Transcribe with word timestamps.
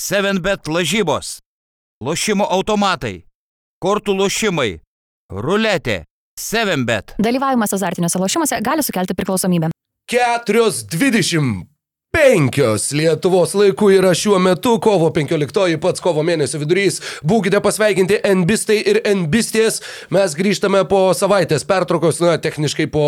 7bet 0.00 0.68
lažybos, 0.72 1.38
lošimo 2.00 2.46
automatai, 2.48 3.26
kortų 3.84 4.14
lošimai, 4.16 4.70
ruletė, 5.28 6.04
7bet. 6.40 7.18
Dalyvavimas 7.20 7.74
azartiniuose 7.76 8.22
lošimuose 8.22 8.60
gali 8.64 8.84
sukelti 8.86 9.16
priklausomybę. 9.18 9.68
4.20. 10.10 11.69
Penkios 12.10 12.88
Lietuvos 12.90 13.52
laikų 13.54 13.92
yra 13.94 14.10
šiuo 14.18 14.40
metu, 14.42 14.72
kovo 14.82 15.12
15, 15.14 15.76
pats 15.78 16.02
kovo 16.02 16.24
mėnesio 16.26 16.58
vidurys. 16.58 16.96
Būkite 17.22 17.60
pasveikinti 17.62 18.16
NBistai 18.26 18.80
ir 18.82 18.98
NBistės. 19.06 19.78
Mes 20.10 20.34
grįžtame 20.34 20.80
po 20.90 21.04
savaitės 21.14 21.62
pertraukos, 21.68 22.18
na, 22.18 22.32
techniškai 22.42 22.88
po 22.90 23.04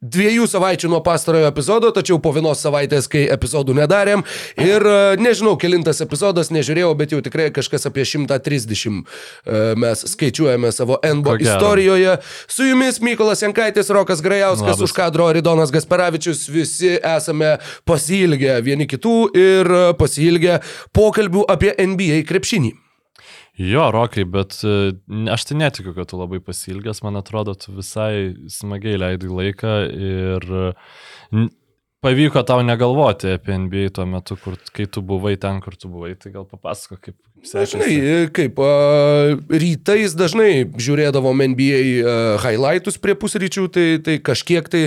dviejų 0.00 0.46
savaičių 0.48 0.88
nuo 0.88 1.02
pastarojo 1.04 1.50
epizodo, 1.50 1.90
tačiau 1.92 2.16
po 2.24 2.32
vienos 2.32 2.62
savaitės, 2.64 3.10
kai 3.12 3.26
epizodų 3.28 3.76
nedarėm. 3.82 4.24
Ir 4.64 4.80
e, 4.80 4.96
nežinau, 5.20 5.52
kilintas 5.60 6.00
epizodas, 6.00 6.48
nežiūrėjau, 6.54 6.94
bet 6.96 7.12
jau 7.12 7.20
tikrai 7.28 7.50
kažkas 7.52 7.84
apie 7.92 8.08
130 8.08 8.88
e, 8.88 9.60
mes 9.76 10.06
skaičiuojame 10.14 10.72
savo 10.72 10.96
NBO 11.04 11.36
istorijoje. 11.44 12.16
Su 12.48 12.64
jumis 12.64 13.02
Mykolas 13.04 13.44
Jankaitis, 13.44 13.92
Rokas 13.92 14.24
Grajauskas, 14.24 14.78
Labas. 14.78 14.88
už 14.88 14.96
kadro 14.96 15.28
Ridonas 15.36 15.74
Gasparavičius, 15.74 16.48
visi 16.48 16.96
esame 16.96 17.58
pasilgę 17.84 18.37
vieni 18.64 18.88
kitų 18.90 19.16
ir 19.38 19.72
pasilgę 19.98 20.60
pokalbių 20.96 21.46
apie 21.50 21.74
NBA 21.76 22.22
krepšinį. 22.28 22.74
Jo, 23.58 23.88
Rokai, 23.90 24.22
bet 24.22 24.60
e, 24.62 24.92
aš 25.34 25.48
tai 25.48 25.56
netikiu, 25.58 25.90
kad 25.96 26.06
tu 26.12 26.18
labai 26.20 26.38
pasilgęs, 26.38 27.00
man 27.02 27.18
atrodo, 27.18 27.56
tu 27.58 27.72
visai 27.74 28.36
smagiai 28.54 29.00
leidai 29.02 29.30
laiką 29.34 29.72
ir 29.98 30.46
pavyko 32.04 32.44
tau 32.46 32.62
negalvoti 32.62 33.34
apie 33.34 33.56
NBA 33.58 33.90
tuo 33.96 34.06
metu, 34.06 34.38
kur, 34.38 34.54
kai 34.74 34.86
tu 34.86 35.02
buvai 35.02 35.34
ten, 35.42 35.58
kur 35.64 35.74
tu 35.74 35.90
buvai, 35.90 36.14
tai 36.14 36.30
gal 36.36 36.46
papasako, 36.46 37.00
kaip. 37.02 37.18
Žinai, 37.46 38.28
kaip 38.34 38.58
a, 38.58 39.36
rytais 39.50 40.14
dažnai 40.18 40.66
žiūrėdavom 40.74 41.42
NBA 41.54 41.80
a, 42.02 42.14
highlightus 42.42 42.98
prie 42.98 43.14
pusryčių, 43.18 43.66
tai, 43.72 43.86
tai 44.02 44.16
kažkiek 44.18 44.66
tai 44.68 44.82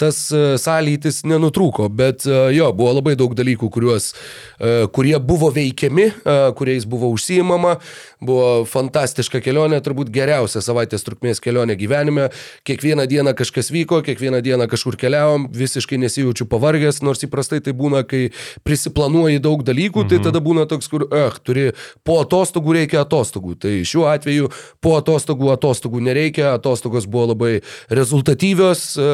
tas 0.00 0.22
a, 0.32 0.56
sąlytis 0.60 1.22
nenutrūko, 1.28 1.90
bet 1.92 2.24
a, 2.24 2.48
jo, 2.54 2.70
buvo 2.76 2.94
labai 2.96 3.16
daug 3.20 3.34
dalykų, 3.36 3.68
kuriuos, 3.74 4.12
a, 4.12 4.86
kurie 4.94 5.16
buvo 5.20 5.50
veikiami, 5.54 6.06
a, 6.24 6.38
kuriais 6.56 6.86
buvo 6.88 7.10
užsijimama, 7.12 7.76
buvo 8.24 8.64
fantastiška 8.68 9.42
kelionė, 9.44 9.82
turbūt 9.84 10.12
geriausia 10.14 10.62
savaitės 10.64 11.04
trukmės 11.06 11.42
kelionė 11.42 11.76
gyvenime, 11.80 12.30
kiekvieną 12.68 13.06
dieną 13.10 13.36
kažkas 13.38 13.72
vyko, 13.74 14.00
kiekvieną 14.06 14.42
dieną 14.44 14.68
kažkur 14.72 14.96
keliavom, 15.00 15.48
visiškai 15.52 16.00
nesijaučiu 16.00 16.48
pavargęs, 16.50 17.02
nors 17.06 17.24
įprastai 17.28 17.60
tai 17.64 17.76
būna, 17.76 18.02
kai 18.08 18.28
prisiplanuoji 18.66 19.42
daug 19.44 19.64
dalykų, 19.66 20.04
mhm. 20.04 20.10
tai 20.12 20.22
tada 20.30 20.42
būna 20.44 20.66
toks, 20.70 20.90
kur, 20.90 21.06
eh, 21.12 21.40
turi 21.44 21.70
po 22.06 22.20
atostogų 22.24 22.76
reikia 22.80 23.04
atostogų. 23.04 23.56
Tai 23.60 23.74
šiuo 23.86 24.08
atveju 24.10 24.50
po 24.82 24.96
atostogų 24.98 25.52
atostogų 25.54 26.02
nereikia, 26.10 26.54
atostogos 26.56 27.08
buvo 27.10 27.32
labai 27.34 27.54
rezultatyvios. 27.90 28.92
e, 28.98 29.08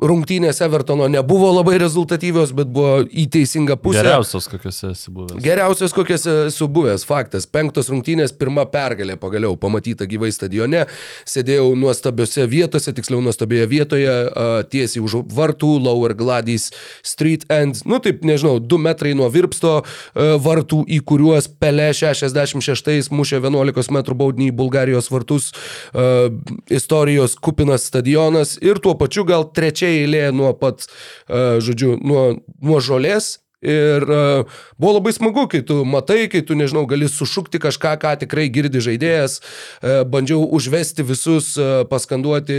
Rungtynės 0.00 0.56
Evertono 0.64 1.04
nebuvo 1.12 1.50
labai 1.52 1.74
rezultatyvios, 1.76 2.54
bet 2.56 2.70
buvo 2.72 3.02
į 3.04 3.26
teisingą 3.34 3.76
pusę. 3.76 4.00
Geriausios, 4.00 4.46
kokiuose 4.48 4.88
esi 4.94 5.12
buvęs. 5.12 5.42
Geriausias, 5.44 5.92
kokias 5.92 6.24
esu 6.48 6.66
buvęs, 6.72 7.04
faktas. 7.04 7.44
Penktos 7.44 7.90
rungtynės, 7.92 8.32
pirma 8.32 8.64
pergalė 8.72 9.18
pagaliau 9.20 9.52
pamatyta 9.60 10.08
gyvai 10.08 10.30
stadione. 10.32 10.86
Sėdėjau 11.28 11.74
nuostabiose 11.76 12.46
vietose, 12.48 12.94
tiksliau 12.96 13.20
nuostabioje 13.22 13.66
vietoje, 13.68 14.14
tiesiai 14.72 15.04
už 15.04 15.18
vartų, 15.36 15.74
Lower 15.84 16.16
Gladys 16.16 16.70
Street 17.04 17.44
End. 17.52 17.84
Nu 17.84 18.00
taip, 18.00 18.24
nežinau, 18.24 18.56
du 18.64 18.80
metrai 18.80 19.12
nuo 19.18 19.28
Virpsto 19.34 19.82
vartų, 20.16 20.86
į 20.88 21.02
kuriuos 21.04 21.50
Pele 21.60 21.90
66 21.92 23.12
mušė 23.12 23.42
11 23.44 23.92
m 23.92 24.02
baudinį 24.08 24.48
į 24.48 24.56
Bulgarijos 24.56 25.12
vartus. 25.12 25.52
Istorijos 26.72 27.36
kupinas 27.36 27.84
stadionas 27.92 28.56
ir 28.64 28.80
tuo 28.80 28.96
pačiu 28.96 29.28
gal 29.28 29.44
trečia 29.52 29.81
eilė 29.88 30.28
nuo 30.34 30.52
pat, 30.58 30.86
a, 31.28 31.58
žodžiu, 31.62 31.96
nuo, 32.02 32.26
nuo 32.62 32.80
žolės. 32.82 33.41
Ir 33.62 34.02
uh, 34.02 34.42
buvo 34.74 34.96
labai 34.96 35.12
smagu, 35.14 35.44
kai 35.46 35.60
tu 35.62 35.84
matai, 35.86 36.26
kai 36.26 36.40
tu, 36.42 36.56
nežinau, 36.58 36.82
gali 36.90 37.06
sušukti 37.06 37.60
kažką, 37.62 37.94
ką 38.02 38.14
tikrai 38.24 38.48
girdi 38.50 38.82
žaidėjas. 38.82 39.38
Uh, 39.38 40.02
bandžiau 40.02 40.42
užvesti 40.50 41.06
visus, 41.06 41.52
uh, 41.60 41.84
paskanduoti 41.86 42.56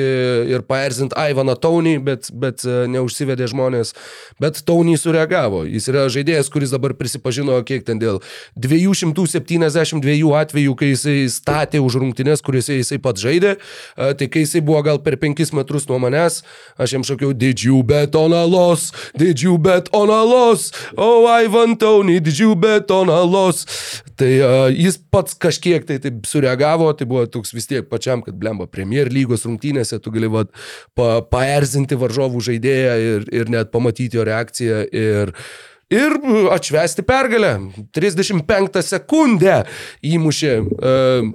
ir 0.54 0.64
paerzinti 0.64 1.18
Ivaną 1.34 1.58
Taunį, 1.60 1.98
bet, 2.08 2.30
bet 2.32 2.64
neužsivedė 2.64 3.50
žmonės. 3.52 3.92
Bet 4.40 4.62
Taunį 4.64 4.96
sureagavo. 5.02 5.66
Jis 5.68 5.90
yra 5.92 6.06
žaidėjas, 6.08 6.48
kuris 6.54 6.72
dabar 6.72 6.96
prisipažino, 6.96 7.60
kiek 7.68 7.84
ten 7.84 8.00
dėl 8.00 8.22
272 8.56 10.32
atvejų, 10.40 10.78
kai 10.80 10.94
jisai 10.94 11.18
statė 11.32 11.84
už 11.84 12.00
rungtynes, 12.00 12.44
kuriuose 12.46 12.80
jisai 12.80 13.02
pats 13.04 13.24
žaidė. 13.24 13.58
Tai 13.98 14.30
kai 14.32 14.46
jisai 14.46 14.64
buvo 14.64 14.80
gal 14.88 15.04
per 15.04 15.20
5 15.20 15.52
metrus 15.58 15.90
nuo 15.92 16.00
manęs, 16.00 16.42
aš 16.80 16.96
jam 16.96 17.04
šaukiau, 17.04 17.36
did 17.36 17.64
you 17.66 17.84
bet 17.84 18.16
on 18.16 18.32
a 18.32 18.46
loss, 18.48 18.94
did 19.20 19.44
you 19.44 19.60
bet 19.60 19.92
on 19.92 20.10
loss, 20.96 21.26
oh 21.26 21.28
Ivan 21.28 21.76
Tony, 21.78 22.20
did 22.20 22.38
you 22.40 22.56
bet 22.56 22.92
on 22.92 23.10
a 23.10 23.22
loss. 23.24 23.66
Tai 24.16 24.30
uh, 24.40 24.70
jis 24.70 24.98
pats 25.12 25.34
kažkiek 25.34 25.86
tai 25.86 26.00
taip 26.00 26.26
sureagavo, 26.26 26.92
tai 26.94 27.06
buvo 27.06 27.26
toks 27.26 27.54
vis 27.54 27.68
tiek 27.68 27.90
pačiam, 27.90 28.22
kad 28.24 28.36
blemba 28.38 28.68
Premier 28.68 29.10
lygos 29.10 29.46
rungtynėse, 29.46 30.00
tu 30.02 30.12
gali 30.14 30.30
vat, 30.30 30.52
pa, 30.96 31.22
paerzinti 31.22 31.98
varžovų 31.98 32.42
žaidėją 32.50 32.96
ir, 33.02 33.30
ir 33.34 33.54
net 33.54 33.72
pamatyti 33.74 34.18
jo 34.18 34.26
reakciją. 34.28 34.88
Ir, 34.92 35.38
Ir 35.94 36.16
atšvesti 36.50 37.04
pergalę. 37.06 37.52
35 37.94 38.80
sekundę 38.82 39.60
įmušė 40.02 40.54
uh, 40.64 41.28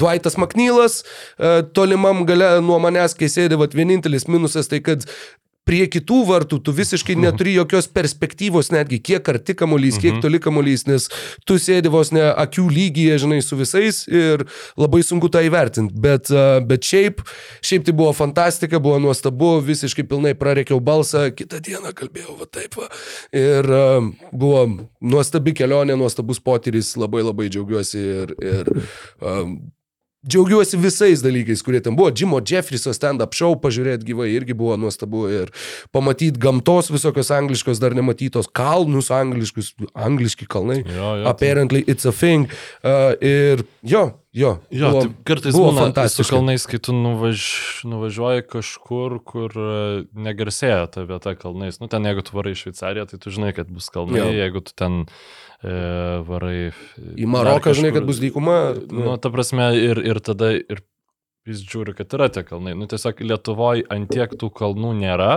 Dvaitas 0.00 0.38
Maknylas, 0.40 1.02
uh, 1.02 1.58
tolimam 1.76 2.22
gale 2.24 2.54
nuo 2.64 2.78
manęs, 2.80 3.12
kai 3.18 3.28
sėdė, 3.28 3.58
vat, 3.60 3.76
vienintelis 3.76 4.30
minusas 4.30 4.70
tai, 4.70 4.80
kad 4.86 5.04
prie 5.70 5.84
kitų 5.90 6.24
vartų 6.26 6.58
tu 6.66 6.74
visiškai 6.74 7.14
neturi 7.18 7.54
jokios 7.54 7.86
perspektyvos, 7.94 8.72
netgi 8.74 8.98
kiek 9.10 9.28
arti 9.30 9.54
kamuolys, 9.54 10.00
kiek 10.02 10.18
toli 10.24 10.40
kamuolys, 10.42 10.86
nes 10.88 11.06
tu 11.46 11.60
sėdi 11.62 11.92
vos 11.92 12.10
ne 12.14 12.24
akių 12.26 12.66
lygyje, 12.74 13.20
žinai, 13.22 13.38
su 13.46 13.58
visais 13.60 14.02
ir 14.10 14.42
labai 14.80 15.04
sunku 15.06 15.30
tą 15.30 15.44
įvertinti. 15.46 15.94
Bet, 16.02 16.32
bet 16.66 16.86
šiaip, 16.90 17.22
šiaip 17.62 17.86
tai 17.86 17.94
buvo 17.94 18.10
fantastika, 18.16 18.82
buvo 18.82 18.98
nuostabu, 19.02 19.52
visiškai 19.66 20.06
pilnai 20.10 20.34
prareikiau 20.38 20.82
balsą, 20.82 21.28
kitą 21.38 21.62
dieną 21.62 21.94
kalbėjau 21.96 22.38
va 22.40 22.50
taip. 22.50 22.78
Va. 22.80 22.90
Ir 23.36 23.70
buvo 24.32 24.64
nuostabi 25.00 25.54
kelionė, 25.54 25.94
nuostabus 26.00 26.42
potyris, 26.42 26.96
labai 26.98 27.22
labai 27.26 27.50
džiaugiuosi 27.52 28.06
ir, 28.24 28.34
ir 28.42 28.74
um, 29.22 29.60
Džiaugiuosi 30.20 30.76
visais 30.76 31.22
dalykais, 31.24 31.62
kurie 31.64 31.78
ten 31.80 31.94
buvo. 31.96 32.10
Jimo 32.12 32.42
Jeffriso 32.44 32.92
stand-up 32.92 33.32
show 33.32 33.54
pažiūrėti 33.56 34.04
gyvai 34.10 34.26
irgi 34.34 34.52
buvo 34.52 34.74
nuostabu 34.76 35.22
ir 35.32 35.48
pamatyti 35.96 36.36
gamtos 36.42 36.90
visokios 36.92 37.30
angliškos, 37.32 37.80
dar 37.80 37.96
nematytos, 37.96 38.50
kalnus 38.52 39.08
angliškus, 39.16 39.72
angliški 39.96 40.44
kalnai. 40.52 40.82
Jo, 40.84 41.14
jo, 41.22 41.24
Apparently 41.30 41.80
it's 41.88 42.04
a 42.04 42.12
thing. 42.12 42.52
Uh, 42.84 43.16
ir 43.24 43.64
jo, 43.80 44.10
jo. 44.36 44.52
Jo, 44.68 44.90
buvo, 44.92 45.06
tai 45.06 45.24
kartais 45.32 45.56
buvo 45.56 45.70
būna 45.72 45.78
su 45.78 45.86
fantastiška. 45.88 46.36
kalnais, 46.36 46.68
kai 46.68 46.82
tu 46.84 46.92
nuvaž, 47.00 47.46
nuvažiuoji 47.88 48.44
kažkur, 48.52 49.16
kur 49.24 49.56
e, 49.56 49.72
negarsėja 50.14 50.84
ta 50.92 51.08
vieta 51.08 51.32
kalnais. 51.32 51.80
Nu, 51.80 51.88
ten 51.88 52.04
jeigu 52.04 52.22
tu 52.28 52.36
varai 52.36 52.52
į 52.52 52.60
Šveicariją, 52.60 53.08
tai 53.08 53.18
tu 53.24 53.32
žinai, 53.32 53.54
kad 53.56 53.72
bus 53.72 53.88
kalnai, 53.88 54.20
Jo. 54.20 54.28
jeigu 54.36 54.60
tu 54.68 54.76
ten 54.76 55.06
varai... 55.62 56.70
Į 57.20 57.26
Maroką 57.28 57.74
žinai, 57.76 57.92
kad 57.96 58.06
bus 58.08 58.20
dykuma. 58.22 58.60
Nu, 58.88 59.16
ta 59.20 59.32
prasme, 59.32 59.70
ir, 59.76 60.00
ir 60.00 60.20
tada 60.24 60.54
ir 60.56 60.80
jis 61.48 61.62
žiūri, 61.64 61.94
kad 61.96 62.12
yra 62.16 62.28
tie 62.32 62.44
kalnai. 62.46 62.74
Nu, 62.78 62.88
tiesiog 62.90 63.22
Lietuvoje 63.24 63.86
antiek 63.92 64.32
tų 64.40 64.50
kalnų 64.56 64.92
nėra, 65.00 65.30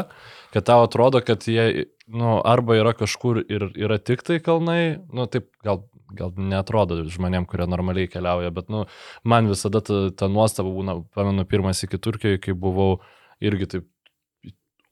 kad 0.54 0.68
tau 0.68 0.84
atrodo, 0.86 1.22
kad 1.26 1.46
jie, 1.48 1.88
nu, 2.12 2.38
arba 2.40 2.78
yra 2.80 2.94
kažkur 2.98 3.42
ir 3.44 3.70
yra 3.80 4.00
tik 4.00 4.26
tai 4.28 4.40
kalnai, 4.44 5.00
nu, 5.16 5.28
taip, 5.32 5.50
gal, 5.66 5.84
gal 6.18 6.34
netrodo 6.38 7.02
žmonėm, 7.10 7.48
kurie 7.50 7.68
normaliai 7.70 8.12
keliauja, 8.12 8.52
bet, 8.56 8.70
nu, 8.74 8.86
man 9.28 9.50
visada 9.52 9.84
ta, 9.86 10.06
ta 10.12 10.30
nuostaba 10.32 10.74
būna, 10.76 11.00
pamenu, 11.16 11.48
pirmas 11.50 11.84
iki 11.88 12.02
Turkijoje, 12.02 12.44
kai 12.44 12.58
buvau 12.58 12.98
irgi 13.44 13.72
taip, 13.76 13.90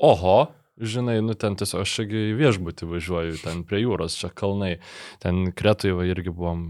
oho, 0.02 0.40
žinai, 0.82 1.20
nu 1.22 1.36
ten 1.38 1.56
tiesiog 1.60 1.86
aš 1.86 1.96
čia 2.00 2.06
į 2.10 2.36
viešbutį 2.40 2.90
važiuoju, 2.90 3.38
ten 3.44 3.64
prie 3.68 3.84
jūros, 3.84 4.18
čia 4.18 4.32
kalnai, 4.34 4.76
ten 5.24 5.52
Kretoje 5.56 6.10
irgi 6.10 6.34
buvom 6.34 6.68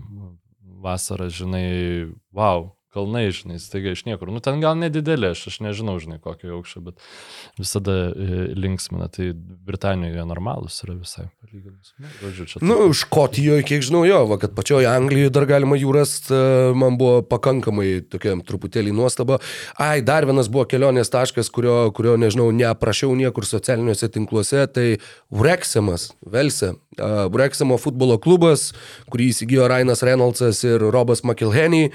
vasarą, 0.84 1.30
žinai, 1.32 2.12
wow, 2.36 2.72
kalnai, 2.94 3.26
žinai, 3.36 3.60
staiga 3.62 3.94
iš 3.96 4.04
niekur. 4.08 4.32
Nu, 4.34 4.42
ten 4.44 4.62
gal 4.64 4.76
nedidelė, 4.80 5.32
aš, 5.36 5.46
aš 5.52 5.60
nežinau, 5.64 5.98
žinai, 6.02 6.20
kokio 6.24 6.58
aukščio, 6.58 6.84
bet 6.90 7.04
visada 7.60 7.96
e, 8.12 8.42
linksmina. 8.58 9.08
Tai 9.12 9.32
Britanijoje 9.68 10.18
jie 10.18 10.26
normalūs 10.28 10.82
yra 10.86 10.96
visai 11.00 11.28
palyginus. 11.40 11.94
Nu, 11.98 12.12
žodžiu, 12.22 12.48
čia 12.52 12.64
Nu, 12.66 12.78
Škotijoje, 12.96 13.66
kiek 13.68 13.86
žinau, 13.88 14.04
jo, 14.08 14.22
va, 14.30 14.38
kad 14.42 14.56
pačioje 14.58 14.90
Anglijoje 14.92 15.34
dar 15.34 15.48
galima 15.50 15.80
jų 15.80 15.96
rasti, 15.96 16.36
man 16.78 17.00
buvo 17.00 17.22
pakankamai 17.28 18.02
tokia 18.12 18.36
truputėlį 18.48 18.94
nuostaba. 18.96 19.40
Ai, 19.80 20.04
dar 20.06 20.28
vienas 20.30 20.52
buvo 20.52 20.68
kelionės 20.70 21.12
taškas, 21.14 21.52
kurio, 21.54 21.78
kurio 21.96 22.18
nežinau, 22.22 22.50
neaprašiau 22.56 23.16
niekur 23.18 23.48
socialiniuose 23.48 24.12
tinkluose, 24.12 24.66
tai 24.72 24.88
Wrexhamas, 25.32 26.12
Velse. 26.28 26.76
Uh, 27.00 27.30
Wrexhamo 27.32 27.78
futbolo 27.80 28.18
klubas, 28.20 28.74
kurį 29.08 29.30
įsigijo 29.32 29.64
Rainas 29.72 30.02
Reynoldsas 30.04 30.60
ir 30.68 30.84
Robas 30.92 31.22
McIlhenny 31.24 31.86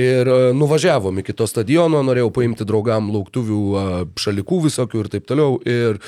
ir 0.00 0.30
uh, 0.32 0.46
nuvažiavom 0.56 1.20
iki 1.20 1.34
to 1.36 1.44
stadiono, 1.44 2.00
norėjau 2.00 2.30
paimti 2.38 2.64
draugam 2.64 3.10
lauktuvių 3.12 3.60
uh, 3.74 3.98
šalikų 4.16 4.62
visokių 4.70 5.02
ir 5.02 5.10
taip 5.12 5.28
toliau. 5.28 5.58
Ir 5.68 6.00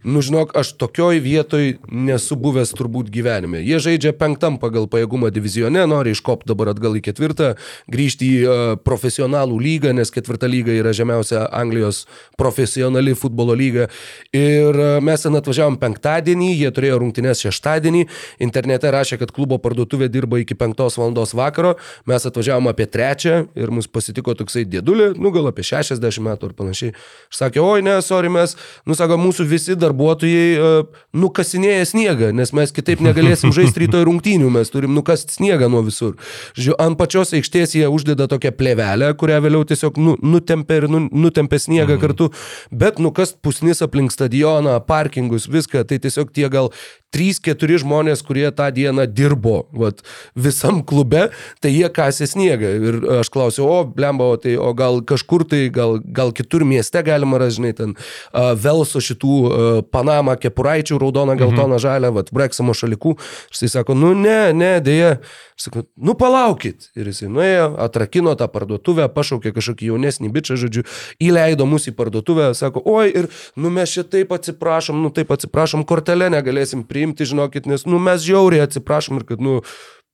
Nu, 0.00 0.22
žinok, 0.24 0.54
aš 0.56 0.72
tokioj 0.80 1.18
vietoj 1.20 1.74
nesu 1.92 2.36
buvęs 2.40 2.70
turbūt 2.72 3.10
gyvenime. 3.12 3.58
Jie 3.60 3.76
žaidžia 3.84 4.14
penktam 4.16 4.56
pagal 4.56 4.86
pajėgumą 4.88 5.28
divizione, 5.28 5.82
nori 5.84 6.14
iškopti 6.16 6.48
dabar 6.48 6.70
atgal 6.72 6.94
į 6.96 7.02
ketvirtą, 7.04 7.50
grįžti 7.92 8.30
į 8.30 8.38
uh, 8.40 8.60
profesionalų 8.80 9.58
lygą, 9.60 9.92
nes 9.92 10.08
ketvirta 10.14 10.48
lyga 10.48 10.72
yra 10.72 10.94
žemiausia 10.96 11.42
Anglijos 11.52 12.06
profesionali 12.40 13.12
futbolo 13.12 13.52
lyga. 13.52 13.90
Ir 14.32 14.72
uh, 14.72 15.02
mes 15.04 15.26
ten 15.26 15.36
atvažiavom 15.36 15.76
penktadienį, 15.82 16.48
jie 16.62 16.72
turėjo 16.72 17.02
rungtynes 17.04 17.44
šeštadienį, 17.44 18.06
internete 18.48 18.88
rašė, 18.96 19.20
kad 19.20 19.36
klubo 19.36 19.60
parduotuvė 19.60 20.08
dirba 20.08 20.40
iki 20.40 20.56
penktos 20.56 20.96
valandos 20.96 21.36
vakaro, 21.36 21.74
mes 22.08 22.24
atvažiavom 22.24 22.72
apie 22.72 22.88
trečią 22.88 23.42
ir 23.52 23.76
mus 23.76 23.84
pasitiko 23.84 24.32
toksai 24.32 24.64
dėdulė, 24.64 25.12
nu 25.20 25.28
gal 25.36 25.52
apie 25.52 25.68
60 25.74 26.24
metų 26.24 26.48
ar 26.54 26.58
panašiai. 26.64 26.96
Aš 27.28 27.44
sakė, 27.44 27.60
oi 27.60 27.84
ne, 27.84 28.00
sorry, 28.00 28.32
mes, 28.32 28.56
nu 28.88 28.96
sako, 28.96 29.20
mūsų 29.20 29.50
visi 29.52 29.76
dar 29.76 29.89
darbuotojai 29.90 30.48
uh, 30.56 31.02
nukasinėja 31.16 31.84
sniegą, 31.90 32.30
nes 32.36 32.54
mes 32.56 32.72
kitaip 32.74 33.02
negalėsim 33.04 33.52
žaisti 33.54 33.80
rytoj 33.84 34.06
rungtynių, 34.08 34.50
mes 34.54 34.70
turim 34.72 34.94
nukasti 34.96 35.34
sniegą 35.36 35.70
nuo 35.72 35.82
visur. 35.86 36.16
Žiūrėjau, 36.56 36.78
ant 36.86 36.98
pačios 37.00 37.34
aikštės 37.36 37.76
jie 37.78 37.90
uždeda 37.90 38.28
tokią 38.30 38.54
plevelę, 38.56 39.12
kurią 39.20 39.40
vėliau 39.44 39.66
tiesiog 39.68 39.98
nu, 40.00 40.16
nutempia 40.22 40.80
ir 40.80 40.88
nu, 40.92 41.04
nutempia 41.10 41.60
sniegą 41.60 41.96
mhm. 41.96 42.02
kartu, 42.04 42.30
bet 42.70 43.02
nukast 43.02 43.40
pusnis 43.44 43.82
aplink 43.84 44.14
stadioną, 44.14 44.78
parkingus, 44.86 45.48
viską, 45.50 45.84
tai 45.88 46.00
tiesiog 46.02 46.32
tie 46.34 46.48
gal 46.52 46.70
3-4 47.14 47.80
žmonės, 47.82 48.22
kurie 48.26 48.46
tą 48.54 48.68
dieną 48.74 49.06
dirbo 49.10 49.64
vat, 49.74 50.04
visam 50.38 50.80
klube, 50.86 51.28
tai 51.60 51.72
jie 51.74 51.90
kasė 51.92 52.28
sniegą. 52.30 52.70
Ir 52.90 52.98
aš 53.20 53.32
klausiau, 53.34 53.66
o, 53.66 53.78
blemba, 53.84 54.30
o, 54.34 54.38
tai, 54.40 54.54
o 54.60 54.70
gal 54.78 55.00
kažkur 55.06 55.44
tai, 55.48 55.64
gal, 55.74 55.98
gal 56.04 56.34
kitur 56.36 56.64
mieste 56.68 57.02
galima 57.06 57.40
žinai, 57.40 57.72
ten 57.76 57.94
uh, 57.96 58.52
Velso 58.58 59.00
šitų 59.02 59.34
uh, 59.40 59.68
Panama 59.90 60.36
kepuraičių, 60.38 60.98
raudona, 61.00 61.36
geltona, 61.40 61.76
mhm. 61.76 61.82
žalia, 61.82 62.10
vat, 62.14 62.32
Breksamo 62.34 62.74
šalikų. 62.76 63.16
Jisai 63.50 63.70
sako, 63.78 63.96
nu 63.98 64.12
ne, 64.14 64.52
ne, 64.56 64.76
dėja. 64.84 65.16
Sakau, 65.60 65.82
nu 66.00 66.14
palaukit. 66.16 66.86
Ir 66.96 67.10
jisai 67.10 67.28
nuėjo, 67.28 67.66
atrakino 67.84 68.32
tą 68.38 68.46
parduotuvę, 68.48 69.04
pašaukė 69.12 69.52
kažkokį 69.52 69.90
jaunesnį 69.90 70.30
bičią, 70.32 70.56
žodžiu, 70.62 70.86
įleido 71.20 71.66
mus 71.68 71.84
į 71.90 71.92
parduotuvę, 71.98 72.46
sako, 72.56 72.80
oi, 72.88 73.10
ir 73.12 73.28
nu 73.60 73.72
mes 73.74 73.92
čia 73.92 74.06
taip 74.08 74.32
atsiprašom, 74.32 74.96
nu 75.04 75.10
taip 75.12 75.34
atsiprašom, 75.36 75.84
kortelę 75.84 76.30
negalėsim 76.32 76.86
priimti, 77.00 77.24
žinokit, 77.24 77.66
nes 77.66 77.86
nu 77.88 77.98
mes 77.98 78.20
žiauriai 78.20 78.66
atsiprašom 78.68 79.20
ir 79.20 79.24
kad, 79.32 79.40
nu, 79.40 79.62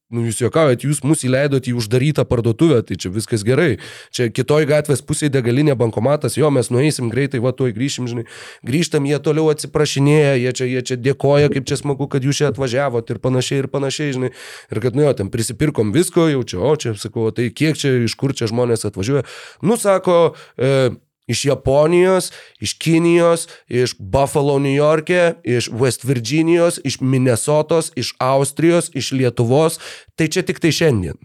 Nu, 0.06 0.22
jūs 0.22 0.38
juokaujat, 0.38 0.84
jūs 0.86 1.00
mus 1.02 1.24
įleidot 1.26 1.66
į 1.66 1.72
uždarytą 1.80 2.22
parduotuvę, 2.30 2.76
tai 2.86 2.94
čia 2.94 3.10
viskas 3.10 3.42
gerai. 3.42 3.80
Čia 4.14 4.28
kitoj 4.30 4.62
gatvės 4.70 5.00
pusėje 5.02 5.32
degalinė 5.34 5.74
bankomatas, 5.74 6.36
jo, 6.38 6.46
mes 6.54 6.70
nueisim 6.70 7.08
greitai, 7.10 7.40
va, 7.42 7.50
tuoj 7.50 7.74
grįšim, 7.74 8.06
žinai. 8.06 8.22
Grįžtam, 8.62 9.08
jie 9.10 9.18
toliau 9.18 9.50
atsiprašinėja, 9.50 10.36
jie 10.38 10.52
čia, 10.60 10.68
jie 10.70 10.82
čia 10.86 10.98
dėkoja, 11.08 11.50
kaip 11.50 11.66
čia 11.66 11.80
smagu, 11.80 12.06
kad 12.12 12.22
jūs 12.22 12.38
čia 12.38 12.52
atvažiavot 12.52 13.10
ir 13.10 13.18
panašiai, 13.18 13.64
ir 13.64 13.68
panašiai, 13.72 14.14
žinai. 14.14 14.30
Ir 14.70 14.82
kad, 14.84 14.94
nu 14.94 15.08
jo, 15.08 15.10
ten 15.18 15.32
prisipirkom 15.34 15.90
visko, 15.96 16.28
jau 16.30 16.46
čia, 16.46 16.62
o 16.62 16.70
čia, 16.78 16.94
sakau, 17.02 17.26
tai 17.34 17.48
kiek 17.50 17.74
čia, 17.74 17.96
iš 18.06 18.14
kur 18.14 18.30
čia 18.30 18.46
žmonės 18.46 18.86
atvažiuoja. 18.86 19.26
Nu, 19.66 19.74
sako, 19.74 20.36
e, 20.54 20.94
Iš 21.26 21.44
Japonijos, 21.50 22.30
iš 22.62 22.76
Kinijos, 22.78 23.48
iš 23.68 23.96
Buffalo, 23.98 24.58
New 24.62 24.74
York'e, 24.74 25.36
iš 25.42 25.70
West 25.74 26.06
Virginijos, 26.06 26.80
iš 26.84 27.00
Minnesotos, 27.00 27.92
iš 27.96 28.14
Austrijos, 28.22 28.90
iš 28.94 29.12
Lietuvos. 29.12 29.80
Tai 30.14 30.30
čia 30.30 30.46
tik 30.46 30.62
tai 30.62 30.70
šiandien. 30.72 31.18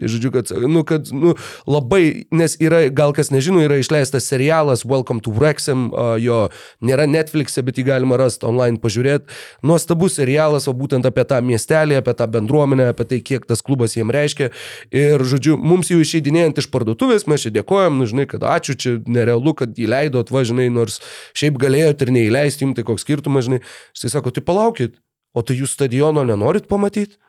Tai 0.00 0.08
žodžiu, 0.08 0.30
kad, 0.32 0.48
nu, 0.72 0.80
kad, 0.88 1.10
nu, 1.12 1.34
labai, 1.68 2.24
nes 2.32 2.54
yra, 2.64 2.86
gal 2.88 3.12
kas 3.12 3.28
nežino, 3.28 3.60
yra 3.60 3.76
išleistas 3.76 4.24
serialas 4.24 4.86
Welcome 4.88 5.20
to 5.20 5.34
Wrexham, 5.36 5.90
jo 6.16 6.46
nėra 6.80 7.04
Netflix'e, 7.04 7.60
bet 7.60 7.76
jį 7.76 7.84
galima 7.90 8.16
rasti 8.16 8.48
online 8.48 8.80
pažiūrėti. 8.80 9.28
Nuostabus 9.68 10.16
serialas, 10.16 10.64
o 10.64 10.72
būtent 10.72 11.04
apie 11.04 11.26
tą 11.28 11.42
miestelį, 11.44 11.98
apie 12.00 12.14
tą 12.16 12.24
bendruomenę, 12.32 12.86
apie 12.94 13.04
tai, 13.10 13.18
kiek 13.20 13.44
tas 13.44 13.60
klubas 13.60 13.92
jiem 13.98 14.08
reiškia. 14.16 14.48
Ir, 14.96 15.26
žodžiu, 15.28 15.58
mums 15.60 15.92
jau 15.92 16.00
išeidinėjant 16.00 16.62
iš 16.62 16.70
parduotuvės, 16.72 17.28
mes 17.28 17.44
čia 17.44 17.52
dėkojom, 17.58 18.00
nu, 18.00 18.08
žinai, 18.08 18.24
kad 18.30 18.48
ačiū, 18.48 18.78
čia 18.80 18.94
nerealu, 19.04 19.52
kad 19.60 19.76
įleidot, 19.76 20.32
va, 20.32 20.46
žinai, 20.48 20.70
nors 20.72 21.02
šiaip 21.36 21.60
galėjot 21.60 22.06
ir 22.06 22.14
neįleisti, 22.16 22.64
jums 22.64 22.80
tai 22.80 22.86
koks 22.88 23.04
skirtumas, 23.04 23.44
žinai. 23.44 23.60
Jis 23.92 24.16
sako, 24.16 24.32
tai 24.32 24.40
palaukit, 24.40 24.96
o 25.36 25.44
tai 25.44 25.60
jūs 25.60 25.76
stadiono 25.76 26.24
nenorit 26.24 26.64
pamatyti? 26.72 27.20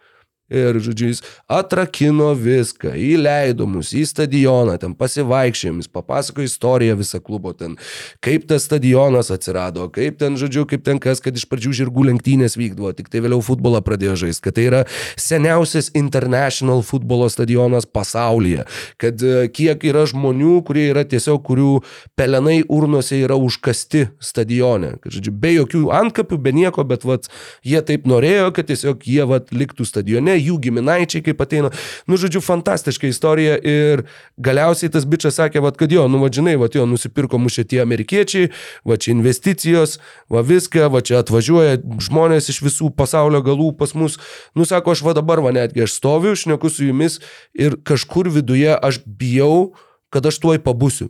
Ir, 0.53 0.77
žodžiu, 0.83 1.07
jis 1.09 1.21
atrakino 1.49 2.29
viską, 2.37 2.91
įleido 2.93 3.65
mus 3.65 3.89
į 3.97 4.03
stadioną, 4.05 4.75
ten 4.77 4.93
pasivaikščiojimis, 4.97 5.89
papasakojo 5.89 6.45
istoriją 6.45 6.97
visą 6.99 7.17
klubo 7.23 7.55
ten, 7.57 7.73
kaip 8.21 8.45
tas 8.51 8.67
stadionas 8.67 9.31
atsirado, 9.33 9.87
kaip 9.93 10.19
ten, 10.21 10.37
žodžiu, 10.37 10.67
kaip 10.69 10.83
ten 10.85 11.01
kas, 11.01 11.23
kad 11.23 11.33
iš 11.33 11.47
pradžių 11.49 11.73
žirgų 11.79 12.05
lenktynės 12.11 12.57
vykdavo, 12.59 12.91
tik 12.93 13.09
tai 13.09 13.23
vėliau 13.25 13.41
futbolą 13.41 13.81
pradėjo 13.85 14.19
žaisti, 14.25 14.43
kad 14.45 14.57
tai 14.59 14.67
yra 14.67 14.83
seniausias 15.17 15.89
international 15.97 16.83
futbolo 16.85 17.31
stadionas 17.33 17.89
pasaulyje, 17.89 18.67
kad 19.01 19.25
e, 19.25 19.47
kiek 19.49 19.87
yra 19.89 20.05
žmonių, 20.09 20.59
kurie 20.67 20.85
yra 20.91 21.01
tiesiog, 21.09 21.41
kurių 21.49 21.71
pelenai 22.19 22.59
urnose 22.69 23.17
yra 23.23 23.39
užkasti 23.41 24.05
stadione, 24.21 24.99
kad, 25.01 25.17
žodžiu, 25.17 25.33
be 25.33 25.55
jokių 25.57 25.87
antkapių, 26.03 26.41
be 26.45 26.53
nieko, 26.61 26.85
bet, 26.85 27.09
vat, 27.09 27.31
jie 27.65 27.81
taip 27.81 28.05
norėjo, 28.09 28.53
kad 28.53 28.69
tiesiog 28.69 29.09
jie, 29.09 29.23
vat, 29.33 29.49
liktų 29.49 29.89
stadione 29.89 30.37
jų 30.47 30.59
giminaičiai 30.67 31.23
kaip 31.25 31.41
ateina. 31.43 31.71
Nu, 32.09 32.17
žodžiu, 32.19 32.41
fantastiška 32.43 33.09
istorija 33.09 33.55
ir 33.59 34.05
galiausiai 34.43 34.91
tas 34.93 35.07
bičias 35.09 35.39
sakė, 35.39 35.63
va, 35.63 35.73
kad 35.77 35.91
jo, 35.93 36.05
nu, 36.11 36.21
va, 36.23 36.29
žinai, 36.33 36.55
va, 36.59 36.69
jo, 36.73 36.85
nusipirko 36.89 37.39
mušė 37.41 37.65
tie 37.71 37.81
amerikiečiai, 37.83 38.51
va, 38.87 38.99
čia 38.99 39.13
investicijos, 39.15 39.97
va, 40.31 40.43
viską, 40.45 40.89
va, 40.93 41.03
čia 41.05 41.21
atvažiuoja 41.23 41.81
žmonės 42.09 42.51
iš 42.53 42.61
visų 42.65 42.91
pasaulio 42.97 43.43
galų 43.45 43.71
pas 43.79 43.95
mus. 43.97 44.19
Nu, 44.57 44.67
sako, 44.69 44.95
aš 44.95 45.05
va 45.07 45.15
dabar, 45.17 45.43
va, 45.43 45.55
netgi 45.55 45.87
aš 45.87 45.97
stoviu, 45.99 46.35
šneku 46.37 46.71
su 46.71 46.87
jumis 46.89 47.19
ir 47.57 47.79
kažkur 47.87 48.31
viduje 48.33 48.75
aš 48.75 49.03
bijau, 49.05 49.73
kad 50.13 50.25
aš 50.29 50.39
tuoj 50.43 50.61
pabusiu. 50.63 51.09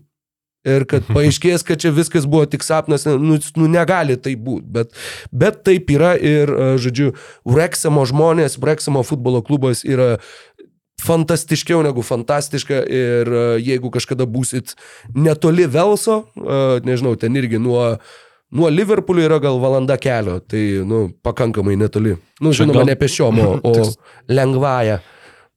Ir 0.63 0.85
kad 0.87 1.07
paaiškės, 1.15 1.65
kad 1.67 1.81
čia 1.83 1.91
viskas 1.95 2.27
buvo 2.29 2.45
tik 2.49 2.63
sapnas, 2.63 3.05
nu, 3.07 3.37
nu 3.59 3.69
negali 3.71 4.15
tai 4.15 4.35
būti, 4.39 4.67
bet, 4.77 4.93
bet 5.35 5.63
taip 5.67 5.91
yra 5.91 6.13
ir, 6.15 6.51
žodžiu, 6.79 7.11
Wrexamo 7.49 8.05
žmonės, 8.07 8.59
Wrexamo 8.61 9.03
futbolo 9.07 9.43
klubas 9.45 9.83
yra 9.83 10.15
fantastiškiau 11.03 11.81
negu 11.83 12.03
fantastiška 12.05 12.83
ir 12.87 13.31
jeigu 13.59 13.91
kažkada 13.91 14.27
būsit 14.29 14.75
netoli 15.15 15.65
Velso, 15.67 16.23
nežinau, 16.87 17.17
ten 17.19 17.35
irgi 17.39 17.59
nuo, 17.59 17.97
nuo 18.55 18.69
Liverpoolio 18.71 19.27
yra 19.27 19.41
gal 19.43 19.59
valanda 19.59 19.97
kelio, 19.99 20.39
tai, 20.39 20.63
nu, 20.87 21.09
pakankamai 21.25 21.75
netoli. 21.79 22.15
Nu, 22.39 22.53
žinoma, 22.55 22.85
ne 22.87 22.95
pešiom, 22.99 23.43
o, 23.43 23.57
o 23.73 24.31
lengvąją. 24.31 25.01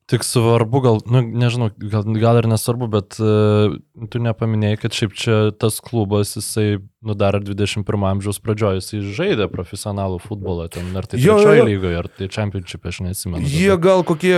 Tik 0.06 0.22
svarbu, 0.22 0.80
gal, 0.84 1.00
nu, 1.10 1.18
nežinau, 1.18 1.66
gal, 1.82 2.04
gal 2.22 2.38
ir 2.38 2.46
nesvarbu, 2.46 2.86
bet 2.92 3.16
uh, 3.18 3.72
tu 4.12 4.20
nepaminėjai, 4.22 4.78
kad 4.78 4.94
šiaip 4.94 5.16
čia 5.18 5.38
tas 5.58 5.80
klubas, 5.82 6.36
jisai, 6.38 6.78
nu, 7.02 7.16
dar 7.18 7.40
21 7.42 8.06
amžiaus 8.12 8.38
pradžioje, 8.38 8.84
jisai 8.84 9.00
žaidė 9.18 9.48
profesionalų 9.50 10.20
futbolą, 10.22 10.68
ten 10.70 10.94
ar 10.94 11.10
tai 11.10 11.18
trečioje 11.18 11.66
lygoje, 11.66 11.98
ar 11.98 12.06
tai 12.06 12.30
championship, 12.30 12.86
aš 12.86 13.02
neatsimenu. 13.02 13.50
Jie 13.50 13.72
dabar. 13.72 13.82
gal 13.88 14.06
kokie 14.06 14.36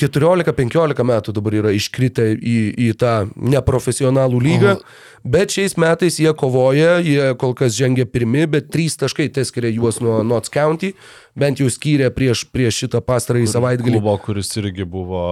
14-15 0.00 1.06
metų 1.12 1.36
dabar 1.36 1.60
yra 1.60 1.76
iškritę 1.76 2.30
į, 2.40 2.58
į 2.88 2.90
tą 3.04 3.14
neprofesionalų 3.36 4.40
lygą. 4.48 4.76
Aha. 4.80 5.08
Bet 5.20 5.52
šiais 5.52 5.76
metais 5.76 6.16
jie 6.16 6.30
kovoja, 6.32 6.94
jie 7.04 7.34
kol 7.36 7.52
kas 7.52 7.74
žengia 7.76 8.06
pirmi, 8.08 8.46
bet 8.48 8.70
trys 8.72 8.96
taškai 8.96 9.28
tai 9.28 9.44
skiria 9.44 9.68
juos 9.68 10.00
nuo 10.00 10.22
Notts 10.24 10.48
County, 10.48 10.94
bent 11.40 11.62
jau 11.62 11.70
skyrė 11.72 12.10
prieš, 12.14 12.44
prieš 12.52 12.84
šitą 12.84 13.00
pastarąjį 13.04 13.48
savaitgalį. 13.54 13.96
Klubo, 13.96 14.16
kuris 14.22 14.52
irgi 14.60 14.86
buvo 14.88 15.24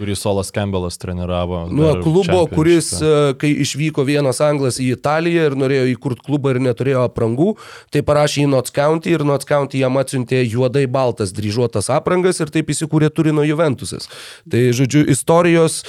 kurį 0.00 0.16
Solas 0.16 0.48
Campbellas 0.54 0.96
treniravo. 1.00 1.66
Nuo 1.68 1.92
klubo, 2.00 2.46
kuris, 2.48 2.88
e, 2.96 3.34
kai 3.40 3.50
išvyko 3.64 4.04
vienas 4.08 4.40
anglas 4.44 4.80
į 4.80 4.94
Italiją 4.96 5.50
ir 5.50 5.56
norėjo 5.60 5.88
įkurti 5.92 6.24
klubą 6.24 6.54
ir 6.54 6.60
neturėjo 6.64 7.04
aprangų, 7.08 7.52
tai 7.92 8.02
parašė 8.06 8.46
į 8.46 8.48
Notts 8.54 8.72
County 8.74 9.12
ir 9.12 9.24
Notts 9.28 9.48
County 9.48 9.82
jam 9.82 9.98
atsiuntė 10.00 10.40
juodai 10.46 10.86
baltas 10.90 11.34
dryžuotas 11.36 11.90
aprangas 11.92 12.40
ir 12.40 12.52
taip 12.54 12.72
įsikūrė 12.72 13.10
Turino 13.12 13.44
Juventusas. 13.44 14.08
Tai, 14.50 14.62
žodžiu, 14.76 15.04
istorijos 15.12 15.82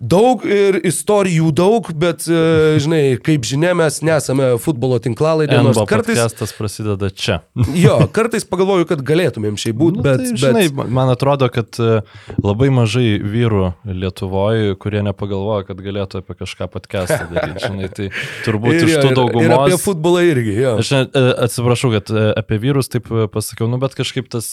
daug 0.00 0.46
ir 0.48 0.80
istorijų 0.88 1.52
daug, 1.60 1.92
bet, 1.92 2.24
e, 2.30 2.80
žinai, 2.80 3.02
kaip 3.20 3.44
žinia, 3.48 3.74
mes 3.76 4.00
nesame 4.06 4.54
futbolo 4.62 5.00
tinklalaidė, 5.02 5.60
nors 5.66 5.82
kartais... 5.84 6.16
Podcastas 6.16 6.56
prasideda 6.56 7.12
čia. 7.12 7.42
jo, 7.84 8.00
kartais 8.14 8.48
pagalvoju, 8.48 8.88
kad 8.88 9.04
galėtumėm 9.04 9.60
šiai 9.60 9.76
būti, 9.76 10.00
nu, 10.00 10.06
bet, 10.08 10.24
tai, 10.24 10.40
žinai, 10.46 10.66
bet... 10.72 10.92
man 11.00 11.12
atrodo, 11.12 11.50
kad 11.52 11.76
e, 11.76 12.00
labai 12.40 12.72
mažai 12.72 13.18
vyrų 13.20 13.49
vyrų 13.50 13.72
Lietuvoje, 13.84 14.74
kurie 14.80 15.02
nepagalvoja, 15.04 15.66
kad 15.68 15.80
galėtų 15.82 16.22
apie 16.22 16.36
kažką 16.38 16.68
podcastą 16.72 17.26
daryti. 17.30 17.62
Žinai, 17.66 17.90
tai 17.94 18.08
turbūt 18.46 18.76
Ir, 18.76 18.84
iš 18.86 18.94
tų 18.94 18.98
ir, 18.98 18.98
ir 18.98 19.06
apie 19.10 19.16
daugumos. 19.18 19.84
futbolą 19.84 20.22
irgi, 20.30 20.54
jo. 20.60 20.76
Aš 20.82 20.92
e, 20.96 21.02
atsiprašau, 21.46 21.92
kad 21.96 22.12
e, 22.14 22.26
apie 22.40 22.60
vyrus 22.62 22.90
taip 22.92 23.10
e, 23.10 23.26
pasakiau, 23.32 23.68
nu 23.70 23.80
bet 23.82 23.96
kažkaip 23.98 24.30
tas 24.32 24.52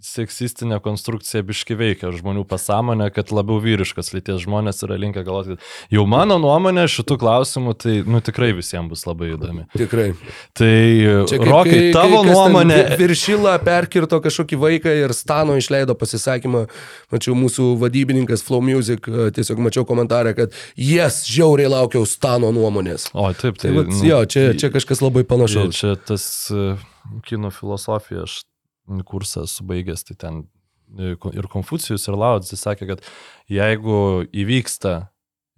seksistinė 0.00 0.78
konstrukcija 0.82 1.42
biški 1.46 1.76
veikia 1.78 2.10
žmonių 2.16 2.44
pasąmonę, 2.48 3.10
kad 3.14 3.30
labiau 3.34 3.60
vyriškas 3.62 4.12
lyties 4.16 4.42
žmonės 4.46 4.82
yra 4.86 4.96
linkę 5.00 5.22
galvoti, 5.26 5.56
kad 5.56 5.92
jau 5.94 6.06
mano 6.08 6.38
nuomonė 6.42 6.86
šitų 6.90 7.18
klausimų, 7.20 7.74
tai 7.80 7.94
nu 8.06 8.20
tikrai 8.24 8.50
visiems 8.56 8.88
bus 8.90 9.04
labai 9.06 9.32
įdomi. 9.36 9.66
Tikrai. 9.76 10.08
Tai 10.56 10.72
Čia 11.30 11.38
Rokai, 11.44 11.92
tavo 11.92 12.22
kas 12.22 12.26
ten 12.26 12.34
nuomonė. 12.34 12.78
vi- 12.90 13.00
Viršilą 13.04 13.54
perkirto 13.64 14.20
kažkokį 14.24 14.56
vaiką 14.64 14.94
ir 15.04 15.12
Stano 15.16 15.56
išleido 15.60 15.94
pasisakymą. 15.94 16.66
Mačiau 17.12 17.34
mūsų 17.36 17.78
vadybininkas 17.80 18.42
Flow 18.46 18.60
Music, 18.60 19.06
e, 19.08 19.30
tiesiog 19.30 19.58
mačiau 19.58 19.84
komentarą, 19.84 20.34
kad 20.36 20.52
jes, 20.76 21.24
žiauriai 21.28 21.68
laukiau 21.70 22.06
Stano 22.06 22.50
nuomonės. 22.52 23.10
O, 23.14 23.32
taip, 23.32 23.58
Tai, 23.60 23.68
tai. 23.70 23.76
vat, 23.76 23.86
jo, 24.04 24.24
čia, 24.26 24.54
čia 24.54 24.70
kažkas 24.70 25.00
labai 25.02 25.24
panašaus. 25.24 25.74
čia 25.76 25.96
tas 25.96 26.50
e, 26.50 26.76
kino 27.26 27.50
filosofija, 27.50 28.22
aš 28.24 28.42
kursą 29.06 29.46
esu 29.48 29.64
baigęs, 29.68 30.04
tai 30.08 30.16
ten 30.18 30.42
e, 30.98 31.14
ir 31.36 31.48
Konfucijus, 31.52 32.06
ir 32.10 32.18
Laudzis 32.18 32.62
sakė, 32.66 32.88
kad 32.90 33.04
jeigu 33.50 34.26
įvyksta 34.32 35.08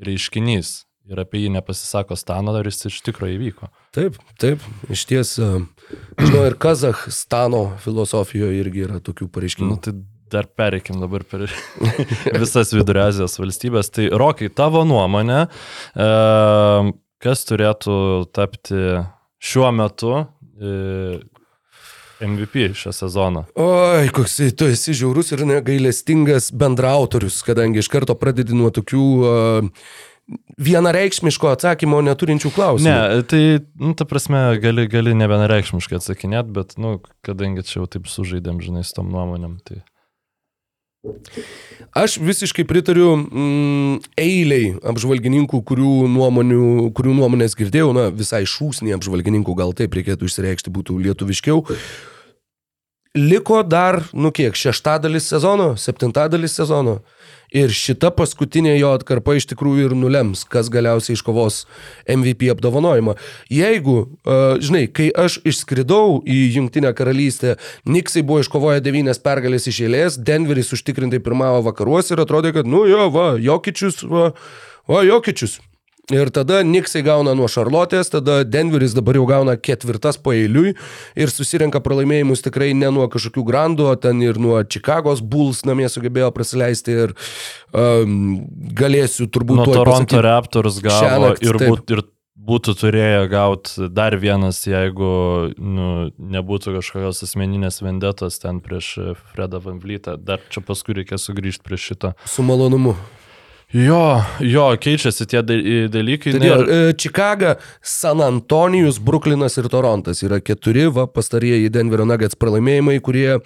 reiškinys 0.03 0.83
ir 1.11 1.19
apie 1.19 1.43
jį 1.43 1.51
nepasisako 1.57 2.17
Stano, 2.19 2.55
ar 2.55 2.69
jis 2.69 2.87
iš 2.91 3.01
tikrųjų 3.09 3.35
įvyko. 3.39 3.69
Taip, 3.97 4.19
taip, 4.41 4.63
iš 4.93 5.05
ties, 5.11 5.35
e, 5.43 5.49
žinau, 6.23 6.45
ir 6.47 6.57
Kazahstano 6.63 7.65
filosofijoje 7.83 8.61
irgi 8.63 8.85
yra 8.87 9.01
tokių 9.03 9.27
Nu, 9.27 9.33
pareiškimų. 9.35 9.79
tai 9.83 9.97
dar 10.33 10.47
pereikim 10.49 11.01
dabar 11.03 11.25
per 11.29 11.49
visas 12.43 12.73
Vidurio 12.73 13.03
Azijos 13.09 13.37
valstybės. 13.41 13.91
Tai 13.93 14.07
Rokai, 14.23 14.49
tavo 14.55 14.85
nuomonė, 14.89 15.43
e, 15.97 16.09
kas 17.23 17.45
turėtų 17.51 17.99
tapti 18.33 18.81
šiuo 19.43 19.69
metu 19.75 20.15
MVP 22.23 22.71
šią 22.79 22.95
sezoną? 22.97 23.45
Oi, 23.59 24.07
koks 24.15 24.39
tu 24.59 24.71
esi 24.71 24.95
žiaurus 24.97 25.35
ir 25.35 25.45
negailestingas 25.49 26.53
bendraautorius, 26.55 27.43
kadangi 27.47 27.83
iš 27.83 27.91
karto 27.93 28.17
pradedi 28.19 28.57
nuo 28.57 28.71
tokių 28.75 29.05
uh, 29.21 29.71
vienareikšmiško 30.63 31.51
atsakymo 31.53 32.01
neturinčių 32.07 32.53
klausimų. 32.55 32.91
Ne, 32.91 33.23
tai, 33.29 33.43
nu, 33.81 33.95
ta 33.99 34.07
prasme, 34.09 34.45
gali, 34.63 34.87
gali 34.91 35.15
ne 35.19 35.29
vienareikšmiškai 35.31 35.99
atsakinėti, 35.99 36.55
bet, 36.59 36.77
nu, 36.81 36.99
kadangi 37.27 37.65
čia 37.67 37.81
jau 37.81 37.89
taip 37.91 38.11
sužaidėm, 38.11 38.63
žinai, 38.65 38.85
su 38.87 38.97
tom 38.99 39.11
nuomonėm, 39.13 39.59
tai... 39.67 39.83
Aš 41.99 42.21
visiškai 42.23 42.63
pritariu 42.71 43.09
mm, 43.19 44.13
eiliai 44.23 44.69
apžvalgininkų, 44.87 45.59
kurių, 45.67 45.95
nuomonių, 46.15 46.93
kurių 46.95 47.17
nuomonės 47.19 47.59
girdėjau, 47.59 47.91
na 47.97 48.07
visai 48.15 48.45
šūsnį 48.47 48.95
apžvalgininkų, 49.01 49.57
gal 49.59 49.75
taip 49.75 49.99
reikėtų 49.99 50.31
išsireikšti, 50.31 50.71
būtų 50.79 51.01
lietuviškiau. 51.09 51.65
Liko 53.13 53.59
dar, 53.63 53.99
nu 54.13 54.31
kiek, 54.33 54.55
šeštadalis 54.57 55.27
sezono, 55.29 55.75
septintadalis 55.77 56.55
sezono. 56.57 57.03
Ir 57.53 57.69
šita 57.77 58.09
paskutinė 58.17 58.71
jo 58.79 58.95
atkarpa 58.97 59.35
iš 59.37 59.45
tikrųjų 59.51 59.91
ir 59.91 59.95
nulems, 60.01 60.47
kas 60.49 60.71
galiausiai 60.73 61.19
iškovos 61.19 61.67
MVP 62.09 62.49
apdovanojimą. 62.55 63.13
Jeigu, 63.53 63.97
uh, 64.01 64.55
žinai, 64.65 64.87
kai 64.89 65.11
aš 65.13 65.37
išskridau 65.45 66.23
į 66.25 66.39
Junktinę 66.55 66.95
karalystę, 66.97 67.59
Niksai 67.85 68.25
buvo 68.25 68.41
iškovoję 68.41 68.81
devynias 68.81 69.21
pergalės 69.21 69.69
iš 69.69 69.83
eilės, 69.85 70.17
Denveris 70.17 70.73
užtikrintai 70.73 71.21
pirmavo 71.21 71.61
vakaruose 71.69 72.17
ir 72.17 72.25
atrodė, 72.25 72.55
kad, 72.57 72.65
nu 72.65 72.87
jo, 72.89 73.11
va, 73.13 73.35
Jokičius, 73.37 74.01
va, 74.09 74.31
va, 74.89 75.05
Jokičius. 75.05 75.59
Ir 76.11 76.33
tada 76.35 76.65
Niksai 76.67 77.05
gauna 77.07 77.31
nuo 77.39 77.47
Šarlotės, 77.47 78.09
tada 78.11 78.41
Denveris 78.43 78.91
dabar 78.97 79.15
jau 79.15 79.23
gauna 79.29 79.55
ketvirtas 79.55 80.17
paeiliui 80.19 80.73
ir 81.15 81.31
susirenka 81.31 81.79
pralaimėjimus 81.85 82.43
tikrai 82.43 82.73
ne 82.75 82.91
nuo 82.91 83.07
kažkokių 83.13 83.45
grandų, 83.47 83.87
o 83.87 84.01
ten 84.03 84.19
ir 84.25 84.41
nuo 84.43 84.59
Čikagos 84.67 85.23
Bulls 85.23 85.63
namie 85.69 85.87
sugebėjo 85.87 86.33
prasileisti 86.35 86.97
ir 87.05 87.15
um, 87.71 88.41
galėsiu 88.75 89.29
turbūt 89.31 89.63
Nuo 89.63 89.69
Toronto 89.71 90.03
pasakyt- 90.03 90.27
Raptors 90.27 90.81
gavo 90.83 91.07
Šiąnakt, 91.07 91.47
ir, 91.47 91.61
būt, 91.71 91.95
ir 91.95 92.05
būtų 92.51 92.75
turėję 92.83 93.23
gauti 93.31 93.89
dar 93.95 94.19
vienas, 94.19 94.65
jeigu 94.67 95.15
nu, 95.55 95.89
nebūtų 96.19 96.81
kažkokios 96.81 97.23
asmeninės 97.29 97.79
vendetos 97.87 98.43
ten 98.43 98.59
prieš 98.65 98.97
Fredą 99.31 99.63
Van 99.63 99.79
Vlytą. 99.79 100.19
Dar 100.19 100.43
čia 100.51 100.67
paskui 100.67 100.99
reikia 100.99 101.23
sugrįžti 101.23 101.63
prie 101.63 101.79
šito. 101.79 102.17
Su 102.27 102.43
malonumu. 102.43 102.99
Jo, 103.73 104.21
jo, 104.45 104.67
keičiasi 104.77 105.25
tie 105.27 105.41
da- 105.43 105.89
dalykai. 105.89 106.33
Tai 106.37 106.47
ir- 106.49 106.69
e, 106.69 106.93
Čikaga, 106.93 107.57
San 107.81 108.21
Antonijus, 108.21 108.99
Bruklinas 109.01 109.57
ir 109.57 109.69
Torontas 109.73 110.21
yra 110.23 110.41
keturi, 110.41 110.93
va, 110.93 111.07
pastarieji 111.07 111.71
Denverio 111.73 112.05
Nuggets 112.05 112.37
pralaimėjimai, 112.37 113.01
kurie, 113.01 113.41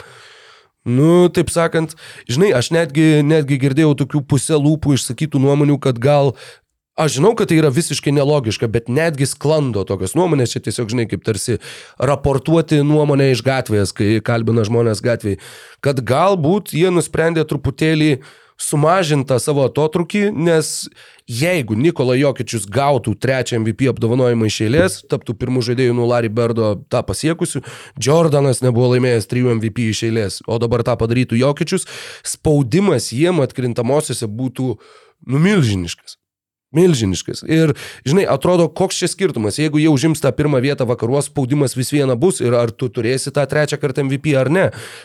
nu, 0.84 1.28
taip 1.28 1.46
sakant, 1.50 1.94
žinai, 2.28 2.52
aš 2.54 2.70
netgi, 2.74 3.22
netgi 3.22 3.58
girdėjau 3.58 3.94
tokių 4.02 4.26
pusę 4.26 4.58
lūpų 4.58 4.98
išsakytų 4.98 5.38
nuomonių, 5.38 5.80
kad 5.80 5.98
gal 5.98 6.34
Aš 6.96 7.18
žinau, 7.18 7.34
kad 7.36 7.50
tai 7.50 7.58
yra 7.60 7.68
visiškai 7.68 8.08
nelogiška, 8.08 8.70
bet 8.72 8.86
netgi 8.88 9.26
sklando 9.28 9.82
tokios 9.84 10.14
nuomonės, 10.16 10.54
čia 10.54 10.62
tiesiog, 10.64 10.88
žinai, 10.88 11.04
kaip 11.04 11.26
tarsi 11.28 11.58
raportuoti 12.00 12.78
nuomonę 12.80 13.26
iš 13.34 13.42
gatvės, 13.44 13.92
kai 13.92 14.16
kalbina 14.24 14.64
žmonės 14.64 15.02
gatvėje, 15.04 15.36
kad 15.84 16.00
galbūt 16.00 16.72
jie 16.72 16.88
nusprendė 16.88 17.44
truputėlį 17.44 18.22
sumažintą 18.60 19.38
savo 19.42 19.64
atotrukį, 19.68 20.30
nes 20.32 20.88
jeigu 21.28 21.76
Nikola 21.78 22.16
Jokičius 22.16 22.66
gautų 22.72 23.16
trečią 23.20 23.60
MVP 23.60 23.90
apdovanojimą 23.92 24.48
iš 24.48 24.58
eilės, 24.66 24.98
taptų 25.10 25.36
pirmų 25.40 25.64
žaidėjų 25.68 25.96
nuo 25.96 26.08
Larry 26.10 26.32
Berdo 26.32 26.74
tą 26.92 27.02
pasiekusiu, 27.06 27.62
Jordanas 28.00 28.62
nebuvo 28.64 28.92
laimėjęs 28.94 29.30
trijų 29.30 29.56
MVP 29.58 29.90
iš 29.92 30.04
eilės, 30.10 30.42
o 30.48 30.60
dabar 30.62 30.84
tą 30.86 30.96
padarytų 31.00 31.40
Jokičius, 31.42 31.88
spaudimas 32.26 33.12
jiem 33.14 33.42
atkrintamosiose 33.44 34.28
būtų 34.30 34.76
numilžiniškas. 35.26 36.20
Milžiniškas. 36.74 37.44
Ir, 37.46 37.76
žinai, 38.02 38.24
atrodo, 38.26 38.66
koks 38.66 38.98
čia 38.98 39.08
skirtumas. 39.08 39.60
Jeigu 39.60 39.78
jau 39.78 39.92
užims 39.94 40.18
tą 40.22 40.32
pirmą 40.34 40.58
vietą 40.64 40.86
vakaruos, 40.88 41.28
spaudimas 41.30 41.76
vis 41.78 41.92
viena 41.94 42.16
bus 42.18 42.42
ir 42.42 42.56
ar 42.58 42.72
tu 42.74 42.88
turėsi 42.90 43.30
tą 43.30 43.44
trečią 43.46 43.78
kartą 43.78 44.02
MVP 44.02 44.34
ar 44.34 44.50
ne. 44.50 44.64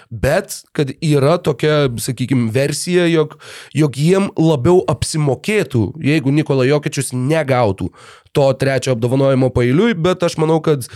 Bet, 0.10 0.64
kad 0.74 0.90
yra 0.98 1.38
tokia, 1.38 1.86
sakykime, 2.02 2.50
versija, 2.56 3.06
jog, 3.12 3.38
jog 3.78 4.02
jiem 4.02 4.32
labiau 4.42 4.82
apsimokėtų, 4.90 5.84
jeigu 6.02 6.34
Nikola 6.34 6.66
Jokičius 6.66 7.14
negautų 7.14 7.92
to 8.32 8.48
trečio 8.58 8.96
apdovanojimo 8.96 9.52
pailiui, 9.54 9.94
bet 9.94 10.24
aš 10.24 10.38
manau, 10.42 10.62
kad 10.64 10.88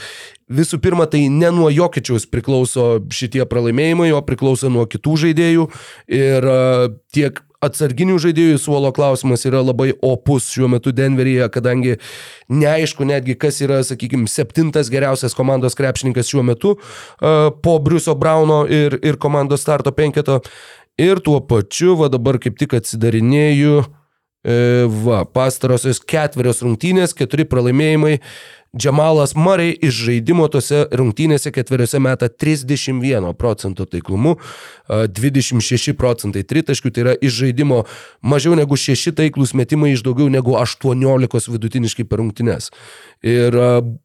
visų 0.49 0.79
pirma, 0.81 1.05
tai 1.05 1.27
ne 1.29 1.51
nuo 1.53 1.69
Jokičiaus 1.73 2.25
priklauso 2.31 3.03
šitie 3.13 3.43
pralaimėjimai, 3.49 4.09
o 4.15 4.21
priklauso 4.25 4.71
nuo 4.73 4.87
kitų 4.89 5.17
žaidėjų 5.25 5.67
ir 6.15 6.49
tiek 7.13 7.43
atsarginių 7.65 8.19
žaidėjų 8.23 8.61
suolo 8.61 8.91
klausimas 8.95 9.45
yra 9.47 9.63
labai 9.65 9.91
opus 10.05 10.47
šiuo 10.53 10.69
metu 10.75 10.93
Denveryje, 10.95 11.49
kadangi 11.53 11.97
neaišku 12.53 13.07
netgi, 13.07 13.37
kas 13.39 13.59
yra, 13.65 13.81
sakykime, 13.85 14.29
septintas 14.31 14.91
geriausias 14.93 15.37
komandos 15.37 15.77
krepšininkas 15.77 16.31
šiuo 16.31 16.45
metu 16.45 16.75
uh, 16.77 17.51
po 17.65 17.77
Briuso 17.83 18.15
Brauno 18.15 18.63
ir, 18.69 18.99
ir 19.03 19.19
komandos 19.21 19.65
starto 19.65 19.93
penketo. 19.95 20.41
Ir 20.95 21.19
tuo 21.19 21.41
pačiu, 21.43 21.97
va 21.99 22.07
dabar 22.07 22.37
kaip 22.39 22.55
tik 22.55 22.77
atsidarinėju, 22.77 23.81
e, 24.47 24.53
va, 25.03 25.25
pastarosios 25.27 25.99
ketverios 25.99 26.61
rungtynės, 26.63 27.11
keturi 27.17 27.43
pralaimėjimai. 27.51 28.13
Džemalas 28.77 29.35
Murray 29.35 29.71
iš 29.81 29.95
žaidimo 30.09 30.47
tose 30.51 30.83
rungtynėse 30.91 31.51
ketveriose 31.55 31.99
meta 32.03 32.27
31 32.27 33.31
procento 33.39 33.85
taiklumu, 33.87 34.35
a, 34.87 35.05
26 35.07 35.95
procentai 35.97 36.43
tritaškių, 36.43 36.91
tai 36.91 37.05
yra 37.05 37.13
iš 37.23 37.39
žaidimo 37.39 37.83
mažiau 38.21 38.57
negu 38.59 38.75
6 38.79 39.15
taiklus 39.15 39.55
metimai 39.55 39.93
iš 39.95 40.03
daugiau 40.05 40.27
negu 40.29 40.57
18 40.59 41.51
vidutiniškai 41.55 42.07
per 42.09 42.19
rungtynės. 42.19 42.71
Ir 43.25 43.55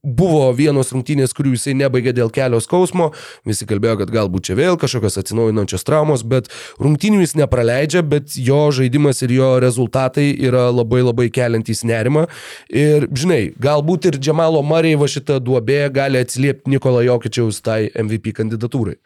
buvo 0.01 0.47
vienos 0.57 0.95
rungtynės, 0.95 1.35
kurių 1.37 1.53
jisai 1.57 1.75
nebaigė 1.77 2.15
dėl 2.17 2.31
kelio 2.33 2.61
skausmo, 2.63 3.11
visi 3.45 3.67
kalbėjo, 3.69 3.99
kad 4.01 4.13
galbūt 4.15 4.49
čia 4.49 4.57
vėl 4.57 4.79
kažkokios 4.81 5.19
atsinaujinančios 5.21 5.85
traumos, 5.85 6.23
bet 6.25 6.49
rungtynių 6.81 7.21
jis 7.25 7.37
nepraleidžia, 7.37 8.01
bet 8.07 8.39
jo 8.41 8.63
žaidimas 8.73 9.21
ir 9.27 9.35
jo 9.35 9.51
rezultatai 9.61 10.31
yra 10.39 10.69
labai 10.73 11.03
labai 11.05 11.29
keliantys 11.35 11.83
nerimą. 11.85 12.29
Ir 12.73 13.11
žinai, 13.13 13.43
galbūt 13.61 14.09
ir 14.09 14.21
Džemalo 14.61 14.63
Murray 14.63 14.97
va 14.97 15.07
šitą 15.09 15.41
duobę 15.41 15.91
gali 15.93 16.19
atsiliepti 16.19 16.71
Nikola 16.71 17.03
Jokičiaus 17.05 17.63
tai 17.63 17.91
MVP 17.95 18.33
kandidatūrai. 18.37 18.99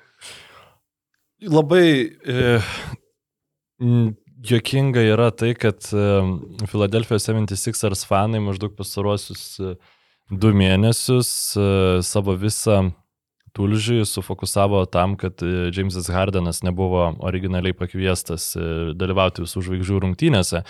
Labai 1.47 2.11
e, 2.27 2.61
m, 3.81 4.15
jokinga 4.43 5.01
yra 5.01 5.31
tai, 5.31 5.55
kad 5.55 5.79
e, 5.93 6.67
Philadelphia 6.67 7.19
76ers 7.19 8.07
fanai 8.07 8.41
maždaug 8.41 8.75
pastaruosius 8.77 9.61
e, 9.61 9.75
du 10.31 10.53
mėnesius 10.53 11.55
e, 11.57 12.03
savo 12.03 12.35
visą 12.35 12.91
tulžį 13.55 14.03
sufokusavo 14.09 14.83
tam, 14.91 15.15
kad 15.21 15.43
e, 15.45 15.71
Jamesas 15.75 16.09
Hardenas 16.13 16.63
nebuvo 16.67 17.07
originaliai 17.25 17.75
pakviestas 17.77 18.51
e, 18.59 18.67
dalyvauti 18.99 19.45
visų 19.45 19.63
žvaigždžių 19.69 20.01
rungtynėse, 20.03 20.65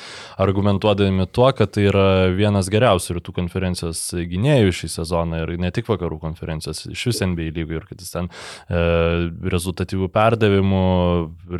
argumentuodami 0.44 1.26
tuo, 1.32 1.48
kad 1.56 1.72
tai 1.76 1.88
yra 1.88 2.06
vienas 2.34 2.68
geriausių 2.72 3.18
rytų 3.18 3.34
konferencijos 3.40 4.02
gynėjų 4.14 4.74
šį 4.80 4.90
sezoną 4.98 5.42
ir 5.44 5.54
ne 5.60 5.70
tik 5.74 5.88
vakarų 5.88 6.20
konferencijos, 6.22 6.84
iš 6.92 7.06
vis 7.10 7.22
NBA 7.24 7.54
lygų 7.56 7.78
ir 7.80 7.88
kad 7.88 8.04
jis 8.04 8.12
ten 8.12 8.28
e, 8.28 8.84
rezultatyvių 9.54 10.10
perdavimų 10.12 10.84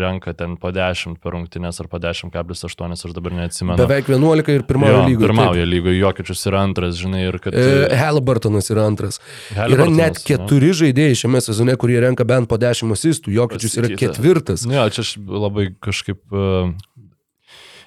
renka 0.04 0.36
ten 0.36 0.58
po 0.60 0.74
10 0.74 1.16
per 1.22 1.36
rungtynės 1.38 1.80
ar 1.80 1.88
po 1.88 2.02
10,8, 2.02 2.96
aš 2.98 3.16
dabar 3.16 3.36
neatsimenu. 3.40 3.78
Beveik 3.80 4.12
11 4.12 4.52
ir 4.58 4.66
pirmauja 4.68 5.00
Jo, 5.00 5.08
lygoje. 5.08 5.30
Pirmauja 5.30 5.66
lygoje, 5.68 5.98
Jokičius 6.02 6.44
yra 6.50 6.62
antras, 6.68 6.98
žinai, 7.00 7.24
ir 7.30 7.40
kad... 7.42 7.56
E, 7.56 7.88
Halliburtonas 7.96 8.68
yra 8.74 8.84
antras. 8.90 9.20
Yra 9.54 9.64
Haliburtonas, 9.64 9.98
net 9.98 10.22
keturi 10.26 10.72
žaidėjai 10.76 11.13
šiame 11.18 11.40
sezone, 11.44 11.76
kurie 11.80 12.00
renka 12.02 12.26
bent 12.28 12.48
po 12.50 12.58
10 12.60 12.92
asistų. 12.94 13.32
Jokičius 13.34 13.78
yra 13.80 13.92
ketvirtas. 13.98 14.66
Ne, 14.68 14.82
čia 14.94 15.04
aš 15.04 15.14
labai 15.18 15.68
kažkaip 15.84 16.20
uh, 16.34 16.72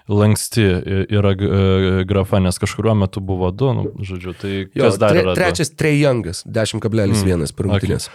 lanksti 0.07 0.65
yra 1.11 1.33
uh, 1.35 1.89
grafa, 2.07 2.39
nes 2.43 2.59
kažkuriuo 2.61 2.95
metu 3.03 3.23
buvo 3.23 3.51
du, 3.51 3.73
nu, 3.75 3.85
žodžiu, 4.07 4.35
tai 4.39 4.53
Jo, 4.71 4.87
kas 4.87 5.01
dar 5.01 5.15
tre, 5.15 5.25
yra? 5.25 5.35
trečias 5.37 5.73
Trejangas, 5.75 6.43
10,1 6.47 7.17
Mm, 7.17 7.51
per 7.55 7.67
rungtynės. 7.67 8.09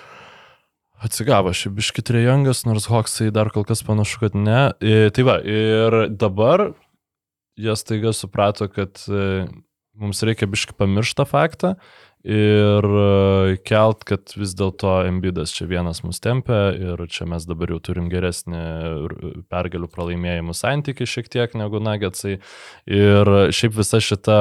Atsigavo 1.03 1.51
šį 1.51 1.73
biškį 1.81 2.05
trejangas, 2.07 2.63
nors 2.69 2.87
Hoksai 2.87 3.33
dar 3.35 3.51
kol 3.51 3.65
kas 3.67 3.83
panašu, 3.83 4.21
kad 4.23 4.37
ne. 4.39 4.71
E, 4.79 5.11
tai 5.11 5.25
va, 5.27 5.41
ir 5.43 5.97
dabar 6.15 6.69
jie 7.59 7.75
staiga 7.77 8.13
suprato, 8.15 8.69
kad 8.71 9.03
e, 9.11 9.49
mums 9.99 10.23
reikia 10.23 10.47
biškį 10.51 10.77
pamiršti 10.79 11.19
tą 11.19 11.27
faktą 11.27 11.75
ir 12.25 12.87
e, 12.87 13.57
kelt, 13.67 14.05
kad 14.09 14.35
vis 14.39 14.57
dėlto 14.59 15.01
Embidas 15.09 15.55
čia 15.55 15.69
vienas 15.71 16.03
mus 16.07 16.23
tempia 16.23 16.71
ir 16.75 17.03
čia 17.11 17.27
mes 17.31 17.47
dabar 17.49 17.75
jau 17.75 17.81
turim 17.91 18.11
geresnį 18.13 18.65
pergalių 19.53 19.91
pralaimėjimų 19.93 20.55
santykį 20.57 21.09
šiek 21.09 21.33
tiek 21.33 21.57
negu 21.59 21.83
Nuggetsai. 21.83 22.39
Ir 22.91 23.33
šiaip 23.55 23.75
visa 23.79 24.03
šita 24.03 24.39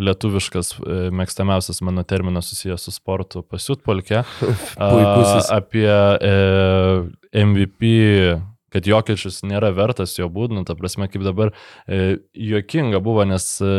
lietuviškas 0.00 0.72
e, 0.74 0.96
mėgstamiausias 1.14 1.80
mano 1.86 2.02
terminas 2.06 2.48
susijęs 2.50 2.88
su 2.88 2.94
sportu 2.94 3.44
pasiutpolkė. 3.46 4.24
Puikusis. 4.78 5.50
A, 5.50 5.60
apie 5.60 5.86
e, 5.86 6.34
MVP, 7.44 7.92
kad 8.74 8.88
Jokiečius 8.90 9.40
nėra 9.46 9.70
vertas 9.76 10.16
jo 10.18 10.26
būdų, 10.32 10.64
ta 10.66 10.74
prasme, 10.78 11.06
kaip 11.10 11.22
dabar 11.22 11.52
e, 11.86 12.18
juokinga 12.34 12.98
buvo, 13.04 13.22
nes 13.28 13.46
e, 13.62 13.72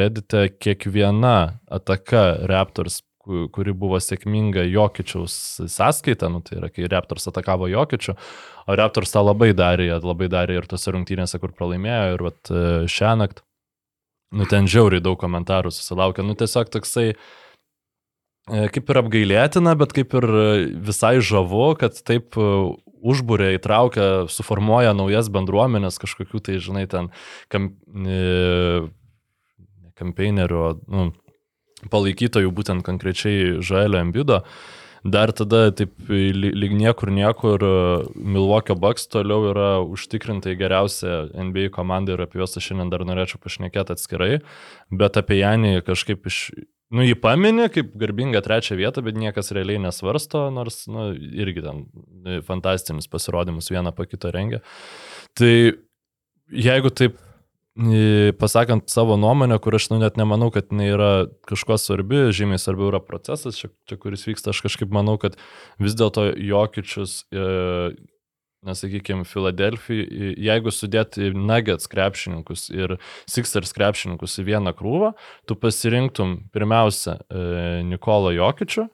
Reddite 0.00 0.46
kiekviena 0.56 1.58
ataka 1.72 2.24
Raptors 2.48 3.02
ku- 3.22 3.46
kuri 3.54 3.74
buvo 3.76 4.00
sėkminga 4.02 4.64
Jokičiaus 4.72 5.36
sąskaita, 5.70 6.30
nu, 6.32 6.40
tai 6.42 6.58
yra, 6.62 6.72
kai 6.72 6.88
Raptors 6.90 7.28
atakavo 7.30 7.68
Jokičių, 7.70 8.16
o 8.66 8.78
Raptors 8.80 9.12
tą 9.14 9.22
labai 9.26 9.52
darė, 9.58 9.92
labai 10.00 10.30
darė 10.32 10.58
ir 10.62 10.68
tose 10.70 10.94
rungtynėse, 10.96 11.38
kur 11.42 11.52
pralaimėjo, 11.54 12.16
ir 12.16 12.26
vat, 12.30 12.40
e, 12.50 12.64
šią 12.90 13.14
naktį, 13.22 13.44
nu, 14.40 14.48
ten 14.48 14.66
žiauriai 14.70 15.04
daug 15.04 15.20
komentarų 15.20 15.70
susilaukė, 15.76 16.24
nu, 16.24 16.34
tiesiog 16.40 16.72
toksai, 16.72 17.10
e, 17.12 17.41
kaip 18.50 18.90
ir 18.90 18.98
apgailėtina, 18.98 19.76
bet 19.78 19.94
kaip 19.94 20.14
ir 20.18 20.26
e, 20.26 20.46
visai 20.82 21.20
žavu, 21.22 21.72
kad 21.78 21.94
taip 22.02 22.34
e, 22.34 22.48
užbūrė, 23.02 23.52
įtraukia, 23.58 24.26
suformuoja 24.30 24.94
naujas 24.98 25.30
bendruomenės, 25.32 26.00
kažkokių 26.02 26.42
tai, 26.42 26.58
žinai, 26.62 26.86
ten 26.90 27.12
kam, 27.52 27.72
e, 27.94 28.84
ne 29.62 29.94
kampeinerių, 29.98 30.62
o, 30.62 30.70
nu, 30.90 31.08
palaikytojų 31.92 32.52
būtent 32.54 32.86
konkrečiai 32.86 33.58
Žaelio 33.62 34.02
Embido. 34.02 34.42
Dar 35.02 35.32
tada 35.34 35.72
taip 35.74 35.96
ly- 36.06 36.52
lyg 36.54 36.74
niekur 36.78 37.10
niekur 37.10 37.62
e, 37.66 37.70
Milwaukee 38.14 38.76
Bucks 38.78 39.08
toliau 39.10 39.48
yra 39.50 39.70
užtikrintai 39.82 40.54
geriausia 40.58 41.24
NBA 41.34 41.72
komanda 41.74 42.14
ir 42.14 42.22
apie 42.22 42.38
juos 42.38 42.54
aš 42.58 42.70
šiandien 42.70 42.92
dar 42.92 43.02
norėčiau 43.06 43.42
pašnekėti 43.42 43.96
atskirai, 43.96 44.36
bet 44.90 45.18
apie 45.18 45.42
Janį 45.42 45.80
kažkaip 45.86 46.30
iš... 46.30 46.44
Nu, 46.92 47.00
jį 47.06 47.16
paminė 47.22 47.70
kaip 47.72 47.94
garbingą 47.96 48.42
trečią 48.44 48.76
vietą, 48.76 49.00
bet 49.04 49.16
niekas 49.16 49.48
realiai 49.56 49.80
nesvarsto, 49.80 50.44
nors, 50.52 50.82
nu, 50.92 51.08
irgi 51.16 51.64
ten 51.64 51.84
e, 52.28 52.40
fantastinius 52.44 53.08
pasirodymus 53.08 53.72
vieną 53.72 53.94
po 53.96 54.04
kito 54.04 54.32
rengia. 54.34 54.60
Tai 55.38 55.52
jeigu 56.52 56.92
taip 56.92 57.16
e, 57.16 58.34
pasakant 58.36 58.92
savo 58.92 59.16
nuomonę, 59.16 59.56
kur 59.64 59.78
aš 59.78 59.88
nu, 59.94 60.02
net 60.04 60.20
nemanau, 60.20 60.50
kad 60.52 60.68
jinai 60.68 60.90
yra 60.92 61.10
kažkuo 61.48 61.80
svarbi, 61.80 62.26
žymiai 62.36 62.60
svarbiau 62.60 62.92
yra 62.92 63.00
procesas, 63.00 63.56
čia, 63.56 63.72
čia 63.88 63.96
kuris 63.96 64.28
vyksta, 64.28 64.52
aš 64.52 64.60
kažkaip 64.68 64.92
manau, 64.92 65.16
kad 65.22 65.40
vis 65.80 65.96
dėlto 65.96 66.28
Jokičius, 66.36 67.22
e, 67.32 67.48
nesakykime, 68.66 69.24
Filadelfijai, 69.28 70.34
jeigu 70.38 70.72
sudėti 70.74 71.32
Nuggets 71.34 71.88
krepšininkus 71.90 72.68
ir 72.74 72.96
Sixers 73.30 73.72
krepšininkus 73.76 74.38
į 74.42 74.46
vieną 74.52 74.72
krūvą, 74.78 75.12
tu 75.48 75.56
pasirinktum 75.58 76.38
pirmiausia 76.54 77.18
e, 77.28 77.82
Nikolą 77.90 78.34
Jokičių. 78.38 78.88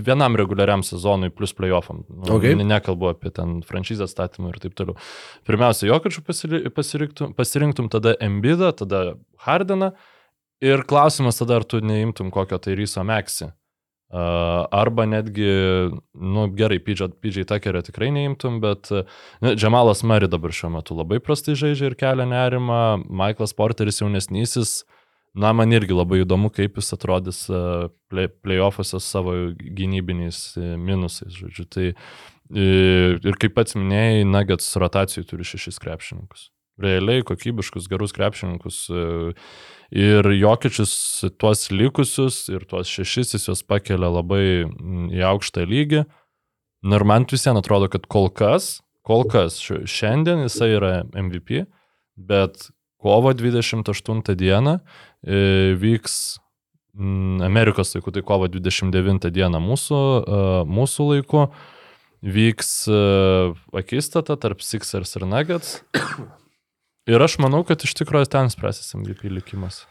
Vienam 0.00 0.38
reguliariam 0.40 0.80
sezonui 0.86 1.28
plus 1.36 1.52
playoffam. 1.52 2.04
Nu, 2.08 2.38
Okay. 2.38 2.54
ne- 2.56 2.64
Nekalbu 2.64 3.10
apie 3.10 3.30
ten 3.30 3.58
franšizę 3.62 4.06
statymą 4.08 4.54
ir 4.54 4.58
taip 4.62 4.72
toliau. 4.74 4.96
Pirmiausia, 5.44 5.90
Jokičių 5.90 6.22
pasiri- 6.24 6.70
pasirinktum, 6.72 7.34
pasirinktum 7.36 7.90
tada 7.92 8.14
Embidą, 8.24 8.72
tada 8.72 9.16
Hardeną. 9.44 9.92
Ir 10.62 10.82
klausimas 10.88 11.38
tada, 11.40 11.56
ar 11.56 11.64
tu 11.64 11.80
neimtum 11.80 12.30
kokio 12.32 12.58
tai 12.58 12.74
Ryso 12.74 13.04
Meksi. 13.04 13.52
Arba 14.10 15.04
netgi, 15.06 15.46
nu 16.14 16.46
gerai, 16.58 16.80
PJ 16.82 17.44
Tuckerio 17.46 17.82
tikrai 17.86 18.08
neimtum, 18.10 18.56
bet 18.62 18.90
nu, 18.90 19.52
Džemalas 19.54 20.02
Mari 20.02 20.26
dabar 20.26 20.50
šiuo 20.50 20.72
metu 20.74 20.96
labai 20.98 21.20
prastai 21.22 21.54
žaidžia 21.54 21.92
ir 21.92 21.96
kelia 22.00 22.26
nerimą. 22.26 23.04
Michaelas 23.06 23.54
Porteris 23.54 24.02
jaunesnysis, 24.02 24.80
na 25.38 25.52
man 25.54 25.70
irgi 25.70 25.94
labai 25.94 26.24
įdomu, 26.24 26.50
kaip 26.50 26.80
jis 26.82 26.90
atrodys 26.98 27.44
play, 28.10 28.26
playoffuose 28.42 28.98
savo 28.98 29.36
gynybiniais 29.54 30.58
minusais. 30.58 31.30
Žodžiu. 31.30 31.70
Tai, 31.70 31.90
ir 32.50 33.38
kaip 33.38 33.54
pats 33.54 33.78
minėjai, 33.78 34.26
Nuggets 34.26 34.74
rotacijų 34.82 35.28
turi 35.30 35.46
šešis 35.46 35.78
krepšininkus. 35.86 36.50
Realiai 36.80 37.24
kokybiškus, 37.26 37.88
gerus 37.90 38.14
krepšininkus. 38.16 38.82
Ir 39.90 40.28
Jokičius 40.38 40.92
tuos 41.40 41.66
likusius 41.74 42.44
ir 42.52 42.62
tuos 42.70 42.88
šešis 42.88 43.34
jis 43.34 43.48
juos 43.48 43.62
pakelia 43.66 44.10
labai 44.12 44.62
mm, 44.68 45.08
į 45.18 45.24
aukštą 45.32 45.64
lygį. 45.66 46.04
Ir 46.94 47.04
man 47.04 47.26
vis 47.28 47.44
vien 47.48 47.58
atrodo, 47.58 47.90
kad 47.92 48.06
kol 48.08 48.30
kas, 48.30 48.78
kol 49.04 49.26
kas 49.28 49.58
ši- 49.60 49.82
šiandien 49.90 50.44
jisai 50.46 50.70
yra 50.76 50.92
MVP, 51.10 51.64
bet 52.16 52.70
kovo 53.00 53.32
28 53.34 54.36
dieną 54.38 54.78
e, 54.78 55.74
vyks 55.80 56.38
mm, 56.94 57.42
Amerikos 57.42 57.94
laiku, 57.96 58.12
tai 58.14 58.22
kovo 58.22 58.48
29 58.48 59.30
dieną 59.34 59.60
mūsų, 59.64 60.00
e, 60.22 60.40
mūsų 60.70 61.08
laiku, 61.14 61.46
vyks 62.22 62.72
e, 62.92 63.00
akistata 63.80 64.36
tarp 64.40 64.62
Sixers 64.64 65.16
ir 65.16 65.26
Nuggets. 65.28 65.80
Ir 67.10 67.22
aš 67.22 67.40
manau, 67.42 67.64
kad 67.66 67.82
iš 67.82 67.96
tikrųjų 67.98 68.28
ten 68.30 68.52
spręsis 68.52 68.94
MVP 68.94 69.32
likimas. 69.32 69.82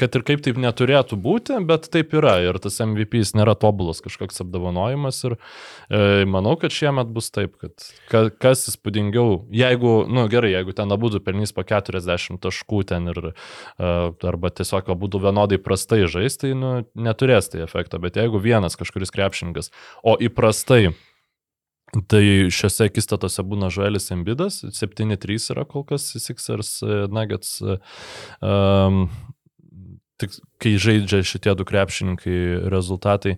Kad 0.00 0.16
ir 0.16 0.22
kaip 0.26 0.40
taip 0.42 0.56
neturėtų 0.58 1.18
būti, 1.20 1.58
bet 1.68 1.84
taip 1.92 2.14
yra. 2.16 2.38
Ir 2.42 2.56
tas 2.62 2.80
MVP 2.82 3.20
jis 3.20 3.34
nėra 3.36 3.52
tobulas 3.60 4.00
kažkoks 4.02 4.40
apdovanojimas. 4.42 5.18
Ir 5.28 5.34
e, 5.36 6.24
manau, 6.26 6.54
kad 6.58 6.72
šiemet 6.74 7.12
bus 7.14 7.28
taip, 7.30 7.58
kad 7.60 7.84
ka, 8.10 8.24
kas 8.42 8.64
įspūdingiau, 8.72 9.44
jeigu, 9.54 9.92
na 10.08 10.24
nu, 10.24 10.30
gerai, 10.32 10.54
jeigu 10.56 10.74
ten 10.74 10.96
abu 10.96 11.12
pelnys 11.20 11.52
po 11.54 11.62
40 11.68 12.40
taškų 12.42 12.80
ten 12.88 13.12
ir 13.12 13.20
e, 13.28 13.34
arba 14.32 14.50
tiesiog 14.50 14.88
abu 14.96 15.12
vienodai 15.12 15.60
prastai 15.62 16.06
žais, 16.10 16.40
tai 16.40 16.56
nu, 16.56 16.78
neturės 16.96 17.52
tai 17.52 17.62
efekto. 17.68 18.00
Bet 18.02 18.16
jeigu 18.18 18.40
vienas 18.42 18.80
kažkuris 18.80 19.14
krepšininkas, 19.14 19.70
o 20.02 20.16
įprastai 20.16 20.96
Tai 21.94 22.22
šiuose 22.52 22.88
akistatose 22.90 23.44
būna 23.46 23.70
Žuelis 23.72 24.10
Embidas, 24.12 24.58
7-3 24.74 25.52
yra 25.54 25.64
kol 25.68 25.84
kas 25.86 26.08
Sixers 26.18 26.80
e, 26.82 27.04
Nuggets. 27.12 27.60
Um, 28.42 29.06
tik 30.20 30.34
kai 30.62 30.74
žaidžia 30.82 31.22
šitie 31.26 31.54
du 31.56 31.66
krepšininkai 31.68 32.68
rezultatai. 32.72 33.36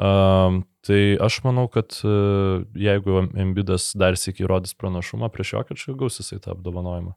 Um, 0.00 0.62
tai 0.86 1.18
aš 1.20 1.40
manau, 1.44 1.66
kad 1.68 1.92
uh, 2.06 2.62
jeigu 2.78 3.26
Embidas 3.36 3.90
dar 3.98 4.16
sėkiai 4.16 4.46
įrodys 4.46 4.78
pranašumą 4.80 5.28
prieš 5.34 5.56
Jokičių, 5.58 5.98
gaus 6.00 6.22
jisai 6.22 6.40
tą 6.40 6.54
apdovanojimą. 6.54 7.12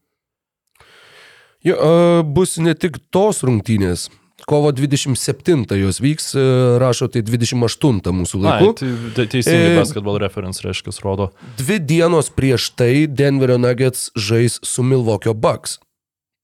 Jo, 1.64 1.78
a, 1.80 2.24
bus 2.28 2.58
ne 2.60 2.74
tik 2.76 2.98
tos 3.14 3.40
rungtynės. 3.48 4.10
Kovo 4.48 4.72
27 4.72 5.66
jos 5.80 6.00
vyks, 6.04 6.34
e, 6.36 6.44
rašo 6.82 7.08
tai 7.12 7.22
28 7.22 8.12
mūsų 8.14 8.42
laiku. 8.44 8.74
tai 8.80 8.90
te- 9.16 9.26
teisingai 9.38 9.72
E, 9.74 9.80
basketball 9.80 10.18
reference 10.20 10.62
reiškia, 10.62 10.92
rodo. 11.04 11.30
Dvi 11.58 11.80
dienos 11.80 12.30
prieš 12.30 12.70
tai 12.76 13.08
Denverio 13.08 13.58
Nuggets 13.58 14.12
žais 14.16 14.60
su 14.64 14.84
Milwaukee 14.84 15.34
Bucks. 15.34 15.80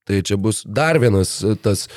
Tai 0.08 0.22
čia 0.22 0.36
bus 0.36 0.64
dar 0.66 0.98
vienas 0.98 1.44
tas 1.62 1.88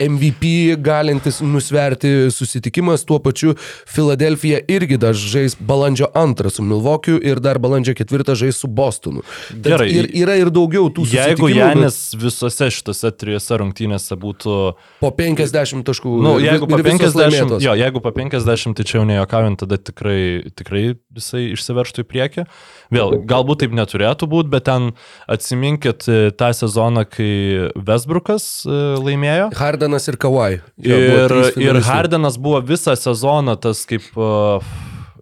MVP 0.00 0.76
galintis 0.78 1.40
nusverti 1.40 2.30
susitikimas, 2.30 3.04
tuo 3.08 3.18
pačiu 3.18 3.54
Filadelfija 3.88 4.58
irgi 4.68 4.98
dar 5.00 5.14
žais 5.16 5.56
balandžio 5.56 6.10
2 6.14 6.50
su 6.52 6.62
Milvokiu 6.62 7.16
ir 7.22 7.40
dar 7.40 7.58
balandžio 7.58 7.94
4 7.94 8.34
žais 8.36 8.60
su 8.60 8.68
Bostonu. 8.68 9.22
Tad 9.48 9.70
Gerai. 9.72 9.88
Ir 9.88 10.10
yra 10.12 10.36
ir 10.36 10.50
daugiau 10.52 10.90
tų 10.92 11.06
Jeigu 11.08 11.48
susitikimų, 11.48 11.50
Janis 11.56 11.98
visose 12.20 12.68
šitose 12.76 13.10
trijose 13.16 13.56
rungtynėse 13.62 14.18
būtų... 14.20 14.58
bet 15.00 15.00
po 15.00 15.10
50 15.16 15.86
taškų. 15.88 16.12
Nu, 16.26 16.34
jeigu 16.44 16.68
po 16.68 16.76
visos 16.76 17.16
50, 17.16 17.16
laimėtos. 17.22 17.64
jo, 17.64 17.76
jeigu 17.80 18.04
po 18.04 18.12
50, 18.12 18.76
tai 18.76 18.84
čia 18.84 18.98
jau 18.98 19.06
nejuokaujant, 19.08 19.62
tada 19.64 19.80
tikrai, 19.80 20.20
tikrai 20.52 20.84
jisai 21.16 21.46
išsiverštų 21.54 22.04
į 22.04 22.08
priekį. 22.10 22.46
Vėl, 22.92 23.16
galbūt 23.26 23.64
taip 23.64 23.74
neturėtų 23.76 24.28
būti, 24.30 24.52
bet 24.52 24.68
ten 24.68 24.92
atsiminkit 25.32 26.06
e, 26.06 26.18
tą 26.36 26.52
sezoną, 26.54 27.06
kai 27.08 27.72
Vesbrukas 27.74 28.46
e, 28.66 28.76
laimėjo. 29.00 29.48
Hardanas 29.86 30.08
ir 30.08 30.16
Kawai. 30.16 30.60
Jo, 30.82 30.96
Ir, 30.98 31.34
ir. 31.62 31.78
Hardenas 31.86 32.36
buvo 32.38 32.58
visą 32.60 32.96
sezoną 32.98 33.54
tas 33.60 33.84
kaip 33.86 34.02
uh, 34.18 34.58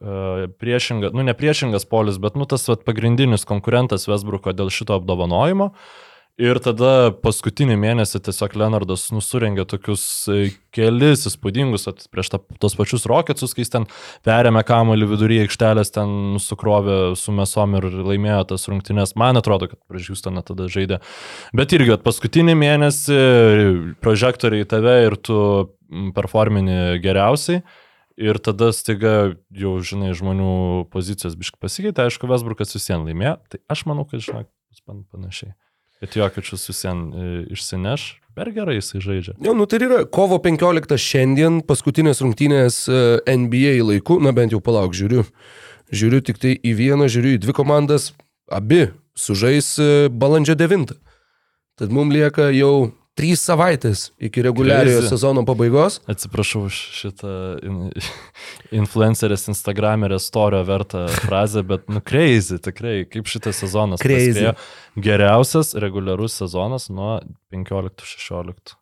uh, 0.00 0.46
priešingas, 0.60 1.12
nu 1.12 1.22
ne 1.22 1.34
priešingas 1.36 1.84
polis, 1.84 2.16
bet 2.18 2.34
nu 2.36 2.46
tas 2.48 2.64
vat, 2.68 2.84
pagrindinis 2.84 3.44
konkurentas 3.44 4.08
Vesbruko 4.08 4.54
dėl 4.56 4.72
šito 4.72 4.96
apdovanojimo. 4.96 5.74
Ir 6.34 6.58
tada 6.58 7.12
paskutinį 7.22 7.76
mėnesį 7.78 8.18
tiesiog 8.26 8.56
Leonardas 8.58 9.04
nusurengė 9.14 9.62
tokius 9.70 10.02
e, 10.26 10.48
kelis 10.74 11.28
įspūdingus, 11.30 11.86
prieš 12.10 12.32
ta, 12.32 12.40
tos 12.58 12.74
pačius 12.74 13.06
Rocketsus, 13.06 13.52
kai 13.54 13.62
jis 13.62 13.70
ten 13.70 13.86
perėmė 14.26 14.64
kamuolį 14.66 15.06
vidury 15.12 15.38
aikštelės, 15.44 15.92
ten 15.94 16.34
sukrovė 16.42 17.14
su 17.20 17.30
mesom 17.36 17.78
ir 17.78 17.86
laimėjo 17.86 18.40
tas 18.50 18.66
rungtynes. 18.66 19.14
Man 19.20 19.38
atrodo, 19.38 19.70
kad 19.70 19.78
prieš 19.86 20.10
Houstoną 20.10 20.42
tada 20.42 20.66
žaidė. 20.66 20.98
Bet 21.54 21.70
irgi, 21.78 21.94
paskutinį 22.02 22.58
mėnesį 22.58 23.22
prožektoriai 24.02 24.66
į 24.66 24.70
tave 24.74 24.98
ir 25.06 25.14
tu 25.22 25.38
performini 26.18 26.98
geriausiai. 27.04 27.62
Ir 28.18 28.42
tada 28.42 28.72
staiga 28.74 29.36
jau, 29.54 29.76
žinai, 29.86 30.10
žmonių 30.18 30.88
pozicijos 30.90 31.38
biškai 31.38 31.62
pasikeitė, 31.62 32.08
aišku, 32.08 32.26
Vesbrukas 32.30 32.74
vis 32.74 32.90
vien 32.90 33.06
laimėjo, 33.06 33.36
tai 33.50 33.62
aš 33.70 33.86
manau, 33.90 34.06
kad, 34.06 34.22
žinai, 34.22 34.48
bus 34.70 34.82
pan- 34.82 35.06
panašiai. 35.14 35.54
Bet 36.02 36.16
Jokičius 36.18 36.68
vis 36.68 36.82
vien 36.84 37.04
e, 37.06 37.28
išsineš, 37.54 38.06
per 38.34 38.50
gerai 38.54 38.78
jisai 38.78 39.02
žaidžia. 39.04 39.36
Jo, 39.44 39.54
nu 39.56 39.66
tai 39.70 39.78
yra 39.84 40.02
kovo 40.10 40.40
15 40.42 40.98
šiandien, 41.00 41.60
paskutinės 41.68 42.22
rungtynės 42.24 42.80
e, 42.88 43.04
NBA 43.30 43.78
laiku, 43.86 44.18
na 44.22 44.34
bent 44.36 44.54
jau 44.54 44.60
palauk, 44.64 44.96
žiūriu. 44.96 45.24
Žiūriu 45.94 46.20
tik 46.24 46.40
tai 46.42 46.56
į 46.58 46.74
vieną, 46.80 47.08
žiūriu 47.12 47.36
į 47.36 47.42
dvi 47.44 47.54
komandas, 47.56 48.12
abi 48.50 48.88
sužais 49.14 49.74
e, 49.78 50.08
balandžio 50.10 50.58
9. 50.58 50.96
Tad 51.78 51.94
mums 51.94 52.14
lieka 52.14 52.50
jau 52.54 52.90
trys 53.18 53.42
savaitės 53.46 54.08
iki 54.22 54.42
reguliariojo 54.44 55.04
sezono 55.08 55.44
pabaigos. 55.46 56.00
Atsiprašau 56.10 56.64
už 56.68 56.78
šitą 56.98 57.32
in, 57.64 57.80
influencerės 58.82 59.48
Instagramerės 59.52 60.28
storio 60.30 60.62
vertą 60.66 61.06
frazę, 61.24 61.64
bet 61.66 61.88
nu 61.92 62.02
crazy, 62.04 62.60
tikrai, 62.62 63.02
kaip 63.10 63.30
šitas 63.30 63.62
sezonas 63.64 64.02
Crazy. 64.04 64.52
Geriausias 65.00 65.74
reguliarus 65.82 66.38
sezonas 66.42 66.90
nuo 66.90 67.18
15-16. 67.54 68.78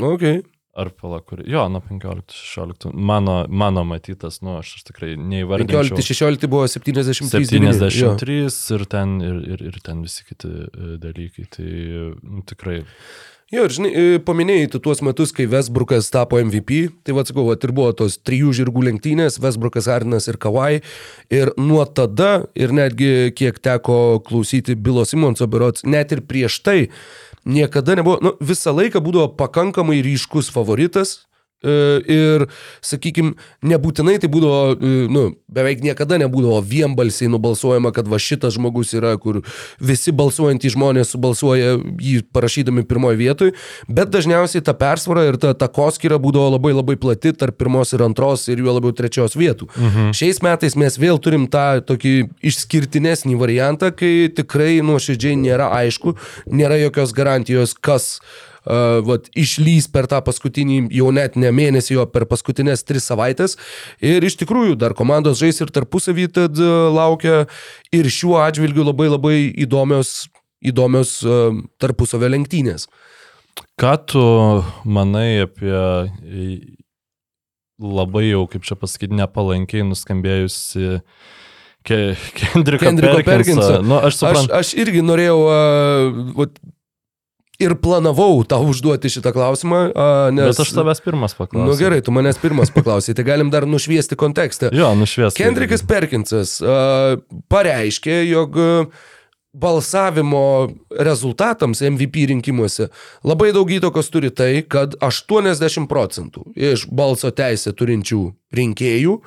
Okay. 0.00 0.42
Ar 0.72 0.88
pala, 0.96 1.18
kur. 1.20 1.42
Jo, 1.44 1.66
nuo 1.68 1.82
15-16. 1.84 2.94
Mano, 2.96 3.42
mano 3.48 3.82
matytas, 3.84 4.38
nu, 4.40 4.54
aš, 4.56 4.70
aš 4.78 4.86
tikrai 4.88 5.10
neįvardinčiau. 5.20 5.98
15-16 5.98 6.48
buvo 6.48 6.64
73. 6.64 7.28
73 7.28 8.38
ir 8.78 8.86
ten, 8.94 9.12
ir, 9.20 9.42
ir, 9.52 9.66
ir 9.68 9.76
ten 9.84 10.00
visi 10.06 10.24
kiti 10.24 10.48
e, 10.48 10.94
dalykai. 11.02 11.44
Tai 11.52 11.68
nu, 12.22 12.40
tikrai. 12.48 12.78
Jo, 13.52 13.66
ir 13.68 13.72
žinai, 13.76 13.90
e, 13.92 14.20
paminėjai 14.24 14.68
tu 14.72 14.78
tuos 14.80 15.02
metus, 15.04 15.28
kai 15.36 15.44
Vesbrukas 15.44 16.06
tapo 16.08 16.38
MVP, 16.40 16.86
tai 17.04 17.12
vad 17.12 17.28
sakau, 17.28 17.42
vat 17.50 17.64
ir 17.66 17.74
buvo 17.76 17.90
tos 17.92 18.14
trijų 18.24 18.54
žirgų 18.56 18.86
lenktynės, 18.86 19.36
Vesbrukas, 19.44 19.90
Ardinas 19.92 20.24
ir 20.32 20.38
Kawai. 20.40 20.80
Ir 21.28 21.52
nuo 21.60 21.84
tada, 21.84 22.46
ir 22.56 22.72
netgi 22.72 23.28
kiek 23.36 23.58
teko 23.60 24.22
klausyti 24.24 24.72
Bilo 24.72 25.04
Simonso 25.04 25.44
berots, 25.52 25.84
net 25.84 26.14
ir 26.16 26.22
prieš 26.24 26.62
tai, 26.64 26.78
niekada 27.44 27.98
nebuvo, 28.00 28.22
nu, 28.24 28.32
visą 28.40 28.72
laiką 28.72 29.04
būdavo 29.04 29.34
pakankamai 29.36 30.00
ryškus 30.00 30.48
favoritas. 30.54 31.18
E, 31.62 32.12
Ir, 32.12 32.46
sakykime, 32.84 33.34
nebūtinai 33.66 34.16
tai 34.22 34.28
būdavo, 34.32 34.74
e, 34.74 34.92
nu, 35.12 35.24
beveik 35.52 35.82
niekada 35.84 36.18
nebūdavo 36.22 36.60
vienbalsiai 36.66 37.30
nubalsuojama, 37.32 37.92
kad 37.94 38.08
va 38.10 38.18
šitas 38.22 38.56
žmogus 38.56 38.92
yra, 38.96 39.14
kur 39.20 39.40
visi 39.82 40.14
balsuojantys 40.16 40.74
žmonės 40.76 41.12
subalsuoja 41.14 41.76
jį 42.02 42.22
parašydami 42.34 42.84
pirmoje 42.88 43.20
vietoje, 43.20 43.56
bet 43.88 44.12
dažniausiai 44.14 44.64
ta 44.64 44.74
persvara 44.78 45.26
ir 45.30 45.38
ta 45.42 45.54
takoskira 45.58 46.20
būdavo 46.22 46.54
labai 46.56 46.74
labai 46.76 46.98
plati 47.00 47.34
tarp 47.36 47.58
pirmos 47.60 47.94
ir 47.94 48.04
antros 48.06 48.48
ir 48.52 48.62
juo 48.62 48.76
labiau 48.76 48.94
trečios 48.96 49.36
vietų. 49.38 49.70
Mhm. 49.72 50.12
Šiais 50.16 50.42
metais 50.44 50.78
mes 50.78 50.98
vėl 50.98 51.20
turim 51.22 51.48
tą 51.50 51.82
tokį 51.86 52.14
išskirtinesnį 52.52 53.38
variantą, 53.40 53.92
kai 53.94 54.30
tikrai 54.34 54.80
nuoširdžiai 54.84 55.38
nėra 55.40 55.72
aišku, 55.82 56.16
nėra 56.46 56.80
jokios 56.82 57.14
garantijos, 57.16 57.76
kas 57.78 58.18
Uh, 58.22 58.51
vat, 58.64 59.28
išlys 59.38 59.88
per 59.92 60.06
tą 60.10 60.20
paskutinį, 60.24 60.86
jau 60.94 61.10
net 61.14 61.36
ne 61.40 61.50
mėnesį, 61.54 61.96
o 62.02 62.06
per 62.06 62.26
paskutinės 62.30 62.84
tris 62.86 63.08
savaitės. 63.10 63.56
Ir 64.02 64.22
iš 64.24 64.36
tikrųjų 64.42 64.76
dar 64.80 64.94
komandos 64.98 65.40
žais 65.42 65.60
ir 65.64 65.72
tarpusavį, 65.74 66.28
tad 66.38 66.60
uh, 66.62 66.90
laukia 66.94 67.46
ir 67.94 68.10
šiuo 68.12 68.38
atžvilgiu 68.42 68.86
labai 68.86 69.08
labai 69.10 69.36
įdomios, 69.66 70.28
įdomios 70.62 71.18
uh, 71.26 71.50
tarpusavio 71.82 72.30
lenktynės. 72.32 72.86
Ką 73.80 73.96
tu 74.08 74.22
manai 74.88 75.42
apie 75.44 75.74
labai 77.82 78.28
jau, 78.30 78.46
kaip 78.50 78.64
čia 78.64 78.76
pasakyti, 78.78 79.16
nepalankiai 79.18 79.84
nuskambėjusi 79.88 81.00
Ke 81.82 82.14
Kendriko, 82.38 82.84
Kendriko 82.86 83.18
Perkinsą? 83.26 83.26
Perkinso. 83.26 83.82
Nu, 83.82 83.96
aš 83.98 84.14
Aš, 84.14 84.18
suprantu. 84.20 84.54
aš 84.54 84.68
irgi 84.78 85.02
norėjau 85.02 85.38
uh, 85.42 86.20
vat, 86.38 86.60
ir 87.60 87.74
planavau 87.82 88.42
tau 88.48 88.64
užduoti 88.70 89.10
šitą 89.12 89.32
klausimą, 89.34 89.80
nes... 90.34 90.52
Bet 90.52 90.62
aš 90.64 90.74
tavęs 90.76 91.02
pirmas 91.04 91.36
paklausiu. 91.36 91.68
Nu 91.68 91.76
gerai, 91.78 92.00
tu 92.04 92.14
manęs 92.14 92.40
pirmas 92.42 92.72
paklausai, 92.74 93.14
tai 93.18 93.26
galim 93.28 93.52
dar 93.52 93.66
nušviesti 93.68 94.18
kontekstą. 94.18 94.72
Jo, 94.74 94.92
nušvies. 94.98 95.36
Kendrikas 95.38 95.84
Perkinsas 95.86 96.58
uh, 96.64 97.18
pareiškė, 97.52 98.22
jog 98.30 98.60
balsavimo 99.52 100.72
rezultatams 100.96 101.82
MVP 101.84 102.24
rinkimuose 102.30 102.88
labai 103.28 103.50
daug 103.52 103.68
įtakos 103.68 104.08
turi 104.12 104.32
tai, 104.32 104.62
kad 104.64 104.96
80 105.04 105.90
procentų 105.90 106.46
iš 106.56 106.86
balso 106.88 107.28
teisę 107.36 107.74
turinčių 107.76 108.22
rinkėjų 108.56 109.18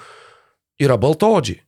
yra 0.82 0.98
baltodžiai. 0.98 1.62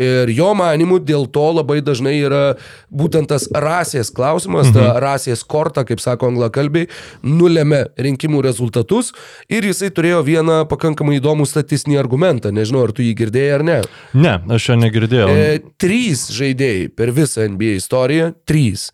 Ir 0.00 0.30
jo 0.32 0.52
manimu 0.56 0.96
dėl 1.04 1.26
to 1.32 1.42
labai 1.52 1.80
dažnai 1.84 2.14
yra 2.22 2.54
būtent 2.88 3.28
tas 3.32 3.44
rasės 3.52 4.08
klausimas, 4.14 4.70
mhm. 4.70 4.76
ta 4.76 5.02
rasės 5.02 5.42
korta, 5.44 5.84
kaip 5.88 6.00
sako 6.00 6.30
anglakalbiai, 6.30 6.88
nulėmė 7.26 7.82
rinkimų 8.00 8.40
rezultatus 8.46 9.12
ir 9.52 9.66
jisai 9.68 9.90
turėjo 9.94 10.22
vieną 10.26 10.62
pakankamai 10.70 11.18
įdomų 11.18 11.48
statistinį 11.50 12.00
argumentą, 12.00 12.52
nežinau 12.54 12.86
ar 12.86 12.94
tu 12.96 13.04
jį 13.04 13.12
girdėjai 13.18 13.58
ar 13.58 13.66
ne. 13.66 13.78
Ne, 14.16 14.34
aš 14.56 14.70
jo 14.70 14.78
negirdėjau. 14.80 15.28
E, 15.34 15.60
trys 15.80 16.28
žaidėjai 16.32 16.88
per 16.96 17.12
visą 17.16 17.44
NBA 17.50 17.76
istoriją, 17.80 18.32
trys, 18.48 18.88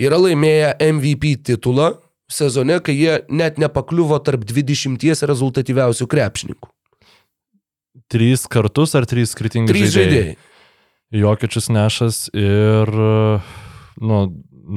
yra 0.00 0.20
laimėję 0.20 0.74
MVP 0.90 1.38
titulą 1.48 1.94
sezone, 2.30 2.78
kai 2.84 2.94
jie 2.98 3.16
net 3.32 3.58
nepakliuvo 3.60 4.20
tarp 4.24 4.44
20 4.48 5.24
rezultatyviausių 5.30 6.06
krepšininkų. 6.10 6.70
Trys 8.10 8.46
kartus 8.50 8.94
ar 8.98 9.06
trys 9.06 9.34
skirtingi 9.34 9.70
Trys 9.70 9.92
žaidėjai. 9.94 10.36
Jokičius 11.10 11.68
nešas 11.68 12.28
ir, 12.34 12.90
nu, 13.98 14.18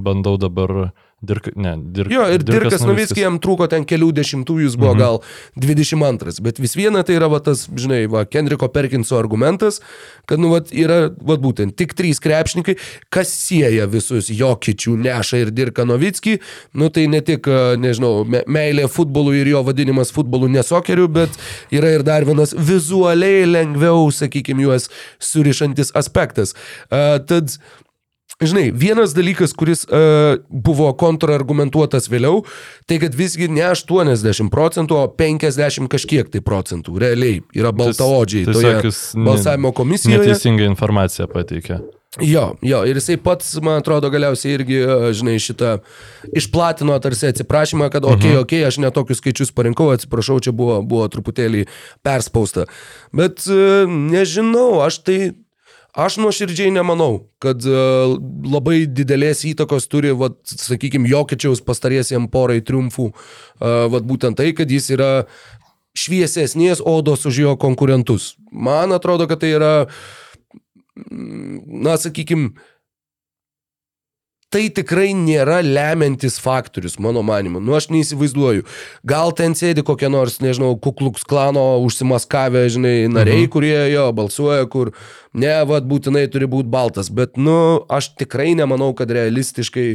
bandau 0.04 0.38
dabar 0.42 0.90
Dirk, 1.24 1.48
ne, 1.56 1.78
dirk, 1.96 2.12
Jo, 2.12 2.26
ir 2.36 2.44
Dirkas 2.44 2.82
Novickis 2.84 3.22
jam 3.22 3.38
trūko 3.40 3.70
ten 3.72 3.86
kelių 3.88 4.10
dešimtųjų, 4.18 4.66
jis 4.68 4.74
buvo 4.76 4.92
mhm. 4.92 5.00
gal 5.00 5.20
22, 5.64 6.34
bet 6.44 6.58
vis 6.60 6.76
viena 6.76 7.00
tai 7.08 7.16
yra 7.16 7.30
va, 7.32 7.40
tas, 7.44 7.62
žinai, 7.72 8.02
va, 8.12 8.26
Kendriko 8.28 8.68
Perkinso 8.74 9.16
argumentas, 9.16 9.80
kad, 10.28 10.42
nu, 10.44 10.52
va, 10.52 10.60
yra, 10.76 10.98
va, 11.24 11.38
būtent 11.40 11.78
tik 11.80 11.96
trys 11.96 12.20
krepšininkai, 12.24 12.76
kas 13.14 13.32
sieja 13.32 13.88
visus 13.88 14.28
Jokičių, 14.34 14.98
Nešą 15.06 15.40
ir 15.46 15.54
Dirką 15.56 15.86
Novickį, 15.88 16.36
nu, 16.80 16.90
tai 16.92 17.06
ne 17.12 17.24
tik, 17.24 17.48
nežinau, 17.80 18.26
me 18.28 18.44
meilė 18.44 18.90
futbolui 18.92 19.40
ir 19.40 19.54
jo 19.54 19.64
vadinimas 19.70 20.12
futbolu 20.12 20.52
nesokeriu, 20.52 21.08
bet 21.08 21.40
yra 21.72 21.94
ir 21.96 22.04
dar 22.04 22.28
vienas 22.28 22.52
vizualiai 22.52 23.48
lengviau, 23.48 24.10
sakykime, 24.12 24.68
juos 24.68 24.90
surišantis 25.24 25.96
aspektas. 26.04 26.52
A, 26.92 27.22
tad 27.24 27.56
Žinai, 28.42 28.72
vienas 28.74 29.14
dalykas, 29.14 29.54
kuris 29.54 29.84
uh, 29.86 30.40
buvo 30.50 30.88
kontrargumentuotas 30.98 32.10
vėliau, 32.10 32.42
tai 32.90 32.98
kad 33.04 33.14
visgi 33.16 33.46
ne 33.52 33.66
80 33.70 34.50
procentų, 34.54 34.98
o 34.98 35.10
50 35.20 35.90
kažkiek 35.92 36.32
tai 36.34 36.42
procentų 36.44 36.98
realiai 37.04 37.44
yra 37.54 37.72
baltaodžiai 37.76 38.48
toje 38.50 38.74
jis 38.82 39.04
ne- 39.14 39.28
balsavimo 39.30 39.74
komisijoje. 39.78 40.24
Neteisinga 40.26 40.66
informacija 40.66 41.30
pateikė. 41.30 41.84
Jo, 42.22 42.52
jo, 42.62 42.84
ir 42.86 42.98
jisai 43.00 43.16
pats, 43.18 43.56
man 43.66 43.80
atrodo, 43.82 44.12
galiausiai 44.14 44.54
irgi, 44.60 44.76
e, 44.86 45.14
žinai, 45.18 45.40
šitą 45.42 45.80
išplatino 46.38 46.94
tarsi 47.02 47.32
atsiprašymą, 47.32 47.88
kad, 47.94 48.06
okei, 48.06 48.36
okay, 48.36 48.42
okei, 48.44 48.60
okay, 48.62 48.68
aš 48.70 48.78
netokius 48.84 49.18
skaičius 49.18 49.50
parinkau, 49.56 49.88
atsiprašau, 49.96 50.38
čia 50.46 50.54
buvo, 50.54 50.78
buvo 50.86 51.08
truputėlį 51.10 51.66
perspausta. 52.06 52.68
Bet 53.18 53.42
e, 53.50 53.88
nežinau, 53.90 54.84
aš 54.86 55.00
tai, 55.08 55.18
aš 55.94 56.18
nuoširdžiai 56.22 56.74
nemanau, 56.74 57.28
kad 57.44 57.62
e, 57.66 57.74
labai 58.50 58.84
didelės 58.90 59.44
įtakos 59.50 59.88
turi, 59.92 60.14
vat, 60.18 60.40
sakykime, 60.50 61.10
Jokičiaus 61.12 61.62
pastariesiem 61.66 62.28
porai 62.34 62.62
triumfų, 62.66 63.10
e, 63.14 63.74
vat 63.94 64.10
būtent 64.10 64.40
tai, 64.40 64.52
kad 64.58 64.72
jis 64.74 64.90
yra 64.98 65.12
šviesesnės 65.98 66.82
odos 66.82 67.28
už 67.30 67.40
jo 67.44 67.56
konkurentus. 67.62 68.34
Man 68.52 68.96
atrodo, 68.96 69.30
kad 69.30 69.44
tai 69.44 69.54
yra 69.54 69.74
na, 70.96 71.98
sakykime, 71.98 72.54
tai 74.54 74.68
tikrai 74.74 75.12
nėra 75.18 75.60
lemiantis 75.66 76.38
faktorius, 76.42 77.00
mano 77.02 77.24
manimu. 77.26 77.62
Nu, 77.64 77.76
aš 77.78 77.90
neįsivaizduoju. 77.94 78.66
Gal 79.10 79.34
ten 79.38 79.58
sėdi 79.58 79.84
kokie 79.86 80.12
nors, 80.14 80.40
nežinau, 80.44 80.74
kukluks 80.80 81.26
klano 81.28 81.66
užsimaskavę, 81.84 82.66
žinai, 82.74 82.96
nariai, 83.12 83.46
mhm. 83.46 83.54
kurie 83.54 83.78
jo 83.94 84.10
balsuoja, 84.16 84.68
kur 84.72 84.94
ne, 85.34 85.56
vad, 85.70 85.90
būtinai 85.90 86.28
turi 86.32 86.50
būti 86.50 86.72
baltas. 86.74 87.10
Bet, 87.14 87.36
nu, 87.42 87.58
aš 87.92 88.14
tikrai 88.22 88.54
nemanau, 88.60 88.94
kad 88.98 89.12
realistiškai 89.14 89.90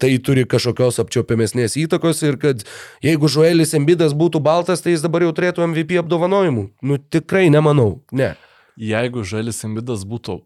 tai 0.00 0.14
turi 0.24 0.46
kažkokios 0.48 0.96
apčiopiamesnės 1.02 1.74
įtakos 1.76 2.22
ir 2.24 2.38
kad 2.40 2.62
jeigu 3.04 3.28
Žuelis 3.28 3.74
Embidas 3.76 4.14
būtų 4.16 4.40
baltas, 4.40 4.80
tai 4.80 4.94
jis 4.94 5.04
dabar 5.04 5.26
jau 5.26 5.34
turėtų 5.36 5.66
MVP 5.66 5.98
apdovanojimų. 6.00 6.70
Nu 6.80 6.96
tikrai 6.96 7.50
nemanau, 7.52 8.00
ne. 8.16 8.32
Jeigu 8.80 9.20
žalis 9.28 9.60
imbidas 9.66 10.06
būtų 10.08 10.38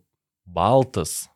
baltas, 0.51 1.29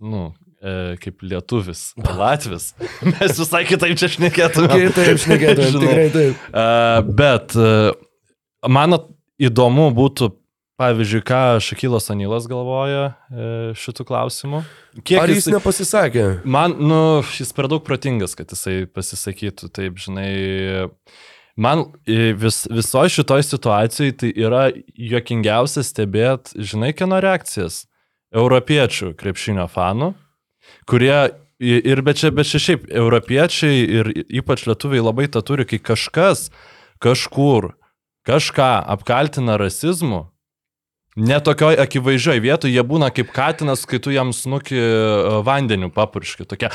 nu, 0.00 0.30
e, 0.62 0.96
kaip 1.02 1.22
lietuvis, 1.22 1.92
latvis, 2.18 2.72
mes 3.12 3.38
visai 3.38 3.62
kitaip 3.68 3.98
čia 4.00 4.10
šnekėtume. 4.14 4.80
Kitaip 4.88 5.22
šnekėtume, 5.24 5.70
tikrai 5.84 6.08
taip. 6.14 6.44
Uh, 6.50 7.00
bet 7.20 7.56
uh, 7.58 7.94
man 8.68 8.98
įdomu 9.38 9.88
būtų, 9.96 10.32
pavyzdžiui, 10.78 11.22
ką 11.26 11.40
Šakylas 11.64 12.10
Anilas 12.14 12.46
galvoja 12.50 13.08
uh, 13.08 13.72
šitų 13.78 14.06
klausimų. 14.08 14.62
Kiek 15.02 15.22
Ar 15.22 15.32
jis 15.32 15.50
nepasisakė? 15.50 16.28
Man, 16.46 16.76
nu, 16.78 17.00
jis 17.38 17.50
per 17.56 17.70
daug 17.70 17.82
protingas, 17.86 18.36
kad 18.38 18.54
jisai 18.54 18.84
pasisakytų, 18.86 19.72
taip, 19.74 19.98
žinai. 20.02 20.30
Man 21.58 21.88
i, 22.06 22.30
vis, 22.38 22.62
visoje 22.70 23.16
šitoje 23.16 23.42
situacijoje 23.48 24.14
tai 24.20 24.28
yra 24.38 24.68
juokingiausia 24.94 25.82
stebėti, 25.82 26.62
žinai, 26.62 26.92
kieno 26.94 27.18
reakcijas. 27.22 27.82
Europiečių 28.28 29.14
krepšinio 29.18 29.64
fanų, 29.72 30.12
kurie 30.88 31.18
ir 31.58 32.02
bet 32.06 32.20
čia, 32.20 32.30
bet 32.30 32.50
čia 32.50 32.62
šiaip 32.62 32.88
europiečiai 32.90 33.84
ir 34.00 34.12
ypač 34.40 34.66
lietuviai 34.68 35.02
labai 35.02 35.26
tą 35.32 35.42
turi, 35.42 35.66
kai 35.66 35.80
kažkas 35.82 36.48
kažkur 37.02 37.72
kažką 38.28 38.72
apkaltina 38.94 39.56
rasizmu, 39.58 40.26
Netokioj 41.18 41.74
akivaizdžioj 41.82 42.38
vietoje 42.38 42.76
jie 42.76 42.82
būna 42.86 43.08
kaip 43.10 43.32
katinas, 43.34 43.82
kai 43.90 43.98
tu 43.98 44.12
jam 44.14 44.30
snuki 44.30 44.76
e, 44.78 44.90
vandeniu 45.42 45.88
papurški. 45.90 46.46
Tokie, 46.46 46.68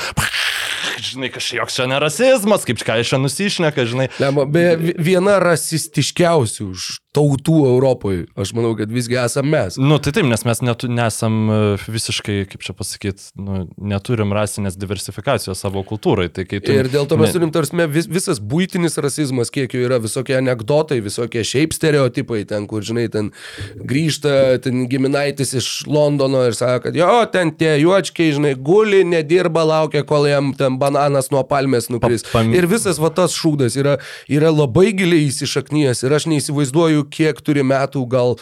žinai, 1.02 1.30
kažkoks 1.34 1.74
čia 1.78 1.86
nerasizmas, 1.90 2.64
kaip 2.68 2.78
ką 2.84 3.00
iš 3.00 3.08
čia 3.14 3.18
nusišneka, 3.18 3.86
žinai. 3.90 4.08
Lema, 4.20 4.44
beje, 4.46 4.76
vi- 4.76 4.94
viena 4.98 5.38
rasistiškiausių 5.42 6.66
iš 6.74 6.84
tautų 7.14 7.54
Europoje, 7.70 8.24
aš 8.36 8.50
manau, 8.56 8.72
kad 8.76 8.90
visgi 8.90 9.14
esame 9.20 9.50
mes. 9.54 9.76
Nu, 9.78 10.00
tai 10.02 10.10
taip, 10.16 10.26
nes 10.26 10.42
mes 10.44 10.60
netu, 10.66 10.88
nesam 10.90 11.36
e, 11.50 11.58
visiškai, 11.86 12.40
kaip 12.50 12.64
čia 12.66 12.74
pasakyti, 12.74 13.28
nu, 13.38 13.68
neturim 13.78 14.32
rasinės 14.34 14.74
diversifikacijos 14.80 15.60
savo 15.62 15.84
kultūrai. 15.86 16.26
Tai 16.34 16.42
tu, 16.48 16.58
Ir 16.74 16.88
dėl 16.90 17.06
to 17.06 17.16
mes 17.20 17.30
ne- 17.30 17.36
turim, 17.38 17.52
tarsi, 17.54 17.76
vis, 17.86 18.08
visas 18.10 18.40
būtinis 18.42 18.98
rasizmas, 18.98 19.52
kiek 19.54 19.70
jų 19.70 19.84
yra, 19.86 20.00
visokie 20.02 20.34
anegdotai, 20.40 20.98
visokie 21.04 21.44
šiaip 21.46 21.72
stereotipai, 21.76 22.42
ten, 22.50 22.66
kur, 22.66 22.82
žinai, 22.82 23.06
ten 23.14 23.30
grįžta 23.78 24.58
ten 24.64 24.88
giminaitis 24.90 25.54
iš 25.54 25.68
Londono 25.86 26.42
ir 26.48 26.54
sako, 26.58 26.88
kad 26.88 26.96
jo, 26.98 27.06
ten 27.30 27.52
tie 27.54 27.76
juočkiai, 27.84 28.34
žinai, 28.34 28.54
guli, 28.58 29.04
nedirba, 29.06 29.62
laukia, 29.64 30.02
kol 30.02 30.26
jam 30.26 30.50
ten 30.58 30.78
bananas 30.84 31.32
nuo 31.32 31.42
palmės 31.48 31.88
nukris. 31.92 32.26
Pa- 32.28 32.38
pam- 32.38 32.52
Ir 32.54 32.68
visas 32.70 33.00
va 33.02 33.10
tas 33.10 33.32
šūdas 33.40 33.80
yra, 33.80 33.96
yra 34.28 34.52
labai 34.54 34.92
giliai 34.92 35.26
įsišaknyjęs 35.32 36.04
ir 36.06 36.18
aš 36.20 36.28
neįsivaizduoju, 36.34 37.08
kiek 37.10 37.40
turi 37.44 37.64
metų, 37.64 38.04
gal, 38.12 38.36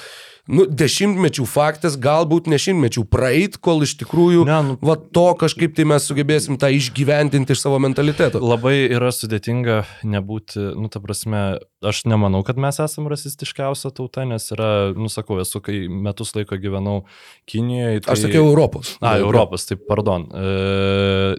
nu, 0.50 0.64
dešimtmečių 0.66 1.44
faktas, 1.46 1.94
galbūt 2.02 2.48
ne 2.50 2.58
šimtmečių 2.58 3.04
praeit, 3.12 3.60
kol 3.62 3.84
iš 3.86 3.92
tikrųjų, 4.00 4.40
Ne, 4.48 4.56
nu- 4.72 4.78
va 4.82 4.96
to 4.98 5.22
kažkaip 5.38 5.76
tai 5.76 5.84
mes 5.86 6.02
sugebėsim 6.08 6.58
tą 6.58 6.66
išgyventinti 6.74 7.54
iš 7.54 7.62
savo 7.62 7.78
mentaliteto. 7.78 8.40
Labai 8.42 8.74
yra 8.90 9.12
sudėtinga 9.14 9.76
nebūti, 10.02 10.64
nu, 10.74 10.90
ta 10.90 10.98
prasme, 11.04 11.44
aš 11.86 12.02
nemanau, 12.10 12.42
kad 12.48 12.58
mes 12.58 12.80
esame 12.82 13.12
rasistiškiausia 13.14 13.92
tauta, 13.94 14.26
nes 14.26 14.48
yra, 14.56 14.72
nu, 14.98 15.06
sakau, 15.14 15.38
esu, 15.44 15.62
kai 15.62 15.84
metus 15.86 16.34
laiko 16.34 16.58
gyvenau 16.58 17.04
Kinijoje. 17.46 18.02
Tai... 18.08 18.16
Aš 18.16 18.26
sakiau 18.26 18.50
Europos. 18.50 18.96
A, 19.00 19.14
Europos, 19.22 19.68
taip, 19.70 19.86
pardon. 19.86 20.26
E, 20.34 21.38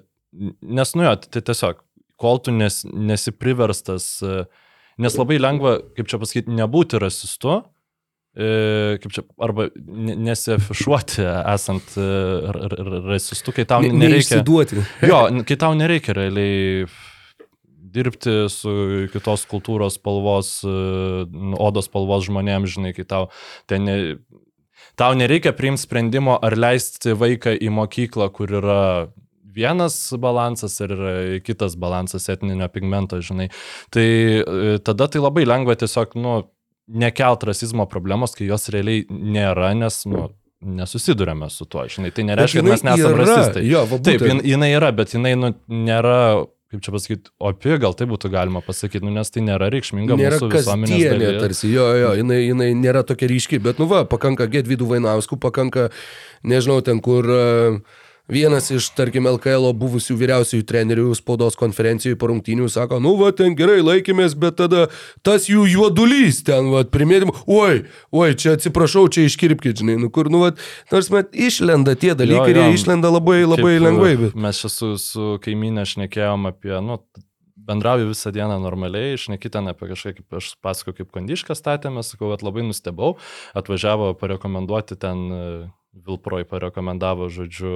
nes, 0.62 0.94
nu 0.98 1.06
jo, 1.06 1.14
tai 1.30 1.42
tiesiog, 1.46 1.82
kol 2.22 2.40
tu 2.44 2.54
nes, 2.56 2.82
nesi 2.94 3.34
priverstas, 3.36 4.08
e, 4.26 4.44
nes 5.02 5.16
labai 5.20 5.40
lengva, 5.42 5.78
kaip 5.98 6.10
čia 6.12 6.20
pasakyti, 6.22 6.54
nebūti 6.58 7.00
rasistu, 7.02 7.60
e, 8.38 8.98
kaip 9.04 9.14
čia, 9.16 9.24
arba 9.46 9.68
ne- 9.78 10.16
nesiafišuoti 10.30 11.26
esant 11.54 11.96
e, 12.02 12.10
rasistu, 13.10 13.54
kai 13.56 13.66
tau 13.70 13.82
Ne- 13.86 13.94
nereikia. 13.94 14.40
Neišsiduoti. 14.42 14.86
Jo, 15.12 15.26
kai 15.46 15.58
tau 15.62 15.74
nereikia 15.78 16.16
realiai 16.18 16.86
dirbti 17.94 18.32
su 18.50 18.72
kitos 19.14 19.44
kultūros 19.46 20.00
spalvos, 20.00 20.48
odos 21.62 21.86
spalvos 21.86 22.26
žmonėms, 22.26 22.72
žinai, 22.74 22.94
kai 22.98 23.04
tau 23.06 23.28
ten 23.70 23.86
ne, 23.86 23.98
tau 24.98 25.14
nereikia 25.14 25.54
priimti 25.54 25.84
sprendimo 25.86 26.40
ar 26.42 26.56
leisti 26.58 27.14
vaiką 27.14 27.54
į 27.62 27.70
mokyklą, 27.76 28.32
kur 28.34 28.50
yra 28.62 28.80
vienas 29.56 29.98
balansas 30.20 30.80
ir 30.84 30.94
kitas 31.46 31.78
balansas 31.80 32.30
etninio 32.34 32.68
pigmento, 32.74 33.20
žinai. 33.24 33.50
Tai 33.94 34.06
e, 34.06 34.78
tada 34.86 35.08
tai 35.12 35.22
labai 35.24 35.46
lengva 35.48 35.78
tiesiog, 35.80 36.18
nu, 36.20 36.40
nekelt 36.88 37.44
rasizmo 37.48 37.86
problemos, 37.90 38.36
kai 38.36 38.48
jos 38.50 38.68
realiai 38.74 39.06
nėra, 39.10 39.72
nes, 39.78 40.02
nu, 40.10 40.28
nesusidurėme 40.64 41.50
su 41.52 41.68
tuo, 41.70 41.86
žinai. 41.92 42.12
Tai 42.16 42.26
nereiškia, 42.32 42.64
kad 42.64 42.72
mes 42.72 42.84
nesame 42.88 43.22
rasistai. 43.22 43.64
jo, 43.68 43.86
va 43.88 44.00
Taip, 44.00 44.20
būtent. 44.20 44.30
jin, 44.30 44.44
jinai 44.54 44.74
yra, 44.76 44.92
bet 44.96 45.16
jinai 45.16 45.34
nu, 45.40 45.54
nėra, 45.72 46.18
kaip 46.74 46.84
čia 46.86 46.94
pasakyti, 46.96 47.34
opi, 47.50 47.76
gal 47.84 47.96
tai 47.98 48.08
būtų 48.10 48.32
galima 48.34 48.64
pasakyti, 48.66 49.04
nu, 49.06 49.14
nes 49.16 49.32
tai 49.32 49.44
nėra 49.46 49.70
reikšminga 49.74 50.18
Nėra 50.20 50.40
mūsų 50.40 50.52
visuomenės 50.54 51.04
dalis. 51.12 51.42
tarsi, 51.44 51.72
jo, 51.74 51.88
jo, 52.00 52.14
jinai, 52.20 52.40
jinai 52.48 52.70
nėra 52.80 53.04
tokia 53.08 53.30
ryški, 53.32 53.62
bet 53.64 53.82
nu 53.82 53.88
va, 53.92 54.04
pakanka 54.10 54.48
Gedvidų 54.52 54.90
Vainauskų, 54.96 55.40
pakanka, 55.44 55.90
nežinau, 56.48 56.80
ten 56.86 57.04
kur 57.04 57.30
uh, 57.30 58.00
vienas 58.32 58.70
iš, 58.72 58.88
tarkim, 58.96 59.28
LKL 59.28 59.72
buvusių 59.78 60.16
vyriausiųjų 60.20 60.66
trenerių 60.70 61.10
spaudos 61.18 61.58
konferencijoje 61.60 62.18
po 62.20 62.30
rungtynių 62.32 62.70
sako, 62.72 63.02
nu 63.04 63.16
va, 63.20 63.34
ten 63.36 63.58
gerai 63.60 63.82
laikėmės, 63.84 64.38
bet 64.40 64.58
tada 64.62 64.86
tas 65.26 65.50
jų 65.52 65.66
juodulys 65.74 66.44
ten, 66.48 66.72
va, 66.74 66.86
primėtim, 66.88 67.34
oi, 67.52 67.84
oi, 68.16 68.30
čia 68.40 68.56
atsiprašau, 68.58 69.06
čia 69.12 69.28
iškirpkit, 69.28 69.84
žinai, 69.84 69.98
nu 70.02 70.12
kur, 70.14 70.32
nu 70.34 70.46
va, 70.46 70.54
nors 70.94 71.12
met 71.14 71.36
išlenda 71.36 71.98
tie 72.00 72.16
dalykai, 72.16 72.54
Jo, 72.54 72.62
jo. 72.62 72.66
jie 72.72 72.80
išlenda 72.80 73.12
labai, 73.12 73.44
labai 73.44 73.76
Kaip, 73.76 73.86
lengvai, 73.90 74.16
e, 74.16 74.22
bet. 74.26 74.40
Mes 74.48 74.64
čia 74.64 74.72
su, 74.72 74.96
su 75.02 75.36
kaimynė 75.44 75.86
šnekėjom 75.90 76.48
apie, 76.54 76.74
nu, 76.86 77.00
bendrauju 77.68 78.10
visą 78.12 78.32
dieną 78.36 78.58
normaliai, 78.64 79.14
išneki 79.18 79.52
ten 79.52 79.68
apie 79.72 79.92
kažką, 79.92 80.16
kaip 80.18 80.40
aš 80.40 80.54
pasakoju, 80.64 81.02
kaip 81.02 81.14
kondišką 81.16 81.56
statėme, 81.58 82.04
sakau, 82.08 82.32
kad 82.34 82.44
labai 82.46 82.66
nustebau, 82.68 83.16
atvažiavo 83.58 84.14
parekomenduoti 84.20 85.00
ten, 85.00 85.24
e, 85.32 85.46
Vilproj 85.94 86.48
parekomendavo, 86.50 87.30
žodžiu, 87.30 87.74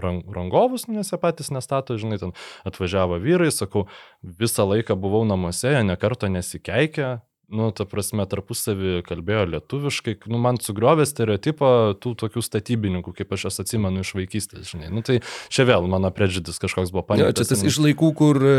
rang, 0.00 0.24
rangovus, 0.32 0.86
nes 0.88 1.12
jie 1.12 1.18
patys 1.20 1.52
nestato, 1.52 1.98
žinai, 2.00 2.16
ten 2.22 2.32
atvažiavo 2.64 3.20
vyrai, 3.20 3.50
sakau, 3.52 3.84
visą 4.24 4.64
laiką 4.64 4.96
buvau 4.96 5.26
namuose, 5.28 5.68
jie 5.68 5.82
nekarto 5.84 6.30
nesikeikė, 6.32 7.20
nu, 7.54 7.70
ta 7.76 7.86
prasme, 7.88 8.24
tarpusavį 8.28 8.98
kalbėjo 9.06 9.44
lietuviškai, 9.54 10.16
nu, 10.32 10.40
man 10.42 10.58
sugriovė 10.62 11.06
stereotipą 11.08 11.70
tų 12.02 12.14
tokių 12.24 12.42
statybininkų, 12.44 13.14
kaip 13.16 13.32
aš 13.36 13.46
jas 13.48 13.60
atsimenu 13.64 14.02
iš 14.02 14.10
vaikystės, 14.18 14.72
žinai. 14.72 14.90
Nu, 14.94 15.04
tai 15.06 15.20
čia 15.54 15.66
vėl 15.68 15.86
mano 15.90 16.10
predžidis 16.14 16.58
kažkoks 16.62 16.92
buvo 16.94 17.04
Ja, 17.04 17.08
paniktas. 17.12 17.46
čia 17.46 17.54
tas 17.54 17.64
iš 17.70 17.78
laikų, 17.84 18.10
kur 18.18 18.40
e, 18.42 18.54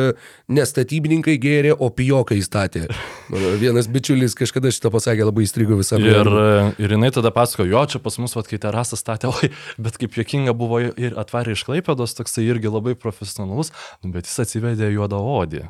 nestatybininkai 0.51 1.36
gėrė, 1.41 1.75
o 1.75 1.89
pijokai 1.93 2.39
statė. 2.45 2.86
Vienas 3.63 3.89
bičiulis 3.91 4.38
kažkada 4.38 4.71
šitą 4.73 4.91
pasakė, 4.95 5.27
labai 5.27 5.45
įstrigo 5.47 5.77
visą 5.79 5.99
Ir, 6.01 6.29
ir 6.81 6.95
jinai 6.97 7.12
tada 7.15 7.31
pasako, 7.36 7.65
jo, 7.69 7.81
čia 7.89 8.01
pas 8.03 8.19
mus, 8.21 8.36
vat, 8.38 8.49
kai 8.51 8.60
terasą 8.62 8.99
statė, 8.99 9.31
oi, 9.36 9.51
bet 9.81 9.99
kaip 10.01 10.15
jokinga 10.19 10.55
buvo 10.58 10.81
ir 10.86 11.17
atvarė 11.19 11.55
iš 11.58 11.65
Klaipėdos, 11.67 12.15
toksai 12.17 12.45
irgi 12.47 12.71
labai 12.71 12.95
profesionalus, 12.99 13.73
nu, 14.03 14.13
bet 14.15 14.29
jis 14.29 14.43
atsivedė 14.45 14.91
juodą 14.93 15.19
odį. 15.19 15.65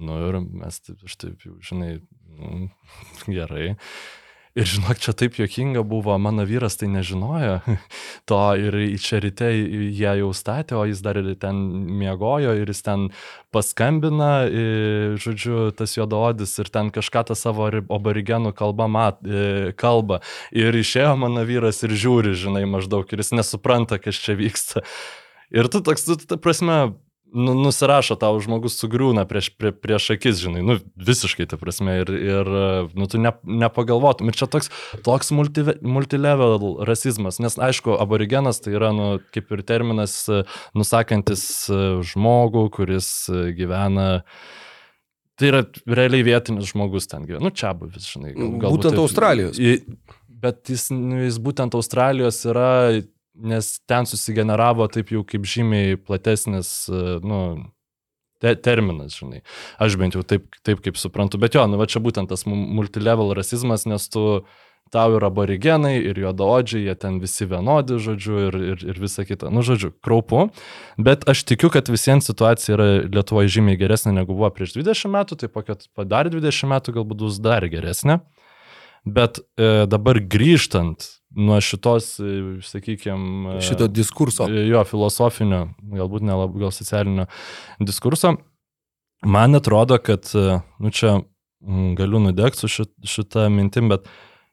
Nu 0.00 0.18
ir 0.28 0.40
mes 0.42 0.80
taip, 0.82 1.00
aš 1.06 1.16
taip 1.20 1.46
jau, 1.46 1.56
žinai, 1.62 1.96
nu, 2.38 2.68
gerai. 3.38 3.74
Ir 4.54 4.68
žinok, 4.70 5.00
čia 5.02 5.10
taip 5.18 5.34
jokinga 5.34 5.82
buvo, 5.82 6.14
mano 6.22 6.44
vyras 6.46 6.76
tai 6.78 6.86
nežinojo 6.86 7.56
to 8.30 8.38
ir 8.54 8.76
čia 9.02 9.18
ryte 9.18 9.48
jie 9.50 10.12
jau 10.20 10.28
statė, 10.30 10.76
o 10.78 10.84
jis 10.86 11.00
dar 11.02 11.18
ir 11.18 11.32
ten 11.42 11.58
miegojo 11.98 12.52
ir 12.60 12.70
jis 12.70 12.84
ten 12.86 13.08
paskambina, 13.54 14.46
i, 14.46 14.62
žodžiu, 15.18 15.72
tas 15.74 15.96
juodaodis 15.98 16.54
ir 16.62 16.70
ten 16.70 16.94
kažką 16.94 17.24
tą 17.32 17.38
savo 17.38 17.66
ri- 17.74 17.82
aborigenų 17.82 18.54
kalbą 18.54 18.86
mat, 18.86 19.18
kalba. 19.74 20.20
Ir 20.54 20.78
išėjo 20.78 21.16
mano 21.18 21.42
vyras 21.48 21.82
ir 21.82 21.98
žiūri, 21.98 22.38
žinai, 22.38 22.62
maždaug, 22.70 23.10
ir 23.10 23.26
jis 23.26 23.34
nesupranta, 23.34 23.98
kas 23.98 24.22
čia 24.22 24.38
vyksta. 24.38 24.86
Ir 25.50 25.66
tu 25.66 25.82
toks, 25.82 26.06
tu, 26.06 26.14
ta 26.30 26.38
prasme, 26.38 26.94
nu, 27.34 27.52
nusirašo 27.58 28.14
tau 28.20 28.38
žmogus 28.42 28.76
sugriūna 28.80 29.24
prieš, 29.28 29.50
prie, 29.58 29.72
prieš 29.74 30.06
akis, 30.14 30.38
žinai, 30.44 30.62
nu 30.64 30.76
visiškai, 30.96 31.48
ta 31.50 31.58
prasme, 31.60 31.98
ir, 32.04 32.12
ir 32.14 32.50
nu, 32.94 33.08
tu 33.10 33.18
ne, 33.18 33.32
nepagalvotum. 33.44 34.30
Ir 34.30 34.38
čia 34.38 34.46
toks, 34.50 34.70
toks 35.06 35.32
multi, 35.34 35.66
multilevel 35.82 36.84
rasizmas, 36.86 37.40
nes 37.42 37.58
aišku, 37.58 37.96
aborigenas 38.00 38.62
tai 38.64 38.76
yra, 38.78 38.92
nu, 38.96 39.08
kaip 39.34 39.50
ir 39.56 39.64
terminas, 39.66 40.20
nusakantis 40.78 41.46
žmogų, 42.14 42.68
kuris 42.78 43.10
gyvena 43.58 44.22
Tai 45.34 45.48
yra 45.50 45.60
realiai 45.98 46.22
vietinis 46.22 46.68
žmogus 46.70 47.08
ten 47.10 47.24
gyvena. 47.26 47.42
Nu, 47.42 47.50
čia 47.50 47.72
buvis, 47.74 48.04
žinai. 48.06 48.36
gal- 48.36 48.52
galbūt 48.62 48.76
Būtent 48.84 48.94
taip- 48.94 49.02
Australijos. 49.02 49.56
Bet 50.44 50.70
jis, 50.70 50.84
nu, 50.94 51.16
jis 51.24 51.40
būtent 51.42 51.74
Australijos 51.74 52.38
yra, 52.46 53.02
nes 53.34 53.70
ten 53.88 54.06
susigeneravo 54.06 54.86
taip 54.92 55.10
jau 55.14 55.24
kaip 55.26 55.46
žymiai 55.48 55.96
platesnis, 56.00 56.86
e, 56.88 57.18
nu, 57.24 57.40
te, 58.42 58.54
terminas, 58.54 59.16
žinai. 59.18 59.42
Aš 59.82 59.98
bent 60.00 60.16
jau 60.16 60.22
taip, 60.26 60.46
taip 60.66 60.84
kaip 60.84 61.00
suprantu. 61.00 61.40
Bet 61.42 61.56
jo, 61.56 61.64
nu, 61.70 61.80
va 61.80 61.88
čia 61.90 62.02
būtent 62.04 62.30
tas 62.30 62.46
mu- 62.46 62.68
multilevel 62.78 63.34
rasizmas, 63.36 63.88
nes 63.90 64.06
tu 64.12 64.44
tau 64.94 65.16
yra 65.16 65.30
aborigenai 65.32 65.96
ir 65.96 66.18
juodaodžiai, 66.22 66.84
jie 66.86 66.94
ten 67.00 67.16
visi 67.22 67.48
vienodi, 67.50 67.96
žodžiu, 68.02 68.36
ir, 68.48 68.58
ir, 68.74 68.84
ir 68.92 69.00
visa 69.02 69.24
kita. 69.26 69.50
Nu, 69.50 69.64
žodžiu, 69.66 69.90
kraupu. 70.04 70.48
Bet 71.00 71.26
aš 71.30 71.42
tikiu, 71.48 71.72
kad 71.74 71.88
visiems 71.90 72.28
situacija 72.30 72.76
yra 72.76 72.88
Lietuvoje 73.08 73.50
žymiai 73.56 73.80
geresnė 73.80 74.14
negu 74.20 74.36
buvo 74.36 74.52
prieš 74.54 74.76
20 74.76 75.10
metų, 75.16 75.40
kad 75.66 75.88
po 75.90 76.06
dar 76.06 76.30
20 76.30 76.70
metų 76.70 76.98
galbūt 77.00 77.26
bus 77.26 77.40
dar 77.42 77.66
geresnė. 77.72 78.20
Bet 79.04 79.42
e, 79.60 79.84
dabar 79.90 80.16
grįžtant 80.16 81.10
nuo 81.36 81.60
šitos, 81.60 82.20
sakykime, 82.62 83.60
Šito 83.64 83.88
diskurso. 83.88 84.46
jo 84.48 84.82
filosofinio, 84.88 85.68
galbūt 85.82 86.26
nelabai 86.26 86.64
gal 86.64 86.74
socialinio 86.74 87.26
diskurso, 87.82 88.36
man 89.26 89.58
atrodo, 89.58 89.98
kad, 89.98 90.30
e, 90.34 90.60
nu 90.78 90.90
čia 90.94 91.18
galiu 91.98 92.20
nudegti 92.20 92.64
su 92.64 92.68
šit, 92.68 92.92
šitą 93.08 93.48
mintim, 93.50 93.88
bet 93.88 94.08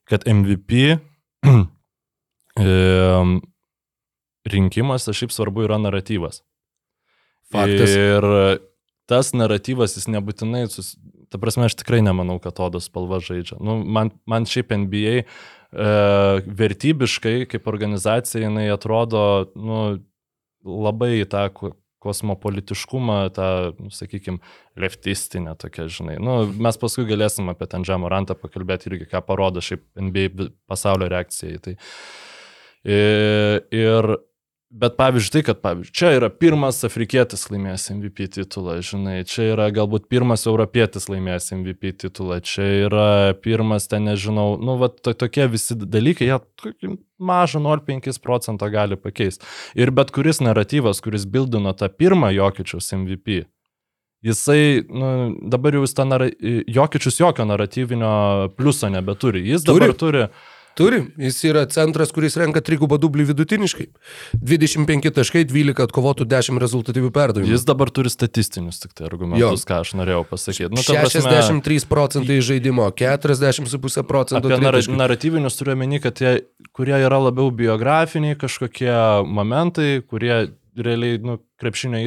kad 0.10 0.26
MVP 0.28 0.72
e, 0.96 0.98
rinkimuose 4.54 5.14
šiaip 5.14 5.32
svarbu 5.36 5.68
yra 5.68 5.78
naratyvas. 5.82 6.42
Faktas. 7.52 7.92
Ir 7.92 8.26
tas 9.12 9.34
naratyvas, 9.36 9.98
jis 10.00 10.08
nebūtinai, 10.12 10.66
sus... 10.72 10.96
ta 11.32 11.40
prasme, 11.42 11.68
aš 11.68 11.76
tikrai 11.82 12.00
nemanau, 12.04 12.40
kad 12.44 12.60
odos 12.64 12.88
spalva 12.88 13.20
žaidžia. 13.24 13.60
Nu, 13.64 13.82
man, 13.84 14.14
man 14.30 14.48
šiaip 14.48 14.72
NBA 14.86 15.18
e, 15.22 15.26
vertybiškai 15.72 17.46
kaip 17.52 17.68
organizacija 17.72 18.44
jinai 18.44 18.68
atrodo 18.74 19.22
nu, 19.56 19.78
labai 20.68 21.22
į 21.22 21.30
tą 21.32 21.46
ko- 21.56 21.76
kosmopolitiškumą, 22.02 23.18
tą, 23.36 23.48
nu, 23.78 23.92
sakykime, 23.94 24.42
leftistinę 24.82 25.54
tokią, 25.62 25.86
žinai. 25.94 26.18
Nu, 26.24 26.40
mes 26.50 26.80
paskui 26.82 27.06
galėsim 27.06 27.52
apie 27.54 27.68
ten 27.70 27.86
Džamorantą 27.86 28.34
pakalbėti 28.42 28.90
irgi, 28.90 29.08
ką 29.12 29.22
parodo 29.28 29.62
šiaip 29.62 29.86
NBA 30.10 30.50
pasaulio 30.70 31.12
reakcija 31.14 31.60
į 31.60 31.62
tai. 31.68 31.76
Ir, 32.90 33.62
ir 33.70 34.10
Bet 34.72 34.96
pavyzdžiui, 34.96 35.32
tai, 35.34 35.42
kad 35.44 35.58
pavyzdžiui, 35.60 35.96
čia 36.00 36.10
yra 36.16 36.30
pirmas 36.32 36.78
afrikietis 36.88 37.42
laimėjęs 37.52 37.90
MVP 37.92 38.30
titulą, 38.38 38.78
žinai, 38.88 39.18
čia 39.28 39.50
yra 39.52 39.66
galbūt 39.76 40.06
pirmas 40.08 40.46
europietis 40.48 41.10
laimėjęs 41.12 41.52
MVP 41.58 41.92
titulą, 42.06 42.38
čia 42.40 42.70
yra 42.86 43.08
pirmas, 43.44 43.90
ten 43.92 44.08
nežinau, 44.08 44.56
nu, 44.64 44.78
va, 44.80 44.88
to, 44.88 45.12
tokie 45.12 45.50
visi 45.52 45.76
dalykai, 45.76 46.30
jie 46.32 46.94
mažą 47.20 47.60
0,5 47.60 48.22
procento 48.24 48.70
gali 48.72 48.96
pakeisti. 48.96 49.44
Ir 49.76 49.92
bet 49.92 50.16
kuris 50.16 50.40
naratyvas, 50.40 51.04
kuris 51.04 51.28
bildino 51.28 51.76
tą 51.76 51.92
pirmą 51.92 52.32
Jokičiaus 52.38 52.94
MVP, 52.96 53.44
Jisai, 54.22 54.84
nu, 54.86 55.08
dabar 55.50 55.74
jau 55.74 55.82
jis 55.82 55.96
tą 55.98 56.06
nara... 56.06 56.28
Jokičius 56.70 57.16
jokio 57.18 57.46
naratyvinio 57.50 58.52
pliuso 58.54 58.90
nebeturi. 58.94 59.42
Jis 59.50 59.66
dabar 59.66 59.96
turi, 59.98 60.28
turi 60.28 60.28
Turi, 60.80 61.02
jis 61.20 61.38
yra 61.50 61.66
centras, 61.68 62.14
kuris 62.16 62.38
renka 62.40 62.62
trigubą 62.64 62.96
dublį 63.02 63.26
vidutiniškai. 63.32 63.88
25 64.40 65.12
taškai, 65.18 65.44
12 65.50 65.84
atkovotų, 65.84 66.26
10 66.32 66.62
rezultatyvių 66.64 67.10
perdavimų. 67.16 67.52
Jis 67.52 67.66
dabar 67.68 67.92
turi 67.92 68.12
statistinius 68.14 68.80
tik 68.80 68.94
tai 68.96 69.06
argumentus, 69.10 69.42
Jo. 69.44 69.52
ką 69.68 69.82
aš 69.84 69.94
norėjau 70.00 70.24
pasakyti. 70.30 70.72
Nu, 70.72 70.80
ta 70.86 70.96
prasme, 71.02 71.22
63 71.28 71.88
procentai 71.92 72.40
žaidimo, 72.40 72.88
40,5 72.96 74.06
procentų. 74.08 74.48
Apie 74.48 74.62
tritaškių. 74.64 74.98
naratyvinius 75.04 75.60
turiu 75.60 75.76
omeny, 75.76 76.00
kad 76.04 76.24
jie, 76.24 76.34
kurie 76.72 76.96
yra 77.04 77.20
labiau 77.20 77.52
biografiniai 77.52 78.40
kažkokie 78.40 78.96
momentai, 79.28 80.02
kurie 80.08 80.54
realiai, 80.78 81.20
nu, 81.20 81.36
krepšinio 81.62 82.02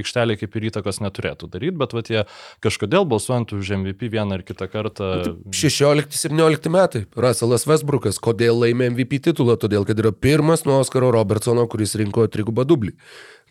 aikštelė 0.00 0.36
kaip 0.40 0.56
ir 0.56 0.68
įtakos 0.70 1.00
neturėtų 1.04 1.50
daryti, 1.52 1.76
bet 1.80 1.94
vat 1.96 2.10
jie 2.12 2.24
kažkodėl 2.64 3.06
balsuojant 3.10 3.54
už 3.56 3.74
MVP 3.80 4.10
vieną 4.14 4.38
ar 4.38 4.46
kitą 4.46 4.70
kartą. 4.70 5.10
16-17 5.50 6.72
metai. 6.72 7.04
Russellas 7.18 7.66
Westbrookas. 7.68 8.20
Kodėl 8.22 8.62
laimė 8.62 8.92
MVP 8.94 9.20
titulą? 9.30 9.58
Todėl, 9.60 9.86
kad 9.88 10.00
yra 10.00 10.14
pirmas 10.14 10.64
nuo 10.68 10.80
Oskaro 10.84 11.12
Robertsono, 11.14 11.66
kuris 11.70 11.96
rinko 11.98 12.26
trigubą 12.30 12.66
dublį. 12.68 12.96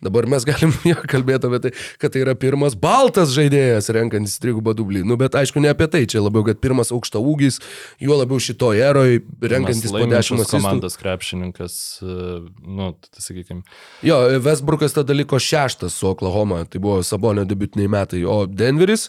Dabar 0.00 0.26
mes 0.30 0.46
galim 0.48 0.72
jo, 0.90 0.96
kalbėti 1.10 1.50
apie 1.50 1.60
tai, 1.66 1.72
kad 2.00 2.14
tai 2.14 2.24
yra 2.24 2.34
pirmas 2.38 2.76
baltas 2.78 3.34
žaidėjas 3.36 3.90
renkantis 3.96 4.38
trigubą 4.42 4.74
dublį. 4.76 5.04
Nu, 5.06 5.18
bet 5.20 5.36
aišku, 5.36 5.60
ne 5.62 5.72
apie 5.72 5.90
tai. 5.92 6.06
Čia 6.10 6.24
labiau, 6.24 6.44
kad 6.46 6.60
pirmas 6.62 6.92
aukšta 6.94 7.20
ūgis, 7.20 7.60
juo 8.02 8.16
labiau 8.16 8.40
šitoje 8.40 8.84
eroje, 8.86 9.20
renkantis 9.44 9.92
po 9.92 10.00
10 10.00 10.06
laiminčius 10.06 10.46
asistų. 10.46 10.56
komandos 10.56 10.98
krepšininkas, 11.00 11.74
e, 12.00 12.16
nu, 12.64 12.92
tai 13.04 13.26
sakykime, 13.26 13.62
Jo, 14.02 14.16
Westbrookas 14.40 14.96
tada 14.96 15.14
liko 15.16 15.38
šeštas 15.38 15.94
su 15.94 16.08
Oklahoma, 16.08 16.64
tai 16.64 16.80
buvo 16.80 17.02
Sabonio 17.04 17.44
debutiniai 17.44 17.90
metai, 17.92 18.24
o 18.24 18.46
Denveris, 18.48 19.08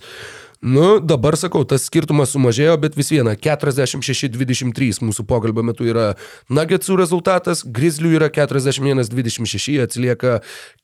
nu 0.61 0.99
dabar 1.01 1.37
sakau, 1.39 1.63
tas 1.65 1.87
skirtumas 1.89 2.35
sumažėjo, 2.35 2.77
bet 2.81 2.97
vis 2.99 3.11
viena 3.13 3.33
46-23 3.37 5.01
mūsų 5.01 5.25
pokalbio 5.29 5.65
metu 5.65 5.87
yra 5.89 6.13
Nuggetsų 6.53 6.99
rezultatas, 7.01 7.65
Grizzlių 7.65 8.15
yra 8.19 8.31
41-26, 8.33 9.81
atsilieka 9.85 10.39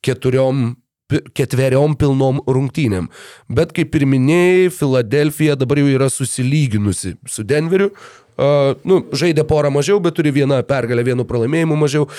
keturiom 0.06 0.76
ketveriom 1.08 1.96
pilnom 1.96 2.42
rungtynėm. 2.44 3.08
Bet 3.48 3.72
kaip 3.76 3.96
ir 3.96 4.04
minėjai, 4.12 4.72
Filadelfija 4.76 5.56
dabar 5.60 5.80
jau 5.80 5.88
yra 5.88 6.10
susilyginusi 6.12 7.16
su 7.32 7.46
Denveriu. 7.48 7.94
Uh, 8.38 8.76
nu, 8.86 9.00
žaidė 9.18 9.48
porą 9.50 9.72
mažiau, 9.74 10.02
bet 10.04 10.18
turi 10.20 10.34
vieną 10.36 10.60
pergalę, 10.68 11.06
vienu 11.08 11.26
pralaimėjimu 11.26 11.78
mažiau. 11.80 12.10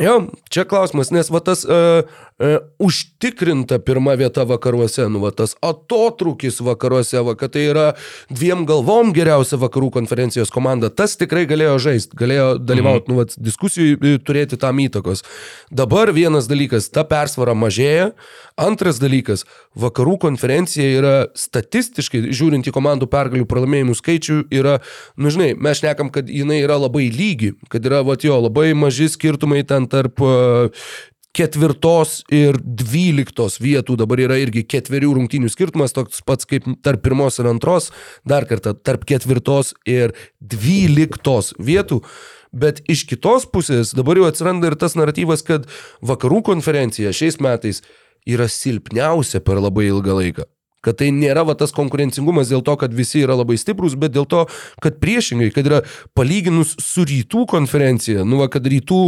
Jo, 0.00 0.16
čia 0.52 0.64
klausimas, 0.68 1.12
nes 1.14 1.28
va 1.32 1.42
tas 1.44 1.64
uh, 1.68 2.06
uh, 2.38 2.56
užtikrinta 2.78 3.78
pirma 3.78 4.14
vieta 4.14 4.44
vakaruose, 4.44 5.08
nu 5.08 5.20
va 5.22 5.30
tas 5.30 5.56
atotrukis 5.64 6.60
vakaruose, 6.60 7.20
va, 7.24 7.36
kad 7.38 7.54
tai 7.56 7.66
yra 7.70 7.86
dviem 8.28 8.66
galvom 8.68 9.12
geriausia 9.16 9.58
vakarų 9.60 9.90
konferencijos 9.94 10.52
komanda, 10.52 10.90
tas 10.90 11.16
tikrai 11.16 11.46
galėjo 11.48 11.78
žaisti, 11.88 12.18
galėjo 12.18 12.48
dalyvauti, 12.60 13.08
mhm. 13.08 13.14
nu 13.14 13.22
va, 13.22 13.28
diskusijų 13.48 13.96
e, 13.96 14.16
turėti 14.20 14.60
tam 14.60 14.80
įtakos. 14.84 15.24
Dabar 15.72 16.12
vienas 16.16 16.50
dalykas, 16.50 16.90
ta 16.92 17.06
persvara 17.08 17.56
mažėja, 17.56 18.10
antras 18.60 19.00
dalykas, 19.00 19.46
vakarų 19.76 20.18
konferencija 20.26 20.86
yra 20.98 21.16
statistiškai, 21.36 22.26
žiūrint 22.36 22.68
į 22.68 22.76
komandų 22.76 23.08
pergalių 23.12 23.48
pralaimėjimų 23.48 23.96
skaičių, 23.96 24.38
yra, 24.54 24.78
nu 25.20 25.32
žinai, 25.32 25.52
mes 25.56 25.80
šnekam, 25.80 26.12
kad 26.12 26.28
jinai 26.28 26.62
yra 26.64 26.78
labai 26.80 27.08
lygi, 27.12 27.54
kad 27.72 27.84
yra, 27.88 28.02
va, 28.06 28.16
jo, 28.20 28.38
labai 28.44 28.72
maži 28.76 29.08
skirtumai 29.12 29.62
ten 29.68 29.88
tarp 29.90 30.20
uh, 30.24 30.88
ketvirtos 31.36 32.22
ir 32.32 32.56
dvyliktos 32.60 33.58
vietų 33.60 33.98
dabar 34.00 34.22
yra 34.24 34.38
irgi 34.40 34.64
ketverių 34.64 35.12
rungtynių 35.18 35.50
skirtumas, 35.52 35.94
toks 35.96 36.22
pats 36.26 36.48
kaip 36.48 36.68
tarp 36.86 37.04
pirmos 37.04 37.36
ir 37.42 37.50
antros, 37.50 37.90
dar 38.24 38.48
kartą 38.48 38.72
tarp 38.76 39.04
ketvirtos 39.08 39.74
ir 39.88 40.16
dvyliktos 40.40 41.52
vietų. 41.60 42.00
Bet 42.56 42.80
iš 42.88 43.04
kitos 43.10 43.44
pusės 43.52 43.92
dabar 43.96 44.16
jau 44.16 44.30
atsiranda 44.30 44.70
ir 44.70 44.78
tas 44.80 44.96
naratyvas, 44.96 45.44
kad 45.44 45.68
vakarų 46.00 46.40
konferencija 46.46 47.12
šiais 47.12 47.40
metais 47.44 47.82
yra 48.26 48.48
silpniausia 48.48 49.42
per 49.44 49.60
labai 49.60 49.90
ilgą 49.90 50.20
laiką. 50.22 50.46
Kad 50.84 50.98
tai 51.00 51.08
nėra 51.14 51.42
va, 51.48 51.56
tas 51.58 51.72
konkurencingumas 51.74 52.50
dėl 52.52 52.62
to, 52.66 52.76
kad 52.78 52.94
visi 52.94 53.22
yra 53.24 53.34
labai 53.38 53.56
stiprus, 53.58 53.96
bet 53.98 54.12
dėl 54.14 54.26
to, 54.30 54.44
kad 54.84 55.00
priešingai, 55.02 55.48
kad 55.54 55.66
yra 55.66 55.80
palyginus 56.16 56.76
su 56.82 57.06
rytų 57.08 57.46
konferencija, 57.50 58.26
nu, 58.28 58.40
va, 58.42 58.50
kad 58.52 58.66
rytų 58.70 59.00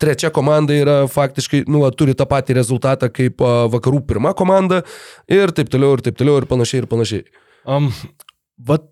trečia 0.00 0.30
komanda 0.34 0.76
yra 0.76 0.96
faktiškai, 1.12 1.64
nu, 1.68 1.82
va, 1.84 1.92
turi 1.92 2.16
tą 2.16 2.28
patį 2.30 2.56
rezultatą 2.60 3.10
kaip 3.12 3.42
vakarų 3.42 4.04
pirma 4.08 4.32
komanda 4.38 4.82
ir 5.28 5.52
taip 5.56 5.72
toliau, 5.72 5.98
ir 5.98 6.04
taip 6.06 6.18
toliau, 6.20 6.40
ir 6.40 6.48
panašiai, 6.50 6.84
ir 6.84 6.90
panašiai. 6.90 7.26
Um, 7.66 7.90
vat 8.56 8.86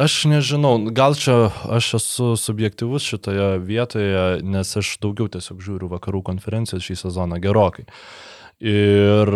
aš 0.00 0.24
nežinau, 0.30 0.76
gal 0.94 1.16
čia 1.18 1.50
aš 1.68 1.94
esu 1.98 2.30
subjektivus 2.40 3.04
šitoje 3.04 3.58
vietoje, 3.66 4.40
nes 4.46 4.76
aš 4.78 4.94
daugiau 5.02 5.28
tiesiog 5.32 5.60
žiūriu 5.64 5.90
vakarų 5.90 6.22
konferencijos 6.30 6.86
šį 6.86 6.96
sezoną 7.04 7.40
gerokai. 7.42 7.86
Ir 8.60 9.34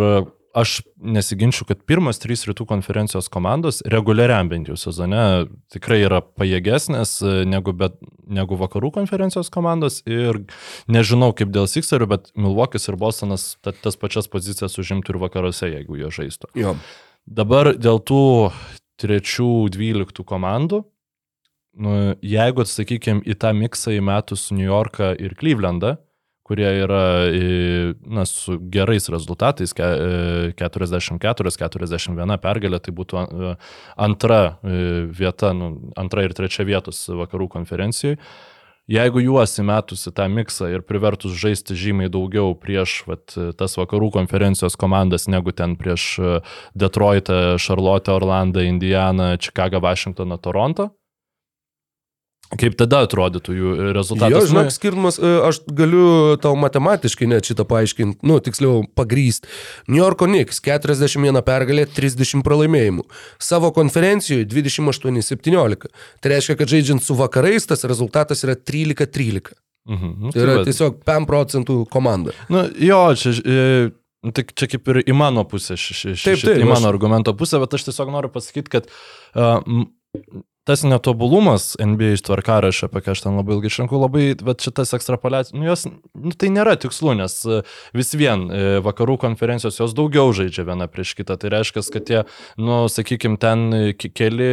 aš 0.54 0.80
nesiginčiu, 0.96 1.66
kad 1.68 1.82
pirmas 1.88 2.20
trys 2.22 2.44
rytų 2.48 2.66
konferencijos 2.70 3.26
komandos 3.32 3.80
reguliariam 3.90 4.48
bent 4.50 4.70
jau 4.70 4.76
sezone 4.78 5.48
tikrai 5.74 6.00
yra 6.06 6.20
pajėgesnės 6.22 7.16
negu, 7.50 7.74
bet, 7.76 7.98
negu 8.30 8.58
vakarų 8.60 8.92
konferencijos 8.94 9.50
komandos 9.54 10.00
ir 10.06 10.44
nežinau 10.86 11.32
kaip 11.36 11.50
dėl 11.54 11.66
Sixerių, 11.70 12.08
bet 12.14 12.30
Milvokis 12.38 12.86
ir 12.88 12.98
Bostonas 13.00 13.54
ta, 13.64 13.74
tas 13.74 13.98
pačias 13.98 14.30
pozicijas 14.30 14.78
užimtų 14.78 15.14
ir 15.16 15.20
vakaruose, 15.26 15.72
jeigu 15.74 15.98
jie 15.98 16.12
žaistų. 16.14 16.52
Jo. 16.58 16.76
Dabar 17.26 17.74
dėl 17.74 17.98
tų 18.04 18.24
trečių 19.02 19.50
dvyliktų 19.74 20.24
komandų, 20.28 20.84
nu, 21.82 21.94
jeigu, 22.22 22.66
sakykime, 22.68 23.24
į 23.26 23.36
tą 23.42 23.50
miksą 23.56 23.96
įmetus 23.98 24.50
New 24.54 24.68
Yorką 24.68 25.14
ir 25.18 25.34
Clevelandą, 25.40 25.96
kurie 26.44 26.68
yra 26.84 27.24
na, 28.04 28.26
su 28.28 28.58
gerais 28.72 29.08
rezultatais, 29.12 29.72
44-41 29.72 32.38
pergalė, 32.42 32.78
tai 32.84 32.92
būtų 32.94 33.16
antra 33.96 34.58
vieta, 34.62 35.52
nu, 35.56 35.92
antra 35.96 36.22
ir 36.26 36.32
trečia 36.36 36.64
vietos 36.68 37.08
vakarų 37.08 37.48
konferencijoje. 37.56 38.18
Jeigu 38.84 39.16
juos 39.24 39.56
įmetus 39.56 40.04
į 40.10 40.12
tą 40.12 40.28
miksą 40.28 40.68
ir 40.68 40.84
privertus 40.84 41.32
žaisti 41.40 41.72
žymiai 41.72 42.12
daugiau 42.12 42.52
prieš 42.52 43.08
vat, 43.08 43.32
tas 43.56 43.80
vakarų 43.80 44.12
konferencijos 44.18 44.76
komandas, 44.76 45.24
negu 45.24 45.56
ten 45.56 45.72
prieš 45.80 46.20
Detroitą, 46.76 47.56
Charlotte, 47.56 48.12
Orlandą, 48.12 48.60
Indianą, 48.60 49.40
Čikagą, 49.40 49.80
Vašingtoną, 49.80 50.36
Torontą, 50.36 50.92
Kaip 52.54 52.76
tada 52.78 53.00
atrodytų 53.06 53.54
jų 53.56 53.70
rezultatas? 53.96 54.34
Jo, 54.36 54.40
žinok, 54.50 54.68
skirtumas, 54.70 55.16
e, 55.18 55.30
aš 55.48 55.62
galiu 55.74 56.36
tau 56.38 56.52
matematiškai 56.60 57.26
net 57.32 57.48
šitą 57.48 57.64
paaiškinti, 57.66 58.20
nu, 58.28 58.36
tiksliau, 58.44 58.84
pagrysti. 58.94 59.48
New 59.88 59.98
Yorko 59.98 60.28
Knicks 60.28 60.60
41 60.62 61.40
pergalė, 61.42 61.86
30 61.90 62.44
pralaimėjimų. 62.46 63.06
Savo 63.42 63.72
konferencijoje 63.74 64.46
28-17. 64.52 65.90
Tai 66.20 66.34
reiškia, 66.34 66.56
kad 66.60 66.70
žaidžiant 66.70 67.02
su 67.02 67.16
vakarais 67.18 67.66
tas 67.66 67.82
rezultatas 67.88 68.44
yra 68.46 68.54
13-13. 68.60 69.56
Mhm, 69.88 70.14
nu, 70.22 70.30
Tai 70.32 70.40
yra 70.46 70.54
va. 70.60 70.64
tiesiog 70.68 71.02
5 71.04 71.26
procentų 71.28 71.80
komanda. 71.92 72.32
Nu, 72.48 72.62
jo, 72.80 73.00
čia, 73.20 73.34
e, 73.40 73.90
nu, 74.24 74.32
tai 74.32 74.46
čia 74.52 74.68
kaip 74.72 74.88
ir 74.94 75.02
į 75.04 75.16
mano 75.16 75.42
pusę, 75.48 75.74
ši, 75.76 75.92
ši, 75.98 76.14
Taip, 76.22 76.40
taip, 76.44 76.56
į 76.62 76.64
mano 76.70 76.86
aš- 76.86 76.92
argumento 76.94 77.34
pusę, 77.36 77.58
bet 77.60 77.74
aš 77.76 77.90
tiesiog 77.90 78.14
noriu 78.14 78.30
pasakyti, 78.32 78.70
kad 78.78 78.86
uh, 79.34 79.60
tas 80.64 80.82
netobulumas 80.82 81.76
NBA 81.80 82.16
tvarkarašio, 82.24 82.88
apie 82.88 83.02
ką 83.04 83.12
aš 83.12 83.22
ten 83.26 83.36
labai 83.36 83.58
ilgai 83.58 83.70
šanku, 83.72 83.98
labai, 84.00 84.24
bet 84.40 84.64
šitas 84.64 84.94
ekstrapolacija, 84.96 85.58
nu, 85.58 85.66
jos, 85.68 85.84
nu, 85.86 86.32
tai 86.40 86.48
nėra 86.54 86.76
tikslu, 86.80 87.12
nes 87.18 87.36
e, 87.44 87.60
vis 87.96 88.14
vien 88.16 88.46
e, 88.48 88.62
vakarų 88.84 89.18
konferencijos 89.26 89.76
jos 89.82 89.96
daugiau 89.96 90.32
žaidžia 90.36 90.64
viena 90.64 90.88
prieš 90.88 91.12
kitą. 91.18 91.36
Tai 91.40 91.52
reiškia, 91.52 91.84
kad 91.92 92.06
tie, 92.08 92.22
nu, 92.56 92.84
sakykime, 92.92 93.36
ten 93.40 93.66
e, 93.76 93.82
ke- 93.92 94.12
keli 94.16 94.52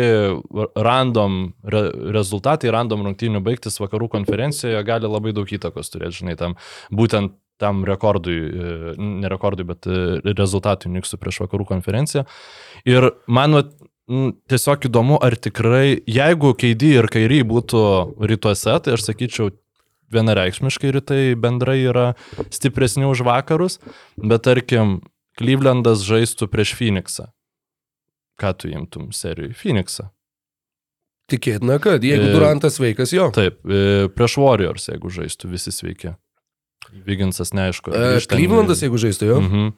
random 0.75 1.39
re, 1.63 1.85
rezultatai, 2.19 2.73
random 2.75 3.07
rungtynių 3.07 3.43
baigtis 3.45 3.79
vakarų 3.79 4.11
konferencijoje 4.17 4.83
gali 4.87 5.07
labai 5.07 5.31
daug 5.37 5.47
įtakos 5.47 5.93
turėti, 5.95 6.25
žinai, 6.25 6.35
tam 6.39 6.59
būtent 6.91 7.37
tam 7.61 7.83
rekordui, 7.85 8.39
ne 8.97 9.29
rekordui, 9.29 9.67
bet 9.69 9.85
rezultatui 10.25 10.89
Niksų 10.95 11.19
prieš 11.21 11.43
vakarų 11.43 11.67
konferenciją. 11.69 12.23
Ir 12.89 13.11
man 13.29 13.53
vat, 13.53 13.75
tiesiog 14.51 14.87
įdomu, 14.89 15.17
ar 15.21 15.35
tikrai, 15.39 16.01
jeigu 16.09 16.53
Keidį 16.57 16.93
ir 16.99 17.09
Kairį 17.11 17.41
būtų 17.51 17.83
rytuose, 18.31 18.77
tai 18.83 18.95
aš 18.97 19.05
sakyčiau, 19.09 19.51
vienareikšmiškai 20.11 20.91
rytai 20.91 21.21
bendrai 21.39 21.79
yra 21.85 22.11
stipresni 22.51 23.07
už 23.07 23.23
vakarus, 23.27 23.79
bet 24.17 24.43
tarkim, 24.47 24.99
Clevelandas 25.39 26.03
žaistų 26.03 26.49
prieš 26.51 26.73
Phoenixą. 26.75 27.29
Ką 28.41 28.51
tu 28.59 28.71
imtum 28.71 29.11
serijai? 29.15 29.55
Phoenixą. 29.55 30.09
Tikėtina, 31.31 31.77
kad 31.79 32.03
jeigu 32.03 32.27
E, 32.27 32.33
Durantas 32.35 32.79
veikas, 32.81 33.13
jo. 33.15 33.29
Taip, 33.31 33.61
e, 33.63 34.09
prieš 34.11 34.35
Warriors, 34.41 34.89
jeigu 34.91 35.11
žaistų 35.13 35.53
visi 35.53 35.71
sveiki. 35.71 36.15
Viginsas 37.07 37.53
neaišku. 37.55 37.93
E, 37.95 38.19
Clevelandas, 38.27 38.83
jeigu 38.83 38.99
žaistų, 38.99 39.29
jo. 39.31 39.39
Mhm. 39.45 39.71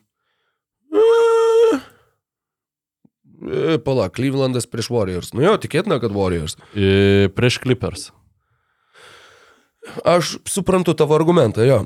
E, 3.54 3.78
Pala, 3.86 4.10
Clevelandas 4.10 4.66
prieš 4.70 4.90
Warriors. 4.94 5.32
Nu 5.38 5.46
jo, 5.46 5.54
tikėtina, 5.62 6.00
kad 6.02 6.14
Warriors. 6.16 6.58
E, 6.74 7.30
Prieš 7.36 7.60
Clippers. 7.64 8.10
Aš 10.08 10.38
suprantu 10.48 10.94
tavo 10.98 11.16
argumentą, 11.16 11.64
jo. 11.68 11.84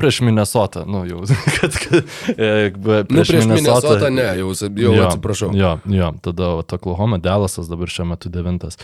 Prieš 0.00 0.22
Minnesotą, 0.26 0.82
nu 0.90 1.04
jau, 1.06 1.20
kad, 1.60 1.74
kad 1.78 2.00
e, 2.34 2.70
be- 2.74 3.04
Nu, 3.12 3.22
prieš 3.22 3.46
Minnesotą 3.46 4.08
ne, 4.10 4.24
jau, 4.40 4.48
jau 4.50 4.94
jo, 4.96 5.04
atsiprašau. 5.06 5.52
Jo, 5.54 5.76
jo, 5.86 6.08
tada 6.24 6.48
Oklahoma, 6.64 7.20
Dallasas 7.22 7.68
dabar 7.70 7.92
šiuo 7.92 8.08
metu 8.10 8.32
devintas. 8.32 8.80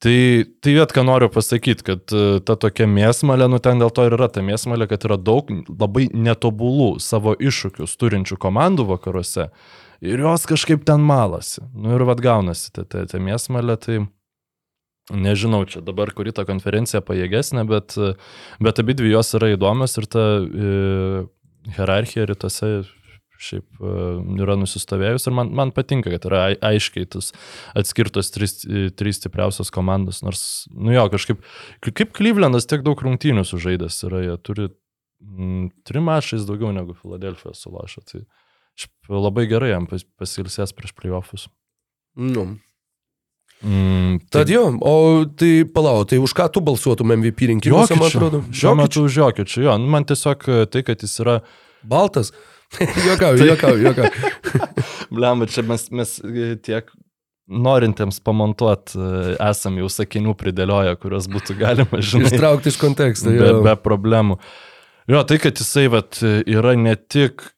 Tai, 0.00 0.44
tai 0.64 0.72
viet, 0.78 0.92
ką 0.96 1.02
noriu 1.04 1.28
pasakyti, 1.32 1.84
kad 1.84 2.14
e, 2.16 2.38
ta 2.46 2.54
tokia 2.56 2.86
mėsmalė, 2.88 3.50
nu 3.52 3.58
ten 3.60 3.82
dėl 3.82 3.90
to 3.92 4.06
ir 4.08 4.14
yra 4.16 4.30
ta 4.32 4.40
mėsmalė, 4.44 4.86
kad 4.88 5.02
yra 5.08 5.18
daug 5.20 5.50
labai 5.68 6.06
netobulų 6.14 6.94
savo 7.04 7.34
iššūkius 7.36 7.98
turinčių 8.00 8.38
komandų 8.40 8.86
vakaruose 8.94 9.50
ir 10.04 10.22
jos 10.24 10.46
kažkaip 10.48 10.84
ten 10.88 11.04
malasi. 11.06 11.62
Nu 11.74 11.94
ir 11.96 12.04
vad 12.08 12.22
gaunasi 12.24 12.72
ta, 12.72 12.84
ta, 12.84 13.04
ta 13.08 13.20
mėsmalė, 13.22 13.76
tai 13.80 13.98
nežinau, 15.10 15.64
čia 15.66 15.82
dabar 15.84 16.12
kuri 16.14 16.32
ta 16.34 16.46
konferencija 16.48 17.02
pajėgesnė, 17.04 17.66
bet, 17.68 17.96
bet 18.62 18.80
abi 18.82 18.96
dvi 18.98 19.12
jos 19.14 19.34
yra 19.38 19.52
įdomios 19.56 19.96
ir 19.98 20.06
ta 20.10 20.24
e, 20.40 21.26
hierarchija 21.76 22.28
rytuose 22.30 22.70
šiaip 23.40 23.80
e, 23.80 23.94
yra 24.44 24.56
nusistovėjus 24.60 25.26
ir 25.26 25.36
man, 25.36 25.50
man 25.56 25.72
patinka, 25.74 26.12
kad 26.12 26.28
yra 26.28 26.42
ai- 26.50 26.58
aiškiai 26.72 27.08
tas 27.10 27.32
atskirtos 27.78 28.30
trys, 28.34 28.60
e, 28.68 28.88
trys 28.94 29.20
stipriausios 29.20 29.72
komandos, 29.74 30.20
nors, 30.26 30.44
nu 30.70 30.94
jo, 30.94 31.06
kažkaip, 31.12 31.40
kaip 31.88 32.12
Klyvlendas 32.16 32.68
tiek 32.70 32.84
daug 32.86 33.00
rungtynių 33.02 33.46
sužaidęs 33.48 34.02
yra, 34.08 34.22
jie 34.28 34.36
turi 34.44 34.68
trim 35.88 36.06
mašais 36.08 36.46
daugiau 36.48 36.70
negu 36.72 36.94
Filadelfija 36.96 37.52
sulašo, 37.56 38.04
tai 38.08 38.22
labai 39.10 39.46
gerai 39.50 39.72
jam 39.74 39.86
pas, 39.90 40.04
pasilsės 40.18 40.74
prieš 40.76 40.94
playoffus. 40.96 41.48
Nu. 42.16 42.46
Mm, 43.60 44.20
Tad 44.32 44.48
jo, 44.48 44.62
o 44.80 44.94
tai 45.36 45.66
palau, 45.68 46.04
tai 46.08 46.16
už 46.22 46.32
ką 46.36 46.46
tu 46.52 46.62
balsuotum 46.64 47.12
MVP 47.12 47.50
rinkimuose, 47.50 47.98
man 47.98 48.08
atrodo? 48.08 48.40
Šiuo 48.56 48.72
metu 48.78 49.04
už 49.04 49.18
Jokičių, 49.20 49.66
jo, 49.66 49.74
nu, 49.82 49.90
man 49.92 50.06
tiesiog 50.08 50.46
e, 50.48 50.62
tai, 50.72 50.80
kad 50.86 51.04
jis 51.04 51.18
yra 51.20 51.40
Baltas. 51.84 52.32
Jokauju, 53.08 53.44
jokauju, 53.50 53.84
jokauju. 53.90 54.64
Bliam, 55.14 55.44
čia 55.50 55.64
mes, 55.68 55.88
mes 55.92 56.16
e, 56.24 56.54
tiek 56.62 56.88
norintiems 57.50 58.20
pamontuoti 58.24 59.00
esam 59.42 59.78
jau 59.82 59.88
sakinių 59.90 60.36
pridėlioję, 60.38 60.94
kuriuos 61.02 61.28
būtų 61.32 61.56
galima, 61.60 62.00
žinai, 62.12 62.30
Ištraukti 62.30 62.72
iš 62.72 62.80
konteksto. 62.80 63.32
be, 63.34 63.48
jo. 63.50 63.62
be 63.66 63.74
problemų. 63.76 64.38
Jo, 65.10 65.24
tai, 65.26 65.40
kad 65.42 65.58
jisai 65.58 65.88
vat, 65.90 66.22
yra 66.22 66.76
ne 66.78 66.94
tik 66.96 67.42
e, 67.44 67.52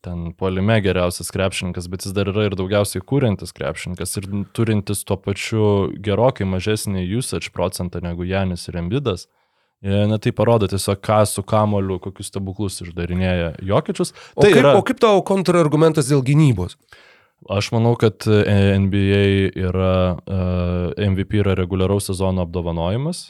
ten 0.00 0.32
polime 0.32 0.80
geriausias 0.80 1.30
krepšininkas, 1.34 1.88
bet 1.90 2.06
jis 2.06 2.14
dar 2.16 2.30
yra 2.30 2.46
ir 2.48 2.56
daugiausiai 2.58 3.02
kūrintis 3.04 3.52
krepšininkas 3.56 4.16
ir 4.20 4.28
turintis 4.56 5.04
tuo 5.06 5.18
pačiu 5.20 5.64
gerokai 6.04 6.46
mažesnį 6.48 7.04
usage 7.18 7.52
procentą 7.54 8.02
negu 8.04 8.26
Janis 8.26 8.68
ir 8.68 8.78
Embidas. 8.80 9.26
E, 9.82 10.06
Na 10.10 10.18
tai 10.18 10.32
parodo 10.34 10.66
tiesiog, 10.70 10.98
ką 11.04 11.20
su 11.28 11.44
kamoliu, 11.46 12.00
kokius 12.02 12.32
stebuklus 12.32 12.80
išdarinėja 12.82 13.58
Jokičius. 13.62 14.14
O, 14.34 14.42
Tai 14.42 14.50
kaip, 14.50 14.62
yra, 14.62 14.74
o 14.78 14.82
kaip 14.86 15.02
tavo 15.02 15.22
kontrargumentas 15.26 16.10
dėl 16.10 16.24
gynybos? 16.26 16.78
Aš 17.54 17.70
manau, 17.70 17.94
kad 17.98 18.26
e, 18.26 18.42
NBA 18.82 19.24
yra, 19.68 20.18
MVP 20.98 21.38
yra 21.44 21.54
reguliaraus 21.58 22.10
sezono 22.10 22.42
apdovanojimas. 22.42 23.28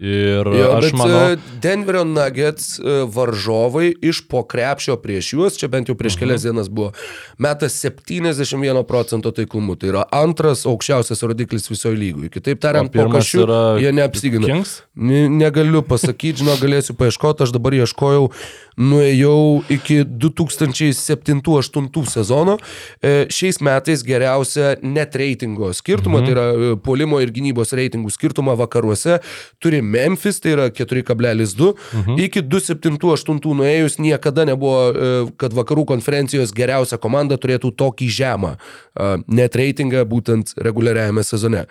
Ir 0.00 0.48
Jo, 0.56 0.70
aš 0.78 0.92
manau, 0.96 1.32
e, 1.32 1.36
Denverio 1.60 2.04
Nuggets 2.08 2.78
e, 2.78 2.82
varžovai 3.12 3.90
iš 4.00 4.22
po 4.28 4.40
krepšio 4.42 4.96
prieš 4.96 5.32
juos, 5.34 5.58
čia 5.60 5.68
bent 5.68 5.88
jau 5.88 5.94
prieš 5.94 6.16
Mhm. 6.16 6.20
kelias 6.20 6.42
dienas 6.42 6.68
buvo, 6.72 6.92
metas 7.38 7.76
71 7.76 8.84
procento 8.88 9.30
taiklumu. 9.30 9.76
Tai 9.76 9.88
yra 9.88 10.04
antras 10.10 10.64
aukščiausias 10.64 11.22
rodiklis 11.22 11.68
visoje 11.68 11.96
lygoje. 11.96 12.30
Kitaip 12.32 12.60
tariant, 12.60 12.92
po 12.92 13.04
kažkių 13.04 13.44
jie 13.84 13.92
neapsigina. 13.92 14.64
Negaliu 14.96 15.82
pasakyti, 15.82 16.40
žinau, 16.40 16.56
galėsiu 16.56 16.96
paieškoti, 16.96 17.42
aš 17.44 17.52
dabar 17.52 17.72
ieškojau, 17.72 18.30
nuėjau 18.78 19.62
iki 19.68 20.04
2007-2008 20.08 22.06
sezono. 22.08 22.58
E, 23.02 23.26
Šiais 23.28 23.60
metais 23.60 24.02
geriausia 24.02 24.76
net 24.82 25.14
reitingo 25.14 25.72
skirtumą, 25.76 26.22
mhm. 26.22 26.24
tai 26.24 26.32
yra 26.32 26.76
puolimo 26.80 27.20
ir 27.20 27.28
gynybos 27.28 27.76
reitingų 27.76 28.08
skirtumą 28.10 28.56
vakaruose 28.56 29.20
turi 29.60 29.81
Memphis, 29.82 30.40
tai 30.42 30.54
yra 30.56 30.68
4,2. 30.70 31.72
Mhm. 31.92 32.20
Iki 32.26 32.44
2007-2008 32.48 33.56
nuėjus 33.62 33.98
niekada 34.02 34.46
nebuvo, 34.48 34.76
e, 34.90 35.14
kad 35.40 35.54
vakarų 35.56 35.86
konferencijos 35.94 36.54
geriausia 36.56 37.00
komanda 37.02 37.38
turėtų 37.40 37.74
tokį 37.76 38.12
žemą 38.20 38.54
e, 38.56 39.16
net 39.26 39.58
reitingą 39.58 40.06
būtent 40.08 40.54
reguliariajame 40.56 41.26
sezone. 41.26 41.66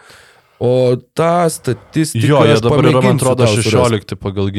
O 0.61 0.93
tą 1.13 1.49
statistiką... 1.49 2.27
Jo, 2.27 2.41
jie 2.45 2.57
dabar 2.61 2.85
yra, 2.85 2.99
man 3.01 3.17
atrodo, 3.17 3.47
tau 3.47 3.55
surast. 3.57 3.95
16 4.13 4.17
pagal, 4.21 4.51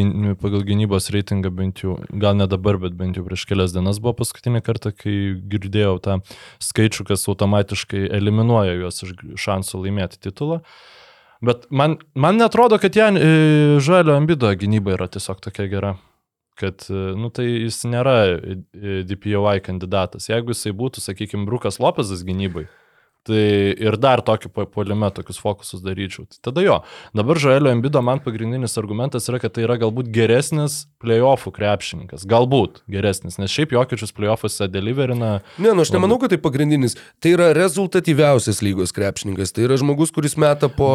pagal 0.42 0.64
gynybos 0.66 1.07
reitingą 1.14 1.53
bent 1.55 1.84
jau, 1.84 1.94
gal 2.11 2.34
ne 2.34 2.48
dabar, 2.50 2.74
bet 2.82 2.96
bent 2.98 3.14
jau 3.14 3.22
prieš 3.22 3.44
kelias 3.46 3.70
dienas 3.70 4.00
buvo 4.03 4.16
paskutinį 4.18 4.64
kartą, 4.66 4.90
kai 4.98 5.14
girdėjau 5.53 6.00
tą 6.03 6.16
skaičių, 6.66 7.07
kas 7.07 7.28
automatiškai 7.30 8.09
eliminuoja 8.18 8.74
juos 8.80 8.98
iš 9.07 9.14
šansų 9.44 9.84
laimėti 9.84 10.18
titulą. 10.26 10.59
Bet 11.43 11.66
man, 11.70 11.97
man 12.14 12.36
netrodo, 12.38 12.78
kad 12.78 12.97
Jan 12.97 13.16
e, 13.18 13.22
Žalio 13.82 14.14
ambido 14.14 14.51
gynyba 14.55 14.95
yra 14.95 15.09
tiesiog 15.11 15.40
tokia 15.43 15.66
gera. 15.66 15.97
Kad, 16.61 16.84
e, 16.86 17.01
nu 17.18 17.32
tai 17.34 17.49
jis 17.49 17.80
nėra 17.90 18.14
e, 18.30 18.59
DPOI 19.09 19.59
kandidatas. 19.66 20.28
Jeigu 20.30 20.55
jisai 20.55 20.70
būtų, 20.78 21.03
sakykime, 21.03 21.43
Brukas 21.49 21.80
Lopezas 21.82 22.22
gynybai, 22.28 22.68
Tai 23.23 23.39
ir 23.79 23.95
dar 24.03 24.18
tokį 24.27 24.49
puolime 24.75 25.07
tokius 25.14 25.37
fokusus 25.39 25.83
daryčiau. 25.85 26.25
Tai 26.27 26.41
tada 26.49 26.64
jo. 26.64 26.81
Dabar 27.14 27.39
Žaelio 27.39 27.70
Embido 27.70 28.01
man 28.03 28.18
pagrindinis 28.25 28.75
argumentas 28.81 29.29
yra, 29.31 29.39
kad 29.39 29.55
tai 29.55 29.62
yra 29.62 29.77
galbūt 29.79 30.09
geresnis 30.11 30.81
playoffų 31.03 31.53
krepšininkas. 31.55 32.25
Galbūt 32.27 32.81
geresnis, 32.91 33.39
nes 33.39 33.55
šiaip 33.55 33.77
jokiečius 33.77 34.11
playoffuose 34.16 34.66
deliverina. 34.73 35.37
Ne, 35.62 35.70
nu 35.70 35.87
aš 35.87 35.95
nemanau, 35.95 36.18
kad 36.18 36.35
tai 36.35 36.41
pagrindinis. 36.43 36.99
Tai 37.23 37.37
yra 37.37 37.53
rezultatyviausias 37.55 38.59
lygos 38.66 38.91
krepšininkas. 38.97 39.55
Tai 39.55 39.68
yra 39.68 39.79
žmogus, 39.79 40.11
kuris 40.14 40.35
meta 40.35 40.66
po 40.73 40.91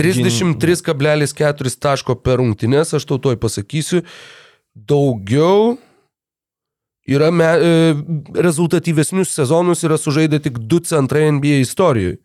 33,4 0.00 1.78
taško 1.86 2.18
per 2.26 2.42
rungtynės, 2.42 2.96
aš 2.98 3.06
tau 3.06 3.22
toj 3.22 3.38
pasakysiu. 3.38 4.02
Daugiau 4.74 5.76
yra 7.06 7.30
me, 7.30 7.44
e, 7.44 7.94
rezultatyvesnius 8.34 9.34
sezonus 9.34 9.82
yra 9.84 9.98
sužaidę 9.98 10.38
tik 10.42 10.58
du 10.58 10.78
centrai 10.78 11.32
NBA 11.32 11.62
istorijoje. 11.62 12.16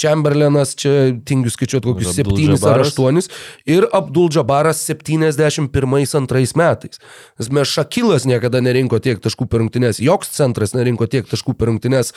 Chamberlainas 0.00 0.74
čia 0.78 1.12
tingiu 1.28 1.50
skaičiuoti 1.52 1.88
kokius 1.88 2.18
Ir 2.18 2.26
Abdul 2.26 2.38
7 2.38 2.48
ar 2.48 2.80
Jabbaras. 2.82 2.94
8 2.96 3.28
ir 3.76 3.86
Abdul 3.92 4.28
Džabaras 4.32 4.80
71-2 4.88 6.56
metais. 6.56 7.00
Nes 7.38 7.50
mes 7.52 7.68
Šakilas 7.68 8.26
niekada 8.28 8.60
nerinko 8.64 8.98
tiek 9.02 9.20
taškų 9.22 9.46
per 9.52 9.62
rungtynės, 9.62 10.00
joks 10.02 10.32
centras 10.34 10.72
nerinko 10.74 11.06
tiek 11.10 11.28
taškų 11.28 11.54
per 11.58 11.70
rungtynės. 11.70 12.12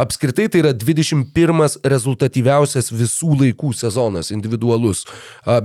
Apskritai 0.00 0.48
tai 0.48 0.62
yra 0.64 0.72
21 0.72 1.78
rezultatyviausias 1.84 2.90
visų 2.94 3.36
laikų 3.42 3.74
sezonas, 3.76 4.32
individualus. 4.34 5.04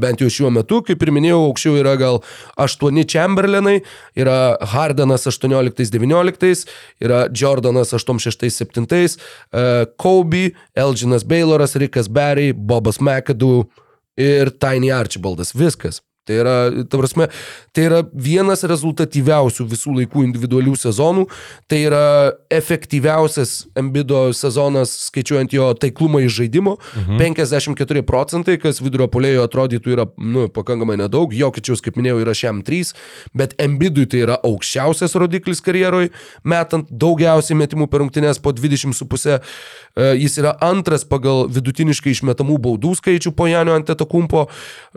Bent 0.01 0.21
jau 0.21 0.29
šiuo 0.31 0.51
metu, 0.53 0.81
kaip 0.85 1.01
ir 1.03 1.13
minėjau, 1.15 1.39
aukščiau 1.47 1.79
yra 1.79 1.95
gal 1.99 2.19
8 2.59 3.03
Chamberlainai, 3.07 3.79
yra 4.19 4.57
Hardenas 4.73 5.27
18-19, 5.31 6.67
yra 7.03 7.23
Jordanas 7.31 7.93
86-7, 7.95 9.17
Kobe, 9.97 10.51
Elginas 10.75 11.23
Bayloras, 11.23 11.62
Rikas 11.75 12.07
Barry, 12.07 12.53
Bobas 12.53 12.99
McAdoo 12.99 13.65
ir 14.17 14.51
Tiny 14.51 14.91
Archibaldas. 14.91 15.53
Viskas. 15.55 16.01
Tai 16.23 16.37
yra, 16.39 16.55
ta 16.87 16.99
prasme, 17.01 17.27
tai 17.75 17.87
yra 17.89 17.97
vienas 18.15 18.63
rezultatyviausių 18.69 19.65
visų 19.67 19.95
laikų 19.97 20.23
individualių 20.23 20.77
sezonų, 20.79 21.25
tai 21.67 21.81
yra 21.89 22.05
efektyviausias 22.53 23.65
Embido 23.79 24.21
sezonas, 24.31 24.93
skaičiuojant 25.09 25.51
jo 25.51 25.67
taiklumą 25.75 26.21
iš 26.23 26.37
žaidimo, 26.37 26.77
mhm. 26.79 27.19
54 27.19 28.05
procentai, 28.07 28.55
kas 28.61 28.79
vidurio 28.83 29.09
polėjo 29.11 29.43
atrodytų 29.49 29.95
yra 29.97 30.07
nu, 30.15 30.45
pakankamai 30.53 30.95
nedaug, 31.01 31.35
Jokičiaus, 31.35 31.83
kaip 31.83 31.99
minėjau, 31.99 32.21
yra 32.23 32.37
šiam 32.37 32.63
3, 32.63 32.93
bet 33.35 33.57
Embidui 33.59 34.07
tai 34.07 34.23
yra 34.23 34.39
aukščiausias 34.47 35.17
rodiklis 35.19 35.59
karjeroje, 35.65 36.13
metant 36.47 36.87
daugiausiai 36.87 37.59
metimų 37.59 37.89
per 37.91 38.05
rungtynės 38.05 38.39
po 38.39 38.55
20,5, 38.55 39.41
jis 40.23 40.39
yra 40.39 40.55
antras 40.63 41.03
pagal 41.05 41.49
vidutiniškai 41.53 42.15
išmetamų 42.15 42.57
baudų 42.63 42.95
skaičių 42.97 43.33
po 43.35 43.51
Janio 43.51 43.75
Antetokumpo 43.77 44.47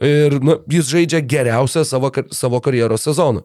ir 0.05 0.39
na, 0.45 0.57
jis 0.71 0.89
žaidžia 0.93 1.16
geriausią 1.23 1.85
savo, 1.89 2.11
savo 2.35 2.61
karjeros 2.65 3.07
sezoną. 3.07 3.43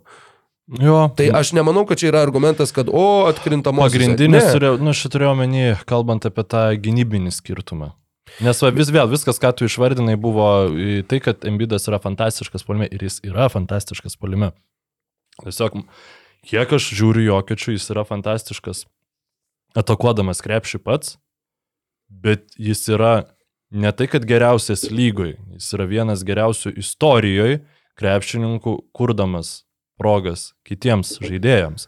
Jo. 0.79 1.09
Tai 1.17 1.25
aš 1.35 1.51
nemanau, 1.57 1.83
kad 1.89 1.99
čia 1.99 2.11
yra 2.11 2.21
argumentas, 2.23 2.71
kad 2.71 2.87
o, 2.87 3.25
atkrintamos. 3.27 3.83
Pagrindinis, 3.89 4.45
turėjau, 4.53 4.77
nu, 4.79 4.93
aš 4.93 5.03
turėjau 5.11 5.33
menį, 5.39 5.65
kalbant 5.89 6.27
apie 6.29 6.45
tą 6.47 6.69
gynybinį 6.79 7.33
skirtumą. 7.35 7.91
Nes 8.39 8.61
vis 8.77 8.91
vėl, 8.93 9.09
viskas, 9.11 9.41
ką 9.41 9.51
tu 9.57 9.67
išvardinai, 9.67 10.15
buvo 10.21 10.47
tai, 11.09 11.19
kad 11.23 11.43
Embidas 11.47 11.89
yra 11.89 11.99
fantastiškas 11.99 12.63
polime 12.63 12.87
ir 12.87 13.03
jis 13.03 13.19
yra 13.27 13.49
fantastiškas 13.51 14.15
polime. 14.21 14.53
Tiesiog, 15.41 15.81
kiek 16.47 16.71
aš 16.77 16.87
žiūriu 16.95 17.25
jokiečių, 17.27 17.75
jis 17.75 17.89
yra 17.91 18.05
fantastiškas 18.07 18.85
atakuodamas 19.77 20.43
krepšį 20.43 20.81
pats, 20.85 21.17
bet 22.07 22.47
jis 22.59 22.85
yra 22.91 23.13
ne 23.71 23.91
tai, 23.91 24.07
kad 24.11 24.25
geriausias 24.27 24.85
lygoj, 24.91 25.35
jis 25.55 25.69
yra 25.75 25.87
vienas 25.89 26.25
geriausių 26.27 26.73
istorijoje 26.81 27.61
krepšininkų, 27.99 28.75
kurdamas 28.95 29.63
progas 29.99 30.51
kitiems 30.67 31.17
žaidėjams. 31.21 31.87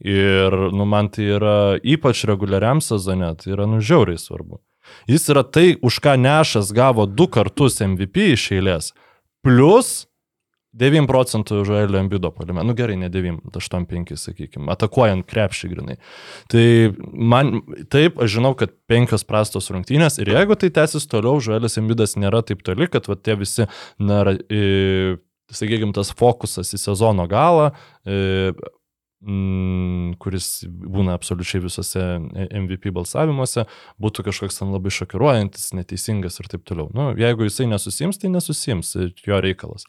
Ir, 0.00 0.54
nu, 0.72 0.86
man 0.88 1.10
tai 1.12 1.26
yra 1.36 1.56
ypač 1.84 2.24
reguliariam 2.28 2.80
sezone, 2.80 3.34
tai 3.36 3.52
yra, 3.52 3.66
nu, 3.68 3.82
žiauriai 3.84 4.20
svarbu. 4.20 4.62
Jis 5.10 5.28
yra 5.30 5.44
tai, 5.44 5.74
už 5.84 6.00
ką 6.02 6.16
Nešas 6.16 6.72
gavo 6.74 7.04
du 7.06 7.28
kartus 7.28 7.78
MVP 7.84 8.32
iš 8.34 8.46
eilės, 8.56 8.92
plus 9.44 10.09
9 10.76 11.08
procentų 11.10 11.64
Žoelio 11.66 11.98
Embido 11.98 12.30
palime. 12.30 12.62
Nu 12.66 12.76
gerai, 12.78 12.94
ne 13.00 13.08
9, 13.10 13.40
8-5, 13.50 14.14
sakykime, 14.20 14.68
atakuojant 14.70 15.26
krepšį 15.26 15.70
grinai. 15.72 15.96
Tai 16.52 16.64
man, 17.10 17.58
taip, 17.90 18.20
aš 18.22 18.36
žinau, 18.36 18.52
kad 18.58 18.76
penkios 18.90 19.26
prastos 19.26 19.70
rungtynės 19.74 20.20
ir 20.22 20.30
jeigu 20.30 20.54
tai 20.60 20.70
tęsis 20.76 21.08
toliau, 21.10 21.42
Žoelis 21.42 21.78
Embidas 21.80 22.14
nėra 22.20 22.44
taip 22.46 22.62
toli, 22.66 22.86
kad 22.90 23.10
va, 23.10 23.18
tie 23.18 23.34
visi, 23.40 23.66
na, 23.98 24.22
e, 24.46 25.16
sakykime, 25.50 25.94
tas 25.96 26.12
fokusas 26.14 26.70
į 26.76 26.80
sezono 26.84 27.26
galą, 27.30 27.72
e, 28.06 28.52
mm, 29.26 30.14
kuris 30.22 30.52
būna 30.70 31.18
absoliučiai 31.18 31.64
visose 31.66 32.06
MVP 32.46 32.94
balsavimuose, 32.94 33.66
būtų 33.98 34.28
kažkoks 34.30 34.62
ten 34.62 34.70
labai 34.70 34.94
šokiruojantis, 34.94 35.72
neteisingas 35.74 36.38
ir 36.38 36.52
taip 36.54 36.62
toliau. 36.68 36.92
Nu, 36.94 37.10
jeigu 37.18 37.50
jisai 37.50 37.66
nesusims, 37.74 38.22
tai 38.22 38.30
nesusims, 38.30 38.94
jo 39.26 39.42
reikalas. 39.42 39.88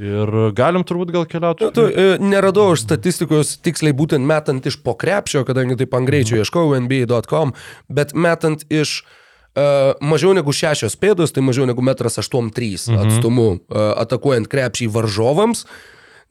Ir 0.00 0.30
galim 0.58 0.82
turbūt 0.82 1.12
gal 1.14 1.26
keliauti. 1.30 1.68
Nu, 1.68 1.70
tu, 1.74 1.84
e, 1.86 2.16
neradau 2.18 2.72
aš 2.74 2.82
statistikos 2.82 3.54
tiksliai 3.62 3.94
būtent 3.94 4.26
metant 4.26 4.66
iš 4.66 4.80
po 4.82 4.96
krepšio, 4.98 5.44
kadangi 5.46 5.78
taip 5.78 5.94
ant 5.94 6.08
greičio 6.10 6.40
ieškojau 6.42 6.80
nba.com, 6.82 7.54
bet 7.86 8.10
metant 8.18 8.64
iš 8.74 9.04
uh, 9.54 9.94
mažiau 10.02 10.34
negu 10.34 10.50
šešios 10.50 10.98
pėdos, 10.98 11.30
tai 11.34 11.44
mažiau 11.46 11.68
negu 11.70 11.84
metras 11.86 12.18
8-3 12.18 12.90
mhm. 12.90 13.02
atstumu 13.04 13.48
uh, 13.54 13.92
atakuojant 14.02 14.50
krepšį 14.50 14.90
varžovams, 14.96 15.66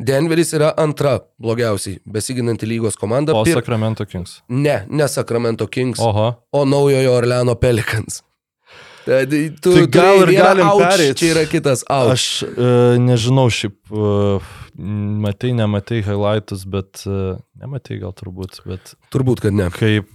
Denveris 0.04 0.50
yra 0.58 0.72
antra 0.82 1.20
blogiausiai 1.40 2.00
besiginanti 2.10 2.66
lygos 2.68 2.98
komanda. 3.00 3.32
O 3.38 3.44
Pir- 3.46 3.60
Sacramento 3.62 4.08
Kings. 4.10 4.40
Ne, 4.50 4.82
ne 4.90 5.08
Sacramento 5.08 5.68
Kings, 5.68 6.02
o, 6.02 6.10
Oho. 6.10 6.28
o 6.52 6.66
naujojo 6.66 7.14
Orleano 7.14 7.56
Pelicans. 7.56 8.24
Tai, 9.06 9.26
tai, 9.28 9.42
tu, 9.60 9.74
Tai 9.76 9.86
gal 9.92 10.22
turėjai 10.22 10.38
ir 10.38 10.40
galim 10.40 10.70
pereit. 10.80 11.18
Čia 11.20 11.32
yra 11.34 11.44
kitas 11.52 11.84
ouch. 11.92 12.14
Aš 12.16 12.26
e, 12.48 12.68
nežinau, 13.04 13.50
šiaip 13.52 13.92
e, 13.92 14.12
matai, 15.26 15.52
nematai 15.58 16.00
highlightus, 16.06 16.64
bet 16.70 17.04
e, 17.04 17.36
nematai 17.60 18.00
gal 18.04 18.16
turbūt, 18.16 18.62
bet 18.70 18.96
Turbūt, 19.14 19.44
kad 19.44 19.56
ne. 19.56 19.68
kaip 19.76 20.08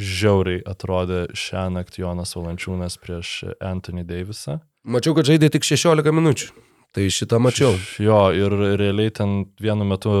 žiauriai 0.00 0.62
atrodė 0.68 1.26
šią 1.36 1.66
naktį 1.76 2.06
Jonas 2.06 2.32
Valančiūnas 2.38 2.96
prieš 3.02 3.34
Anthony 3.60 4.06
Davisą. 4.08 4.60
Mačiau, 4.88 5.12
kad 5.18 5.28
žaidė 5.28 5.50
tik 5.52 5.66
16 5.68 6.16
minučių. 6.16 6.54
Tai 6.90 7.04
šitą 7.06 7.38
mačiau. 7.38 7.76
Jo, 8.02 8.18
ir 8.34 8.50
realiai 8.80 9.12
ten 9.14 9.44
vienu 9.62 9.84
metu 9.86 10.12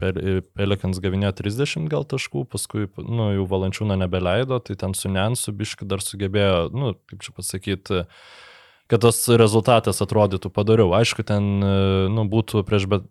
Pel- 0.00 0.40
Pelikans 0.56 1.00
gavinėjo 1.04 1.34
30 1.42 1.90
gal 1.92 2.06
taškų, 2.08 2.46
paskui, 2.48 2.86
nu, 3.04 3.26
jau 3.34 3.44
Valančiūną 3.50 3.98
nebeleido, 4.00 4.62
tai 4.64 4.78
ten 4.80 4.96
su 4.96 5.12
Nensu 5.12 5.52
biški 5.52 5.84
dar 5.84 6.00
sugebėjo, 6.00 6.70
nu, 6.72 6.94
kaip 7.10 7.20
čia 7.26 7.34
pasakyti, 7.36 8.00
kad 8.88 9.04
tas 9.04 9.20
rezultatas 9.28 10.00
atrodytų 10.00 10.48
padariau. 10.56 10.94
Aišku, 10.96 11.26
ten, 11.28 11.52
nu, 12.16 12.24
būtų 12.32 12.64
prieš, 12.64 12.88
bet, 12.88 13.04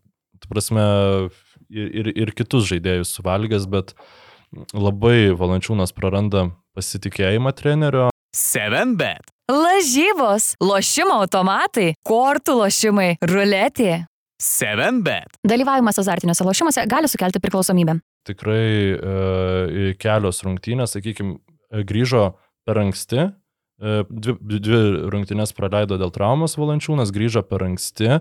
prasme, 0.49 0.87
ir, 1.69 1.93
ir, 1.93 2.09
ir 2.25 2.33
kitus 2.33 2.65
žaidėjus 2.71 3.13
suvalgęs, 3.19 3.69
bet 3.69 3.93
labai 4.73 5.29
Valančiūnas 5.37 5.93
praranda 5.93 6.47
pasitikėjimą 6.73 7.53
trenerio. 7.53 8.09
7bet. 8.33 9.32
Lažybos, 9.53 10.53
lošimo 10.63 11.19
automatai, 11.21 11.91
kortų 12.07 12.55
lošimai, 12.57 13.09
ruletė. 13.29 14.05
7bet. 14.41 15.37
Dalyvavimas 15.45 15.99
azartiniuose 16.01 16.45
lošimuose 16.47 16.85
gali 16.89 17.09
sukelti 17.11 17.41
priklausomybę. 17.43 17.99
Tikrai 18.27 18.65
e, 18.95 19.91
kelios 20.01 20.41
rungtynės, 20.47 20.95
sakykime, 20.97 21.37
grįžo 21.85 22.31
per 22.65 22.81
anksti. 22.81 23.27
E, 23.83 23.95
Dvi, 24.09 24.59
dvi 24.63 24.79
rungtynės 25.11 25.53
praleido 25.57 25.97
dėl 25.99 26.11
traumos 26.15 26.55
valančiūnas, 26.59 27.11
grįžo 27.13 27.43
per 27.47 27.65
anksti, 27.67 28.09
e, 28.15 28.19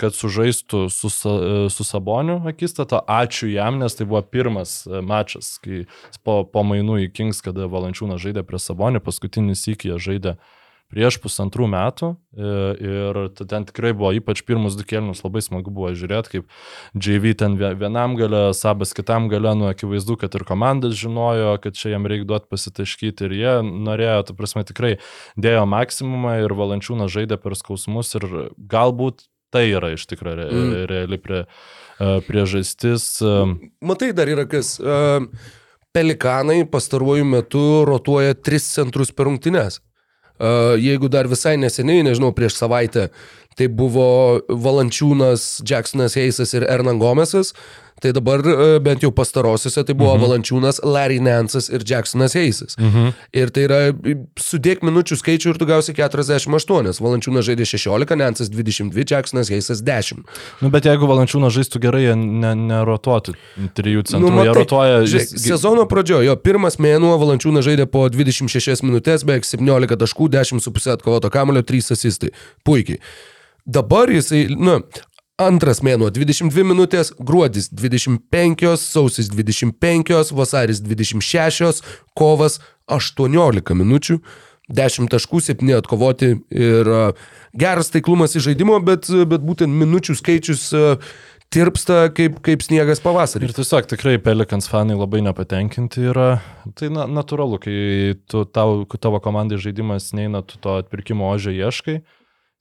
kad 0.00 0.16
sužaistų 0.16 0.86
su, 0.92 1.10
e, 1.12 1.54
su 1.72 1.86
Saboniu 1.86 2.40
akistatą. 2.48 3.02
Ačiū 3.04 3.50
jam, 3.52 3.80
nes 3.82 3.98
tai 3.98 4.08
buvo 4.08 4.22
pirmas 4.24 4.78
mačas, 4.86 5.56
kai 5.62 5.84
po, 6.24 6.42
po 6.48 6.64
mainų 6.66 7.02
į 7.06 7.10
Kings, 7.16 7.42
kada 7.44 7.68
valančiūnas 7.70 8.22
žaidė 8.22 8.46
prie 8.48 8.62
Sabonį, 8.62 9.04
paskutinis 9.04 9.66
įkį 9.74 9.98
žaidė 10.00 10.38
prieš 10.92 11.16
pusantrų 11.18 11.66
metų 11.72 12.08
e, 12.14 12.50
ir 12.86 13.18
ten 13.50 13.64
tikrai 13.66 13.90
buvo, 13.96 14.12
ypač 14.14 14.44
pirmus 14.46 14.76
du 14.78 14.84
kelnius, 14.86 15.24
labai 15.26 15.42
smagu 15.42 15.72
buvo 15.74 15.90
žiūrėti, 15.98 16.30
kaip 16.36 16.46
JV 16.94 17.32
ten 17.40 17.56
vie- 17.58 17.74
vienam 17.80 18.14
gale, 18.18 18.52
Sabas 18.54 18.94
kitam 18.94 19.26
gale, 19.28 19.50
nu 19.58 19.66
akivaizdu, 19.70 20.14
kad 20.20 20.34
ir 20.38 20.44
komandas 20.46 20.94
žinojo, 21.00 21.56
kad 21.64 21.74
čia 21.74 21.96
jam 21.96 22.06
reikia 22.06 22.28
duoti 22.30 22.46
pasitaškyti 22.54 23.26
ir 23.26 23.34
jie 23.40 23.54
norėjo, 23.66 24.20
tu 24.30 24.36
prasme, 24.38 24.62
tikrai 24.68 24.96
dėjo 25.36 25.64
maksimumą 25.66 26.36
ir 26.44 26.54
valančiūnas 26.54 27.10
žaidė 27.10 27.40
per 27.42 27.58
skausmus 27.58 28.14
ir 28.20 28.28
galbūt 28.70 29.26
tai 29.54 29.68
yra 29.72 29.92
iš 29.94 30.06
tikrųjų 30.10 30.36
re, 30.38 30.46
Mm. 30.52 30.86
reali 30.90 31.18
prie, 31.22 31.42
e, 31.98 32.20
priežastis. 32.26 33.22
e, 33.22 33.70
Matai, 33.82 34.12
dar 34.12 34.26
yra 34.28 34.44
kas. 34.46 34.76
Pelikanai 35.96 36.66
pastaruoju 36.70 37.24
metu 37.24 37.84
rotuoja 37.88 38.34
tris 38.34 38.66
centrus 38.74 39.12
per 39.16 39.26
rungtynes. 39.30 39.78
Jeigu 40.38 41.08
dar 41.08 41.28
visai 41.30 41.56
neseniai, 41.56 42.04
nežinau, 42.04 42.32
prieš 42.36 42.58
savaitę, 42.60 43.08
tai 43.56 43.70
buvo 43.72 44.42
Valančiūnas, 44.48 45.62
Jacksonas 45.64 46.16
Heisas 46.18 46.52
ir 46.54 46.66
Ernan 46.68 47.00
Gomesas, 47.00 47.54
tai 48.02 48.12
dabar 48.16 48.42
uh, 48.44 48.76
bent 48.82 49.04
jau 49.04 49.10
pastarosiuose 49.14 49.84
tai 49.86 49.96
buvo 49.96 50.14
mhm. 50.14 50.24
Valančiūnas, 50.24 50.80
Larry 50.84 51.18
Nansas 51.24 51.70
ir 51.72 51.84
Jacksonas 51.86 52.36
Heisas. 52.36 52.76
Mhm. 52.80 53.12
Ir 53.36 53.52
tai 53.54 53.66
yra, 53.66 53.80
sudėk 54.40 54.84
minučių 54.86 55.18
skaičių 55.20 55.54
ir 55.54 55.60
tu 55.60 55.68
gausi 55.68 55.94
48. 55.96 57.00
Valančiūnas 57.02 57.46
žaidė 57.48 57.68
16, 57.68 58.16
Nansas 58.20 58.52
22, 58.52 59.06
Jacksonas 59.08 59.50
Heisas 59.52 59.82
10. 59.86 60.24
Nu, 60.60 60.70
bet 60.72 60.88
jeigu 60.88 61.08
valančiūnas 61.08 61.54
žaistų 61.56 61.82
gerai, 61.86 62.04
jie 62.08 62.16
ne, 62.20 62.52
nerotuotų 62.66 63.36
trijų 63.76 64.06
centrų, 64.10 64.32
nu, 64.32 64.44
jie 64.44 64.52
matai, 64.52 64.60
rotuoja... 64.60 65.00
Žiūrėk, 65.06 65.32
jis- 65.32 65.48
sezono 65.48 65.86
pradžioje, 65.90 66.28
jo 66.28 66.36
pirmas 66.40 66.78
mėnuo 66.82 67.14
Valančiūnas 67.22 67.66
žaidė 67.66 67.88
po 67.90 68.06
26 68.12 68.84
minutės, 68.86 69.24
beveik 69.26 69.48
17 69.48 69.98
taškų, 70.04 70.30
10,5 70.36 70.92
atkovoto 70.96 71.32
kamulio, 71.32 71.64
3 71.66 71.92
asistai. 71.96 72.32
Puikiai. 72.66 73.00
Dabar 73.66 74.12
jisai, 74.12 74.46
nu, 74.54 74.78
antras 75.40 75.82
mėnuo 75.84 76.08
22 76.12 76.64
minutės, 76.66 77.12
gruodis 77.18 77.68
25, 77.72 78.72
sausis 78.80 79.30
25, 79.32 80.32
vasaris 80.36 80.82
26, 80.84 81.84
kovas 82.16 82.60
18 82.88 83.76
minučių. 83.76 84.20
10 84.66 85.06
taškų, 85.12 85.38
7 85.46 85.76
atkovoti 85.76 86.32
ir 86.50 86.88
a, 86.90 87.02
geras 87.54 87.92
taiklumas 87.94 88.32
į 88.34 88.48
žaidimo, 88.48 88.80
bet, 88.82 89.06
bet 89.30 89.44
būtent 89.46 89.70
minučių 89.70 90.16
skaičius 90.18 90.64
a, 90.74 90.96
tirpsta 91.54 92.08
kaip, 92.14 92.40
kaip 92.42 92.64
sniegas 92.66 92.98
pavasarį. 93.04 93.46
Ir 93.46 93.54
tiesiog 93.60 93.86
tikrai 93.92 94.16
Pelikans 94.22 94.66
fanai 94.70 94.96
labai 94.98 95.22
nepatenkinti 95.22 96.08
yra. 96.10 96.28
Tai 96.78 96.90
na, 96.96 97.06
natūralu, 97.06 97.60
kai 97.62 97.78
tu, 98.26 98.42
tau, 98.50 98.82
tavo 98.98 99.22
komandai 99.22 99.60
žaidimas 99.62 100.10
neina, 100.18 100.42
tu 100.42 100.58
to 100.58 100.74
atpirkimo 100.82 101.30
ožio 101.30 101.54
ieškai. 101.54 102.00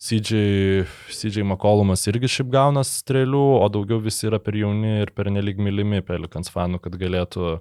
CJ, 0.05 0.85
CJ 1.09 1.41
McCollumas 1.41 2.03
irgi 2.11 2.29
šiaip 2.29 2.51
gauna 2.53 2.83
strėlių, 2.85 3.43
o 3.57 3.67
daugiau 3.73 3.97
visi 4.03 4.27
yra 4.29 4.37
per 4.43 4.57
jauni 4.59 4.99
ir 5.01 5.11
per 5.17 5.31
nelik 5.33 5.57
mylimi 5.57 6.03
Pelikans 6.05 6.51
fanų, 6.53 6.77
kad 6.83 6.97
galėtų 7.01 7.55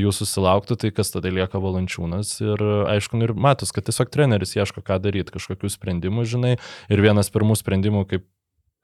jų 0.00 0.12
susilaukti, 0.12 0.76
tai 0.80 0.90
kas 0.96 1.12
tada 1.14 1.30
lieka 1.32 1.60
valančiūnas. 1.62 2.32
Ir 2.42 2.64
aišku, 2.96 3.20
nu 3.20 3.28
ir 3.28 3.34
matus, 3.38 3.70
kad 3.76 3.86
tiesiog 3.86 4.10
treneris 4.12 4.56
ieško, 4.58 4.82
ką 4.84 4.98
daryti, 5.04 5.36
kažkokių 5.36 5.70
sprendimų, 5.70 6.26
žinai. 6.32 6.56
Ir 6.90 7.04
vienas 7.06 7.30
pirmų 7.32 7.56
sprendimų, 7.62 8.02
kaip 8.10 8.26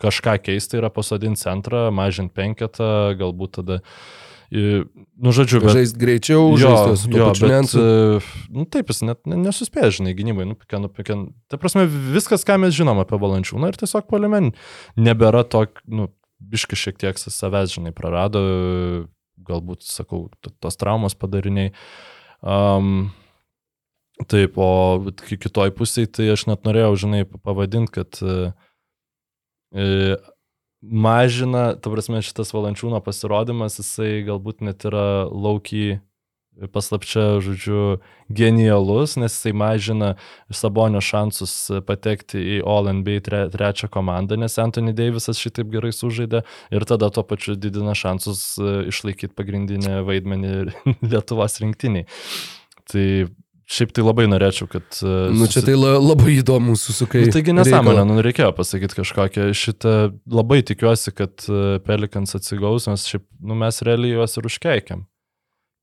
kažką 0.00 0.38
keisti, 0.46 0.78
yra 0.78 0.92
pasodinti 0.92 1.42
centrą, 1.42 1.88
mažinti 1.90 2.36
penketą, 2.38 2.88
galbūt 3.18 3.58
tada... 3.60 3.82
i- 3.82 4.25
Nu, 4.52 5.32
žodžiu, 5.34 5.58
bet... 5.64 5.72
Žaisti 5.74 5.98
greičiau, 5.98 6.52
su 7.00 7.08
tuo 7.10 7.18
pačiu 7.32 7.48
bet, 7.48 7.72
e, 7.82 8.52
nu, 8.54 8.64
taip, 8.70 8.92
jis 8.92 9.00
net 9.02 9.18
ne- 9.26 9.38
nesuspėja, 9.42 9.88
žinai, 9.98 10.12
gynybai, 10.14 10.46
nu, 10.46 10.54
piken, 10.54 10.84
nu, 10.86 10.90
piken. 10.92 11.24
Ta 11.50 11.58
prasme, 11.58 11.86
viskas, 11.90 12.44
ką 12.46 12.58
mes 12.62 12.74
žinom 12.76 13.00
apie 13.02 13.18
Valančiūną 13.18 13.72
ir 13.72 13.78
tiesiog 13.80 14.06
polimen 14.06 14.52
nebėra 14.94 15.42
to, 15.50 15.64
nu, 15.90 16.06
biški 16.38 16.78
šiek 16.78 17.00
tiek 17.02 17.18
sa- 17.18 17.32
savęs, 17.34 17.74
žinai, 17.74 17.90
prarado, 17.96 18.44
galbūt, 19.46 19.82
sakau, 19.82 20.28
tos 20.62 20.78
traumos 20.78 21.18
padariniai. 21.18 21.72
Um, 22.46 23.10
taip, 24.30 24.54
o 24.62 25.00
ki- 25.26 25.40
kitoj 25.42 25.74
pusėje, 25.74 26.12
tai 26.20 26.30
aš 26.36 26.46
net 26.52 26.62
norėjau, 26.68 26.94
žinai, 27.02 27.24
pavadinti, 27.26 27.92
kad 27.98 28.20
e, 28.22 30.16
mažina, 30.90 31.68
ta 31.80 31.92
prasme, 31.92 32.22
šitas 32.24 32.52
valančiūno 32.54 33.00
pasirodymas, 33.04 33.80
jisai 33.80 34.20
galbūt 34.26 34.64
net 34.66 34.86
yra 34.88 35.26
laukiai 35.30 36.00
paslapčia, 36.72 37.36
žodžiu, 37.44 37.98
genialus, 38.32 39.16
nes 39.20 39.34
jisai 39.34 39.52
mažina 39.52 40.14
Sabonio 40.48 41.02
šansus 41.04 41.52
patekti 41.86 42.40
į 42.56 42.58
All 42.64 42.88
NBA 42.88 43.20
tre, 43.26 43.42
trečią 43.52 43.90
komandą, 43.92 44.38
nes 44.40 44.56
Anthony 44.62 44.94
Davisas 44.96 45.40
šitaip 45.42 45.68
gerai 45.74 45.92
sužaidė 45.92 46.42
ir 46.72 46.86
tada 46.88 47.10
tuo 47.12 47.26
pačiu 47.28 47.58
didina 47.60 47.92
šansus 47.96 48.56
išlaikyti 48.88 49.36
pagrindinį 49.36 50.00
vaidmenį 50.08 50.54
Lietuvos 51.12 51.60
rinktiniai. 51.60 52.08
Tai 52.86 53.06
šiaip 53.66 53.92
tai 53.96 54.04
labai 54.06 54.28
norėčiau, 54.30 54.68
kad... 54.70 54.86
e, 55.02 55.16
Nu, 55.34 55.48
čia 55.50 55.62
tai 55.66 55.74
la, 55.78 55.96
labai 55.98 56.38
įdomu 56.38 56.76
susukai. 56.78 57.24
Nu, 57.26 57.34
taigi 57.34 57.54
nesąmonė, 57.56 58.04
nu, 58.08 58.20
reikėjo 58.24 58.52
pasakyti 58.56 59.00
kažkokią 59.00 59.48
šitą. 59.56 59.96
Labai 60.30 60.62
tikiuosi, 60.66 61.12
kad 61.16 61.48
e, 61.50 61.80
Pelikans 61.86 62.38
atsigaus, 62.38 62.88
nes 62.90 63.08
šiaip, 63.10 63.26
nu, 63.42 63.58
mes 63.58 63.82
realiai 63.86 64.20
juos 64.20 64.38
ir 64.38 64.48
užkeikiam. 64.50 65.04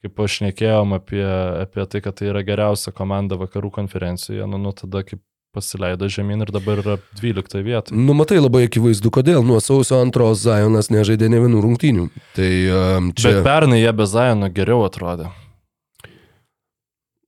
Kaip 0.03 0.19
aš 0.19 0.41
nekėjom 0.43 0.97
apie, 0.97 1.23
apie 1.63 1.85
tai, 1.91 2.01
kad 2.03 2.17
tai 2.19 2.31
yra 2.31 2.41
geriausia 2.43 2.91
komanda 2.95 3.37
vakarų 3.39 3.71
konferencijoje, 3.75 4.47
nu, 4.51 4.59
nu 4.59 4.73
tada 4.75 5.03
kaip 5.07 5.21
pasileido 5.53 6.09
žemyn 6.09 6.41
ir 6.43 6.49
dabar 6.51 6.81
yra 6.81 6.97
12 7.19 7.61
vietoje. 7.63 7.95
Nu, 7.95 8.15
matai 8.17 8.39
labai 8.41 8.65
akivaizdu, 8.65 9.11
kodėl 9.13 9.45
nuo 9.45 9.59
sausio 9.61 9.99
antros 10.01 10.41
Zajonas 10.43 10.89
nežaidė 10.89 11.29
ne 11.29 11.43
vienų 11.43 11.61
rungtynių. 11.63 12.09
Tai 12.33 12.51
um, 12.73 13.13
Čia... 13.13 13.37
Bet 13.37 13.45
pernai 13.45 13.83
jie 13.83 13.93
be 13.93 14.09
Zajono 14.09 14.49
geriau 14.51 14.81
atrodė. 14.87 15.29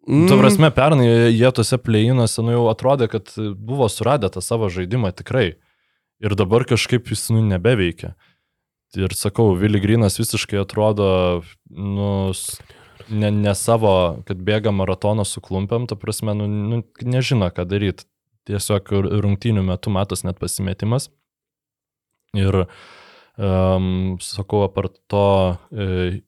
Mm, 0.07 0.27
Tu 0.29 0.37
prasme, 0.37 0.69
pernai 0.71 1.07
jie 1.33 1.49
tose 1.55 1.77
pleinuose, 1.81 2.43
nu 2.45 2.53
jau 2.53 2.65
atrodė, 2.69 3.07
kad 3.09 3.31
buvo 3.57 3.87
suradę 3.89 4.29
tą 4.29 4.43
savo 4.45 4.69
žaidimą 4.69 5.09
tikrai. 5.17 5.55
Ir 6.21 6.35
dabar 6.37 6.63
kažkaip 6.69 7.09
jis, 7.11 7.27
nu, 7.33 7.41
nebeveikia. 7.43 8.13
Ir 8.95 9.15
sakau, 9.17 9.55
Vili 9.59 9.81
Grinas 9.83 10.19
visiškai 10.21 10.61
atrodo, 10.61 11.43
nu, 11.67 12.31
ne, 13.09 13.31
ne 13.33 13.53
savo, 13.57 14.21
kad 14.27 14.39
bėga 14.45 14.71
maratoną 14.71 15.25
su 15.27 15.41
klumpiam, 15.43 15.89
ta 15.89 15.97
prasme, 15.99 16.37
nu, 16.37 16.47
nu, 16.47 16.83
nežino, 17.01 17.49
ką 17.51 17.65
daryti. 17.67 18.07
Tiesiog 18.45 18.91
rungtynių 19.25 19.63
metu 19.65 19.89
matos 19.89 20.21
net 20.21 20.37
pasimetimas. 20.37 21.09
Ir, 22.37 22.67
um, 23.41 24.19
sakau, 24.21 24.67
apart 24.67 24.99
to, 25.09 25.57
e, 25.73 26.21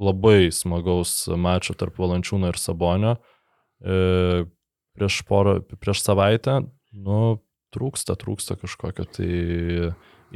labai 0.00 0.50
smagaus 0.54 1.28
mačo 1.36 1.76
tarp 1.78 1.98
Valančiūno 2.00 2.50
ir 2.50 2.58
Sabonio 2.60 3.16
e, 3.84 4.46
prieš, 4.96 5.20
porą, 5.28 5.58
prieš 5.80 6.02
savaitę, 6.04 6.60
nu, 6.96 7.40
trūksta, 7.74 8.16
trūksta 8.18 8.56
kažkokio 8.60 9.06
tai 9.16 9.32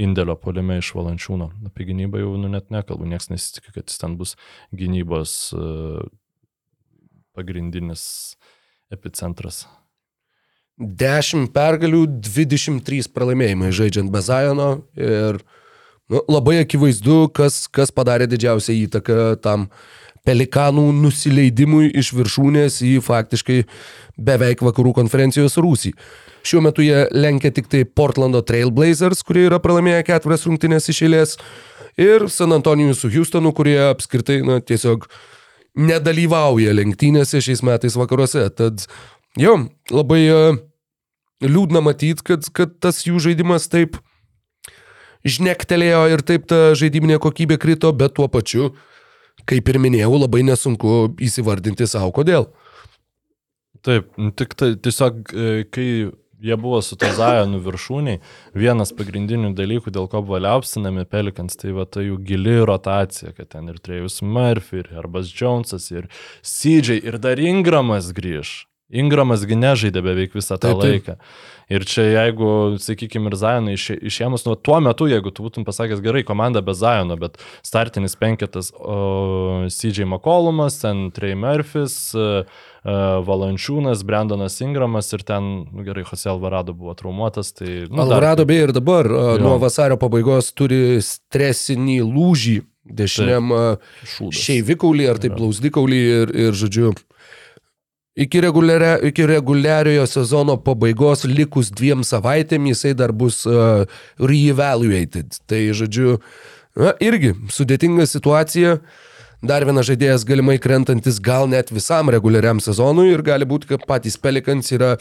indėlio 0.01 0.37
polime 0.41 0.79
iš 0.81 0.93
Valančiūno. 0.97 1.51
Apie 1.69 1.87
gynybą 1.89 2.23
jau 2.23 2.35
nu, 2.41 2.51
net 2.51 2.71
nekalbu, 2.75 3.07
niekas 3.11 3.31
nesitikė, 3.31 3.77
kad 3.77 3.89
jis 3.91 4.01
ten 4.03 4.19
bus 4.19 4.35
gynybos 4.75 5.55
e, 5.55 6.05
pagrindinis 7.35 8.05
epicentras. 8.95 9.65
10 10.79 11.53
pergalių, 11.55 12.03
23 12.27 13.12
pralaimėjimai 13.15 13.71
žaidžiant 13.75 14.11
be 14.11 14.23
Zajono 14.25 14.71
ir 14.99 15.39
nu, 16.13 16.23
labai 16.29 16.61
akivaizdu, 16.63 17.29
kas, 17.37 17.65
kas 17.73 17.93
padarė 17.95 18.29
didžiausią 18.31 18.77
įtaką 18.85 19.19
tam 19.45 19.69
pelikanų 20.25 20.87
nusileidimui 20.97 21.91
iš 22.01 22.15
viršūnės 22.17 22.81
į 22.87 22.95
faktiškai 23.05 23.59
beveik 24.17 24.65
vakarų 24.65 24.95
konferencijos 24.97 25.59
rūsį. 25.61 25.93
Šiuo 26.45 26.63
metu 26.65 26.85
jie 26.85 27.07
lenkia 27.13 27.53
tik 27.53 27.69
tai 27.73 27.85
Portlando 27.85 28.41
Trailblazers, 28.45 29.25
kurie 29.25 29.47
yra 29.49 29.61
pralaimėję 29.65 30.03
ketverias 30.09 30.45
rungtynės 30.49 30.89
iš 30.93 31.03
eilės, 31.07 31.37
ir 31.97 32.29
San 32.29 32.53
Antonijus 32.53 33.01
su 33.01 33.11
Houstonu, 33.13 33.53
kurie 33.53 33.79
apskritai, 33.91 34.41
na, 34.47 34.61
tiesiog 34.61 35.07
nedalyvauja 35.75 36.75
lenktynėse 36.75 37.43
šiais 37.43 37.63
metais 37.67 37.97
vakaruose. 37.99 38.47
Tad 38.55 38.87
jo, 39.41 39.57
labai 39.91 40.23
uh, 40.31 40.59
liūdna 41.45 41.83
matyti, 41.85 42.25
kad, 42.27 42.47
kad 42.55 42.77
tas 42.83 43.03
jų 43.07 43.23
žaidimas 43.29 43.69
taip 43.73 43.99
žnektelėjo 45.25 46.03
ir 46.12 46.25
taip 46.27 46.49
ta 46.51 46.75
žaidiminė 46.79 47.20
kokybė 47.22 47.59
krito, 47.61 47.93
bet 47.97 48.16
tuo 48.18 48.29
pačiu, 48.29 48.72
kaip 49.49 49.68
ir 49.68 49.81
minėjau, 49.83 50.12
labai 50.25 50.45
nesunku 50.47 51.14
įsivardinti 51.22 51.89
savo 51.91 52.12
kodėl. 52.14 52.51
Taip, 53.85 54.12
nu, 54.16 54.31
tik 54.33 54.55
tai 54.57 54.75
tiesiog, 54.81 55.33
e, 55.33 55.64
kai 55.68 55.89
jie 56.45 56.57
buvo 56.61 56.81
su 56.85 56.97
to 57.01 57.09
Zajonu 57.16 57.61
viršūniai, 57.64 58.20
vienas 58.57 58.93
pagrindinių 58.97 59.55
dalykų, 59.57 59.93
dėl 59.95 60.09
ko 60.12 60.20
buvo 60.25 60.41
liaupsinami 60.45 61.07
Pelikans, 61.09 61.57
tai 61.61 61.72
va 61.77 61.87
ta 61.89 62.05
jų 62.05 62.18
gili 62.25 62.59
rotacija, 62.68 63.33
kad 63.37 63.53
ten 63.55 63.68
ir 63.72 63.81
Trejus 63.85 64.20
Murphy, 64.22 64.83
ir 64.83 64.93
Herbas 64.93 65.33
Jonesas, 65.33 65.91
ir 65.93 66.09
CJ, 66.45 67.01
ir 67.01 67.20
dar 67.20 67.41
Ingramas 67.41 68.12
grįž. 68.16 68.64
Ingramasgi 68.95 69.57
nežaidė 69.57 70.05
beveik 70.05 70.37
visą 70.37 70.59
tą 70.61 70.75
Taip, 70.75 70.83
taip. 70.83 70.91
laiką. 70.93 71.16
Ir 71.73 71.85
čia 71.89 72.03
jeigu, 72.12 72.77
sakykime, 72.83 73.31
ir 73.33 73.37
Zajoną 73.41 73.73
iš, 73.73 73.87
išėmus, 74.11 74.43
nu 74.45 74.53
tuo 74.57 74.77
metu, 74.85 75.07
jeigu 75.09 75.31
tu 75.33 75.47
būtum 75.47 75.65
pasakęs 75.65 76.03
gerai, 76.05 76.21
komanda 76.29 76.61
be 76.61 76.75
Zajono, 76.77 77.17
bet 77.17 77.39
startinis 77.65 78.17
penketas 78.21 78.69
o, 78.77 79.65
CJ 79.73 80.05
McCollumas, 80.05 80.77
ten 80.83 81.07
Trey 81.17 81.33
Murphys, 81.35 81.97
uh, 82.19 82.45
Valančiūnas, 83.25 84.03
Brandonas 84.05 84.59
Ingramas 84.61 85.09
ir 85.17 85.23
ten, 85.25 85.65
nu, 85.73 85.85
gerai, 85.87 86.05
Jose 86.05 86.29
Alvarado 86.29 86.75
buvo 86.77 86.93
traumuotas. 86.99 87.53
Tai, 87.57 87.69
nu, 87.89 87.97
dar- 87.97 88.05
Alvarado 88.05 88.45
beje 88.45 88.69
ir 88.69 88.73
dabar 88.77 89.07
a, 89.09 89.25
Jo. 89.39 89.41
nuo 89.41 89.57
vasario 89.62 89.97
pabaigos 90.01 90.53
turi 90.53 91.01
stresinį 91.01 91.99
lūžį 92.05 92.59
dešiniam 92.85 93.53
a, 93.57 93.62
šūdas. 94.05 94.37
šeivikaulį 94.45 95.09
ar 95.11 95.23
taip 95.23 95.37
blausdikaulį 95.41 96.03
ir, 96.21 96.35
ir 96.49 96.53
žodžiu. 96.61 96.93
Iki, 98.15 98.41
reguliaria, 98.41 98.99
iki 99.03 99.27
reguliariojo 99.27 100.07
sezono 100.07 100.55
pabaigos 100.62 101.25
likus 101.27 101.73
dviem 101.75 102.05
savaitėm 102.07 102.69
jisai 102.71 102.93
dar 102.95 103.11
bus 103.11 103.41
uh, 103.49 103.83
reevaluated. 104.23 105.35
Tai 105.51 105.59
žodžiu, 105.75 106.21
na, 106.79 106.95
irgi 107.03 107.33
sudėtinga 107.51 108.07
situacija. 108.07 108.79
Dar 109.45 109.67
vienas 109.67 109.91
žaidėjas 109.91 110.23
galimai 110.25 110.57
krentantis 110.62 111.19
gal 111.21 111.51
net 111.51 111.75
visam 111.75 112.09
reguliariam 112.15 112.62
sezonui 112.62 113.11
ir 113.11 113.27
gali 113.27 113.45
būti, 113.45 113.69
kad 113.75 113.83
patys 113.91 114.15
Pelikans 114.17 114.71
yra 114.73 114.95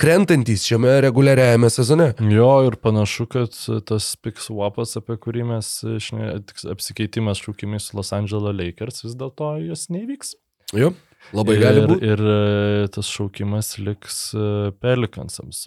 krentantis 0.00 0.62
šiame 0.68 1.00
reguliariajame 1.08 1.72
sezone. 1.72 2.12
Jo, 2.30 2.52
ir 2.68 2.76
panašu, 2.80 3.26
kad 3.32 3.56
tas 3.88 4.12
pikswapas, 4.20 4.94
apie 5.00 5.16
kurį 5.20 5.48
mes 5.56 5.72
tik 5.80 6.64
apsikeitimas 6.76 7.40
šūkimis 7.40 7.90
Los 7.96 8.12
Angeles 8.16 8.56
Lakers, 8.60 9.02
vis 9.08 9.16
dėlto 9.18 9.56
jis 9.64 9.88
nevyks. 9.96 10.36
Jo, 10.76 10.92
labai 11.36 11.56
ir, 11.56 11.64
gali 11.64 11.86
būti. 11.88 12.12
Ir 12.12 12.26
e, 12.34 12.92
tas 12.94 13.10
šaukimas 13.10 13.74
liks 13.80 14.30
e, 14.34 14.44
Pelikansams. 14.82 15.66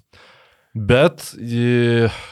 Bet, 0.73 1.27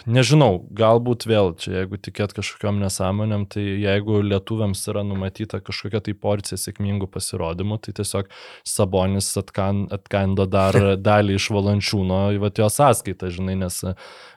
nežinau, 0.10 0.64
galbūt 0.74 1.28
vėl 1.30 1.52
čia, 1.62 1.76
jeigu 1.76 2.00
tikėt 2.02 2.32
kažkokiam 2.34 2.80
nesąmonėm, 2.82 3.44
tai 3.54 3.62
jeigu 3.84 4.18
lietuviams 4.26 4.82
yra 4.90 5.04
numatyta 5.06 5.60
kažkokia 5.62 6.02
tai 6.08 6.16
porcija 6.18 6.58
sėkmingų 6.58 7.06
pasirodymų, 7.14 7.78
tai 7.86 7.94
tiesiog 8.00 8.34
Sabonis 8.66 9.30
atkan, 9.38 9.84
atkando 9.94 10.48
dar 10.50 10.74
dalį 11.10 11.38
iš 11.38 11.52
valančiūno 11.54 12.24
į 12.34 12.42
jo 12.64 12.72
sąskaitą, 12.74 13.30
žinai, 13.30 13.60
nes 13.62 13.78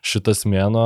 šitas 0.05 0.45
mėno 0.45 0.85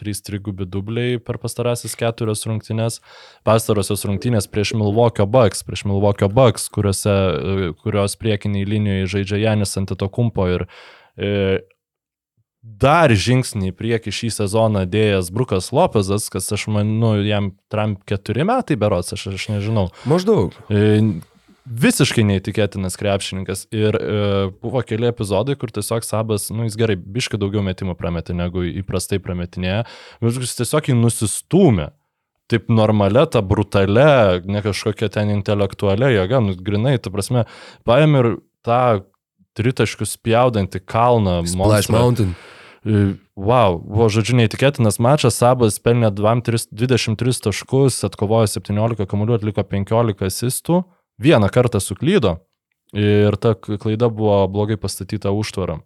trys 0.00 0.22
trigubi 0.26 0.66
dubliai 0.66 1.20
per 1.22 1.38
pastarąsias 1.42 1.96
keturias 2.00 2.46
rungtynes. 2.48 3.00
Pastarosios 3.46 4.06
rungtynės 4.08 4.48
prieš 4.50 4.74
Milvokio 4.80 5.28
Bucks, 5.30 5.62
prieš 5.66 5.84
Milvokio 5.88 6.30
Bucks, 6.32 6.70
kuriuose, 6.72 7.16
e, 7.16 7.74
kurios 7.84 8.16
priekiniai 8.20 8.68
linijoje 8.68 9.12
žaidžia 9.16 9.44
Janis 9.44 9.76
Antetokumpo 9.80 10.48
ir 10.50 10.66
e, 11.20 11.60
dar 12.60 13.12
žingsnį 13.12 13.70
į 13.70 13.76
priekį 13.76 14.12
šį 14.12 14.30
sezoną 14.34 14.84
dėjęs 14.90 15.30
Brukas 15.32 15.70
Lopezas, 15.72 16.28
kas 16.32 16.50
aš 16.52 16.66
manau, 16.72 17.14
jam 17.24 17.54
Trump 17.72 18.04
keturi 18.08 18.44
metai 18.48 18.76
berots, 18.80 19.14
aš, 19.16 19.30
aš 19.32 19.48
nežinau. 19.54 19.88
Maždaug. 20.08 20.56
Visiškai 21.68 22.24
neįtikėtinas 22.24 22.96
krepšininkas 22.96 23.66
ir 23.74 23.96
e, 23.98 24.20
buvo 24.62 24.80
keli 24.86 25.10
epizodai, 25.10 25.58
kur 25.60 25.72
tiesiog 25.74 26.06
Sabas, 26.06 26.48
nu 26.54 26.64
jis 26.64 26.78
gerai, 26.80 26.96
biškai 26.96 27.40
daugiau 27.40 27.62
metimų 27.66 27.96
prametė 28.00 28.36
negu 28.36 28.64
įprastai 28.80 29.20
prametinėje, 29.22 29.82
bet 30.22 30.40
jis 30.40 30.56
tiesiog 30.62 30.90
jį 30.90 30.96
nusistūmė. 31.02 31.90
Taip 32.50 32.72
normalia, 32.72 33.26
ta 33.30 33.44
brutalia, 33.46 34.40
ne 34.42 34.62
kažkokia 34.64 35.10
ten 35.14 35.30
intelektualia 35.36 36.08
jėga, 36.16 36.40
nu 36.42 36.56
grinai, 36.58 36.96
ta 36.98 37.12
prasme, 37.14 37.44
paėmė 37.86 38.24
ir 38.24 38.30
tą 38.66 38.82
tritaškių 39.60 40.08
spjaudantį 40.08 40.80
kalną. 40.82 41.42
Splash 41.44 41.60
monstrą. 41.60 42.00
Mountain. 42.00 42.32
E, 42.82 43.04
Wow, 43.40 43.78
buvo 43.80 44.10
žodžiu 44.12 44.34
neįtikėtinas 44.36 44.98
mačas, 45.00 45.38
Sabas 45.40 45.78
pelnė 45.80 46.10
2, 46.12 46.32
23 46.76 47.38
taškus, 47.46 48.02
atkovojo 48.04 48.50
17 48.52 49.06
kamuolių, 49.08 49.38
atliko 49.38 49.64
15 49.64 50.26
asistų, 50.26 50.82
vieną 51.20 51.48
kartą 51.52 51.80
suklydo 51.80 52.38
ir 52.96 53.36
ta 53.36 53.54
klaida 53.54 54.08
buvo 54.10 54.42
blogai 54.50 54.78
pastatyta 54.80 55.30
užtvara. 55.30 55.80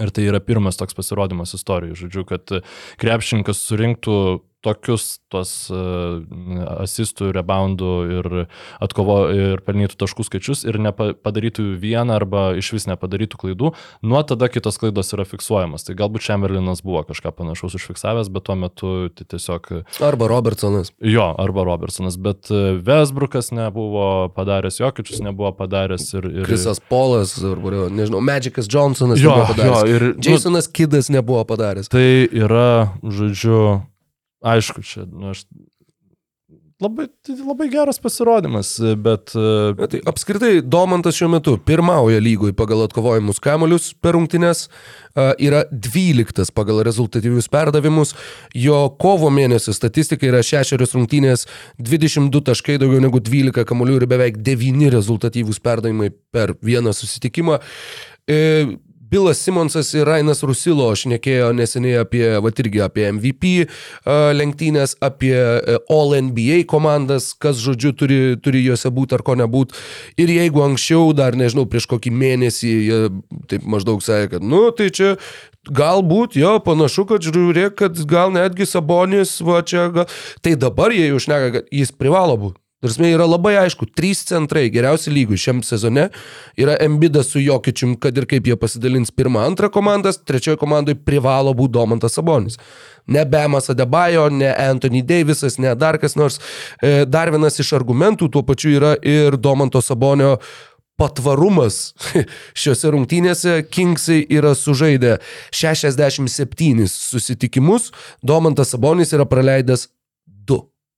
Ir 0.00 0.12
tai 0.12 0.26
yra 0.28 0.40
pirmas 0.44 0.76
toks 0.76 0.96
pasirodymas 0.96 1.54
istorijoje, 1.56 1.96
žodžiu, 2.04 2.24
kad 2.28 2.52
krepšininkas 3.00 3.62
surinktų 3.64 4.16
tokius 4.64 5.20
tos 5.32 5.68
uh, 5.72 6.22
asistų, 6.82 7.30
reboundų 7.36 7.92
ir 8.16 8.28
atkovo 8.82 9.18
ir 9.34 9.62
pelnytų 9.66 9.98
taškų 10.00 10.26
skaičius 10.26 10.64
ir 10.66 10.78
nepadarytų 10.82 11.66
vieną 11.82 12.16
arba 12.16 12.46
iš 12.58 12.72
vis 12.76 12.88
nepadarytų 12.90 13.40
klaidų, 13.42 13.72
nuo 14.06 14.22
tada 14.26 14.48
kitos 14.52 14.78
klaidos 14.82 15.12
yra 15.14 15.26
fiksuojamas. 15.28 15.86
Tai 15.86 15.96
galbūt 15.98 16.24
Chamberlainas 16.26 16.82
buvo 16.86 17.04
kažką 17.06 17.32
panašaus 17.36 17.76
užfiksavęs, 17.78 18.30
bet 18.32 18.46
tuo 18.48 18.56
metu 18.58 18.94
tai 19.14 19.28
tiesiog 19.34 19.72
Arba 20.06 20.28
Robertsonas. 20.30 20.92
jo, 21.00 21.26
arba 21.38 21.64
Robertsonas, 21.66 22.16
bet 22.16 22.50
Vesbrukas 22.86 23.52
nebuvo 23.54 24.28
padaręs, 24.36 24.80
Jokičius 24.80 25.22
nebuvo 25.24 25.52
padaręs 25.56 26.08
ir... 26.14 26.30
ir 26.42 26.46
Krisas 26.48 26.80
Polas, 26.80 27.36
arba, 27.44 27.88
nežinau, 27.90 28.20
Magicas 28.24 28.68
Johnsonas 28.70 29.20
Jo, 29.20 29.30
nebuvo 29.30 29.54
padaręs. 29.54 29.82
jo, 29.82 29.96
ir, 29.96 30.06
nu, 30.16 30.30
Jasonas 30.32 30.68
Kidas 30.68 31.10
nebuvo 31.12 31.44
padaręs. 31.48 31.88
Tai 31.92 32.06
yra, 32.30 32.92
žodžiu, 33.02 33.82
aišku, 34.44 34.82
čia, 34.86 35.06
nu, 35.10 35.30
aš 35.32 35.46
labai, 36.80 37.06
tai 37.24 37.36
labai 37.40 37.68
geras 37.72 37.98
pasirodymas, 38.02 38.74
bet 39.00 39.32
e, 39.34 39.72
Na, 39.76 39.88
tai 39.88 40.00
apskritai, 40.08 40.60
Domantas 40.60 41.16
šiuo 41.16 41.30
metu 41.32 41.56
pirmauja 41.66 42.20
lygoj 42.20 42.52
pagal 42.56 42.84
atkovojimus 42.84 43.40
kamolius 43.42 43.90
per 44.00 44.16
rungtynes, 44.16 44.66
a, 45.16 45.30
yra 45.40 45.64
12 45.72 46.52
pagal 46.56 46.82
rezultatyvius 46.86 47.48
perdavimus, 47.52 48.12
jo 48.54 48.82
kovo 49.00 49.30
mėnesio 49.32 49.72
statistika 49.76 50.28
yra 50.28 50.42
6 50.44 50.76
rungtynės, 50.84 51.46
22 51.80 52.44
taškai, 52.50 52.78
daugiau 52.82 53.00
negu 53.04 53.22
12 53.24 53.64
kamolių 53.68 54.02
ir 54.02 54.08
beveik 54.10 54.40
9 54.44 54.90
rezultatyvūs 54.96 55.62
perdavimai 55.64 56.12
per 56.34 56.54
vieną 56.64 56.92
susitikimą. 56.96 57.60
Bilas 59.10 59.38
Simonsas 59.38 59.92
ir 59.94 60.06
Rainas 60.08 60.42
Rusilo 60.42 60.88
šnekėjo 60.98 61.52
neseniai 61.54 62.00
apie, 62.02 62.24
va 62.42 62.50
irgi 62.50 62.80
apie 62.82 63.06
MVP 63.12 63.52
lenktynės, 64.34 64.96
apie 65.04 65.34
e, 65.36 65.76
All 65.92 66.16
NBA 66.28 66.64
komandas, 66.70 67.30
kas 67.38 67.60
žodžiu 67.62 67.92
turi, 67.94 68.18
turi 68.42 68.64
juose 68.64 68.90
būti 68.90 69.14
ar 69.14 69.22
ko 69.26 69.36
nebūti. 69.38 69.78
Ir 70.18 70.32
jeigu 70.34 70.64
anksčiau, 70.64 71.12
dar 71.14 71.38
nežinau, 71.38 71.68
prieš 71.70 71.86
kokį 71.92 72.14
mėnesį, 72.22 72.72
jie 72.88 73.00
taip 73.52 73.68
maždaug 73.68 74.02
sakė, 74.02 74.36
kad, 74.36 74.46
nu, 74.46 74.66
tai 74.74 74.90
čia 74.90 75.14
galbūt, 75.70 76.38
jo, 76.40 76.56
panašu, 76.66 77.06
kad 77.10 77.22
žiūrėk, 77.26 77.78
kad 77.78 78.04
gal 78.10 78.34
netgi 78.34 78.66
Sabonis, 78.66 79.38
va 79.44 79.62
čia, 79.66 79.88
gal... 79.94 80.10
tai 80.42 80.58
dabar 80.58 80.94
jie 80.94 81.10
jau 81.12 81.22
šneka, 81.22 81.58
kad 81.60 81.74
jis 81.74 81.94
privalo 81.94 82.38
būti. 82.40 82.65
Tarsime, 82.86 83.08
yra 83.10 83.24
labai 83.26 83.56
aišku, 83.64 83.88
trys 83.98 84.20
centrai 84.28 84.68
geriausi 84.70 85.10
lygų 85.10 85.34
šiam 85.42 85.62
sezone 85.66 86.04
yra 86.54 86.76
Embidas 86.84 87.32
su 87.32 87.40
Jokičium, 87.42 87.96
kad 87.98 88.14
ir 88.14 88.28
kaip 88.30 88.46
jie 88.46 88.54
pasidalins 88.60 89.10
pirmą, 89.10 89.42
antrą 89.42 89.72
komandas, 89.74 90.20
trečioje 90.22 90.60
komandoje 90.60 91.00
privalo 91.02 91.50
būti 91.58 91.74
Domantas 91.74 92.14
Sabonis. 92.14 92.60
Ne 93.10 93.24
Bemas 93.26 93.66
Adebayo, 93.74 94.28
ne 94.30 94.52
Anthony 94.54 95.02
Davisas, 95.02 95.58
ne 95.58 95.74
dar 95.74 95.98
kas 95.98 96.14
nors. 96.14 96.38
E, 96.78 97.02
Dar 97.10 97.34
vienas 97.34 97.58
iš 97.58 97.72
argumentų 97.74 98.30
tuo 98.30 98.44
pačiu 98.46 98.76
yra 98.78 98.94
ir 99.02 99.34
Domanto 99.34 99.82
Sabonio 99.82 100.36
patvarumas 100.96 101.90
šiuose 102.60 102.94
rungtynėse. 102.94 103.58
Kingsai 103.66 104.22
yra 104.30 104.54
sužaidę 104.54 105.16
67 105.50 106.86
susitikimus, 106.94 107.90
Domantas 108.22 108.70
Sabonis 108.74 109.10
yra 109.16 109.26
praleidęs 109.26 109.88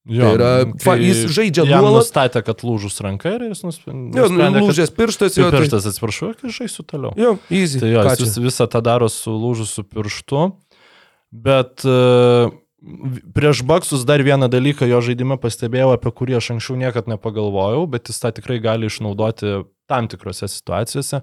2. 0.06 0.20
Tai 0.22 0.30
yra, 0.38 0.50
fa, 0.80 0.94
jis 1.00 1.24
žaidžia 1.34 1.64
nuolat. 1.68 1.98
nustatė, 2.00 2.42
kad 2.46 2.62
lūžus 2.64 3.00
ranka 3.04 3.34
ir 3.34 3.48
jis 3.50 3.64
nusprendė. 3.66 4.22
Jo, 4.22 4.28
nu, 4.32 4.62
lūžęs 4.64 4.94
pirštas, 4.96 5.36
jo. 5.36 5.48
Jo, 5.48 5.50
tai- 5.50 5.64
pirštas, 5.64 5.88
atsiprašau, 5.90 6.30
kad 6.38 6.54
žaisiu 6.54 6.84
toliau. 6.86 7.12
Jo, 7.18 7.34
easy. 7.50 7.82
Tai 7.82 7.90
jo, 7.92 8.04
jis 8.06 8.22
vis, 8.24 8.38
visą 8.48 8.68
tą 8.70 8.80
daro 8.84 9.10
su 9.12 9.34
lūžusiu 9.34 9.84
pirštu. 9.84 10.46
Bet 11.28 11.84
uh, 11.84 12.48
prieš 13.34 13.60
baksus 13.68 14.06
dar 14.08 14.22
vieną 14.24 14.48
dalyką 14.48 14.86
jo 14.88 15.00
žaidime 15.04 15.36
pastebėjau, 15.40 15.92
apie 15.96 16.12
kurį 16.14 16.38
aš 16.38 16.54
anksčiau 16.54 16.78
niekad 16.80 17.10
nepagalvojau, 17.10 17.84
bet 17.90 18.08
jis 18.08 18.22
tą 18.22 18.32
tikrai 18.32 18.60
gali 18.64 18.88
išnaudoti 18.88 19.64
tam 19.90 20.08
tikrose 20.08 20.48
situacijose. 20.48 21.20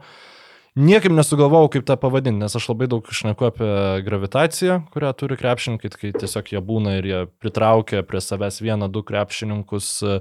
Niekaip 0.76 1.14
nesugalvojau, 1.16 1.70
kaip 1.72 1.86
tą 1.88 1.96
pavadinti, 1.96 2.42
nes 2.42 2.56
aš 2.60 2.66
labai 2.68 2.90
daug 2.92 3.06
išneku 3.08 3.46
apie 3.48 3.68
gravitaciją, 4.04 4.82
kurią 4.92 5.12
turi 5.16 5.38
krepšininkai, 5.40 5.92
kai 5.96 6.10
tiesiog 6.12 6.50
jie 6.52 6.60
būna 6.68 6.98
ir 6.98 7.06
jie 7.08 7.20
pritraukia 7.40 8.02
prie 8.04 8.20
savęs 8.20 8.60
vieną, 8.60 8.90
du 8.92 9.00
krepšininkus, 9.08 9.88
e, 10.04 10.18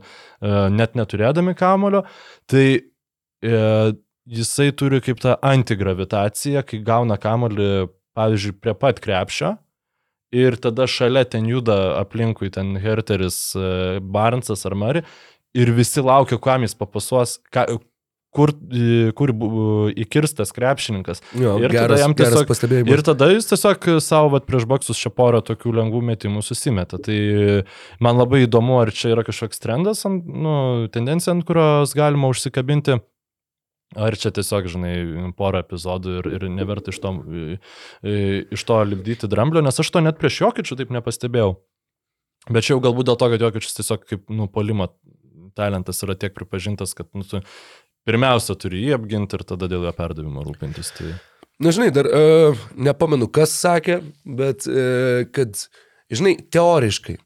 net 0.70 0.94
neturėdami 0.94 1.56
kamulio. 1.58 2.04
Tai 2.46 2.66
e, 2.70 3.58
jisai 4.30 4.68
turi 4.78 5.00
kaip 5.02 5.18
tą 5.24 5.34
antigravitaciją, 5.42 6.62
kai 6.68 6.78
gauna 6.86 7.18
kamolį, 7.18 7.88
pavyzdžiui, 8.14 8.54
prie 8.62 8.76
pat 8.78 9.02
krepšio. 9.02 9.56
Ir 10.34 10.54
tada 10.62 10.86
šalia 10.86 11.24
ten 11.30 11.50
juda 11.50 11.96
aplinkui 11.98 12.52
ten 12.54 12.76
Herteris, 12.78 13.40
e, 13.58 13.98
Barnsas 13.98 14.62
ar 14.70 14.78
Mari. 14.78 15.02
Ir 15.54 15.74
visi 15.74 15.98
laukia, 15.98 16.38
kam 16.38 16.62
jis 16.62 16.78
papasuos, 16.78 17.40
ką, 17.50 17.66
kur, 18.34 18.52
kur 19.18 19.32
įkirstas 19.94 20.52
krepšininkas. 20.56 21.22
Jo, 21.38 21.56
ir 21.62 21.70
tada 21.70 21.96
geras, 21.96 22.04
geras 22.18 22.42
tiesiog-. 22.44 22.90
Ir 22.90 23.04
tada 23.06 23.30
jis 23.32 23.48
tiesiog 23.52 23.88
savo 24.04 24.34
vat, 24.34 24.46
prieš 24.48 24.66
baksus 24.70 25.00
šią 25.00 25.14
porą 25.14 25.42
tokių 25.46 25.74
lengvų 25.78 26.02
metimų 26.10 26.44
susimeta. 26.44 27.00
Tai 27.02 27.18
man 28.04 28.20
labai 28.20 28.44
įdomu, 28.48 28.80
ar 28.82 28.92
čia 28.94 29.14
yra 29.14 29.26
kažkoks 29.26 29.62
trendas, 29.62 30.04
ant, 30.08 30.26
nu, 30.26 30.54
tendencija, 30.94 31.36
ant 31.36 31.46
kurios 31.48 31.94
galima 31.96 32.32
užsikabinti. 32.32 33.00
Ar 33.94 34.16
čia 34.18 34.32
tiesiog, 34.34 34.66
žinai, 34.72 34.94
porą 35.38 35.60
epizodų 35.62 36.18
ir, 36.18 36.28
ir 36.40 36.48
neverta 36.50 36.90
iš 36.90 36.98
to, 36.98 37.12
iš 38.02 38.64
to 38.66 38.80
lipdyti 38.90 39.30
dramblio, 39.30 39.62
nes 39.62 39.78
aš 39.78 39.92
to 39.94 40.02
net 40.02 40.18
prieš 40.18 40.40
jokičių 40.42 40.80
taip 40.80 40.90
nepastebėjau. 40.96 41.52
Bet 42.50 42.66
čia 42.66 42.74
jau 42.74 42.82
galbūt 42.84 43.08
dėl 43.08 43.18
to, 43.20 43.28
kad 43.32 43.44
jokičius 43.46 43.78
tiesiog 43.78 44.02
kaip, 44.08 44.24
nu, 44.34 44.48
polimo 44.52 44.90
talentas 45.56 46.02
yra 46.04 46.16
tiek 46.18 46.34
pripažintas, 46.34 46.96
kad, 46.98 47.08
nu, 47.14 47.22
tu 47.22 47.40
pirmiausia 48.08 48.56
turi 48.60 48.84
jį 48.84 48.96
apginti 48.98 49.38
ir 49.38 49.44
tada 49.48 49.68
dėl 49.70 49.86
jo 49.86 49.92
perdavimo 49.96 50.44
rūpintis. 50.46 50.92
Tai... 50.96 51.12
Na, 51.62 51.74
žinai, 51.74 51.90
dar 51.94 52.08
uh, 52.08 52.66
nepamenu, 52.74 53.28
kas 53.32 53.54
sakė, 53.60 54.00
bet 54.24 54.68
uh, 54.70 55.22
kad, 55.34 55.66
žinai, 56.12 56.36
teoriškai, 56.54 57.16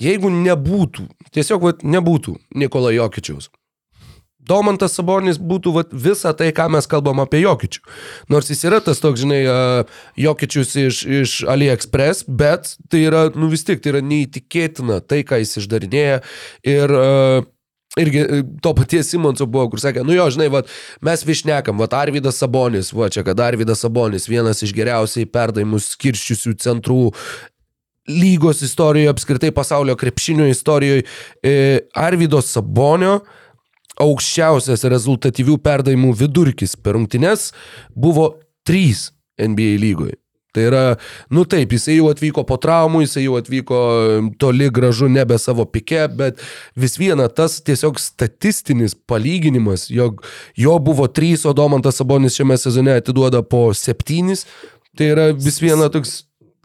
jeigu 0.00 0.30
nebūtų, 0.34 1.08
tiesiog 1.34 1.68
vat, 1.68 1.84
nebūtų 1.86 2.38
Nikola 2.60 2.94
Jokičiaus, 2.94 3.50
Domantas 4.44 4.92
Sabonis 4.92 5.38
būtų 5.40 5.72
vat, 5.72 5.92
visa 5.96 6.34
tai, 6.36 6.50
ką 6.52 6.66
mes 6.74 6.84
kalbam 6.90 7.22
apie 7.22 7.40
Jokičių. 7.40 7.80
Nors 8.32 8.50
jis 8.52 8.66
yra 8.68 8.82
tas 8.84 9.00
toks, 9.00 9.22
žinai, 9.24 9.40
uh, 9.48 10.02
Jokičius 10.20 10.74
iš, 10.82 11.00
iš 11.08 11.36
AliExpress, 11.48 12.26
bet 12.28 12.74
tai 12.92 13.06
yra, 13.08 13.24
nu 13.32 13.48
vis 13.52 13.64
tik, 13.64 13.80
tai 13.80 13.94
yra 13.94 14.04
neįtikėtina 14.04 15.00
tai, 15.08 15.22
ką 15.24 15.40
jis 15.40 15.56
išdarinėja. 15.62 16.20
Ir 16.74 16.92
uh, 16.92 17.48
irgi 18.00 18.18
e, 18.18 18.42
to 18.62 18.74
paties 18.74 19.10
Simonso 19.12 19.46
buvo, 19.46 19.68
kur 19.72 19.82
sakė, 19.82 20.04
nu 20.06 20.16
jo, 20.16 20.26
žinai, 20.34 20.48
vat, 20.52 20.70
mes 21.04 21.24
višnekam, 21.26 21.78
va, 21.80 21.88
Arvidas 22.00 22.40
Sabonis, 22.42 22.92
va 22.96 23.10
čia, 23.12 23.24
kad 23.26 23.40
Arvidas 23.40 23.84
Sabonis 23.84 24.28
vienas 24.30 24.62
iš 24.66 24.74
geriausiai 24.76 25.28
perdavimus 25.30 25.92
skirščiusių 25.94 26.56
centrų 26.64 27.00
lygos 28.10 28.60
istorijoje, 28.66 29.12
apskritai 29.14 29.52
pasaulio 29.56 29.94
krepšinio 29.96 30.50
istorijoje. 30.52 31.06
Arvido 31.96 32.42
Sabonio 32.44 33.22
aukščiausias 34.02 34.84
rezultatyvių 34.90 35.56
perdavimų 35.64 36.12
vidurkis 36.18 36.76
per 36.76 36.98
rungtynes 36.98 37.52
buvo 37.94 38.34
3 38.68 39.08
NBA 39.40 39.78
lygoje. 39.80 40.18
Tai 40.54 40.66
yra, 40.68 40.82
nu 41.34 41.42
taip, 41.50 41.72
jisai 41.74 41.96
jau 41.98 42.10
atvyko 42.12 42.44
po 42.46 42.58
traumų, 42.62 43.04
jisai 43.04 43.24
jau 43.24 43.38
atvyko 43.40 43.78
toli 44.38 44.68
gražu 44.74 45.08
nebe 45.10 45.38
savo 45.42 45.66
pike, 45.66 46.04
bet 46.14 46.42
vis 46.78 46.94
viena 47.00 47.26
tas 47.26 47.58
tiesiog 47.66 47.98
statistinis 47.98 48.94
palyginimas, 48.94 49.88
jog 49.90 50.22
jo 50.58 50.76
buvo 50.78 51.08
3, 51.10 51.48
o 51.50 51.56
Domantas 51.56 51.98
Sabonis 51.98 52.38
šiame 52.38 52.58
sezone 52.60 52.94
atiduoda 53.00 53.42
po 53.42 53.66
7, 53.74 54.38
tai 54.94 55.10
yra 55.16 55.32
vis 55.34 55.58
viena 55.62 55.90
toks 55.90 56.22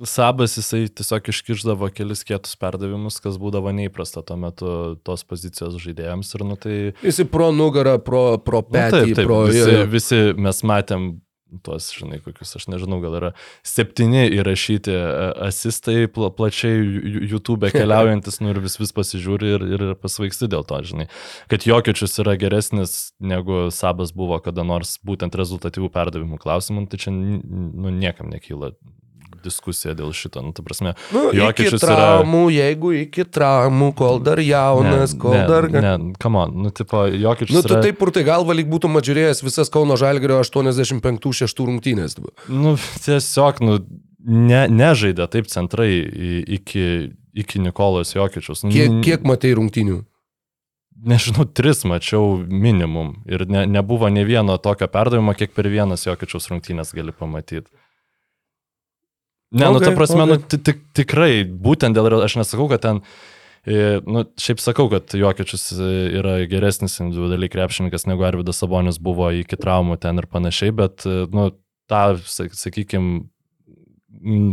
Sabas 0.08 0.54
jisai 0.56 0.86
tiesiog 0.88 1.26
iškirždavo 1.28 1.90
kelis 1.92 2.22
kietus 2.24 2.56
perdavimus, 2.60 3.18
kas 3.20 3.36
būdavo 3.42 3.74
neįprasta 3.76 4.22
tuo 4.24 4.38
metu 4.40 4.70
tos 5.04 5.26
pozicijos 5.28 5.76
žaidėjams. 5.84 6.30
Ir, 6.38 6.44
nu, 6.48 6.56
tai, 6.56 6.76
Jisai 7.04 7.26
pro 7.28 7.50
nugarą, 7.52 7.98
pro, 8.04 8.38
pro 8.40 8.62
nu, 8.64 8.72
petį, 8.78 8.94
taip, 8.96 9.18
taip, 9.18 9.28
pro... 9.28 9.42
visi, 9.50 9.76
visi 9.92 10.22
mes 10.40 10.64
matėm 10.72 11.10
tuos, 11.66 11.90
žinai, 11.96 12.20
kokius, 12.24 12.56
aš 12.60 12.68
nežinau, 12.72 13.00
gal 13.04 13.18
yra 13.20 13.32
septyni 13.66 14.26
įrašyti 14.38 14.94
e, 14.94 15.02
asistai 15.50 16.08
pla, 16.14 16.30
plačiai 16.36 16.84
YouTube 17.30 17.72
keliaujantis, 17.76 18.40
nu 18.44 18.54
ir 18.54 18.62
vis 18.64 18.80
vis 18.82 18.94
pasižiūri 18.96 19.54
ir, 19.58 19.68
ir 19.78 19.86
pasvaigsti 20.02 20.50
dėl 20.52 20.66
to, 20.70 20.82
žinai. 20.92 21.10
Kad 21.52 21.68
Jokičius 21.70 22.20
yra 22.24 22.38
geresnis 22.40 22.98
negu 23.20 23.68
Sabas 23.76 24.14
buvo 24.16 24.40
kada 24.44 24.66
nors 24.68 24.98
būtent 25.06 25.36
rezultatyvų 25.40 25.92
perdavimų 25.94 26.40
klausimų, 26.42 26.88
tai 26.92 27.02
čia 27.06 27.14
nu, 27.16 27.94
niekam 27.94 28.32
nekyla 28.34 28.74
diskusija 29.44 29.94
dėl 29.98 30.12
šito. 30.16 30.42
Nu, 30.46 30.52
ta 30.56 30.64
prasme, 30.66 30.96
Nu, 31.16 31.30
Jokičius 31.36 31.82
yra- 31.82 31.96
traumų, 31.96 32.42
jeigu 32.56 32.92
iki 33.04 33.26
traumų, 33.26 33.92
kol 34.00 34.20
dar 34.26 34.42
jaunas, 34.44 35.16
kol 35.20 35.36
ne, 35.38 35.46
dar... 35.50 35.70
Ne, 35.74 35.94
come 36.22 36.42
on, 36.44 36.54
nu, 36.66 36.74
tipo, 36.76 37.06
Jokičius 37.12 37.56
Nu, 37.58 37.64
tu 37.66 37.74
yra... 37.78 37.84
taip 37.88 38.00
purtai 38.02 38.26
galva, 38.28 38.56
lyg 38.58 38.70
būtum 38.72 39.00
atžiūrėjęs 39.00 39.44
visas 39.46 39.72
Kauno 39.74 39.98
Žalgirio 40.00 40.42
85-6 40.44 41.66
rungtynės. 41.70 42.20
Nu, 42.52 42.76
tiesiog, 43.06 43.64
nu, 43.66 43.80
ne, 44.26 44.66
nežaidė 44.72 45.30
taip 45.32 45.48
centrai 45.52 45.90
iki, 46.60 46.86
iki 47.34 47.62
Nikolos 47.64 48.16
Jokičius. 48.18 48.66
Nu, 48.68 48.74
Kiek, 48.76 49.00
kiek 49.06 49.28
matai 49.28 49.56
rungtynių? 49.58 50.02
Nežinau, 51.00 51.46
tris 51.56 51.86
mačiau 51.88 52.42
minimum. 52.52 53.14
Ir 53.30 53.46
ne, 53.48 53.62
nebuvo 53.72 54.10
ne 54.12 54.26
vieno 54.28 54.58
tokio 54.60 54.90
perdavimo, 54.92 55.32
kiek 55.38 55.54
per 55.56 55.70
vienas 55.72 56.04
Jokičiaus 56.04 56.50
rungtynės 56.52 56.92
gali 56.92 57.14
pamatyti. 57.16 57.70
Ne, 59.52 59.66
okay, 59.66 59.74
nu, 59.74 59.80
ta 59.82 59.92
prasme, 59.98 60.22
okay. 60.24 60.36
okay. 60.36 60.44
nu, 60.44 60.48
ti- 60.52 60.62
tik, 60.62 60.82
tikrai, 60.94 61.32
būtent 61.48 61.98
dėl, 61.98 62.22
aš 62.22 62.38
nesakau, 62.38 62.68
kad 62.70 62.84
ten, 62.84 63.02
e, 63.66 63.98
nu, 64.06 64.28
šiaip 64.38 64.62
sakau, 64.62 64.86
kad 64.94 65.16
Jokičius 65.18 65.72
e, 65.74 65.90
yra 66.20 66.36
geresnis 66.52 67.00
individualiai 67.02 67.50
krepšininkas 67.50 68.06
negu 68.10 68.28
Arvidas 68.30 68.62
Sabonis 68.62 69.02
buvo 69.02 69.32
iki 69.34 69.58
traumų 69.58 69.98
ten 70.06 70.22
ir 70.22 70.30
panašiai, 70.30 70.76
bet, 70.84 71.02
e, 71.10 71.26
nu, 71.34 71.50
tą, 71.90 72.04
sakykime, 72.30 73.24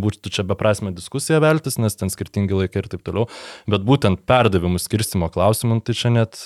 būtų 0.00 0.30
čia 0.32 0.44
beprasme 0.46 0.92
diskusija 0.96 1.42
veltis, 1.44 1.76
nes 1.80 1.96
ten 1.98 2.08
skirtingi 2.12 2.56
laikai 2.56 2.82
ir 2.84 2.90
taip 2.92 3.04
toliau, 3.04 3.28
bet 3.68 3.84
būtent 3.84 4.24
perdavimų 4.28 4.80
skirstimo 4.80 5.28
klausimų, 5.32 5.80
tai 5.84 5.96
čia 5.96 6.12
net, 6.12 6.40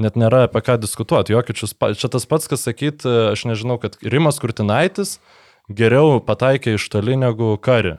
net 0.00 0.16
nėra 0.20 0.46
apie 0.48 0.62
ką 0.66 0.76
diskutuoti. 0.82 1.32
Jokičius, 1.36 1.76
pa- 1.78 1.92
čia 1.96 2.10
tas 2.12 2.26
pats, 2.28 2.48
kas 2.50 2.64
sakyti, 2.66 3.08
aš 3.32 3.44
nežinau, 3.48 3.76
kad 3.80 3.96
Rimas 4.02 4.40
Kurtinaitis 4.42 5.18
geriau 5.70 6.20
pataikė 6.24 6.76
iš 6.76 6.88
toli 6.92 7.16
negu 7.20 7.54
Kari. 7.62 7.98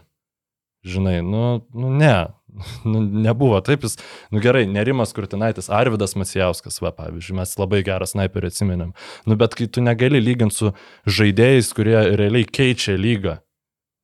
Žinai, 0.81 1.19
nu, 1.21 1.61
nu 1.77 1.91
ne, 1.93 2.15
nu, 2.91 3.01
nebuvo 3.01 3.59
taip, 3.61 3.85
jis, 3.85 3.97
nu 4.33 4.41
gerai, 4.41 4.65
Nerimas 4.65 5.13
Kurtinaitis, 5.13 5.69
Arvidas 5.69 6.15
Masijauskas, 6.17 6.81
va, 6.81 6.91
pavyzdžiui, 6.97 7.37
mes 7.37 7.53
labai 7.59 7.83
gerą 7.85 8.07
sniperį 8.09 8.51
atsiminėm. 8.51 8.95
Nu, 9.29 9.37
bet 9.39 9.55
kai 9.57 9.69
tu 9.71 9.83
negali 9.85 10.21
lyginti 10.23 10.57
su 10.57 10.73
žaidėjais, 11.05 11.71
kurie 11.77 11.97
realiai 12.19 12.47
keičia 12.49 12.97
lygą, 12.99 13.37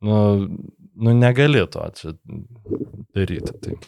nu, 0.06 0.20
nu 0.98 1.18
negali 1.18 1.66
to 1.74 1.90
čia 1.98 2.14
daryti. 3.18 3.58
Tai, 3.64 3.80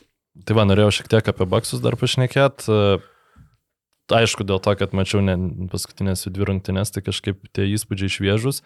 tai 0.45 0.57
va, 0.57 0.65
norėjau 0.67 0.99
šiek 0.99 1.13
tiek 1.13 1.32
apie 1.32 1.47
baksus 1.49 1.84
dar 1.86 1.97
pašnekėt. 1.99 2.67
Aišku, 4.09 4.41
dėl 4.49 4.57
to, 4.65 4.73
kad 4.73 4.95
mačiau 4.97 5.21
paskutinės 5.69 6.25
dvi 6.34 6.47
rungtynės, 6.49 6.89
tai 6.89 7.05
kažkaip 7.05 7.43
tie 7.53 7.67
įspūdžiai 7.75 8.15
šviežus. 8.15 8.63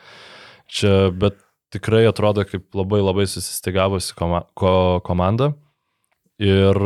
Čia, 0.71 1.11
bet 1.11 1.39
tikrai 1.73 2.05
atrodo 2.07 2.45
kaip 2.47 2.75
labai 2.77 3.01
labai 3.01 3.25
susistigavusi 3.29 4.15
koma, 4.17 4.43
ko, 4.57 5.01
komanda. 5.05 5.53
Ir 6.41 6.77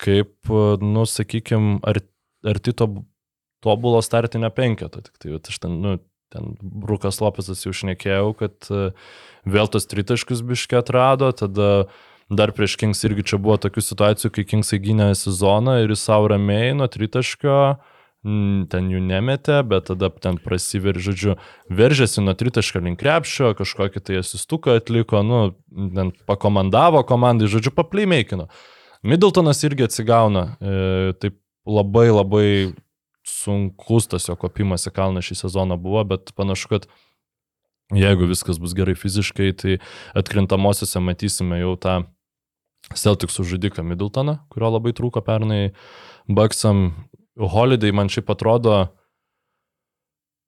kaip, 0.00 0.34
nu, 0.82 1.06
sakykime, 1.06 1.78
ar, 1.86 2.00
arti 2.46 2.74
to 2.76 2.88
tobulo 3.64 4.00
startinio 4.02 4.50
penketo. 4.54 5.02
Tik 5.04 5.20
tai, 5.20 5.34
aš 5.36 5.58
ten, 5.62 5.76
nu, 5.82 5.98
ten 6.32 6.54
Brukas 6.60 7.20
Lopesas 7.20 7.64
jau 7.66 7.74
šnekėjau, 7.76 8.32
kad 8.38 8.70
vėl 9.44 9.70
tos 9.72 9.88
tritaškus 9.90 10.44
biški 10.46 10.78
atrado, 10.80 11.30
tada 11.36 11.70
dar 12.30 12.52
prieš 12.54 12.76
Kings 12.80 13.02
irgi 13.04 13.26
čia 13.32 13.40
buvo 13.42 13.58
tokių 13.60 13.82
situacijų, 13.84 14.32
kai 14.34 14.46
Kingsai 14.54 14.78
gynė 14.82 15.10
sezoną 15.18 15.80
ir 15.82 15.92
jis 15.92 16.04
savo 16.06 16.30
ramiai 16.30 16.70
nuo 16.78 16.86
tritaškio 16.90 17.56
mm, 17.58 17.99
ten 18.22 18.90
jų 18.92 19.00
nemetė, 19.00 19.62
bet 19.64 19.86
tada 19.88 20.10
ten 20.20 20.36
prasiveržė, 20.42 21.04
žodžiu, 21.10 21.36
veržėsi 21.72 22.20
nuo 22.20 22.34
tritaškio 22.36 22.82
link 22.84 23.00
krepšio, 23.00 23.54
kažkokį 23.56 24.02
tai 24.04 24.18
asistuką 24.20 24.76
atliko, 24.80 25.22
nu, 25.24 25.40
ten 25.96 26.12
pakomandavo 26.28 27.00
komandai, 27.08 27.48
žodžiu, 27.48 27.72
paplymeikino. 27.76 28.50
Middletonas 29.06 29.62
irgi 29.64 29.86
atsigauna. 29.88 30.44
E, 30.60 31.14
taip 31.22 31.38
labai 31.64 32.10
labai 32.10 32.48
sunkus 33.24 34.08
tas 34.10 34.28
jo 34.28 34.36
kopimas 34.40 34.84
į 34.88 34.92
kalną 34.96 35.24
šį 35.24 35.38
sezoną 35.44 35.78
buvo, 35.80 36.04
bet 36.12 36.32
panašu, 36.36 36.68
kad 36.72 36.88
jeigu 37.96 38.28
viskas 38.28 38.60
bus 38.60 38.76
gerai 38.76 38.96
fiziškai, 38.98 39.50
tai 39.56 39.78
atkrintamosiose 40.18 41.00
matysime 41.04 41.60
jau 41.62 41.76
tą 41.80 42.02
Celtics 42.96 43.36
žudiką 43.36 43.84
Middletoną, 43.86 44.38
kurio 44.50 44.70
labai 44.72 44.94
trūko 44.96 45.20
pernai 45.22 45.70
Bucksam. 46.28 46.94
Holiday 47.38 47.92
man 47.94 48.10
šiaip 48.10 48.30
atrodo, 48.32 48.78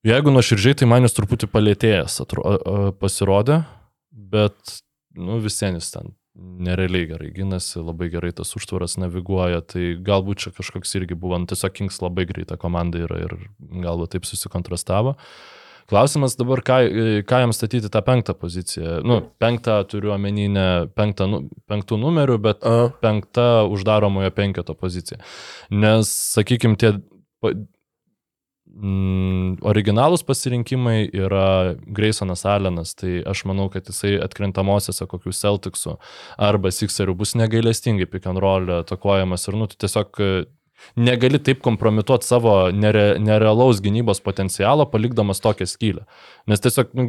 jeigu 0.06 0.32
nuoširdžiai, 0.34 0.80
tai 0.82 0.88
man 0.90 1.06
jis 1.06 1.14
truputį 1.16 1.48
palėtėjęs 1.52 2.18
atro, 2.24 2.56
pasirodė, 3.00 3.62
bet 4.10 4.80
nu, 5.14 5.38
visienis 5.44 5.92
ten 5.94 6.14
nerealiai 6.34 7.06
gerai 7.10 7.30
ginasi, 7.36 7.80
labai 7.84 8.08
gerai 8.12 8.32
tas 8.36 8.54
užtvaras 8.56 8.96
naviguoja, 9.00 9.60
tai 9.68 9.92
galbūt 10.00 10.46
čia 10.46 10.52
kažkoks 10.56 10.94
irgi 10.98 11.18
buvo, 11.18 11.38
nu, 11.38 11.48
tiesiog 11.50 11.74
Kings 11.76 12.00
labai 12.02 12.24
greita 12.28 12.56
komanda 12.60 13.02
yra 13.04 13.20
ir 13.26 13.36
galbūt 13.60 14.16
taip 14.16 14.28
susikontrastavo. 14.28 15.16
Klausimas 15.92 16.38
dabar, 16.40 16.62
ką, 16.64 16.76
ką 17.28 17.38
jam 17.42 17.52
statyti 17.52 17.90
tą 17.92 18.00
penktą 18.06 18.32
poziciją. 18.34 19.02
Nu, 19.04 19.18
penktą 19.42 19.82
turiu 19.84 20.14
omeny 20.14 20.48
ne 20.48 20.68
penktą, 20.96 21.26
nu, 21.28 21.42
penktų 21.68 21.98
numerių, 22.00 22.38
bet 22.40 22.64
A. 22.64 22.88
penkta 23.02 23.66
uždaromojo 23.68 24.30
penketo 24.32 24.72
pozicija. 24.78 25.20
Nes, 25.68 26.08
sakykime, 26.32 26.78
tie 26.80 26.94
mm, 28.72 29.60
originalūs 29.68 30.24
pasirinkimai 30.24 31.10
yra 31.12 31.76
Graysonas 31.84 32.46
Allenas, 32.48 32.96
tai 32.96 33.20
aš 33.28 33.44
manau, 33.50 33.68
kad 33.72 33.92
jisai 33.92 34.14
atkrintamosiose 34.24 35.04
kokių 35.10 35.36
Celticsų 35.36 35.98
arba 36.40 36.72
Sixerių 36.72 37.18
bus 37.20 37.36
negailestingai 37.36 38.08
pick 38.08 38.32
and 38.32 38.40
roll 38.40 38.78
atakuojamas 38.80 39.44
ir, 39.48 39.60
nu, 39.60 39.68
tu 39.68 39.76
tiesiog 39.84 40.24
negali 40.96 41.40
taip 41.42 41.62
kompromituoti 41.64 42.28
savo 42.28 42.54
nere, 42.74 43.16
nerealaus 43.22 43.82
gynybos 43.84 44.22
potencialo, 44.24 44.86
palikdamas 44.90 45.42
tokią 45.44 45.68
skylę. 45.68 46.06
Nes 46.50 46.62
tiesiog, 46.64 46.90
nu, 46.98 47.06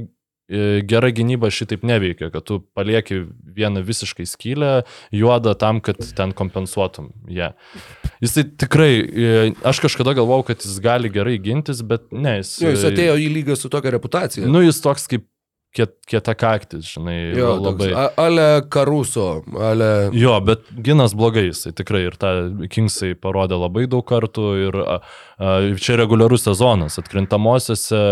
e, 0.50 0.82
gera 0.88 1.10
gynyba 1.16 1.52
šitaip 1.54 1.84
neveikia, 1.88 2.30
kad 2.34 2.46
tu 2.48 2.62
palieki 2.78 3.24
vieną 3.58 3.84
visiškai 3.88 4.28
skylę, 4.30 4.72
juodą 5.12 5.56
tam, 5.60 5.82
kad 5.82 6.00
ten 6.18 6.36
kompensuotum 6.38 7.12
ją. 7.28 7.52
Yeah. 7.52 7.90
Jisai 8.24 8.46
tikrai, 8.60 8.94
e, 9.04 9.52
aš 9.68 9.82
kažkada 9.84 10.16
galvojau, 10.16 10.48
kad 10.52 10.64
jis 10.64 10.80
gali 10.84 11.12
gerai 11.12 11.38
gintis, 11.44 11.84
bet 11.84 12.08
ne, 12.12 12.40
jis... 12.42 12.56
Jo, 12.64 12.74
jis 12.76 12.88
atėjo 12.92 13.20
į 13.20 13.30
lygą 13.40 13.60
su 13.60 13.72
tokia 13.74 13.96
reputacija. 13.98 14.48
Nu, 14.48 14.64
jis 14.64 14.80
toks 14.84 15.10
kaip 15.12 15.28
kiet, 15.76 15.94
kieta 16.10 16.36
kaktis, 16.38 16.86
žinai, 16.94 17.18
jo, 17.38 17.54
labai. 17.58 17.90
labai. 17.90 18.10
Ale 18.22 18.46
Karuso, 18.72 19.28
ale... 19.58 19.90
Jo, 20.18 20.36
bet 20.46 20.66
ginas 20.86 21.16
blogai 21.18 21.48
jisai 21.50 21.74
tikrai 21.76 22.06
ir 22.08 22.18
tą 22.22 22.34
Kingsai 22.72 23.14
parodė 23.20 23.58
labai 23.60 23.88
daug 23.92 24.06
kartų 24.10 24.48
ir 24.68 24.80
a, 24.84 25.00
a, 25.02 25.56
čia 25.82 25.98
reguliarus 26.02 26.46
sezonas, 26.48 27.00
atkrintamosiose 27.02 28.04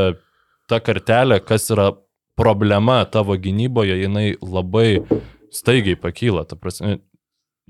ta 0.71 0.81
kartelė, 0.83 1.41
kas 1.45 1.69
yra 1.73 1.91
problema 2.39 3.03
tavo 3.11 3.35
gynyboje, 3.37 4.01
jinai 4.05 4.33
labai 4.41 5.03
staigiai 5.53 5.99
pakyla, 5.99 6.47
ta 6.47 6.57
prasme. 6.57 6.99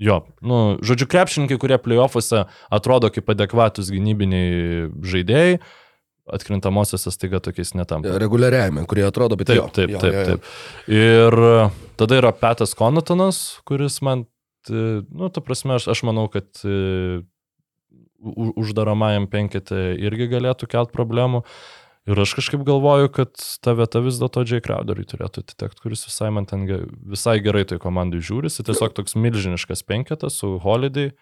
Jo, 0.02 0.22
nu, 0.42 0.78
žodžiu, 0.82 1.06
krepšininkai, 1.10 1.58
kurie 1.60 1.76
playoffuose 1.78 2.46
atrodo 2.74 3.10
kaip 3.12 3.28
adekvatus 3.30 3.90
gynybiniai 3.92 4.88
žaidėjai, 5.12 5.60
atkrintamosiose 6.30 7.10
staiga 7.10 7.40
tokiais 7.42 7.74
netampa. 7.74 8.14
Reguliariajame, 8.22 8.84
kurie 8.90 9.04
atrodo, 9.06 9.36
bet 9.38 9.50
Taip, 9.50 9.58
jo, 9.58 9.66
taip, 9.74 9.90
jo, 9.90 10.02
taip, 10.02 10.14
jo, 10.14 10.20
jo. 10.20 10.26
taip. 10.30 10.48
Ir 10.94 11.38
e, 11.48 11.54
tada 11.98 12.20
yra 12.20 12.32
Petas 12.36 12.76
Konatonas, 12.78 13.42
kuris 13.68 13.98
man, 14.06 14.26
e, 14.70 15.02
nu, 15.10 15.30
ta 15.34 15.42
prasme, 15.44 15.78
aš, 15.80 15.88
aš 15.92 16.04
manau, 16.06 16.28
kad 16.32 16.48
e, 16.62 17.22
uždaromajam 18.22 19.26
penketė 19.30 19.92
irgi 19.98 20.30
galėtų 20.30 20.70
kelt 20.70 20.92
problemų. 20.94 21.42
Ir 22.10 22.18
aš 22.18 22.32
kažkaip 22.34 22.64
galvoju, 22.66 23.12
kad 23.14 23.30
ta 23.62 23.76
vieta 23.78 24.00
vis 24.02 24.16
dėlto 24.18 24.42
J. 24.42 24.58
Crowderiui 24.62 25.06
turėtų 25.06 25.44
atitekti, 25.44 25.84
kuris 25.84 26.02
visai 26.08 26.32
man 26.34 26.48
ten 26.50 26.64
visai 26.66 27.36
gerai 27.42 27.62
toj 27.70 27.78
komandai 27.82 28.18
žiūrisi. 28.18 28.64
Tiesiog 28.66 28.94
toks 28.96 29.14
milžiniškas 29.14 29.84
penketas 29.86 30.40
su 30.42 30.56
Holiday, 30.64 31.12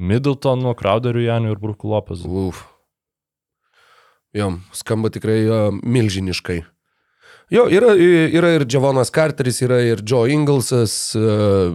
Middletonu, 0.00 0.72
Crowderiu, 0.76 1.26
Janiu 1.26 1.52
ir 1.52 1.60
Bruku 1.60 1.92
Lopezu. 1.92 2.32
Uf. 2.48 2.62
Jo, 4.32 4.54
skamba 4.72 5.10
tikrai 5.12 5.42
uh, 5.44 5.66
milžiniškai. 5.84 6.62
Jo, 7.52 7.66
yra, 7.68 7.92
yra 8.32 8.54
ir 8.56 8.64
Džavonas 8.64 9.10
Carteris, 9.12 9.58
yra 9.60 9.82
ir 9.84 10.00
Joe 10.08 10.30
Inglesas, 10.32 10.94
uh, 11.18 11.74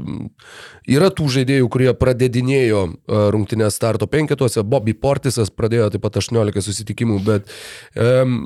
yra 0.89 1.11
tų 1.13 1.27
žaidėjų, 1.35 1.67
kurie 1.69 1.91
pradedinėjo 1.93 2.83
uh, 2.87 3.27
rungtinės 3.35 3.77
starto 3.77 4.09
penketuose, 4.09 4.65
Bobby 4.65 4.97
Portisas 4.97 5.53
pradėjo 5.53 5.91
taip 5.93 6.07
pat 6.07 6.17
18 6.23 6.65
susitikimų, 6.65 7.19
bet 7.27 7.53
um, 7.93 8.39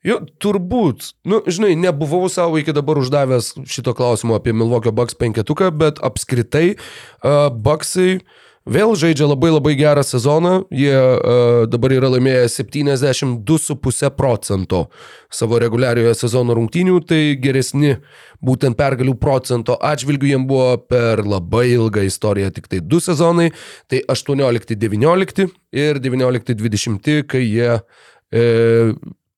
Jo, 0.00 0.16
turbūt, 0.40 1.10
nu, 1.28 1.42
žinai, 1.44 1.74
nebuvau 1.76 2.24
savo 2.32 2.56
iki 2.56 2.72
dabar 2.72 2.96
uždavęs 3.02 3.50
šito 3.68 3.92
klausimo 3.92 4.38
apie 4.38 4.54
Milvokio 4.56 4.94
Bucks 4.96 5.18
penketuką, 5.20 5.68
bet 5.76 6.00
apskritai 6.00 6.70
uh, 6.72 7.50
Bucksai 7.52 8.22
vėl 8.68 8.94
žaidžia 8.98 9.28
labai 9.30 9.50
labai 9.54 9.74
gerą 9.78 10.02
sezoną. 10.04 10.52
Jie 10.74 10.94
uh, 10.94 11.66
dabar 11.70 11.94
yra 11.96 12.10
laimėję 12.12 12.48
72,5 12.52 14.10
procento 14.16 14.86
savo 15.30 15.60
reguliariojo 15.62 16.14
sezono 16.18 16.56
rungtynių, 16.58 16.98
tai 17.06 17.20
geresni 17.40 17.96
būtent 18.44 18.76
pergalių 18.78 19.14
procento 19.20 19.76
atžvilgių 19.76 20.32
jiem 20.32 20.46
buvo 20.48 20.76
per 20.90 21.24
labai 21.24 21.68
ilgą 21.74 22.04
istoriją 22.08 22.50
tik 22.56 22.68
tai 22.70 22.80
du 22.82 23.00
sezonai, 23.00 23.50
tai 23.88 24.02
18-19 24.08 25.48
ir 25.76 26.00
19-20, 26.02 27.24
kai 27.30 27.44
jie 27.44 27.72
e, 27.76 28.44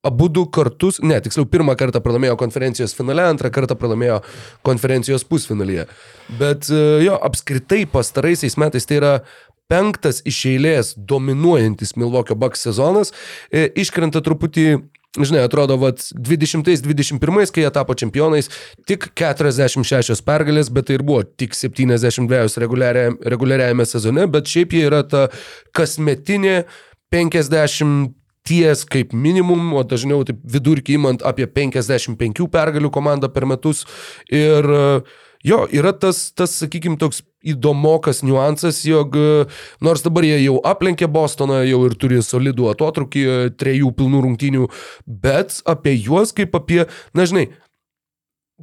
abu 0.03 0.27
du 0.29 0.43
kartus, 0.51 0.99
ne, 1.03 1.17
tiksliau, 1.23 1.47
pirmą 1.49 1.77
kartą 1.79 2.01
pralaimėjo 2.03 2.35
konferencijos 2.39 2.95
finale, 2.97 3.23
antrą 3.31 3.51
kartą 3.55 3.77
pralaimėjo 3.79 4.19
konferencijos 4.67 5.23
pusfinalyje. 5.29 5.87
Bet 6.39 6.67
e, 6.71 6.81
jo, 7.05 7.15
apskritai 7.29 7.85
pastaraisiais 7.89 8.59
metais 8.59 8.89
tai 8.89 8.99
yra 8.99 9.13
penktas 9.71 10.19
iš 10.27 10.41
eilės 10.51 10.91
dominuojantis 10.97 11.95
Milvokio 11.95 12.35
Bucks 12.39 12.67
sezonas, 12.67 13.13
e, 13.47 13.69
iškrenta 13.79 14.23
truputį 14.25 14.67
Žinai, 15.13 15.43
atrodo, 15.45 15.75
vat 15.77 16.01
20-21, 16.17 17.51
kai 17.53 17.61
jie 17.61 17.69
tapo 17.69 17.93
čempionais, 17.93 18.47
tik 18.89 19.11
46 19.13 20.23
pergalės, 20.25 20.71
bet 20.73 20.87
tai 20.89 20.95
ir 20.97 21.03
buvo 21.05 21.19
tik 21.21 21.53
72 21.53 22.57
reguliariajame, 22.63 23.19
reguliariajame 23.29 23.85
sezone, 23.85 24.25
bet 24.33 24.49
šiaip 24.49 24.73
jie 24.73 24.81
yra 24.87 25.03
ta 25.05 25.27
kasmetinė 25.77 26.63
50 27.13 28.17
ties 28.47 28.83
kaip 28.89 29.13
minimum, 29.15 29.73
o 29.77 29.83
dažniau 29.87 30.23
taip 30.27 30.41
vidurkį 30.55 30.97
įmant 30.99 31.25
apie 31.25 31.47
55 31.47 32.47
pergalių 32.51 32.91
komandą 32.93 33.31
per 33.31 33.47
metus. 33.49 33.85
Ir 34.31 34.67
e, 34.67 34.87
jo, 35.47 35.63
yra 35.71 35.93
tas, 35.95 36.25
tas 36.35 36.55
sakykime, 36.59 36.99
toks 36.99 37.23
įdomokas 37.43 38.21
niuansas, 38.23 38.83
jog 38.87 39.17
e, 39.19 39.45
nors 39.83 40.03
dabar 40.05 40.27
jie 40.27 40.37
jau 40.43 40.59
aplenkė 40.67 41.09
Bostoną, 41.11 41.61
jau 41.67 41.81
ir 41.87 41.97
turi 41.99 42.21
solidų 42.23 42.71
atotrukį, 42.73 43.23
e, 43.23 43.51
trejų 43.59 43.91
pilnų 43.99 44.23
rungtynių, 44.27 44.69
bet 45.07 45.59
apie 45.69 45.95
juos 45.97 46.35
kaip 46.35 46.55
apie, 46.59 46.83
na 47.15 47.27
žinai, 47.29 47.49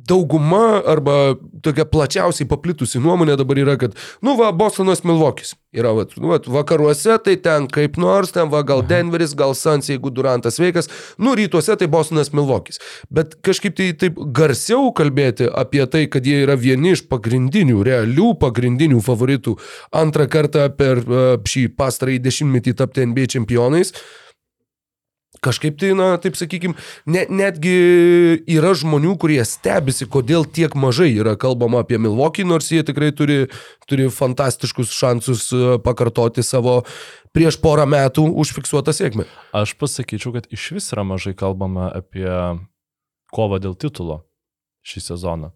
dauguma 0.09 0.81
arba 0.87 1.35
tokia 1.65 1.85
plačiausiai 1.89 2.49
paplitusi 2.49 3.01
nuomonė 3.03 3.37
dabar 3.41 3.59
yra, 3.61 3.77
kad, 3.81 3.97
nu 4.25 4.37
va, 4.39 4.51
Bostonas 4.57 5.05
Milvokis. 5.07 5.55
Yra, 5.77 5.93
va, 5.95 6.03
nu, 6.19 6.33
va, 6.33 6.39
vakaruose 6.51 7.15
tai 7.23 7.37
ten 7.43 7.69
kaip 7.71 7.99
nors, 8.01 8.33
ten 8.35 8.49
va, 8.51 8.63
gal 8.67 8.83
Denveris, 8.87 9.37
gal 9.39 9.55
Sans, 9.55 9.87
jeigu 9.87 10.11
Durantas 10.11 10.59
veikas, 10.59 10.91
nu, 11.23 11.37
rytuose 11.39 11.77
tai 11.79 11.87
Bostonas 11.91 12.33
Milvokis. 12.35 12.81
Bet 13.13 13.37
kažkaip 13.47 13.77
tai 13.79 13.91
taip 14.01 14.19
garsiau 14.35 14.91
kalbėti 14.97 15.47
apie 15.47 15.85
tai, 15.93 16.07
kad 16.11 16.27
jie 16.27 16.41
yra 16.47 16.59
vieni 16.59 16.97
iš 16.97 17.05
pagrindinių, 17.11 17.85
realių 17.87 18.33
pagrindinių 18.43 19.03
favoritų 19.05 19.55
antrą 20.01 20.27
kartą 20.33 20.67
per 20.75 21.05
uh, 21.07 21.37
šį 21.47 21.69
pastarąjį 21.79 22.25
dešimtmetį 22.27 22.77
tapti 22.83 23.07
NBA 23.07 23.31
čempionais. 23.37 23.95
Kažkaip 25.41 25.79
tai, 25.81 25.95
na, 25.97 26.11
taip 26.21 26.37
sakykime, 26.37 26.77
ne, 27.09 27.23
netgi 27.33 27.73
yra 28.45 28.75
žmonių, 28.77 29.15
kurie 29.21 29.41
stebisi, 29.49 30.05
kodėl 30.05 30.45
tiek 30.45 30.75
mažai 30.77 31.09
yra 31.15 31.33
kalbama 31.41 31.81
apie 31.81 31.97
Milwaukee, 31.97 32.45
nors 32.45 32.69
jie 32.69 32.83
tikrai 32.85 33.09
turi, 33.17 33.47
turi 33.89 34.11
fantastiškus 34.13 34.93
šansus 34.93 35.47
e, 35.57 35.63
pakartoti 35.85 36.45
savo 36.45 36.83
prieš 37.33 37.57
porą 37.63 37.87
metų 37.89 38.27
užfiksuotą 38.43 38.93
sėkmę. 38.97 39.25
Aš 39.57 39.73
pasakyčiau, 39.81 40.35
kad 40.37 40.51
iš 40.53 40.71
vis 40.77 40.91
yra 40.93 41.07
mažai 41.09 41.33
kalbama 41.39 41.89
apie 41.89 42.29
kovą 43.33 43.63
dėl 43.65 43.79
titulo 43.81 44.27
šį 44.85 45.07
sezoną. 45.09 45.55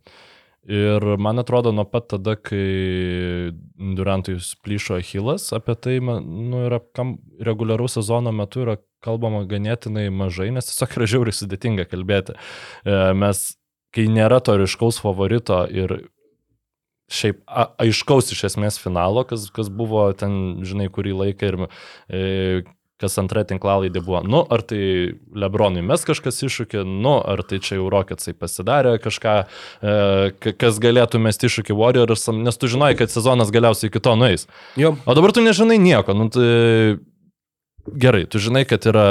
Ir 0.64 1.04
man 1.20 1.42
atrodo, 1.42 1.74
nuo 1.76 1.84
pat 1.84 2.06
tada, 2.14 2.38
kai 2.40 3.52
Durantui 3.76 4.38
plyšo 4.64 4.96
Achilas, 4.96 5.50
apie 5.52 5.76
tai 5.76 5.98
man, 6.00 6.24
nu, 6.24 6.62
yra 6.70 6.80
kam, 6.96 7.18
reguliaraus 7.44 7.98
sezono 7.98 8.32
metu 8.32 8.64
yra 8.64 8.78
kalbama 9.04 9.44
ganėtinai 9.50 10.08
mažai, 10.14 10.48
nes 10.56 10.70
tiesiog 10.70 10.96
yra 10.98 11.10
žiauriai 11.14 11.36
sudėtinga 11.42 11.86
kalbėti. 11.92 12.38
E, 12.88 12.98
Mes, 13.20 13.44
kai 13.94 14.08
nėra 14.10 14.40
to 14.42 14.56
ryškaus 14.64 14.98
favorito 15.04 15.62
ir 15.70 15.98
šiaip 17.12 17.42
a, 17.46 17.68
aiškaus 17.84 18.32
iš 18.32 18.46
esmės 18.48 18.78
finalo, 18.80 19.26
kas, 19.28 19.50
kas 19.54 19.68
buvo 19.68 20.06
ten, 20.16 20.62
žinai, 20.64 20.88
kurį 20.92 21.12
laiką 21.20 21.50
ir 21.52 21.58
e, 22.08 22.22
kas 23.02 23.18
antra 23.20 23.42
tinklalaidė 23.44 24.00
buvo, 24.06 24.20
nu, 24.24 24.40
ar 24.54 24.62
tai 24.64 24.78
Lebronui 25.36 25.82
mes 25.84 26.04
kažkas 26.06 26.38
iššūkį, 26.46 26.84
nu, 27.04 27.16
ar 27.20 27.42
tai 27.44 27.58
čia 27.60 27.76
jau 27.76 27.88
Rocketsai 27.92 28.32
pasidarė 28.38 28.94
kažką, 29.04 29.34
e, 29.84 29.94
ka- 30.40 30.54
kas 30.62 30.78
galėtų 30.80 31.20
mesti 31.20 31.50
iššūkį 31.50 31.76
Warriors, 31.76 32.24
nes 32.38 32.56
tu 32.56 32.70
žinai, 32.72 32.94
kad 32.96 33.12
sezonas 33.12 33.52
galiausiai 33.52 33.90
iki 33.92 34.00
to 34.00 34.14
nueis. 34.16 34.46
Jo. 34.80 34.94
O 35.04 35.18
dabar 35.18 35.34
tu 35.36 35.42
nežinai 35.44 35.76
nieko, 35.82 36.14
nu, 36.16 36.30
tai 36.32 36.48
gerai, 37.88 38.24
tu 38.30 38.38
žinai, 38.42 38.64
kad 38.68 38.84
yra 38.90 39.06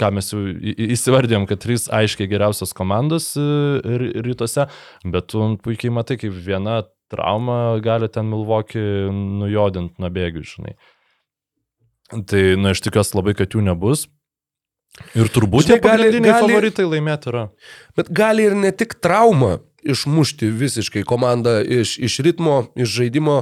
ką 0.00 0.08
mes 0.16 0.30
jau 0.32 0.40
įsivardėjom, 0.96 1.44
kad 1.50 1.60
trys 1.60 1.84
aiškiai 1.92 2.28
geriausios 2.30 2.72
komandos 2.76 3.34
e, 3.36 3.42
ry- 3.84 4.14
rytuose, 4.24 4.64
bet 5.04 5.26
tu 5.28 5.42
puikiai 5.60 5.92
matai, 5.92 6.16
kaip 6.20 6.32
viena 6.32 6.78
trauma 7.12 7.76
gali 7.84 8.08
ten 8.08 8.30
Milvokį 8.30 8.84
nujodinti 9.42 10.00
nuo 10.00 10.10
bėgių, 10.14 10.44
žinai. 10.46 10.76
Tai, 12.10 12.42
na, 12.58 12.72
aš 12.74 12.80
tikiuosi 12.86 13.14
labai, 13.18 13.34
kad 13.38 13.52
jų 13.54 13.62
nebus. 13.66 14.06
Ir 15.14 15.28
turbūt 15.30 15.68
gali- 15.68 15.82
pagrindiniai 15.84 16.32
gali- 16.32 16.54
favoritai 16.54 16.86
laimėti 16.88 17.30
yra. 17.30 17.44
Bet 17.98 18.08
gali 18.10 18.48
ir 18.48 18.56
ne 18.58 18.72
tik 18.74 18.96
trauma 19.04 19.58
išmušti 19.86 20.48
visiškai 20.60 21.04
komandą 21.08 21.60
iš, 21.64 21.94
iš 22.02 22.18
ritmo, 22.26 22.56
iš 22.76 22.90
žaidimo, 22.98 23.36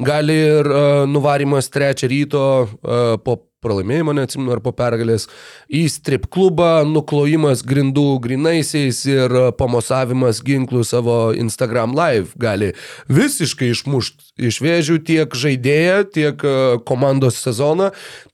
gali 0.00 0.36
ir 0.44 0.68
uh, 0.70 1.02
nuvarimas 1.10 1.68
trečią 1.72 2.08
ryto 2.12 2.44
uh, 2.64 3.16
po 3.24 3.40
pralaimėjimo, 3.62 4.14
neatsimenu, 4.16 4.52
ar 4.56 4.62
po 4.64 4.72
pergalės, 4.76 5.28
į 5.70 5.84
strip 5.92 6.28
klubą, 6.32 6.82
nuklojimas 6.88 7.64
grindų 7.66 8.18
grinaisiais 8.24 9.04
ir 9.08 9.36
pamosavimas 9.58 10.42
ginklų 10.44 10.84
savo 10.86 11.18
Instagram 11.36 11.96
live 11.98 12.34
gali 12.40 12.72
visiškai 13.12 13.72
išmušti 13.72 14.32
iš 14.42 14.58
vėžių 14.64 14.98
tiek 15.06 15.34
žaidėją, 15.36 15.96
tiek 16.14 16.44
uh, 16.46 16.78
komandos 16.88 17.38
sezoną, 17.42 17.90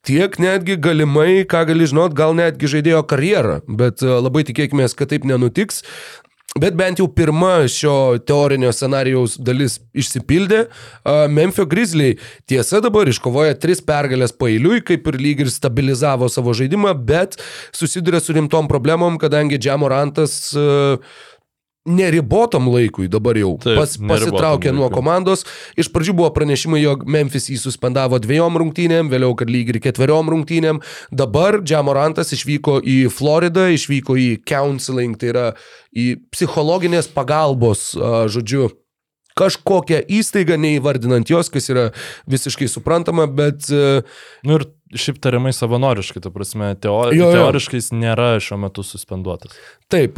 tiek 0.07 0.39
netgi 0.41 0.79
galimai, 0.81 1.45
ką 1.49 1.65
gali 1.69 1.89
žinot, 1.91 2.15
gal 2.17 2.37
netgi 2.39 2.71
žaidėjo 2.71 3.03
karjerą, 3.11 3.59
bet 3.67 4.05
uh, 4.07 4.19
labai 4.23 4.45
tikėkime, 4.49 4.87
kad 4.99 5.11
taip 5.11 5.27
nenutiks. 5.29 5.83
Bet 6.57 6.75
bent 6.79 6.97
jau 6.99 7.05
pirma 7.13 7.69
šio 7.69 8.17
teorinio 8.25 8.71
scenarijaus 8.73 9.35
dalis 9.45 9.77
išsipildė. 9.93 10.63
Memphis 11.29 11.69
Grizzly 11.69 12.15
tiesa 12.49 12.81
dabar 12.81 13.11
iškovoja 13.11 13.59
tris 13.61 13.83
pergalės 13.85 14.33
pailiui, 14.33 14.81
kaip 14.81 15.07
ir 15.13 15.21
lyg 15.21 15.45
ir 15.45 15.53
stabilizavo 15.53 16.31
savo 16.33 16.57
žaidimą, 16.57 16.95
bet 17.05 17.37
susiduria 17.77 18.23
su 18.25 18.33
rimtom 18.33 18.71
problemom, 18.71 19.21
kadangi 19.21 19.61
Džamorantas 19.61 20.39
uh, 20.57 21.05
neribotam 21.89 22.69
laikui 22.71 23.09
dabar 23.11 23.39
jau 23.41 23.55
Taip, 23.63 23.79
pas, 23.81 23.95
pasitraukė 24.13 24.73
nuo 24.77 24.91
komandos. 24.93 25.45
Iš 25.81 25.91
pradžių 25.95 26.17
buvo 26.21 26.31
pranešimai, 26.37 26.81
jog 26.83 27.05
Memphis 27.09 27.49
jį 27.51 27.59
suspendavo 27.63 28.21
dviejom 28.23 28.59
rungtynėm, 28.63 29.13
vėliau, 29.13 29.35
kad 29.39 29.51
lyg 29.53 29.73
ir 29.73 29.81
ketveriom 29.85 30.33
rungtynėm. 30.35 30.83
Dabar 31.11 31.61
Džamorantas 31.65 32.35
išvyko 32.37 32.79
į 32.85 32.99
Floridą, 33.13 33.69
išvyko 33.75 34.19
į 34.19 34.29
counseling, 34.49 35.19
tai 35.19 35.33
yra 35.33 35.47
į 35.97 36.11
psichologinės 36.35 37.11
pagalbos, 37.15 37.91
žodžiu, 38.33 38.69
kažkokią 39.39 40.03
įstaigą, 40.19 40.59
neįvardinant 40.61 41.31
jos, 41.31 41.53
kas 41.55 41.71
yra 41.73 41.89
visiškai 42.31 42.69
suprantama, 42.71 43.29
bet 43.31 43.71
uh, 43.71 44.03
Nu 44.47 44.59
ir 44.59 44.65
šiaip 44.97 45.19
tariamai 45.21 45.51
savanoriškai, 45.53 46.21
ta 46.25 46.31
prasme, 46.33 46.71
teo, 46.81 46.95
Jo, 47.13 47.29
jo. 47.29 47.33
teoriškai 47.35 47.81
jis 47.81 47.91
nėra 47.93 48.29
šiuo 48.43 48.57
metu 48.63 48.85
suspenduotas. 48.87 49.57
Taip, 49.93 50.17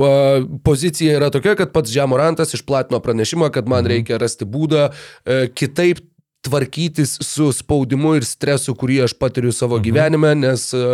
pozicija 0.66 1.16
yra 1.18 1.30
tokia, 1.34 1.56
kad 1.58 1.72
pats 1.74 1.90
Džamorantas 1.90 2.54
išplatino 2.58 3.00
pranešimą, 3.02 3.50
kad 3.54 3.70
man 3.70 3.88
reikia 3.90 4.20
rasti 4.22 4.46
būdą 4.46 4.88
e, 4.90 5.40
kitaip 5.54 6.02
tvarkytis 6.46 7.16
su 7.24 7.50
spaudimu 7.52 8.14
ir 8.18 8.24
stresu, 8.24 8.74
kurį 8.78 9.00
aš 9.06 9.14
patiriu 9.20 9.52
savo 9.52 9.76
mhm. 9.78 9.84
gyvenime, 9.86 10.32
nes 10.38 10.68
e, 10.76 10.84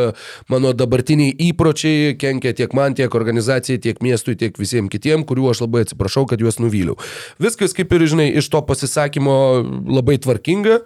mano 0.53 0.73
dabartiniai 0.77 1.35
įpročiai 1.51 2.17
kenkia 2.21 2.55
tiek 2.57 2.75
man, 2.77 2.97
tiek 2.99 3.15
organizacijai, 3.15 3.81
tiek 3.83 4.03
miestui, 4.05 4.37
tiek 4.39 4.59
visiems 4.59 4.91
kitiems, 4.93 5.27
kuriuo 5.29 5.53
aš 5.53 5.63
labai 5.65 5.85
atsiprašau, 5.87 6.27
kad 6.31 6.43
juos 6.43 6.61
nuvyliau. 6.63 6.99
Viskas, 7.43 7.77
kaip 7.77 7.95
ir 7.95 8.07
žinai, 8.11 8.29
iš 8.41 8.51
to 8.53 8.63
pasisakymo 8.67 9.39
labai 9.99 10.19
tvarkinga, 10.23 10.81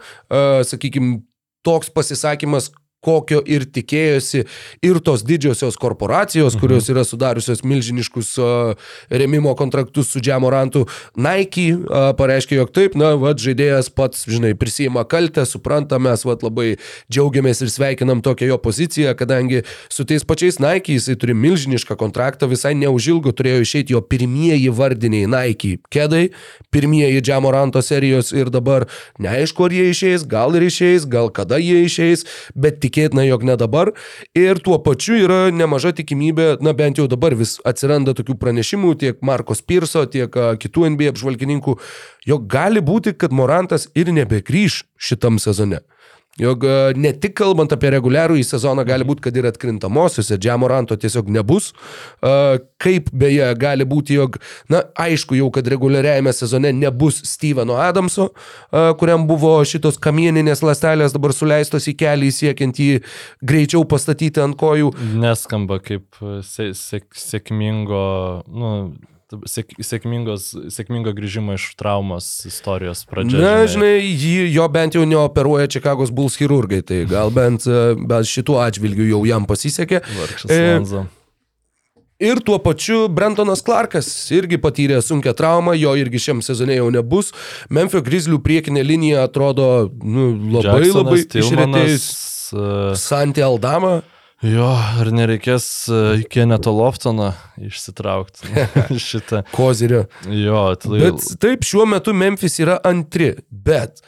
sakykime, 0.69 1.21
toks 1.67 1.91
pasisakymas, 1.93 2.71
kokio 3.05 3.41
ir 3.49 3.65
tikėjosi 3.65 4.45
ir 4.85 5.01
tos 5.05 5.25
didžiosios 5.27 5.79
korporacijos, 5.81 6.55
mhm. 6.55 6.61
kurios 6.61 6.91
yra 6.93 7.05
sudariusios 7.07 7.65
milžiniškus 7.65 8.35
remimo 9.11 9.55
kontraktus 9.57 10.13
su 10.13 10.21
Džiamorantu. 10.21 10.87
Nike 11.17 11.75
pareiškė, 12.19 12.59
jog 12.61 12.73
taip, 12.77 12.97
na, 12.99 13.15
va, 13.21 13.33
žaidėjas 13.39 13.91
pats, 13.95 14.27
žinai, 14.31 14.53
prisima 14.59 15.05
kaltę, 15.09 15.47
supranta, 15.49 15.99
mes 16.03 16.25
va, 16.27 16.37
labai 16.41 16.75
džiaugiamės 17.13 17.63
ir 17.65 17.73
sveikinam 17.73 18.23
tokią 18.25 18.51
jo 18.53 18.59
poziciją, 18.63 19.15
kadangi 19.19 19.63
su 19.93 20.07
tais 20.09 20.25
pačiais 20.27 20.61
Nike 20.63 20.97
jisai 20.97 21.17
turi 21.21 21.37
milžinišką 21.37 21.97
kontraktą, 22.01 22.49
visai 22.51 22.75
neužilgo 22.79 23.33
turėjo 23.37 23.65
išeiti 23.65 23.97
jo 23.97 24.03
pirmieji 24.05 24.71
vardiniai 24.77 25.29
Nike 25.31 25.79
kedai, 25.93 26.29
pirmieji 26.75 27.23
Džiamoranto 27.25 27.83
serijos 27.85 28.35
ir 28.37 28.53
dabar 28.53 28.87
neaišku, 29.23 29.67
ar 29.67 29.75
jie 29.75 29.89
išeis, 29.95 30.27
gal 30.29 30.57
ir 30.59 30.69
išeis, 30.69 31.09
gal 31.11 31.33
kada 31.35 31.61
jie 31.61 31.85
išeis, 31.87 32.27
bet 32.55 32.81
tikėtina, 32.91 33.25
jog 33.29 33.47
ne 33.47 33.57
dabar. 33.57 33.95
Ir 34.37 34.61
tuo 34.61 34.81
pačiu 34.83 35.17
yra 35.23 35.41
nemaža 35.55 35.95
tikimybė, 35.97 36.59
na 36.61 36.75
bent 36.77 36.99
jau 37.01 37.07
dabar 37.11 37.37
vis 37.39 37.59
atsiranda 37.65 38.15
tokių 38.19 38.37
pranešimų 38.43 38.95
tiek 39.01 39.23
Markos 39.23 39.63
Pirso, 39.63 40.05
tiek 40.11 40.35
kitų 40.35 40.91
NBA 40.97 41.15
apžvalgininkų, 41.15 41.79
jog 42.27 42.51
gali 42.51 42.83
būti, 42.85 43.15
kad 43.15 43.33
Morantas 43.33 43.89
ir 43.95 44.13
nebegrįž 44.13 44.85
šitam 45.01 45.39
sezone. 45.41 45.81
Jog 46.39 46.65
a, 46.65 46.93
ne 46.97 47.11
tik 47.13 47.35
kalbant 47.41 47.73
apie 47.75 47.91
reguliarų 47.91 48.37
į 48.39 48.45
sezoną, 48.47 48.85
gali 48.87 49.05
būti, 49.07 49.25
kad 49.27 49.37
ir 49.37 49.49
atkrintamosiose 49.51 50.39
Džiamoranto 50.39 50.97
tiesiog 51.01 51.31
nebus. 51.33 51.73
A, 52.23 52.59
Kaip 52.81 53.11
beje 53.13 53.45
gali 53.61 53.85
būti, 53.85 54.15
jog, 54.17 54.39
na, 54.73 54.81
aišku 54.97 55.37
jau, 55.37 55.51
kad 55.53 55.67
reguliariajame 55.69 56.33
sezone 56.33 56.71
nebus 56.73 57.19
Steveno 57.29 57.77
Adamso, 57.83 58.31
a, 58.71 58.95
kuriam 58.97 59.27
buvo 59.29 59.59
šitos 59.69 59.99
kamieninės 60.01 60.65
lastelės 60.65 61.13
dabar 61.17 61.35
suleistos 61.37 61.91
į 61.91 61.97
kelią, 62.01 62.31
siekiant 62.33 62.81
jį 62.81 63.03
greičiau 63.45 63.85
pastatyti 63.89 64.41
ant 64.41 64.57
kojų. 64.61 64.95
Neskamba 65.21 65.81
kaip 65.85 66.23
sė, 66.47 66.71
sėk, 66.79 67.11
sėkmingo, 67.17 68.07
nu, 68.49 68.73
sėk, 69.51 69.77
sėkmingos, 69.85 70.51
sėkmingo 70.75 71.13
grįžimo 71.17 71.55
iš 71.59 71.69
traumos 71.79 72.27
istorijos 72.49 73.05
pradžia. 73.09 73.39
Na, 73.43 73.55
žinai, 73.71 74.01
jį, 74.03 74.49
jo 74.55 74.67
bent 74.73 74.99
jau 74.99 75.07
neoperuoja 75.09 75.71
Čikagos 75.71 76.11
Bulls 76.15 76.37
chirurgai, 76.41 76.83
tai 76.87 77.05
gal 77.11 77.33
bent, 77.39 77.67
a, 77.71 77.95
bent 77.95 78.29
šituo 78.31 78.59
atžvilgiu 78.63 79.09
jau 79.11 79.23
jam 79.29 79.47
pasisekė. 79.49 80.03
Vargšas 80.19 80.51
E, 80.51 80.61
Lonzo. 80.75 81.07
Ir 82.21 82.43
tuo 82.45 82.59
pačiu 82.61 83.07
Brentonas 83.09 83.63
Clarkas 83.65 84.07
irgi 84.37 84.59
patyrė 84.61 84.99
sunkę 85.01 85.33
traumą, 85.33 85.73
jo 85.81 85.95
irgi 85.97 86.21
šiam 86.21 86.43
sezone 86.45 86.77
jau 86.77 86.91
nebus. 86.93 87.31
Memphis 87.73 88.05
Grizzlių 88.05 88.43
priekinė 88.45 88.83
linija 88.85 89.23
atrodo 89.25 89.87
nu, 90.05 90.35
labai 90.59 90.83
Jacksonas, 90.85 90.99
labai 91.01 91.21
išretėjus. 91.41 92.09
e, 92.53 92.67
Santi 93.01 93.41
Aldama. 93.47 94.03
Jo, 94.41 94.71
ar 94.73 95.11
nereikės 95.13 95.67
e, 95.93 96.01
Keneto 96.33 96.73
Loftoną 96.73 97.35
išsitraukti 97.61 98.49
iš 98.97 99.09
šitą. 99.15 99.43
Kozirio. 99.53 100.07
Jo, 100.33 100.71
tai 100.81 101.03
Bet 101.03 101.27
taip, 101.43 101.67
šiuo 101.69 101.85
metu 101.91 102.15
Memphis 102.17 102.57
yra 102.63 102.79
antri, 102.89 103.35
bet 103.51 104.01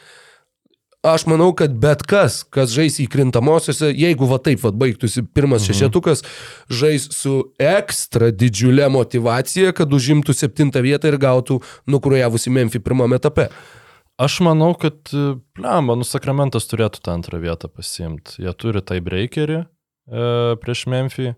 aš 1.05 1.27
manau, 1.29 1.51
kad 1.53 1.75
bet 1.77 2.01
kas, 2.09 2.39
kas 2.49 2.73
žais 2.73 2.97
į 3.03 3.05
krintamosiose, 3.13 3.91
jeigu 3.93 4.25
va 4.31 4.39
taip 4.41 4.63
va 4.63 4.71
baigtųsi 4.73 5.21
pirmas 5.35 5.67
mhm. 5.67 5.69
šešetukas, 5.69 6.25
žais 6.81 7.05
su 7.13 7.35
ekstra 7.61 8.31
didžiulė 8.33 8.89
motivacija, 8.89 9.75
kad 9.77 9.93
užimtų 9.93 10.33
septintą 10.33 10.81
vietą 10.81 11.13
ir 11.13 11.19
gautų 11.21 11.59
nukrujavusi 11.85 12.55
Memphis 12.57 12.81
pirmame 12.81 13.21
etape. 13.21 13.51
Aš 14.17 14.39
manau, 14.45 14.71
kad, 14.77 15.09
blemba, 15.57 15.93
nu 15.97 16.05
Sakramentas 16.05 16.65
turėtų 16.69 17.01
tą 17.05 17.15
antrą 17.17 17.39
vietą 17.41 17.69
pasimti. 17.69 18.39
Jie 18.41 18.53
turi 18.57 18.81
tai 18.85 18.99
breakerį 19.01 19.61
e, 19.61 19.63
prieš 20.07 20.85
Memphį. 20.91 21.33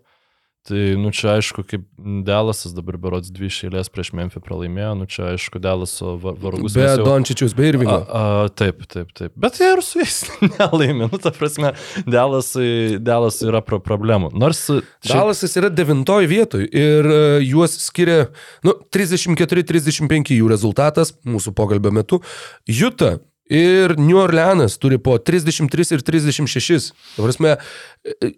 Tai, 0.66 0.80
nu 0.98 1.12
čia 1.14 1.36
aišku, 1.38 1.62
kaip 1.62 1.84
Delasas 2.26 2.72
dabar 2.74 2.96
berods 2.98 3.28
dvi 3.30 3.46
šeilės 3.54 3.86
prieš 3.86 4.08
Memphį 4.18 4.40
pralaimėjo, 4.42 4.96
nu 4.98 5.04
čia 5.06 5.28
aišku, 5.36 5.60
Delaso 5.62 6.16
var- 6.18 6.34
vargus. 6.42 6.74
Be 6.74 6.82
jau- 6.88 7.04
Dončičius, 7.06 7.54
be 7.54 7.68
Irvingo. 7.70 8.00
A, 8.02 8.22
a, 8.42 8.48
taip, 8.50 8.80
taip, 8.90 9.12
taip. 9.14 9.30
Bet 9.38 9.60
jie 9.62 9.68
ir 9.76 9.82
su 9.86 10.00
jais 10.02 10.16
nelaimė. 10.58 11.06
Nu, 11.12 11.20
ta 11.22 11.30
prasme, 11.30 11.70
Delasui, 12.10 12.98
Delasui 12.98 13.46
yra 13.52 13.62
pro 13.62 13.78
problemų. 13.78 14.32
Nors... 14.34 14.64
šiaip- 14.66 15.12
Dalasas 15.12 15.54
yra 15.62 15.70
devintoji 15.70 16.26
vietoje 16.34 16.66
ir 16.74 17.06
e, 17.14 17.22
juos 17.46 17.78
skiria, 17.86 18.24
nu, 18.66 18.74
34-35 18.90 20.34
jų 20.34 20.50
rezultatas 20.50 21.14
mūsų 21.22 21.54
pokalbio 21.54 21.94
metu. 21.94 22.18
Juta 22.66 23.20
Ir 23.46 23.94
New 23.98 24.18
Orleanas 24.18 24.74
turi 24.82 24.98
po 24.98 25.18
33 25.18 25.92
ir 25.94 26.00
36. 26.02 26.88
Ta 27.14 27.22
prasme, 27.22 27.52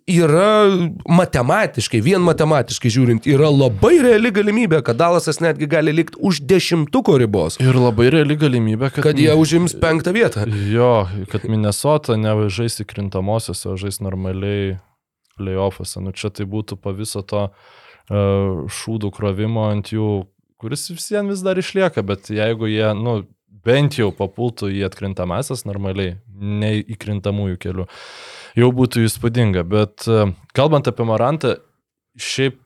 yra 0.05 0.69
matematiškai, 1.09 2.01
vien 2.05 2.21
matematiškai 2.27 2.93
žiūrint, 2.93 3.29
yra 3.31 3.49
labai 3.49 3.95
reali 4.05 4.33
galimybė, 4.37 4.83
kad 4.85 5.01
Dalasas 5.01 5.41
netgi 5.41 5.69
gali 5.71 5.95
likti 5.97 6.21
už 6.21 6.43
dešimtuko 6.49 7.17
ribos, 7.23 7.57
Ir 7.63 7.79
labai 7.81 8.11
reali 8.13 8.37
galimybė, 8.37 8.91
kad... 8.93 9.07
kad 9.09 9.23
jie 9.23 9.33
užims 9.33 9.73
penktą 9.81 10.13
vietą. 10.13 10.45
Jo, 10.69 11.09
kad 11.33 11.49
Minnesota 11.49 12.19
nežais 12.21 12.77
įkrintamosiose, 12.85 13.65
o 13.73 13.79
žais 13.81 14.03
normaliai 14.05 14.77
playoffuose. 15.41 16.03
Nu 16.05 16.13
čia 16.13 16.29
tai 16.35 16.45
būtų 16.51 16.77
po 16.83 16.93
viso 16.93 17.25
to 17.25 17.47
uh, 17.49 18.69
šūdų 18.69 19.13
krovimo 19.17 19.71
ant 19.71 19.95
jų, 19.95 20.27
kuris 20.61 20.89
visiems 20.93 21.33
vis 21.33 21.45
dar 21.47 21.57
išlieka, 21.61 22.05
bet 22.05 22.29
jeigu 22.35 22.69
jie, 22.69 22.93
nu, 22.99 23.23
bent 23.69 23.99
jau 24.01 24.09
papultų 24.17 24.71
į 24.79 24.85
atkrintamasias 24.89 25.67
normaliai, 25.69 26.17
ne 26.39 26.73
įkrintamųjų 26.97 27.61
kelių, 27.67 27.89
jau 28.59 28.71
būtų 28.81 29.05
įspūdinga. 29.09 29.67
Bet 29.69 30.09
uh, 30.11 30.33
kalbant 30.57 30.89
apie 30.91 31.07
Marantą, 31.09 31.59
šiaip 32.19 32.57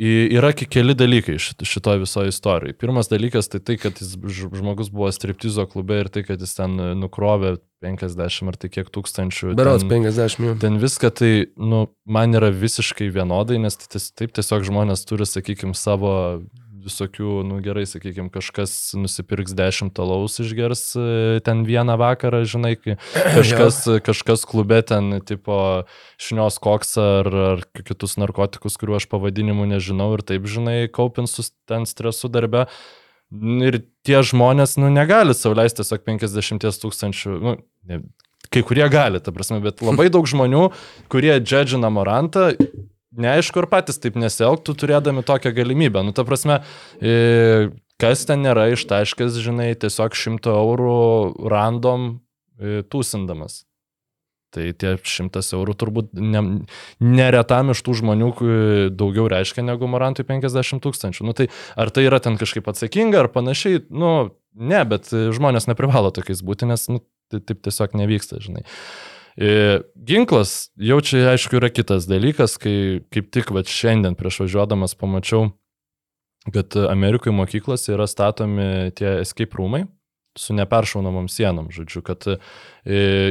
į- 0.00 0.30
yra 0.34 0.50
keli 0.56 0.94
dalykai 0.98 1.36
šit- 1.38 1.62
šitoje 1.68 2.00
visoje 2.02 2.32
istorijoje. 2.32 2.74
Pirmas 2.80 3.08
dalykas 3.10 3.46
tai 3.52 3.60
tai, 3.62 3.76
kad 3.78 4.00
jis 4.02 4.16
žmogus 4.58 4.90
buvo 4.90 5.10
striptizo 5.14 5.66
klube 5.70 6.00
ir 6.02 6.10
tai, 6.10 6.24
kad 6.26 6.40
jis 6.42 6.54
ten 6.56 6.74
e, 6.82 6.88
nukrovė 6.98 7.56
50 7.84 8.48
ar 8.50 8.56
tai 8.58 8.70
kiek 8.72 8.90
tūkstančių. 8.90 9.54
Berots 9.58 9.84
ten, 9.86 9.92
50 9.92 10.40
milijonų. 10.42 10.60
ten 10.64 10.80
viską 10.82 11.12
tai, 11.14 11.32
nu, 11.60 11.84
man 12.06 12.34
yra 12.34 12.50
visiškai 12.50 13.10
vienodai, 13.14 13.60
nes 13.62 13.76
tai 13.78 14.02
taip 14.18 14.34
tiesiog 14.34 14.66
žmonės 14.66 15.04
turi, 15.06 15.28
sakykime, 15.28 15.76
savo 15.78 16.14
visokių, 16.84 17.42
nu 17.48 17.58
gerai, 17.64 17.84
sakykime, 17.88 18.30
kažkas 18.32 18.94
nusipirks 18.98 19.54
10 19.56 19.92
talaus 19.96 20.38
išgers 20.42 20.82
e, 20.98 21.04
ten 21.44 21.64
vieną 21.66 21.96
vakarą, 22.00 22.42
žinai, 22.48 22.74
kažkas, 23.36 23.82
kažkas 24.06 24.44
klube 24.48 24.80
ten, 24.86 25.20
tipo, 25.26 25.56
šnios 26.20 26.60
koksą 26.62 27.06
ar, 27.22 27.30
ar 27.54 27.64
kitus 27.80 28.18
narkotikus, 28.20 28.78
kuriuo 28.80 28.98
aš 29.00 29.08
pavadinimų 29.12 29.70
nežinau 29.74 30.12
ir 30.18 30.24
taip, 30.26 30.48
žinai, 30.50 30.84
kaupins 30.92 31.36
su 31.36 31.46
ten 31.68 31.88
stresu 31.88 32.30
darbe. 32.32 32.66
Ir 33.34 33.80
tie 34.06 34.20
žmonės, 34.22 34.76
nu, 34.78 34.92
negali 34.94 35.34
sauliaisti 35.34 35.80
tiesiog 35.80 36.04
50 36.06 36.68
tūkstančių, 36.84 37.38
nu, 37.42 37.56
ne, 37.88 38.04
kai 38.52 38.62
kurie 38.66 38.84
gali, 38.92 39.18
ta 39.24 39.32
prasme, 39.34 39.58
bet 39.64 39.82
labai 39.82 40.10
daug 40.12 40.28
žmonių, 40.28 40.68
kurie 41.10 41.32
džedžina 41.40 41.90
Morantą, 41.90 42.52
neaišku, 43.16 43.62
ar 43.62 43.68
patys 43.70 44.00
taip 44.02 44.16
nesielgtų, 44.20 44.74
turėdami 44.78 45.24
tokią 45.26 45.54
galimybę. 45.56 46.02
Nu, 46.06 46.14
ta 46.16 46.24
prasme, 46.26 46.60
e, 47.00 47.70
kas 48.00 48.24
ten 48.28 48.44
nėra 48.44 48.70
ištaškęs, 48.74 49.38
žinai, 49.44 49.72
tiesiog 49.78 50.16
100 50.18 50.54
eurų 50.54 50.98
random 51.50 52.10
e, 52.14 52.82
tūsindamas. 52.90 53.62
Tai 54.54 54.68
tie 54.78 54.92
šimtas 55.02 55.48
eurų 55.56 55.74
turbūt 55.74 56.12
ne, 56.14 56.42
neretam 57.02 57.72
iš 57.74 57.80
tų 57.82 57.96
žmonių 57.98 58.28
ku- 58.38 58.50
daugiau 58.94 59.26
reiškia 59.32 59.64
negu 59.66 59.88
Morantui 59.90 60.22
50 60.28 60.78
tūkstančių. 60.84 61.26
Nu, 61.26 61.34
tai 61.34 61.48
ar 61.74 61.90
tai 61.90 62.06
yra 62.06 62.20
ten 62.22 62.38
kažkaip 62.38 62.70
atsakinga 62.70 63.24
ar 63.24 63.30
panašiai, 63.34 63.82
nu, 63.90 64.30
ne, 64.54 64.84
bet 64.86 65.10
e, 65.10 65.26
žmonės 65.34 65.66
neprivalo 65.70 66.14
tokiais 66.14 66.44
būti, 66.46 66.70
nes 66.70 66.86
nu, 66.92 67.02
tai 67.32 67.42
taip 67.42 67.64
tiesiog 67.66 67.98
nevyksta, 67.98 68.38
žinai. 68.44 68.62
E, 68.62 69.13
Ginklas 69.34 70.68
jau 70.78 71.00
čia 71.02 71.24
aišku 71.32 71.58
yra 71.58 71.70
kitas 71.74 72.06
dalykas, 72.06 72.54
kai 72.62 73.02
kaip 73.10 73.32
tik 73.34 73.50
va 73.54 73.64
šiandien 73.66 74.14
prieš 74.14 74.44
važiuodamas 74.44 74.94
pamačiau, 74.94 75.48
kad 76.54 76.76
Amerikoje 76.88 77.34
mokyklose 77.34 77.96
yra 77.96 78.06
statomi 78.10 78.92
tie 78.94 79.18
escape 79.24 79.58
rūmai 79.58 79.84
su 80.38 80.54
neperšaunamom 80.54 81.28
sienom, 81.30 81.68
žodžiu, 81.70 82.02
kad 82.02 82.26
e, 82.26 82.36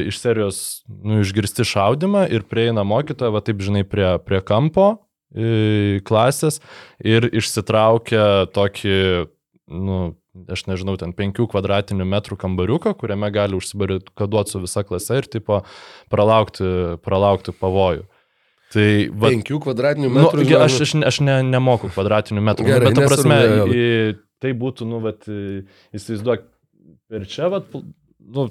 iš 0.08 0.18
serijos 0.22 0.58
nu, 0.88 1.20
išgirsti 1.20 1.66
šaudimą 1.68 2.24
ir 2.32 2.46
prieina 2.48 2.84
mokytoja, 2.86 3.32
va 3.34 3.42
taip 3.44 3.60
žinai, 3.64 3.84
prie, 3.88 4.06
prie 4.24 4.40
kampo 4.44 4.86
e, 5.34 6.00
klasės 6.08 6.62
ir 7.04 7.28
išsitraukia 7.28 8.48
tokį, 8.56 8.96
nu, 9.68 10.00
aš 10.50 10.64
nežinau, 10.66 10.96
ten 10.98 11.12
5 11.14 11.46
kvadratinių 11.52 12.06
metrų 12.10 12.36
kambariuką, 12.42 12.94
kuriame 12.98 13.30
gali 13.34 13.54
užsibarikaduoti 13.58 14.50
su 14.54 14.60
visa 14.64 14.82
klase 14.86 15.20
ir 15.22 15.28
tipo 15.30 15.60
pralaukti, 16.10 16.66
pralaukti 17.04 17.54
pavojų. 17.60 18.04
Tai 18.74 18.88
va, 19.14 19.30
5 19.30 19.60
kvadratinių 19.62 20.08
Nu, 20.10 20.16
metrų. 20.18 20.46
ge- 20.48 20.58
aš, 20.64 20.80
aš, 20.82 20.94
aš 21.06 21.20
ne, 21.22 21.36
nemoku 21.46 21.92
kvadratinių 21.94 22.42
metrų. 22.42 22.66
Gerai, 22.66 22.90
nu, 22.90 22.94
bet, 22.94 22.98
ta 22.98 23.06
prasme, 23.12 23.38
į- 23.70 24.16
tai 24.42 24.50
būtų, 24.58 24.88
nu, 24.90 24.98
vat, 25.04 25.22
įsivaizduok, 25.94 26.42
per 27.08 27.26
čia, 27.30 27.48
vat, 27.52 27.70
nu, 27.74 28.48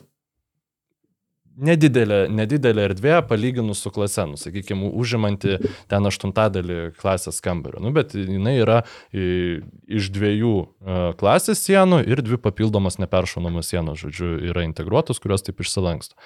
nedidelė, 1.57 2.25
nedidelė 2.33 2.87
erdvė 2.89 3.17
palyginus 3.27 3.83
su 3.83 3.91
klase, 3.93 4.25
nu, 4.29 4.39
sakykime, 4.39 4.89
užimanti 4.99 5.59
ten 5.91 6.09
aštuntadalį 6.09 6.79
klasės 6.99 7.39
kambario. 7.43 7.81
Nu, 7.83 7.93
bet 7.95 8.15
jinai 8.17 8.55
yra 8.61 8.81
iš 9.13 10.09
dviejų 10.15 10.55
e, 10.63 10.97
klasės 11.19 11.63
sienų 11.67 12.03
ir 12.09 12.23
dvi 12.25 12.39
papildomos 12.41 12.99
neperšaunamos 13.01 13.71
sienos, 13.73 14.01
žodžiu, 14.03 14.35
yra 14.51 14.65
integruotos, 14.67 15.21
kurios 15.23 15.45
taip 15.45 15.61
išsilanksto. 15.63 16.17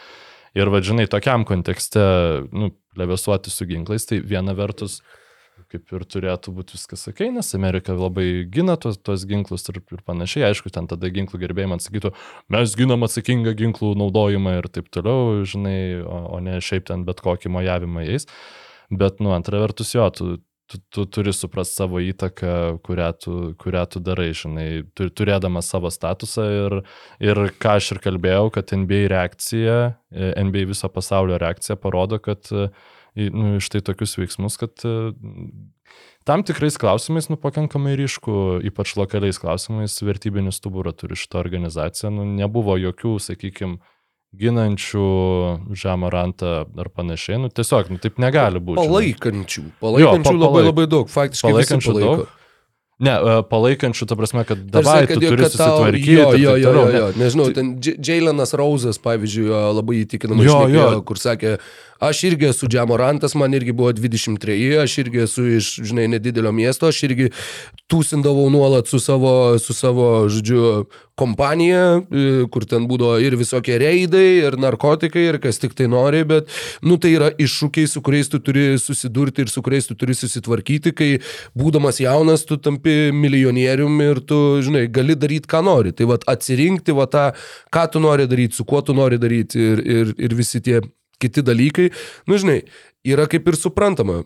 Ir 0.57 0.71
vadžinai, 0.73 1.05
tokiam 1.11 1.43
kontekste, 1.45 2.01
nu, 2.55 2.71
levesuoti 2.97 3.53
su 3.53 3.67
ginklais, 3.69 4.07
tai 4.09 4.21
viena 4.25 4.55
vertus 4.57 5.01
kaip 5.77 5.93
ir 5.93 6.05
turėtų 6.09 6.53
būti 6.57 6.75
viskas 6.77 7.07
ok, 7.11 7.27
nes 7.37 7.53
Amerika 7.57 7.95
labai 7.95 8.45
gina 8.51 8.77
tos, 8.81 8.97
tos 8.97 9.25
ginklus 9.29 9.67
ir, 9.71 9.79
ir 9.93 10.01
panašiai. 10.07 10.49
Aišku, 10.49 10.71
ten 10.73 10.89
tada 10.89 11.11
ginklų 11.13 11.41
gerbėjai 11.45 11.71
man 11.73 11.83
sakytų, 11.83 12.13
mes 12.53 12.73
ginam 12.79 13.05
atsakingą 13.07 13.53
ginklų 13.57 13.93
naudojimą 14.01 14.57
ir 14.61 14.69
taip 14.73 14.89
toliau, 14.93 15.43
žinai, 15.47 16.01
o, 16.01 16.23
o 16.37 16.41
ne 16.43 16.57
šiaip 16.63 16.89
ten 16.89 17.05
bet 17.07 17.21
kokį 17.23 17.53
mojavimą 17.53 18.07
jais. 18.07 18.27
Bet, 18.89 19.21
nu, 19.23 19.33
antra 19.35 19.59
vertus, 19.59 19.91
jo, 19.93 20.07
tu, 20.15 20.29
tu, 20.71 20.79
tu 20.91 21.05
turi 21.11 21.33
suprasti 21.35 21.81
savo 21.81 21.99
įtaką, 22.03 22.79
kurią 22.87 23.09
tu, 23.19 23.35
kurią 23.59 23.83
tu 23.91 24.01
darai, 24.03 24.29
žinai, 24.35 24.67
tu, 24.95 25.09
turėdamas 25.11 25.69
savo 25.71 25.91
statusą 25.93 26.47
ir, 26.61 26.77
ir 27.23 27.43
ką 27.59 27.77
aš 27.81 27.93
ir 27.95 28.03
kalbėjau, 28.03 28.49
kad 28.55 28.71
NBA 28.75 29.05
reakcija, 29.11 29.77
e, 30.11 30.31
NBA 30.47 30.67
viso 30.71 30.89
pasaulio 30.91 31.39
reakcija 31.41 31.79
parodo, 31.79 32.19
kad 32.23 32.47
į 32.47 32.67
nu, 33.33 33.57
štai 33.63 33.81
tokius 33.85 34.13
veiksmus, 34.19 34.57
kad 34.61 34.73
e, 34.85 34.93
tam 36.27 36.43
tikrais 36.45 36.77
klausimais, 36.77 37.29
nu, 37.31 37.37
pakankamai 37.41 37.95
ryšku, 37.97 38.61
ypač 38.69 38.93
lokaliais 38.99 39.39
klausimais, 39.41 39.95
vertybinį 40.05 40.53
stuburą 40.55 40.93
turi 40.97 41.17
šitą 41.17 41.39
organizaciją. 41.41 42.11
Nu, 42.13 42.25
nebuvo 42.37 42.77
jokių, 42.77 43.15
sakykime, 43.23 43.79
ginančių 44.37 45.05
žemą 45.71 46.09
ar 46.83 46.89
panašiai. 46.93 47.39
Nu, 47.41 47.49
tiesiog, 47.49 47.89
nu, 47.95 47.97
taip 48.03 48.19
negali 48.21 48.59
būti. 48.61 48.83
Palaikančių. 48.83 49.63
Palaikančių 49.81 50.27
pa- 50.27 50.35
labai 50.37 50.51
palaik- 50.61 50.69
labai 50.71 50.87
daug. 50.91 51.07
Faktiškai 51.09 51.51
Palaikančių 51.53 51.93
daug. 52.03 52.36
Ne, 52.97 53.13
e, 53.13 53.33
palaikančių, 53.45 54.07
ta 54.09 54.15
prasme, 54.17 54.41
kad 54.47 54.57
Tarsi, 54.57 54.71
davai, 54.73 55.01
tu 55.05 55.19
turi 55.21 55.43
kad 55.43 55.53
susitvarkyti. 55.53 56.15
Jo, 56.15 56.31
jo, 56.33 56.55
jo, 56.57 56.71
jo, 56.73 56.85
jo. 56.95 57.09
Nežinau, 57.21 57.45
ten 57.53 57.75
Jailenas 57.77 58.55
Rauzas, 58.57 58.97
pavyzdžiui, 59.03 59.51
labai 59.77 59.99
įtikinamai 60.01 60.47
Jo, 60.47 60.55
šnekėjo, 60.63 60.87
jo. 60.95 61.03
kur 61.05 61.21
sakė, 61.21 61.51
aš 62.09 62.23
irgi 62.31 62.49
esu 62.49 62.69
Džamorantas, 62.73 63.37
man 63.37 63.53
irgi 63.53 63.75
buvo 63.77 63.91
23, 63.93 64.57
aš 64.81 64.97
irgi 65.03 65.21
esu 65.27 65.45
iš, 65.59 65.69
žinai, 65.91 66.07
nedidelio 66.15 66.55
miesto, 66.57 66.89
aš 66.89 67.03
irgi 67.05 67.29
tūsindavau 67.85 68.49
nuolat 68.53 68.89
su 68.89 68.97
savo, 69.03 69.35
su 69.61 69.77
savo, 69.77 70.09
žodžiu, 70.33 70.87
kompanija, 71.17 71.83
e, 71.97 72.25
kur 72.53 72.65
ten 72.69 72.85
būdavo 72.89 73.17
ir 73.23 73.35
visokie 73.39 73.77
reidai, 73.81 74.25
ir 74.45 74.57
narkotikai, 74.61 75.23
ir 75.31 75.39
kas 75.43 75.59
tik 75.61 75.73
tai 75.77 75.89
nori, 75.91 76.23
bet, 76.29 76.51
nu, 76.85 76.99
tai 77.01 77.15
yra 77.15 77.31
iššūkiai, 77.33 77.89
su 77.89 78.03
kuriais 78.05 78.29
tu 78.31 78.39
turi 78.43 78.67
susidurti 78.81 79.45
ir 79.45 79.51
su 79.51 79.63
kuriais 79.65 79.89
tu 79.89 79.97
turi 79.97 80.15
susitvarkyti, 80.17 80.93
kai 80.97 81.09
būdamas 81.57 82.01
jaunas, 82.03 82.45
tu 82.47 82.59
tampi 82.61 83.09
milijonierium 83.15 83.97
ir 84.05 84.21
tu, 84.29 84.41
žinai, 84.65 84.85
gali 84.93 85.17
daryti, 85.17 85.49
ką 85.49 85.63
nori. 85.65 85.95
Tai 85.97 86.11
vad 86.13 86.27
atsirinkti 86.29 86.95
va 86.97 87.09
tą, 87.11 87.29
ką 87.73 87.87
tu 87.93 88.03
nori 88.03 88.29
daryti, 88.29 88.59
su 88.59 88.67
kuo 88.67 88.83
tu 88.85 88.95
nori 88.97 89.17
daryti 89.21 89.61
ir, 89.73 89.83
ir, 89.97 90.13
ir 90.21 90.37
visi 90.37 90.61
tie 90.61 90.83
kiti 91.21 91.41
dalykai, 91.41 91.89
nu, 92.29 92.37
žinai, 92.37 92.61
yra 93.07 93.25
kaip 93.29 93.47
ir 93.49 93.57
suprantama. 93.57 94.21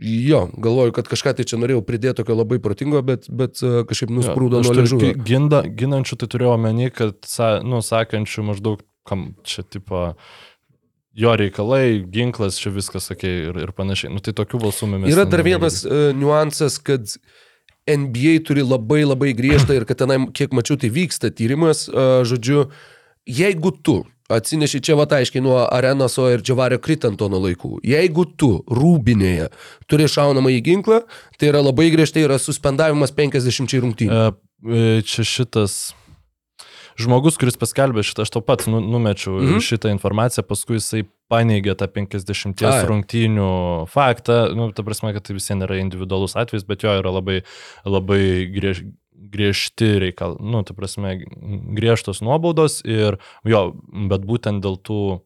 Jo, 0.00 0.46
galvoju, 0.56 0.94
kad 0.96 1.08
kažką 1.10 1.34
tai 1.36 1.44
čia 1.44 1.58
norėjau 1.60 1.82
pridėti 1.84 2.22
tokio 2.22 2.38
labai 2.38 2.56
protingo, 2.64 3.02
bet, 3.04 3.26
bet 3.28 3.60
e, 3.60 3.82
kažkaip 3.88 4.12
nusprūdo 4.16 4.62
nuo 4.64 4.72
Ginda, 5.28 5.60
ginančių 5.60 6.16
tai 6.22 6.28
turėjau 6.32 6.54
omeny, 6.54 6.88
kad, 6.94 7.18
nu, 7.68 7.82
sakančių 7.84 8.46
maždaug, 8.48 8.80
kam 9.04 9.34
čia 9.44 9.60
tipo, 9.68 10.14
jo 11.20 11.34
reikalai, 11.36 12.00
ginklas, 12.08 12.56
čia 12.62 12.72
viskas, 12.72 13.10
sakė, 13.10 13.32
ir, 13.50 13.60
ir 13.66 13.74
panašiai. 13.76 14.12
Nu, 14.14 14.24
tai 14.24 14.32
tokių 14.36 14.62
balsų 14.64 14.88
mes. 14.94 15.10
Yra 15.12 15.26
dar 15.28 15.44
vienas 15.44 15.82
uh, 15.84 16.14
niuansas, 16.16 16.78
kad 16.80 17.18
NBA 17.84 18.38
turi 18.48 18.64
labai 18.64 19.02
labai 19.04 19.34
griežtą 19.36 19.76
ir 19.76 19.84
kad 19.88 20.00
tenai, 20.00 20.22
kiek 20.32 20.56
mačiau, 20.56 20.80
tai 20.80 20.88
vyksta 20.96 21.28
tyrimas, 21.28 21.90
uh, 21.92 22.22
žodžiu, 22.24 22.70
jeigu 23.28 23.74
tu 23.84 24.00
atsineši 24.30 24.80
čia 24.86 24.96
va 24.98 25.06
aiškiai 25.18 25.42
nuo 25.44 25.58
Arenaso 25.66 26.28
ir 26.32 26.42
Džiavario 26.44 26.78
Kritantono 26.82 27.40
laikų. 27.42 27.80
Jeigu 27.86 28.24
tu 28.38 28.52
rūbinėje 28.70 29.48
turi 29.90 30.06
šaunamą 30.10 30.52
į 30.56 30.60
ginklą, 30.70 31.02
tai 31.38 31.50
yra 31.52 31.62
labai 31.64 31.90
griežtai 31.94 32.26
yra 32.28 32.38
suspendavimas 32.38 33.12
50 33.16 33.74
rungtynių. 33.84 34.10
E, 34.10 34.36
e, 34.70 35.00
Čia 35.02 35.24
šitas. 35.26 35.80
žmogus, 37.00 37.38
kuris 37.40 37.56
paskelbė 37.56 38.02
šitą, 38.04 38.26
aš 38.26 38.32
tau 38.34 38.42
pats 38.44 38.66
nu, 38.68 38.80
numečiau 38.84 39.38
Mhm. 39.38 39.54
mhm. 39.56 39.62
šitą 39.64 39.88
informaciją, 39.94 40.44
paskui 40.44 40.76
jisai 40.76 41.06
paneigė 41.30 41.72
tą 41.78 41.86
50 41.88 42.60
Ai. 42.66 42.84
rungtynių 42.90 43.88
faktą, 43.88 44.52
nu, 44.54 44.70
ta 44.72 44.82
prasme, 44.82 45.12
kad 45.14 45.22
tai 45.24 45.34
visiems 45.38 45.64
yra 45.64 45.78
individualus 45.80 46.34
atvejis, 46.36 46.66
bet 46.66 46.82
jo 46.82 46.90
yra 47.00 47.12
labai, 47.14 47.42
labai 47.86 48.50
griež, 48.52 48.82
griežti 49.20 49.98
reikal, 50.00 50.36
nu, 50.40 50.62
ta 50.64 50.72
prasme, 50.74 51.18
griežtos 51.76 52.22
nuobaudos 52.24 52.80
ir 52.88 53.18
jo, 53.44 53.64
bet 54.08 54.24
būtent 54.24 54.64
dėl 54.64 54.78
tų 54.80 55.20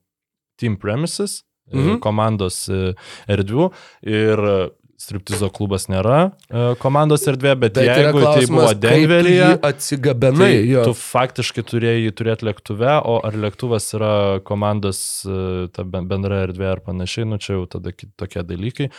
team 0.61 0.77
premises, 0.77 1.45
Mhm. 1.73 1.81
mhm. 1.81 2.01
komandos 2.05 2.69
e, 2.69 2.93
erdvių 3.33 3.71
ir 4.05 4.41
striptizo 5.01 5.49
klubas 5.51 5.87
nėra 5.89 6.33
e, 6.53 6.75
komandos 6.77 7.25
erdvė, 7.29 7.55
bet, 7.59 7.79
yra 7.81 7.97
jeigu 8.05 8.21
tai 8.21 8.45
buvo 8.47 8.69
Denveryje, 8.77 9.49
atsigabenai. 9.65 10.51
tai 10.53 10.69
jo. 10.69 10.85
tu 10.85 10.93
faktiškai 10.99 11.65
turėjai 11.65 12.12
turėti 12.16 12.45
lėktuve, 12.51 12.93
o 13.09 13.16
ar 13.25 13.33
lėktuvas 13.47 13.89
yra 13.97 14.12
komandos 14.45 15.01
e, 15.25 15.66
bendra 15.89 16.43
erdvė 16.45 16.69
ar 16.77 16.81
panašiai, 16.85 17.25
nu 17.33 17.41
čia 17.41 17.57
jau 17.57 17.65
tada 17.79 17.93
ki- 17.97 18.12
tokie 18.16 18.45
dalykai. 18.45 18.91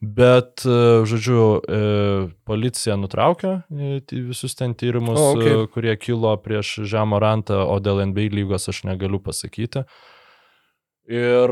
Bet, 0.00 0.60
e, 0.68 1.04
žodžiu, 1.08 1.40
e, 1.56 1.78
policija 2.44 2.98
nutraukė 3.00 3.52
e, 3.72 4.00
visus 4.28 4.56
ten 4.58 4.74
tyrimus, 4.76 5.16
O, 5.16 5.30
e, 5.40 5.54
kurie 5.72 5.94
kilo 5.96 6.34
prieš 6.36 6.82
Žemą 6.84 7.20
Rantą, 7.22 7.62
o 7.64 7.78
dėl 7.80 8.04
NBA 8.12 8.28
lygos 8.34 8.68
aš 8.68 8.84
negaliu 8.84 9.22
pasakyti. 9.24 9.86
Ir 11.08 11.50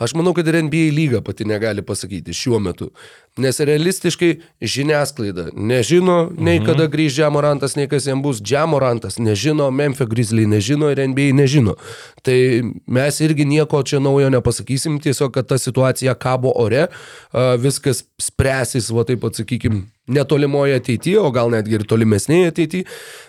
Aš 0.00 0.14
manau, 0.16 0.32
kad 0.32 0.46
ir 0.48 0.56
NBA 0.64 0.86
lyga 0.96 1.18
pati 1.20 1.44
negali 1.44 1.82
pasakyti 1.84 2.32
šiuo 2.32 2.56
metu. 2.64 2.86
Nes 3.36 3.58
realistiškai 3.60 4.30
žiniasklaida 4.64 5.50
nežino, 5.52 6.32
nei 6.38 6.56
Mhm. 6.58 6.66
kada 6.66 6.86
grįž 6.88 7.18
Džiamorantas, 7.18 7.76
nei 7.76 7.86
kas 7.86 8.06
jam 8.06 8.22
bus. 8.22 8.40
Džiamorantas 8.40 9.18
nežino, 9.18 9.70
Memphis 9.70 10.06
Grizzly 10.08 10.46
nežino 10.46 10.88
ir 10.90 10.96
NBA 11.04 11.32
nežino. 11.36 11.76
Tai 12.22 12.62
mes 12.86 13.20
irgi 13.20 13.44
nieko 13.44 13.82
čia 13.84 14.00
naujo 14.00 14.30
nepasakysim, 14.30 14.96
tiesiog, 15.02 15.32
kad 15.32 15.46
ta 15.46 15.58
situacija 15.58 16.14
kabo 16.14 16.52
ore, 16.56 16.86
viskas 17.58 18.04
spręsis, 18.18 18.90
va 18.90 19.04
taip 19.04 19.20
atsakykim, 19.20 19.84
netolimoje 20.08 20.80
ateityje, 20.80 21.20
o 21.20 21.30
gal 21.30 21.50
netgi 21.50 21.74
ir 21.74 21.84
tolimesnėje 21.84 22.48
ateityje. 22.48 22.84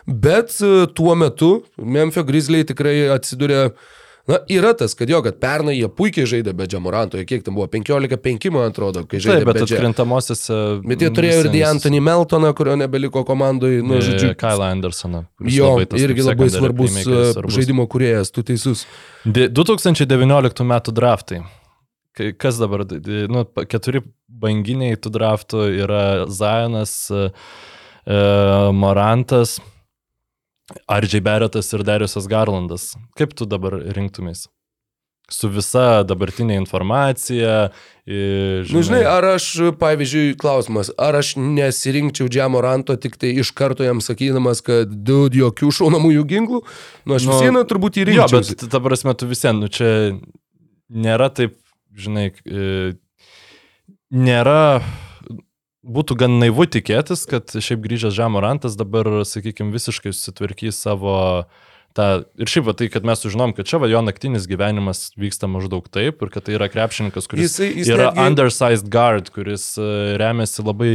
Bet 0.08 0.56
tuo 0.96 1.16
metu 1.16 1.64
Memphis 1.78 2.24
Grizzly 2.24 2.64
tikrai 2.64 3.10
atsiduria 3.12 3.72
Na, 4.30 4.38
yra 4.54 4.74
tas, 4.78 4.94
kad 4.94 5.10
jo, 5.10 5.18
kad 5.26 5.40
pernai 5.42 5.74
jie 5.80 5.88
puikiai 5.90 6.28
žaidė 6.30 6.52
be 6.54 6.68
Džamoranto, 6.70 7.18
jie 7.18 7.26
kiek 7.26 7.42
tam 7.46 7.56
buvo, 7.58 7.66
15-5 7.74 8.52
man 8.54 8.68
atrodo, 8.70 9.02
kai 9.10 9.18
žaidė 9.24 9.42
taip, 9.42 9.50
bet 9.50 9.64
atkrintamosiose. 9.66 10.58
Bet 10.86 11.02
jie 11.02 11.10
turėjo 11.16 11.40
ir 11.42 11.50
D'Antoni 11.56 12.02
Meltoną, 12.06 12.52
kurio 12.58 12.76
nebeliko 12.78 13.24
komandoje, 13.26 13.82
nu, 13.82 13.98
žodžiu. 14.06 14.36
Kyle 14.38 14.68
Andersoną. 14.68 15.24
Jo, 15.42 15.72
labai 15.74 15.88
tas 15.90 16.06
irgi 16.06 16.28
labai 16.28 16.50
svarbus 16.54 17.00
e, 17.02 17.08
svarbus. 17.34 17.56
žaidimo 17.58 17.88
kuriejas, 17.90 18.30
tu 18.36 18.46
teisus. 18.46 18.86
Di- 19.26 19.50
2019 19.50 20.64
metų 20.70 20.94
draftai. 21.02 21.42
Kai- 22.18 22.34
Kas 22.38 22.60
dabar, 22.62 22.86
nu, 23.32 23.46
keturi 23.72 24.04
banginiai 24.30 24.98
tų 25.02 25.12
draftų 25.18 25.66
yra 25.82 26.04
Zajonas, 26.30 26.94
e, 27.10 27.30
e, 28.06 28.22
Morantas, 28.76 29.58
Ardžiai 30.92 31.22
Beretas 31.26 31.72
ir 31.74 31.84
Dariusas 31.88 32.28
Garlandas. 32.32 32.92
Kaip 33.20 33.36
tu 33.38 33.46
dabar 33.50 33.76
rinktumės? 33.96 34.48
Su 35.32 35.48
visa 35.48 36.02
dabartinė 36.04 36.58
informacija. 36.60 37.70
i, 38.04 38.18
Na, 38.68 38.74
nu, 38.76 38.82
žinai, 38.84 39.00
ar 39.08 39.24
aš, 39.38 39.46
pavyzdžiui, 39.80 40.34
klausimas, 40.42 40.90
ar 41.00 41.16
aš 41.22 41.38
nesirinkčiau 41.40 42.28
Džamoranto 42.28 42.98
tik 43.00 43.16
tai 43.22 43.32
iš 43.40 43.54
karto 43.56 43.86
jam 43.86 44.02
sakydamas, 44.04 44.60
kad 44.66 44.92
du 44.92 45.30
jokių 45.32 45.72
šaunamųjų 45.78 46.26
ginklų, 46.34 46.60
nu 47.08 47.16
aš 47.16 47.30
Nu, 47.30 47.38
vis 47.38 47.46
viena 47.48 47.64
turbūt 47.64 48.02
Jo, 48.02 48.04
įrinkčiau. 48.04 48.44
bet 48.44 48.66
ta 48.74 48.82
prasme, 48.84 49.16
tu 49.16 49.30
visiems, 49.32 49.62
nu 49.64 49.72
čia 49.72 50.20
nėra 50.92 51.30
taip, 51.32 51.56
žinai, 51.96 52.34
nėra, 54.12 54.82
būtų 55.84 56.16
gan 56.22 56.40
naivu 56.42 56.68
tikėtis, 56.70 57.26
kad 57.30 57.50
šiaip 57.58 57.82
grįžęs 57.82 58.14
Žamorantas 58.18 58.78
dabar, 58.80 59.08
sakykime, 59.26 59.74
visiškai 59.74 60.14
susitvarkys 60.14 60.78
savo 60.78 61.46
tą, 61.98 62.06
ir 62.40 62.48
šiaip 62.48 62.68
va, 62.70 62.74
tai, 62.78 62.86
kad 62.88 63.04
mes 63.04 63.20
sužinom, 63.20 63.52
kad 63.58 63.68
čia 63.68 63.76
va 63.82 63.90
jo 63.92 64.00
naktinis 64.06 64.46
gyvenimas 64.48 65.10
vyksta 65.20 65.50
maždaug 65.52 65.90
taip 65.92 66.22
ir 66.24 66.30
kad 66.32 66.46
tai 66.48 66.54
yra 66.56 66.70
krepšininkas, 66.72 67.28
kuris 67.28 67.50
Jisai- 67.50 67.72
jis 67.82 67.90
yra 67.92 68.06
netgi- 68.14 68.28
undersized 68.30 68.88
guard, 68.94 69.28
kuris 69.36 69.66
e, 69.82 69.90
remiasi 70.22 70.64
labai, 70.64 70.94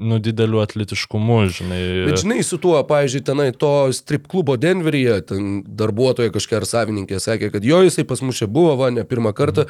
nu, 0.00 0.16
dideliu 0.22 0.62
atletiškumu, 0.64 1.40
žinai. 1.58 1.82
Bet 2.08 2.22
žinai, 2.24 2.38
su 2.46 2.56
tuo, 2.62 2.78
pavyzdžiui, 2.88 3.24
tenai 3.26 3.50
to 3.52 3.72
strip 3.92 4.30
klubo 4.32 4.56
Denveryje, 4.56 5.18
ten 5.28 5.50
darbuotoja 5.66 6.32
kažkokia 6.32 6.62
ar 6.62 6.68
savininkė 6.72 7.20
sakė, 7.20 7.50
kad 7.52 7.66
jo 7.66 7.82
jisai 7.84 8.06
pas 8.08 8.22
mus 8.24 8.40
čia 8.40 8.48
buvo, 8.48 8.78
va, 8.80 8.88
ne 8.94 9.04
pirmą 9.04 9.34
kartą. 9.36 9.66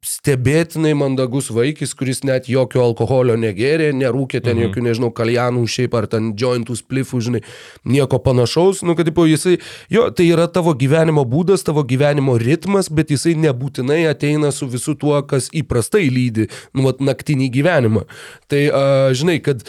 Stebėtinai 0.00 0.94
mandagus 0.96 1.50
vaikis, 1.52 1.90
kuris 1.92 2.22
net 2.24 2.46
jokio 2.48 2.80
alkoholio 2.86 3.34
negėrė, 3.36 3.90
nerūkė 3.92 4.40
ten 4.40 4.54
mhm. 4.54 4.62
jokių, 4.64 4.84
nežinau, 4.86 5.10
kaljanų 5.12 5.66
šiaip 5.68 5.96
ar 5.98 6.06
ten 6.08 6.30
jointų 6.40 6.78
splifų, 6.78 7.20
žinai, 7.26 7.42
nieko 7.84 8.16
panašaus, 8.24 8.80
nu, 8.80 8.96
kad, 8.96 9.10
tipo, 9.10 9.26
jisai, 9.28 9.58
jo, 9.92 10.06
tai 10.16 10.30
yra 10.32 10.48
tavo 10.48 10.72
gyvenimo 10.72 11.26
būdas, 11.28 11.66
tavo 11.68 11.84
gyvenimo 11.84 12.38
ritmas, 12.40 12.88
bet 12.88 13.12
jisai 13.12 13.34
nebūtinai 13.44 14.06
ateina 14.08 14.54
su 14.56 14.70
visu 14.72 14.96
tuo, 14.96 15.18
kas 15.20 15.50
įprastai 15.52 16.06
lydi, 16.08 16.48
nu, 16.72 16.88
vat, 16.88 17.04
naktinį 17.04 17.52
gyvenimą. 17.60 18.06
Tai, 18.48 18.64
uh, 18.72 19.12
žinai, 19.12 19.36
kad 19.44 19.68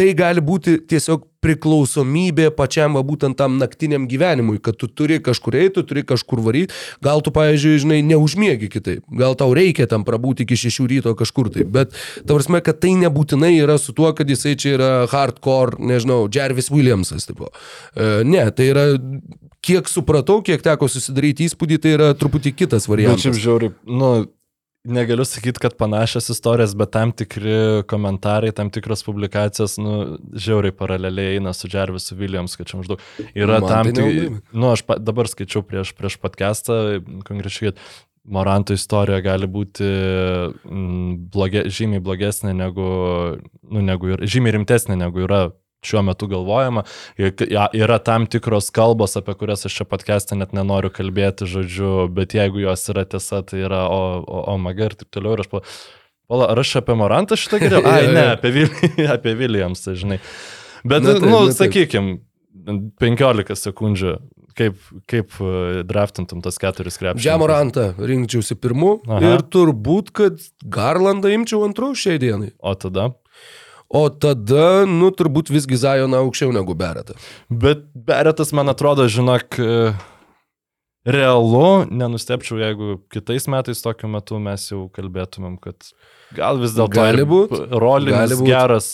tai 0.00 0.14
gali 0.16 0.40
būti 0.40 0.78
tiesiog 0.88 1.26
priklausomybė 1.44 2.50
pačiam, 2.56 2.96
va, 2.96 3.02
būtent 3.04 3.36
tam 3.36 3.58
naktiniam 3.60 4.06
gyvenimui, 4.08 4.58
kad 4.64 4.76
tu 4.80 4.88
turi 4.88 5.18
kažkur 5.24 5.56
eiti, 5.60 5.74
tu 5.78 5.84
turi 5.88 6.04
kažkur 6.08 6.40
varyti, 6.44 6.76
gal 7.04 7.20
tu, 7.24 7.32
pavyzdžiui, 7.36 7.80
žinai, 7.84 8.00
neužmiegi 8.08 8.68
kitaip, 8.72 9.04
gal 9.20 9.36
tau 9.40 9.52
reikia 9.56 9.88
tam 9.90 10.04
prabūti 10.08 10.44
iki 10.46 10.58
šešių 10.60 10.88
ryto 10.94 11.14
kažkur 11.16 11.52
tai, 11.52 11.64
bet 11.64 11.92
ta 12.24 12.32
prasme, 12.32 12.60
kad 12.64 12.80
tai 12.80 12.94
nebūtinai 13.00 13.54
yra 13.58 13.78
su 13.80 13.96
tuo, 13.96 14.12
kad 14.16 14.28
jisai 14.28 14.56
čia 14.60 14.74
yra 14.78 14.90
hardcore, 15.12 15.80
nežinau, 15.92 16.26
Jarvis 16.32 16.72
Williamsas, 16.72 17.28
tipo. 17.28 17.52
E, 17.96 18.20
ne, 18.28 18.44
tai 18.56 18.72
yra, 18.74 18.86
kiek 19.64 19.88
supratau, 19.88 20.40
kiek 20.44 20.64
teko 20.64 20.88
susidaryti 20.92 21.48
įspūdį, 21.48 21.80
tai 21.80 21.96
yra 21.96 22.12
truputį 22.16 22.56
kitas 22.56 22.88
Bet 22.88 22.94
variantas. 22.96 23.24
šiaip 23.24 23.40
žiauri, 23.40 23.72
nu, 23.88 24.12
negaliu 24.84 25.24
sakyti, 25.24 25.60
kad 25.60 25.76
panašios 25.76 26.30
istorijas, 26.32 26.74
bet 26.76 26.90
tam 26.94 27.12
tikri 27.12 27.82
komentarai, 27.88 28.52
tam 28.56 28.70
tikros 28.72 29.04
publikacijos, 29.04 29.76
nu, 29.82 30.18
žiauriai 30.32 30.72
paraleliai 30.76 31.36
eina 31.36 31.52
su 31.56 31.68
Jarvisu 31.72 32.16
Williams, 32.16 32.56
kad 32.56 32.70
čia 32.70 32.80
maždaug 32.80 33.02
yra 33.34 33.60
Man 33.60 33.68
tam 33.68 33.90
tai 33.90 33.96
tikri, 33.96 34.28
nu, 34.52 34.70
aš 34.72 34.84
pa, 34.88 34.96
dabar 34.96 35.28
skaičiau 35.28 35.62
prieš, 35.66 35.92
prieš 35.98 36.16
podcastą, 36.22 37.00
konkrečiai, 37.28 37.72
kad 37.72 37.82
Moranto 38.30 38.76
istorija 38.76 39.20
gali 39.24 39.48
būti 39.48 39.84
mm, 39.84 41.14
bloge, 41.32 41.64
žymiai 41.72 42.02
blogesnė 42.04 42.52
negu, 42.56 42.88
nu, 43.64 43.84
negu 43.84 44.12
ir, 44.14 44.24
žymiai 44.28 44.58
rimtesnė 44.58 44.96
negu 45.00 45.24
yra 45.24 45.48
šiuo 45.84 46.02
metu 46.06 46.28
galvojama. 46.30 46.84
Yra 47.18 47.98
tam 48.04 48.26
tikros 48.30 48.70
kalbos, 48.74 49.16
apie 49.20 49.34
kurias 49.38 49.66
aš 49.68 49.80
čia 49.80 49.86
podcast'e 49.88 50.38
net 50.38 50.52
nenoriu 50.56 50.92
kalbėti, 50.92 51.48
žodžiu, 51.50 52.08
bet 52.14 52.36
jeigu 52.36 52.62
jos 52.64 52.84
yra 52.92 53.06
tiesa, 53.08 53.42
tai 53.46 53.64
yra 53.64 53.86
o, 53.88 54.02
o, 54.20 54.44
o 54.54 54.58
maga 54.60 54.90
ir 54.90 54.98
taip 55.00 55.12
toliau. 55.14 55.38
Ir 55.38 55.46
aš 55.46 55.52
pa... 55.52 55.64
Pala, 56.30 56.46
ar 56.52 56.60
aš 56.62 56.76
apie 56.78 56.94
Morantą 56.94 57.34
šitą 57.34 57.58
geriau? 57.58 57.82
Ai, 57.90 58.04
ne, 58.06 58.28
apie, 58.36 58.52
Vil... 58.54 58.68
apie 59.16 59.34
Williamsą, 59.38 59.96
žinai. 59.98 60.20
Bet, 60.84 61.02
Na 61.02 61.08
na, 61.08 61.14
taip, 61.16 61.24
nu, 61.26 61.32
na 61.32 61.40
taip. 61.48 61.56
sakykime, 61.58 62.20
15 63.00 63.56
sekundžių, 63.58 64.12
kaip, 64.58 64.78
kaip 65.10 65.34
e, 65.40 65.82
draftintum 65.88 66.42
tas 66.44 66.58
keturis 66.60 66.98
krepšius. 67.00 67.24
Džamorantą 67.24 67.86
rinkčiausi 67.98 68.56
pirmu 68.60 68.98
Aha. 69.08 69.20
ir 69.32 69.44
turbūt, 69.52 70.12
kad 70.16 70.38
Garlandą 70.62 71.32
imčiau 71.34 71.64
antru 71.66 71.92
šiai 71.98 72.20
dienai. 72.22 72.52
O 72.58 72.74
tada? 72.78 73.10
O 73.90 74.04
tada, 74.08 74.84
nu, 74.86 75.08
turbūt 75.10 75.48
visgi 75.50 75.74
Zajoną 75.82 76.20
aukščiau 76.22 76.52
negu 76.54 76.76
Beretą. 76.78 77.16
Bet 77.50 77.88
Beretas, 77.94 78.52
man 78.54 78.70
atrodo, 78.70 79.08
žinok, 79.10 79.56
e, 79.58 79.78
realu, 81.10 81.86
nenustepčiau, 81.90 82.60
jeigu 82.60 82.98
kitais 83.10 83.48
metais 83.50 83.82
tokiu 83.82 84.10
metu 84.12 84.38
mes 84.42 84.68
jau 84.70 84.84
kalbėtumėm, 84.94 85.56
kad 85.62 85.90
gal 86.36 86.60
vis 86.62 86.76
dėlto 86.76 86.92
Gali 87.00 87.24
ir 87.24 87.30
būt, 87.30 87.50
p- 87.56 87.80
Rolinis 87.82 88.36
geras, 88.46 88.92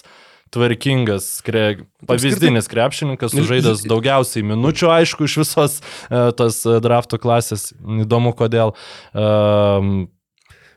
tvarkingas, 0.55 1.29
kre, 1.45 1.65
pavyzdinis 2.09 2.71
krepšininkas, 2.71 3.35
sužaidęs 3.37 3.85
daugiausiai 3.91 4.47
minučių, 4.47 4.89
aišku, 4.97 5.27
iš 5.29 5.41
visos 5.43 5.81
e, 6.09 6.21
tos 6.39 6.63
e, 6.65 6.79
drafto 6.81 7.19
klasės. 7.21 7.73
Įdomu, 8.07 8.33
kodėl. 8.39 8.73
Um, 9.13 10.07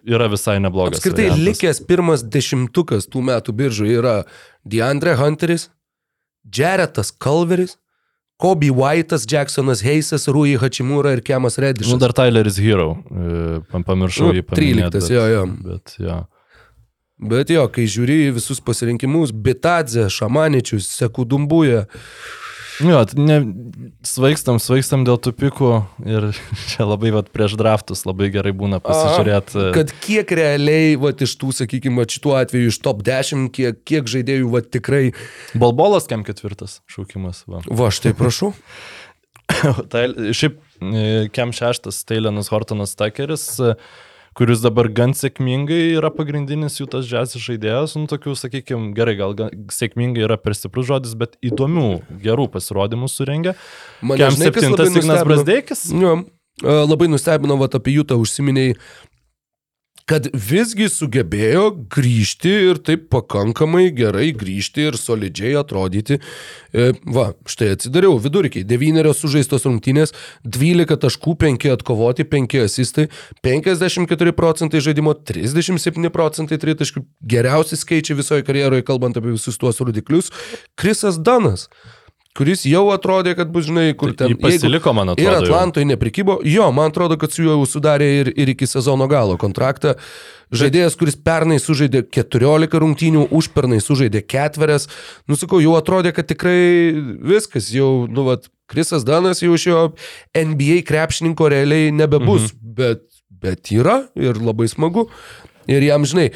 yra 0.08 0.28
visai 0.32 0.60
neblogas. 0.60 0.98
Apskritai 1.00 1.30
variantas. 1.30 1.46
likęs 1.48 1.82
pirmas 1.88 2.24
dešimtukas 2.24 3.08
tų 3.12 3.22
metų 3.32 3.54
biržų 3.60 3.90
yra 3.98 4.16
DeAndre 4.66 5.16
Hunteris, 5.20 5.70
Jaretas 6.56 7.12
Culveris, 7.12 7.78
Kobe 8.40 8.70
White'as, 8.72 9.26
Jacksonas 9.28 9.82
Heisas, 9.84 10.28
Rui 10.32 10.54
Hachimura 10.56 11.12
ir 11.12 11.20
Kemas 11.22 11.58
Redišas. 11.60 11.92
Nu, 11.92 11.98
dar 12.00 12.14
Tyleris 12.16 12.56
Hero. 12.58 13.04
e, 13.12 13.60
pam- 13.72 13.84
Pamiršau 13.84 14.30
Nu, 14.30 14.34
jį 14.40 14.46
paminėti. 14.48 14.96
13, 14.96 15.10
jo, 15.12 15.26
jo. 15.28 15.42
Bet, 15.66 15.96
jo. 16.00 16.20
Bet 17.20 17.50
jo, 17.52 17.66
kai 17.68 17.84
žiūri 17.84 18.32
visus 18.32 18.62
pasirinkimus, 18.64 19.34
Bitadze, 19.36 20.06
Šamaničius, 20.08 20.88
Sekudumbuja, 20.88 21.82
Jo, 22.80 23.02
ne, 23.20 23.38
svaigstam, 24.08 24.60
svaigstam 24.64 25.04
dėl 25.08 25.18
tų 25.20 25.34
pikų 25.36 25.72
ir 26.08 26.30
čia 26.72 26.88
labai 26.88 27.12
vat, 27.16 27.32
prieš 27.34 27.58
draftus 27.60 28.06
labai 28.08 28.30
gerai 28.34 28.54
būna 28.56 28.80
pasižiūrėti. 28.84 29.66
Kad 29.76 29.92
kiek 30.04 30.32
realiai, 30.40 30.94
va, 31.00 31.12
iš 31.12 31.36
tų, 31.42 31.52
sakykime, 31.60 32.08
šituo 32.10 32.38
atveju 32.40 32.72
iš 32.72 32.80
top 32.86 33.04
10, 33.08 33.50
kiek, 33.56 33.82
kiek 33.88 34.08
žaidėjų, 34.12 34.48
va, 34.54 34.64
tikrai... 34.64 35.04
Balbolas 35.60 36.08
kem 36.10 36.24
ketvirtas 36.28 36.80
šaukimas. 36.92 37.44
Va. 37.52 37.64
Va, 37.68 37.92
štai 37.94 38.16
prašau. 38.18 38.54
tai, 39.92 40.06
šiaip 40.36 40.60
e, 40.80 41.06
kem 41.36 41.52
šeštas 41.56 42.04
Teilenas 42.08 42.52
Hortonas 42.54 42.96
Takeris, 43.00 43.52
e, 43.60 43.76
kuris 44.40 44.62
dabar 44.64 44.88
gan 44.96 45.12
sėkmingai 45.18 45.98
yra 45.98 46.12
pagrindinis 46.16 46.80
jų 46.80 46.88
tas 46.94 47.08
džiazis 47.10 47.44
žaidėjas, 47.44 47.98
nu 48.00 48.08
tokių, 48.08 48.38
sakykime, 48.40 48.94
gerai, 48.96 49.18
gal 49.20 49.36
gan, 49.36 49.52
sėkmingai 49.76 50.24
yra 50.30 50.38
per 50.40 50.56
stiprus 50.56 50.88
žodis, 50.88 51.18
bet 51.20 51.36
įdomių, 51.44 51.90
gerų 52.24 52.48
pasirodymų 52.54 53.12
surengia. 53.12 53.58
Mane, 54.00 54.30
žinai, 54.32 54.54
kas 54.56 54.64
labai 54.64 54.70
septintas 54.70 54.94
Ignas 54.94 55.04
nustebino? 55.04 55.28
Brasdeikis? 55.28 55.84
Jo, 55.92 56.14
e, 56.64 56.78
labai 56.88 57.10
nustebino, 57.12 57.60
va, 57.60 57.68
apie 57.82 57.98
Jutą 57.98 58.16
užsiminiai, 58.24 58.78
kad 60.10 60.26
visgi 60.34 60.88
sugebėjo 60.90 61.68
grįžti 61.94 62.52
ir 62.72 62.80
taip 62.82 63.06
pakankamai 63.14 63.90
gerai 63.94 64.32
grįžti 64.34 64.88
ir 64.90 64.98
solidžiai 64.98 65.54
atrodyti. 65.60 66.18
E, 66.74 66.90
Va, 67.10 67.30
štai 67.50 67.74
atsidariau 67.76 68.18
vidurkiai. 68.22 68.66
9 68.68 69.14
sužaistos 69.18 69.68
rungtynės, 69.68 70.14
12 70.46 70.98
taškų, 71.04 71.36
5 71.44 71.70
atkovoti, 71.76 72.26
5 72.30 72.58
asistai, 72.64 73.08
54 73.46 74.34
procentai 74.38 74.82
žaidimo, 74.86 75.14
37 75.14 76.10
procentai 76.14 76.60
tritaškių. 76.62 77.06
Geriausi 77.30 77.78
skaičiai 77.80 78.18
visoje 78.18 78.46
karjeroje, 78.48 78.86
kalbant 78.88 79.18
apie 79.18 79.36
visus 79.36 79.62
tuos 79.62 79.82
rodiklius. 79.84 80.34
Krisas 80.80 81.22
Danas 81.22 81.68
kuris 82.40 82.64
jau 82.70 82.86
atrodė, 82.94 83.34
kad 83.36 83.50
bus, 83.52 83.68
žinai, 83.68 83.90
kur 84.00 84.14
ten... 84.16 84.32
Jį 84.32 84.40
pasiliko, 84.40 84.94
man 84.96 85.12
atrodo. 85.12 85.28
Ir. 85.28 85.36
Atlantoje 85.44 85.88
neprikybo. 85.90 86.38
Jo, 86.48 86.70
man 86.76 86.94
atrodo, 86.94 87.18
kad 87.20 87.36
su 87.36 87.44
juo 87.44 87.58
jau 87.58 87.66
sudarė 87.68 88.08
ir, 88.22 88.30
ir 88.40 88.54
iki 88.54 88.68
sezono 88.70 89.10
galo 89.12 89.36
kontraktą. 89.42 89.98
Žaidėjas, 90.56 90.96
kuris 90.98 91.18
pernai 91.20 91.60
sužaidė 91.62 92.06
14 92.16 92.80
rungtynių, 92.82 93.26
užpernai 93.36 93.82
sužaidė 93.84 94.24
ketverias. 94.24 94.88
Nusakau, 95.30 95.60
jau 95.62 95.76
atrodė, 95.78 96.14
kad 96.16 96.30
tikrai 96.32 96.96
viskas, 97.34 97.68
jau, 97.76 98.08
nu, 98.10 98.24
vat, 98.32 98.48
Krisas 98.70 99.04
Danas 99.06 99.44
jau 99.44 99.58
šio 99.60 99.84
NBA 100.38 100.84
krepšininko 100.88 101.52
realiai 101.52 101.92
nebebus, 101.92 102.54
mhm. 102.54 102.74
bet, 102.80 103.04
bet 103.30 103.74
yra 103.76 104.04
ir 104.16 104.40
labai 104.40 104.70
smagu. 104.72 105.10
Ir 105.70 105.84
jam, 105.86 106.08
žinai, 106.08 106.30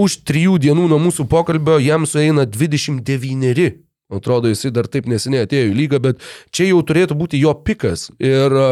už 0.00 0.22
trijų 0.26 0.56
dienų 0.64 0.88
nuo 0.90 0.98
mūsų 1.02 1.28
pokalbio 1.30 1.76
jam 1.82 2.08
sueina 2.08 2.48
29. 2.48 3.70
Atrodo, 4.10 4.50
jisai 4.50 4.72
dar 4.74 4.88
taip 4.90 5.06
neseniai 5.10 5.46
atėjo 5.46 5.70
į 5.70 5.76
lygą, 5.76 6.00
bet 6.02 6.24
čia 6.54 6.70
jau 6.70 6.80
turėtų 6.86 7.16
būti 7.18 7.40
jo 7.40 7.54
pikas. 7.66 8.08
Ir 8.18 8.56
a, 8.58 8.66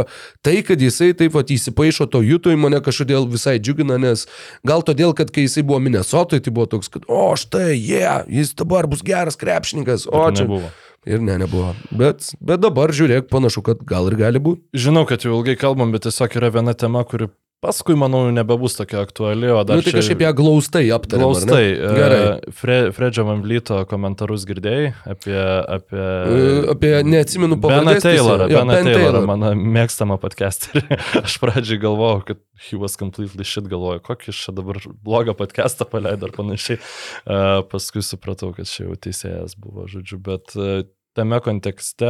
tai, 0.45 0.59
kad 0.67 0.83
jisai 0.83 1.13
taip 1.19 1.37
pat 1.37 1.53
įsipaišo 1.55 2.09
to 2.11 2.23
jutui, 2.27 2.57
mane 2.59 2.83
kažkodėl 2.85 3.29
visai 3.31 3.59
džiugina, 3.63 4.01
nes 4.03 4.27
gal 4.67 4.83
todėl, 4.87 5.15
kad 5.19 5.31
kai 5.35 5.47
jisai 5.47 5.65
buvo 5.67 5.81
Minnesotoje, 5.85 6.43
tai 6.45 6.55
buvo 6.55 6.69
toks, 6.75 6.91
kad, 6.93 7.07
o 7.07 7.31
štai, 7.39 7.71
jie, 7.77 8.03
yeah, 8.03 8.27
jis 8.27 8.55
dabar 8.59 8.91
bus 8.91 9.05
geras 9.07 9.39
krepšininkas, 9.39 10.09
o 10.11 10.27
čia 10.35 10.49
nebuvo. 10.49 10.71
Ir 11.09 11.23
ne, 11.25 11.39
nebuvo. 11.41 11.73
Bet, 11.95 12.33
bet 12.43 12.61
dabar 12.61 12.91
žiūrėk, 12.93 13.29
panašu, 13.31 13.63
kad 13.65 13.85
gal 13.87 14.11
ir 14.11 14.19
gali 14.19 14.43
būti. 14.43 14.65
Žinau, 14.77 15.07
kad 15.09 15.23
jau 15.25 15.39
ilgai 15.39 15.55
kalbam, 15.57 15.95
bet 15.95 16.05
tiesiog 16.05 16.35
yra 16.41 16.51
viena 16.53 16.75
tema, 16.77 17.05
kuri 17.07 17.31
paskui, 17.65 17.97
manau, 17.99 18.21
nebebus 18.35 18.77
tokia 18.79 19.01
aktuali, 19.03 19.49
o 19.51 19.59
dar 19.67 19.81
nu, 19.81 19.83
tai 19.83 19.93
kažkaip 19.97 20.21
ją 20.23 20.31
glaustai 20.39 20.83
aptarėm. 20.95 21.25
ar 21.25 21.41
ne? 21.43 21.47
Glaustai. 21.49 21.95
Gerai. 21.99 22.19
e, 22.49 22.53
Fre, 22.55 22.77
Fredžio 22.95 23.25
Vamblyto 23.29 23.79
komentarus 23.91 24.45
girdėjai 24.49 24.93
apie... 25.15 25.37
apie... 25.79 26.03
E, 26.03 26.45
Apie, 26.75 26.93
neatsimenu, 27.09 27.57
Beną 27.59 27.81
pavardės. 27.83 28.05
Taylorą, 28.07 28.47
Beną 28.53 28.77
Ben 28.77 28.91
Taylorą, 28.91 29.07
Taylor. 29.11 29.27
mano 29.31 29.51
mėgstamą 29.79 30.19
podcasterį. 30.23 30.85
Aš 31.25 31.39
pradžiai 31.43 31.81
galvojau, 31.83 32.21
kad 32.31 32.43
he 32.69 32.79
was 32.79 32.95
completely 33.01 33.47
shit, 33.47 33.67
galvoju, 33.71 34.03
kokį 34.07 34.35
čia 34.35 34.55
dabar 34.55 34.79
blogą 35.07 35.35
podcastą 35.39 35.87
paleido 35.91 36.29
ar 36.31 36.37
panašiai. 36.37 36.79
Uh, 37.25 37.65
paskui 37.71 38.05
supratau, 38.07 38.53
kad 38.57 38.71
čia 38.71 38.87
jau 38.87 38.95
teisėjas 39.09 39.59
buvo, 39.59 39.87
žodžiu, 39.91 40.19
bet 40.23 40.55
uh, 40.59 40.87
tame 41.19 41.39
kontekste 41.43 42.07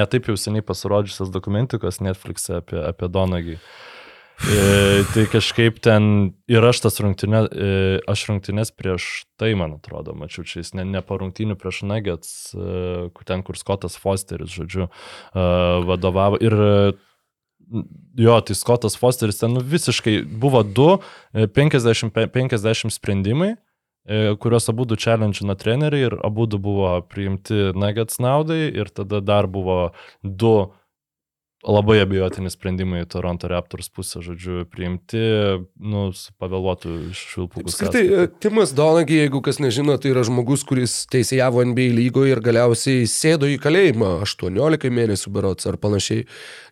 netaip 0.00 0.30
jau 0.30 0.36
seniai 0.40 0.64
pasirodžiusios 0.64 1.28
dokumentikos 1.34 2.00
Netflix'e 2.04 2.60
apie, 2.62 2.80
apie 2.88 3.08
Donagį. 3.12 3.58
E, 4.40 5.02
tai 5.12 5.26
kažkaip 5.28 5.82
ten 5.84 6.04
ir 6.48 6.64
aš 6.64 6.80
tas 6.86 6.96
rungtynės, 7.04 7.50
e, 7.52 7.98
aš 8.08 8.22
rungtynės 8.30 8.72
prieš 8.72 9.26
tai, 9.36 9.52
man 9.58 9.74
atrodo, 9.76 10.14
mačiau, 10.16 10.46
čia 10.48 10.64
ne, 10.78 10.86
ne 10.88 11.02
po 11.04 11.18
rungtynių 11.20 11.58
prieš 11.60 11.82
Nuggets, 11.84 12.32
e, 12.56 13.10
ten, 13.28 13.44
kur 13.44 13.60
Scottas 13.60 13.98
Fosteris, 14.00 14.48
žodžiu, 14.56 14.88
e, 14.88 15.44
vadovavo. 15.84 16.40
Ir 16.40 16.56
e, 16.56 16.72
jo, 18.16 18.38
tai 18.40 18.56
Scottas 18.56 18.96
Fosteris 18.96 19.42
ten 19.42 19.52
nu, 19.58 19.60
visiškai 19.60 20.22
buvo 20.24 20.64
du 20.64 20.94
e, 21.34 21.44
50, 21.44 22.08
pe- 22.16 22.30
50 22.32 22.96
sprendimai 22.96 23.52
e, 24.08 24.34
kuriuos 24.40 24.72
abu 24.72 24.88
du 24.88 24.96
challenge-ino 24.96 25.54
treneriai 25.54 26.08
ir 26.08 26.18
abu 26.24 26.48
du 26.48 26.58
buvo 26.58 26.96
priimti 27.12 27.70
Nuggets 27.76 28.18
naudai 28.24 28.70
ir 28.72 28.88
tada 28.88 29.20
dar 29.20 29.46
buvo 29.46 29.92
du 30.22 30.72
labai 31.66 32.00
abejotini 32.00 32.50
sprendimai 32.50 33.02
Toronto 33.10 33.48
Raptors 33.50 33.90
pusė, 33.92 34.22
žodžiu, 34.24 34.62
priimti, 34.72 35.20
nu, 35.76 36.06
su 36.16 36.32
pavėluotų 36.40 36.94
švilpukų. 37.16 37.66
Apskritai, 37.68 38.02
e, 38.06 38.28
Timas 38.40 38.72
Donaghy, 38.76 39.18
jeigu 39.20 39.42
kas 39.44 39.60
nežino, 39.60 39.98
tai 40.00 40.14
yra 40.14 40.24
žmogus, 40.26 40.64
kuris 40.68 41.02
teisėjavo 41.12 41.66
NBA 41.68 41.90
lygoje 41.98 42.32
ir 42.32 42.40
galiausiai 42.44 43.04
sėdo 43.10 43.50
į 43.50 43.58
kalėjimą 43.60 44.16
18 44.24 44.94
mėnesių 44.96 45.34
berots 45.36 45.68
ar 45.68 45.76
panašiai. 45.80 46.24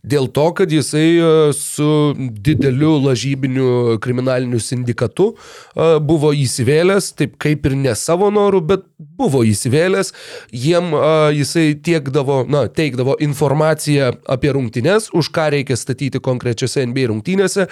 Dėl 0.07 0.29
to, 0.31 0.47
kad 0.55 0.71
jisai 0.71 1.07
e, 1.19 1.31
su 1.57 2.15
dideliu 2.17 2.95
lažybiniu 3.03 3.99
kriminaliniu 4.03 4.61
sindikatu 4.63 5.33
e, 5.35 5.89
buvo 5.99 6.31
įsivėlęs, 6.37 7.11
taip 7.19 7.35
kaip 7.43 7.67
ir 7.67 7.75
ne 7.79 7.95
savo 7.99 8.31
norų, 8.35 8.63
bet 8.71 8.87
buvo 8.99 9.43
įsivėlęs, 9.47 10.13
jiem 10.55 10.95
e, 10.95 11.03
jisai 11.41 11.67
tiekdavo, 11.75 12.45
na, 12.49 12.67
teikdavo 12.71 13.19
informaciją 13.25 14.13
apie 14.31 14.55
rungtynes, 14.55 15.11
už 15.11 15.33
ką 15.35 15.51
reikia 15.57 15.79
statyti 15.79 16.23
konkrečiose 16.23 16.87
NBA 16.87 17.11
rungtynėse. 17.11 17.67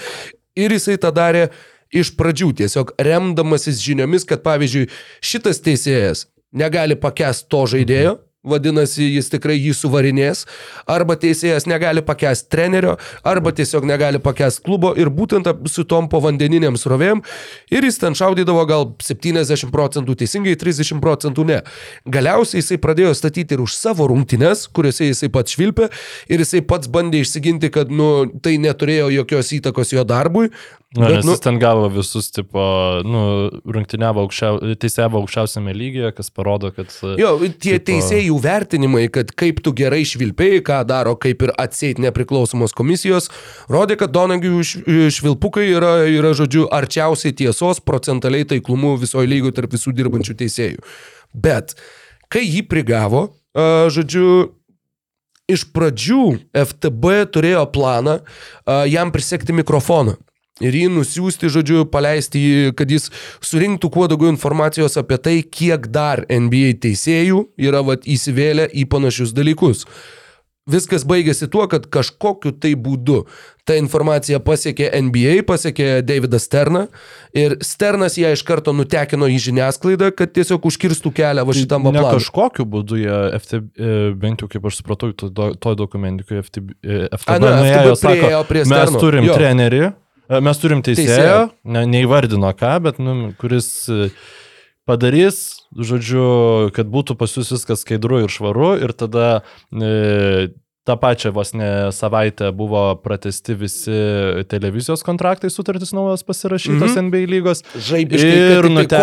Ir 0.57 0.75
jisai 0.75 0.99
tą 0.99 1.13
darė 1.15 1.51
iš 1.95 2.17
pradžių 2.19 2.51
tiesiog 2.63 2.97
remdamasis 2.99 3.79
žiniomis, 3.85 4.27
kad 4.27 4.43
pavyzdžiui 4.43 4.89
šitas 5.23 5.63
teisėjas 5.63 6.27
negali 6.57 6.97
pakęsti 6.99 7.51
to 7.53 7.63
žaidėjo, 7.71 8.17
vadinasi, 8.47 9.11
jis 9.17 9.31
tikrai 9.33 9.57
jį 9.59 9.75
suvarinės, 9.77 10.45
arba 10.91 11.17
teisėjas 11.21 11.67
negali 11.69 12.03
pakęsti 12.07 12.51
trenerio, 12.53 12.97
arba 13.27 13.53
tiesiog 13.57 13.87
negali 13.89 14.21
pakęsti 14.23 14.65
klubo 14.67 14.93
ir 14.99 15.11
būtent 15.13 15.49
su 15.71 15.85
tom 15.89 16.09
povandeniniam 16.13 16.79
srovėm 16.79 17.23
ir 17.73 17.87
jis 17.87 18.01
ten 18.03 18.17
šaudydavo 18.19 18.65
gal 18.69 18.89
70 19.03 19.71
procentų 19.75 20.17
teisingai, 20.23 20.57
30 20.59 21.03
procentų 21.03 21.47
ne. 21.51 21.61
Galiausiai 22.07 22.63
jisai 22.63 22.81
pradėjo 22.83 23.15
statyti 23.19 23.57
ir 23.57 23.65
už 23.65 23.77
savo 23.77 24.09
rungtynes, 24.11 24.67
kuriuose 24.73 25.11
jisai 25.11 25.31
pats 25.33 25.57
švilpė 25.57 25.91
ir 26.33 26.43
jisai 26.43 26.63
pats 26.67 26.91
bandė 26.93 27.23
išsiginti, 27.25 27.73
kad 27.75 27.93
nu, 27.93 28.27
tai 28.43 28.57
neturėjo 28.63 29.11
jokios 29.21 29.53
įtakos 29.59 29.95
jo 29.97 30.07
darbui. 30.07 30.51
Na, 30.97 31.11
Bet, 31.11 31.19
nes 31.19 31.27
nu, 31.29 31.35
jis 31.35 31.43
ten 31.45 31.59
gavo 31.61 31.89
visus, 31.93 32.31
tipo, 32.33 32.63
nu, 33.05 33.23
rungtyniavo 33.77 34.23
aukščiau, 34.25 34.75
teisėjavo 34.81 35.21
aukščiausiame 35.21 35.75
lygyje, 35.77 36.13
kas 36.17 36.31
parodo, 36.33 36.71
kad... 36.73 36.93
Jo, 37.21 37.35
tie 37.53 37.77
tipo- 37.77 37.85
teisėjų 37.91 38.39
vertinimai, 38.43 39.05
kad 39.13 39.35
kaip 39.37 39.61
tu 39.65 39.75
gerai 39.77 40.03
švilpėjai, 40.09 40.63
ką 40.65 40.81
daro 40.89 41.13
kaip 41.21 41.45
ir 41.45 41.53
atseit 41.61 42.01
nepriklausomos 42.03 42.73
komisijos, 42.77 43.29
rodė, 43.73 43.99
kad 44.01 44.15
Donagių 44.17 44.63
švilpukai 45.13 45.69
yra, 45.75 45.95
yra, 46.09 46.33
žodžiu, 46.37 46.65
arčiausiai 46.73 47.37
tiesos 47.37 47.83
procentaliai 47.85 48.49
taiklumu 48.49 48.97
visoje 49.01 49.29
lygoje 49.29 49.59
tarp 49.61 49.77
visų 49.77 49.93
dirbančių 49.97 50.39
teisėjų. 50.41 50.85
Bet 51.37 51.77
kai 52.33 52.45
jį 52.47 52.65
prigavo, 52.71 53.29
a, 53.53 53.89
žodžiu, 53.93 54.55
iš 55.51 55.67
pradžių 55.77 56.23
FTB 56.57 57.19
turėjo 57.35 57.67
planą 57.75 58.21
a, 58.23 58.85
jam 58.89 59.13
prisekti 59.15 59.55
mikrofoną. 59.57 60.17
Ir 60.65 60.73
jį 60.73 60.87
nusiųsti, 60.89 61.51
žodžiu, 61.53 61.83
paleisti, 61.93 62.41
jį, 62.41 62.75
kad 62.79 62.89
jis 62.89 63.11
surinktų 63.45 63.91
kuo 63.93 64.07
daugiau 64.09 64.31
informacijos 64.33 64.97
apie 64.97 65.19
tai, 65.21 65.35
kiek 65.43 65.91
dar 65.93 66.23
NBA 66.33 66.79
teisėjų 66.81 67.43
yra 67.61 67.83
vat, 67.85 68.07
įsivėlę 68.09 68.71
į 68.73 68.87
panašius 68.89 69.35
dalykus. 69.37 69.85
Viskas 70.67 71.05
baigėsi 71.07 71.47
tuo, 71.47 71.69
kad 71.71 71.85
kažkokiu 71.95 72.51
tai 72.59 72.73
būdu 72.75 73.21
ta 73.69 73.77
informacija 73.79 74.41
pasiekė 74.43 74.89
NBA, 74.99 75.45
pasiekė 75.47 76.01
Davidą 76.03 76.41
Sterną 76.43 76.87
ir 77.39 77.55
Sternas 77.63 78.17
ją 78.19 78.33
iš 78.35 78.43
karto 78.49 78.73
nutekino 78.75 79.29
į 79.31 79.37
žiniasklaidą, 79.45 80.09
kad 80.19 80.33
tiesiog 80.35 80.67
užkirstų 80.67 81.13
kelią 81.21 81.45
va 81.47 81.55
šitam 81.55 81.87
Tai 81.87 81.93
ne 81.95 82.01
planui. 82.03 82.17
kažkokiu 82.19 82.67
būdu 82.73 82.99
jie, 82.99 83.21
FTB, 83.39 83.63
e, 83.79 83.93
bent 84.25 84.43
jau 84.43 84.49
kaip 84.51 84.67
aš 84.67 84.81
supratau, 84.81 85.13
to- 85.15 85.31
to- 85.31 85.53
toj 85.55 85.77
dokumentikoje 85.85 86.43
FTB, 86.49 86.75
e, 86.83 86.99
FTB, 87.15 87.31
A, 87.31 87.39
nu, 87.39 87.47
nuėjo, 87.61 87.95
FTB 87.95 88.03
sako, 88.03 88.43
prie 88.49 88.65
mes 88.65 88.69
Sterno. 88.75 88.99
turim 89.05 89.25
Jo. 89.29 89.35
trenerį, 89.39 89.85
e, 89.87 89.93
mes 90.29 90.59
turim 90.63 90.83
teisėją, 90.87 91.07
Teisėją. 91.09 91.41
ne, 91.77 91.85
neįvardino 91.91 92.51
ką, 92.59 92.73
bet, 92.85 92.99
nu, 93.03 93.33
kuris 93.41 93.69
e, 93.93 94.11
padarys, 94.89 95.67
žodžiu, 95.75 96.71
kad 96.77 96.91
būtų 96.91 97.17
pas 97.19 97.33
jūs 97.37 97.53
viskas 97.57 97.83
skaidru 97.85 98.23
ir 98.25 98.33
švaru 98.33 98.75
ir 98.83 98.95
tada 98.97 99.43
e, 99.71 100.51
tą 100.87 100.95
pačią 101.03 101.33
vos 101.35 101.51
ne 101.59 101.91
savaitę 101.93 102.53
buvo 102.55 102.95
pratesti 103.03 103.55
visi 103.59 103.97
televizijos 104.49 105.03
kontraktai, 105.07 105.51
sutartys 105.51 105.93
naujos 105.97 106.23
pasirašytos 106.27 106.95
Mhm. 106.95 107.07
NBA 107.09 107.25
lygos. 107.27 107.63
Žaibiškai, 107.75 108.31
Ir 108.31 108.65
ir 108.65 108.69
nute-. 108.71 109.01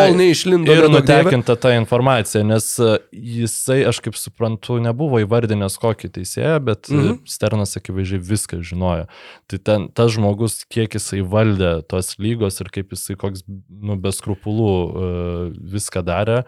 Ir 0.72 0.90
nutekinta 0.96 1.56
ta 1.60 1.74
informacija, 1.76 2.44
nes 2.48 2.80
e, 2.80 2.98
jisai, 3.12 3.82
aš 3.90 4.00
kaip 4.06 4.16
suprantu, 4.16 4.80
nebuvo 4.80 5.20
įvardinęs 5.24 5.76
kokį 5.82 6.10
teisėją, 6.20 6.58
bet 6.64 6.90
Mhm. 6.90 7.00
mhm. 7.04 7.20
Sternas 7.28 7.76
akivaizdžiai 7.78 8.22
viską 8.32 8.62
žinojo. 8.64 9.08
Tai 9.48 9.58
ten 9.60 9.90
tas 9.94 10.12
žmogus, 10.16 10.64
kiek 10.70 10.94
jisai 10.96 11.22
valdė 11.22 11.84
tos 11.88 12.16
lygos 12.18 12.62
ir 12.62 12.72
kaip 12.72 12.90
jisai 12.96 13.16
koks, 13.20 13.44
nu, 13.70 13.96
be 14.00 14.10
skrupulų 14.10 14.72
uh, 14.88 15.52
viską 15.74 16.04
darė, 16.04 16.44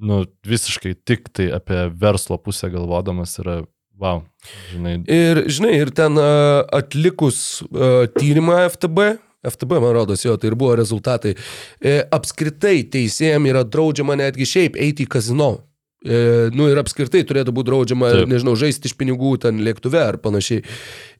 nu, 0.00 0.24
visiškai 0.46 0.94
tik 1.04 1.28
tai 1.34 1.50
apie 1.52 1.90
verslo 1.90 2.38
pusę 2.38 2.70
galvodamas 2.70 3.38
yra, 3.42 3.64
wow, 4.00 4.22
žinai. 4.72 4.98
Ir, 5.06 5.44
žinai, 5.52 5.74
ir 5.84 5.92
ten 5.94 6.18
atlikus 6.20 7.60
tyrimą 8.16 8.62
FTB, 8.72 9.12
FTB, 9.46 9.80
man 9.80 9.94
rodos, 9.96 10.24
jo, 10.24 10.36
tai 10.36 10.50
ir 10.50 10.56
buvo 10.58 10.74
rezultatai. 10.76 11.32
E, 11.80 12.00
apskritai 12.12 12.82
teisėjams 12.92 13.48
yra 13.48 13.64
draudžiama 13.64 14.18
netgi 14.20 14.48
šiaip 14.48 14.76
eiti 14.76 15.06
į 15.06 15.12
kazino. 15.16 15.52
E, 16.00 16.48
nu 16.56 16.64
ir 16.72 16.78
apskritai 16.80 17.20
turėtų 17.28 17.52
būti 17.52 17.68
draudžiama, 17.68 18.08
Taip. 18.14 18.30
Nežinau, 18.32 18.54
žaisti 18.56 18.88
iš 18.88 18.94
pinigų 18.96 19.34
ten 19.42 19.58
lėktuve 19.60 20.00
ar 20.00 20.16
panašiai. 20.16 20.62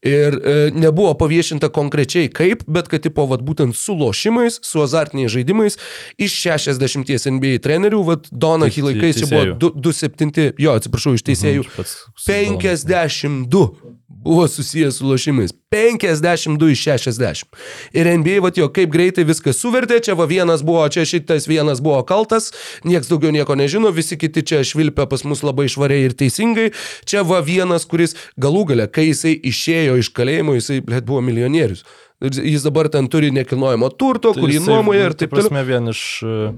Ir 0.00 0.38
e, 0.40 0.54
nebuvo 0.72 1.12
paviešinta 1.20 1.68
konkrečiai 1.68 2.30
kaip, 2.32 2.64
bet 2.64 2.88
kad 2.88 3.04
tipo, 3.04 3.26
vat, 3.28 3.44
būtent 3.44 3.76
su 3.76 3.92
lošimais, 3.92 4.56
su 4.64 4.80
azartiniais 4.80 5.34
žaidimais, 5.36 5.76
iš 6.16 6.38
60 6.48 7.28
NBA 7.36 7.60
trenerių, 7.60 8.00
vat, 8.08 8.30
Donahue 8.32 8.72
Teis- 8.72 8.86
laikais 8.88 9.20
čia 9.20 9.28
teisėjų. 9.28 9.58
buvo 9.60 9.84
207, 9.84 10.54
jo, 10.56 10.76
atsiprašau, 10.80 11.12
iš 11.18 11.28
teisėjų. 11.28 11.66
Mhm, 11.66 11.76
pats 11.76 11.96
sugalvojau. 12.16 12.56
52 12.56 13.99
buvo 14.24 14.48
susijęs 14.48 14.98
su 14.98 15.06
lošimais. 15.08 15.52
52 15.72 16.70
iš 16.70 16.82
60. 16.84 17.44
Ir 17.92 18.10
NBA, 18.18 18.40
va 18.42 18.50
jo, 18.56 18.66
kaip 18.74 18.90
greitai 18.92 19.24
viskas 19.24 19.60
suvertė, 19.62 20.00
čia 20.04 20.16
va 20.18 20.26
vienas 20.30 20.64
buvo, 20.66 20.82
čia 20.92 21.04
šitas 21.08 21.46
vienas 21.48 21.80
buvo 21.80 22.02
kaltas, 22.08 22.50
nieks 22.84 23.08
daugiau 23.08 23.32
nieko 23.32 23.54
nežino, 23.56 23.92
visi 23.94 24.18
kiti 24.18 24.42
čia 24.42 24.64
švilpia 24.66 25.06
pas 25.10 25.24
mus 25.24 25.44
labai 25.46 25.68
švariai 25.70 26.10
ir 26.10 26.16
teisingai. 26.18 26.70
Čia 27.08 27.22
va 27.26 27.40
vienas, 27.46 27.86
kuris 27.88 28.16
galų 28.40 28.66
gale, 28.72 28.88
kai 28.90 29.08
jisai 29.10 29.36
išėjo 29.52 29.96
iš 30.02 30.12
kalėjimo, 30.16 30.58
jisai, 30.58 30.80
blėt, 30.84 31.06
buvo 31.08 31.22
milijonierius. 31.24 31.84
Jis 32.20 32.66
dabar 32.66 32.90
ten 32.92 33.06
turi 33.08 33.30
nekilnojamo 33.32 33.88
turto, 33.96 34.34
Tai 34.36 34.42
kurį 34.42 34.58
nuomoja 34.66 35.06
ir 35.08 35.14
ta 35.14 35.22
taip 35.24 35.30
toliau. 35.32 35.48
prasme, 35.48 35.62
vien 35.64 35.88
iš, 35.88 36.02
e, 36.20 36.50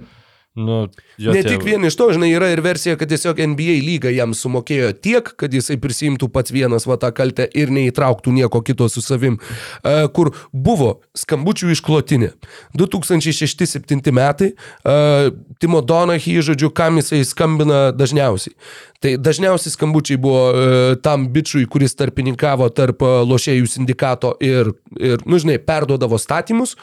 nu, 0.57 0.89
Ne 1.19 1.41
tėvo- 1.43 1.49
tik 1.49 1.63
vien 1.65 1.85
iš 1.85 1.97
to, 1.97 2.11
žinai, 2.13 2.29
yra 2.37 2.51
ir 2.53 2.61
versija, 2.61 2.97
kad 2.99 3.09
tiesiog 3.09 3.39
NBA 3.41 3.79
lyga 3.81 4.11
jam 4.13 4.35
sumokėjo 4.37 4.93
tiek, 5.01 5.31
kad 5.37 5.53
jisai 5.53 5.79
prisimtų 5.81 6.29
pats 6.33 6.53
vienas 6.53 6.85
va 6.87 6.97
tą 7.01 7.13
kaltę 7.13 7.47
ir 7.55 7.69
neįtrauktų 7.73 8.33
nieko 8.33 8.61
kito 8.63 8.89
su 8.89 9.01
savim, 9.01 9.39
e, 9.85 10.09
kur 10.13 10.33
buvo 10.53 11.01
skambučių 11.17 11.73
išklotinė. 11.73 12.33
2006-2007 12.77 14.13
metai, 14.13 14.53
e, 14.85 15.31
Timo 15.59 15.81
Donahue, 15.81 16.43
žodžiu, 16.43 16.73
kam 16.75 16.97
jisai 17.01 17.25
skambina 17.25 17.93
dažniausiai. 17.93 18.53
Tai 19.01 19.17
dažniausiai 19.17 19.73
skambučiai 19.73 20.19
buvo 20.21 20.53
e, 20.53 20.97
tam 21.03 21.29
bičiui, 21.33 21.67
kuris 21.67 21.95
tarpininkavo 21.95 22.69
tarp 22.75 23.01
lošėjų 23.01 23.67
sindikato 23.67 24.37
ir, 24.41 24.75
ir 25.01 25.25
nu, 25.25 25.39
žinai, 25.39 25.59
perduodavo 25.59 26.19
statymus. 26.19 26.77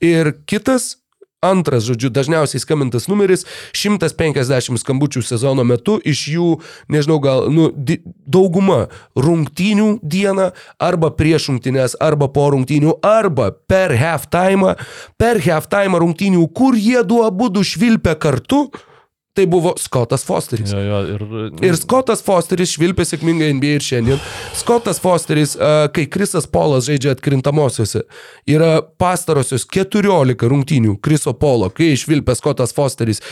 Ir 0.00 0.34
kitas 0.46 0.96
Antras, 1.42 1.82
žodžiu, 1.82 2.06
dažniausiai 2.14 2.62
skambintas 2.62 3.08
numeris- 3.10 3.42
150 3.74 4.78
skambučių 4.78 5.22
sezono 5.26 5.64
metu, 5.66 5.98
iš 5.98 6.28
jų, 6.30 6.60
nežinau, 6.88 7.18
gal, 7.20 7.50
nu, 7.50 7.72
di, 7.74 7.98
dauguma 8.26 8.86
rungtynių 9.16 9.98
dieną, 10.06 10.52
arba 10.78 11.10
prieš 11.10 11.50
rungtynės, 11.50 11.96
arba 12.00 12.28
po 12.28 12.46
rungtynių, 12.54 12.94
arba 13.02 13.50
per 13.50 13.90
halftime, 13.90 14.76
per 15.18 15.40
halftime 15.40 15.98
rungtynių, 15.98 16.46
kur 16.54 16.78
jie 16.78 17.02
du 17.02 17.24
abu 17.26 17.50
du 17.50 17.60
švilpia 17.66 18.14
kartu, 18.14 18.70
tai 19.32 19.46
buvo 19.46 19.74
Scottas 19.78 20.24
Fosteris. 20.24 20.72
Jo, 20.72 20.80
jo, 20.80 20.98
ir, 21.14 21.22
Ir 21.64 21.76
Scottas 21.80 22.20
Fosteris 22.24 22.74
švilpė 22.76 23.06
sėkmingai 23.08 23.52
NBA 23.56 23.78
ir 23.78 23.86
šiandien. 23.86 24.20
Scottas 24.58 25.00
Fosteris, 25.02 25.54
kai 25.94 26.04
Krisas 26.12 26.48
Polas 26.50 26.88
žaidžia 26.90 27.14
atkrintamosiose, 27.16 28.04
yra 28.48 28.74
pastarosios 29.00 29.64
14 29.64 30.48
rungtynių 30.52 30.98
Kriso 31.04 31.32
Polo, 31.32 31.70
kai 31.72 31.94
išvilpė 31.96 32.36
Scottas 32.36 32.76
Fosteris. 32.76 33.22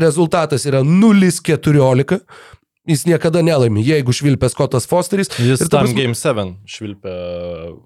Rezultatas 0.00 0.64
yra 0.70 0.80
0-14. 0.86 2.22
Jis 2.88 3.02
niekada 3.04 3.42
nelaimi, 3.44 3.82
jeigu 3.84 4.08
švilpė 4.16 4.48
Scottas 4.48 4.86
Fosteris. 4.88 5.28
Jis 5.36 5.60
tam 5.68 5.84
prasme- 5.84 5.98
Game 5.98 6.14
7 6.16 6.54
švilpė, 6.64 7.12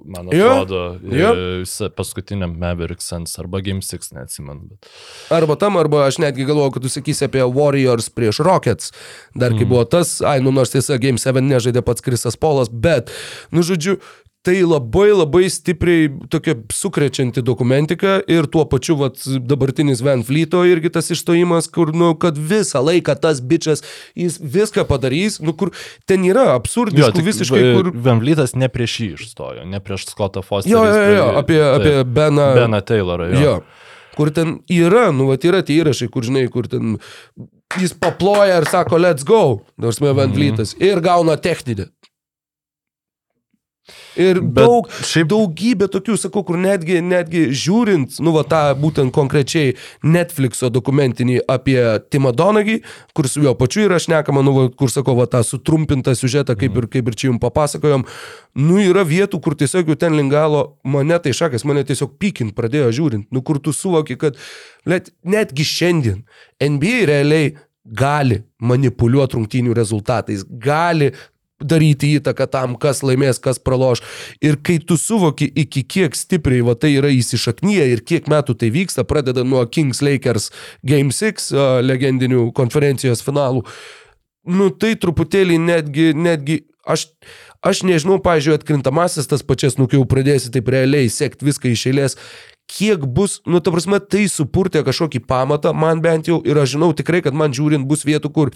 man 0.07 0.29
atrodo, 0.31 0.83
jo. 1.03 1.33
jo. 1.35 1.89
paskutiniam 1.99 2.55
Maverick 2.57 3.03
Sense 3.03 3.35
arba 3.43 3.59
Game 3.61 3.83
6, 3.83 4.13
neatsimenu. 4.15 4.69
Bet... 4.71 4.87
Arba 5.35 5.57
tam, 5.59 5.77
arba 5.83 6.05
aš 6.07 6.21
netgi 6.23 6.47
galvoju, 6.47 6.77
kad 6.77 6.87
tu 6.87 6.93
sakysi 6.95 7.27
apie 7.27 7.43
Warriors 7.43 8.07
prieš 8.09 8.39
Rockets. 8.47 8.93
Dar 9.35 9.51
kai 9.51 9.65
Mhm. 9.67 9.69
buvo 9.75 9.85
tas, 9.85 10.21
ai, 10.23 10.39
nu 10.41 10.55
nors 10.55 10.71
tiesa, 10.71 10.97
Game 11.03 11.19
7 11.19 11.43
nežaidė 11.43 11.83
pats 11.83 12.01
Krisas 12.01 12.37
Polas, 12.39 12.71
bet, 12.71 13.11
nu 13.51 13.67
žodžiu, 13.67 13.99
tai 14.45 14.59
labai 14.61 15.09
labai 15.15 15.49
stipriai 15.51 16.09
tokia 16.29 16.55
sukrečianti 16.73 17.43
dokumentika 17.45 18.19
ir 18.29 18.49
tuo 18.53 18.67
pačiu 18.69 18.99
vat, 19.01 19.17
dabartinis 19.49 20.03
Van 20.05 20.25
Fleeto 20.27 20.61
irgi 20.69 20.93
tas 20.93 21.09
išstojimas, 21.15 21.71
kur, 21.73 21.95
nu, 21.97 22.13
kad 22.21 22.37
visą 22.37 22.83
laiką 22.85 23.17
tas 23.23 23.41
bičias, 23.41 23.81
jis 24.19 24.37
viską 24.39 24.85
padarys, 24.91 25.41
nu, 25.41 25.57
kur 25.57 25.73
ten 26.09 26.27
yra 26.29 26.51
absurdiškų 26.59 27.25
visiškai, 27.31 27.63
kur... 27.79 27.91
Vemlytas 28.05 28.53
ne 28.59 28.69
prieš 28.73 28.99
jį 29.01 29.09
išstojo, 29.17 29.65
ne 29.71 29.81
prieš 29.81 30.11
Scottą 30.11 30.45
Fosterį. 30.45 30.77
Jo, 30.77 30.85
jo, 30.93 31.09
jo, 31.17 31.27
apie, 31.41 31.59
apie 31.65 31.97
Beną. 32.05 32.51
Beną 32.61 32.85
Taylorą. 32.85 33.33
Jo. 33.33 33.41
Jo. 33.41 33.57
Kur 34.15 34.31
ten 34.31 34.59
yra, 34.71 35.09
nu, 35.11 35.33
va, 35.33 35.41
yra 35.41 35.65
tie 35.67 35.81
įrašai, 35.81 36.13
kur, 36.13 36.23
žinai, 36.27 36.45
kur 36.53 36.69
ten 36.71 36.99
jis 37.81 37.97
paploja 37.99 38.61
ir 38.61 38.69
sako, 38.71 39.01
let's 39.01 39.27
go, 39.27 39.65
nors 39.81 40.05
me 40.05 40.13
Van 40.15 40.37
Vlytas, 40.37 40.77
ir 40.79 41.01
gauna 41.03 41.41
techninę. 41.41 41.89
Ir 44.17 44.39
Bet 44.41 44.65
daug, 44.65 44.87
šiaip- 45.05 45.29
daugybė 45.29 45.91
tokių, 45.93 46.17
sakau, 46.17 46.41
kur 46.47 46.57
netgi, 46.57 47.03
netgi 47.05 47.51
žiūrint, 47.53 48.17
nu, 48.25 48.33
va, 48.33 48.41
tą 48.49 48.63
būtent 48.81 49.13
konkrečiai 49.13 49.75
Netflixo 50.03 50.71
dokumentinį 50.73 51.43
apie 51.53 51.77
Timą 52.09 52.33
Donagį, 52.33 52.79
kur 53.13 53.29
su 53.29 53.43
juo 53.45 53.53
pačiu 53.55 53.85
yra 53.85 53.99
šnekama, 54.01 54.41
nu, 54.47 54.55
va, 54.57 54.65
kur, 54.73 54.89
sakau, 54.89 55.17
va, 55.19 55.27
tą 55.29 55.43
sutrumpintą 55.45 56.15
siužetą, 56.17 56.57
kaip 56.57 56.81
ir, 56.81 56.89
kaip 56.89 57.11
ir 57.13 57.19
čia 57.19 57.29
jums 57.29 57.43
papasakojom, 57.45 58.07
nu, 58.57 58.79
yra 58.81 59.05
vietų, 59.05 59.43
kur 59.45 59.59
tiesiog 59.61 59.93
jau 59.93 59.99
ten 60.01 60.17
lingalo 60.17 60.79
mane 60.83 61.19
tai 61.21 61.37
šakas, 61.37 61.67
mane 61.69 61.85
tiesiog 61.85 62.17
pykint 62.17 62.57
pradėjo 62.57 62.89
žiūrint, 62.89 63.29
nu, 63.31 63.45
kur 63.45 63.61
tu 63.61 63.77
suvoki, 63.77 64.17
kad 64.17 64.41
net, 64.89 65.13
netgi 65.29 65.69
šiandien 65.69 66.25
NBA 66.63 67.05
realiai 67.13 67.53
gali 67.85 68.41
manipuliuoti 68.65 69.37
rungtynių 69.37 69.75
rezultatais, 69.77 70.47
gali 70.49 71.11
daryti 71.65 72.15
įtaką 72.19 72.47
tam, 72.53 72.77
kas 72.81 73.03
laimės, 73.07 73.41
kas 73.43 73.61
praloš. 73.63 74.05
Ir 74.45 74.59
kai 74.65 74.79
tu 74.79 74.99
suvoki, 75.01 75.49
iki 75.65 75.85
kiek 75.97 76.17
stipriai 76.19 76.65
va, 76.67 76.77
tai 76.79 76.95
yra 76.99 77.11
įsišaknyje 77.15 77.89
ir 77.95 78.05
kiek 78.07 78.29
metų 78.31 78.59
tai 78.61 78.71
vyksta, 78.75 79.07
pradeda 79.09 79.47
nuo 79.47 79.65
Kings 79.67 80.03
Lakers 80.05 80.51
Game 80.87 81.15
6 81.15 81.51
uh, 81.55 81.65
legendinių 81.85 82.51
konferencijos 82.57 83.25
finalų, 83.25 83.65
nu 84.45 84.71
tai 84.71 84.95
truputėlį 85.01 85.59
netgi, 85.63 86.11
netgi 86.17 86.61
aš, 86.87 87.09
aš 87.65 87.85
nežinau, 87.89 88.19
pažiūrėjau, 88.25 88.61
atkrintamasis 88.61 89.31
tas 89.31 89.45
pačias, 89.47 89.79
nu 89.81 89.89
kai 89.89 89.99
jau 89.99 90.09
pradėsi 90.09 90.53
taip 90.55 90.69
realiai 90.73 91.09
sekti 91.13 91.49
viską 91.49 91.73
iš 91.73 91.87
eilės, 91.91 92.19
kiek 92.71 93.05
bus, 93.07 93.39
nu 93.47 93.61
ta 93.61 93.73
prasme, 93.75 94.01
tai 94.01 94.25
supurtė 94.31 94.83
kažkokį 94.87 95.23
pamatą, 95.29 95.75
man 95.77 96.01
bent 96.05 96.29
jau, 96.31 96.41
ir 96.47 96.59
aš 96.59 96.75
žinau 96.77 96.93
tikrai, 96.97 97.21
kad 97.25 97.37
man 97.37 97.55
žiūrint 97.55 97.87
bus 97.89 98.05
vietų, 98.09 98.31
kur 98.35 98.53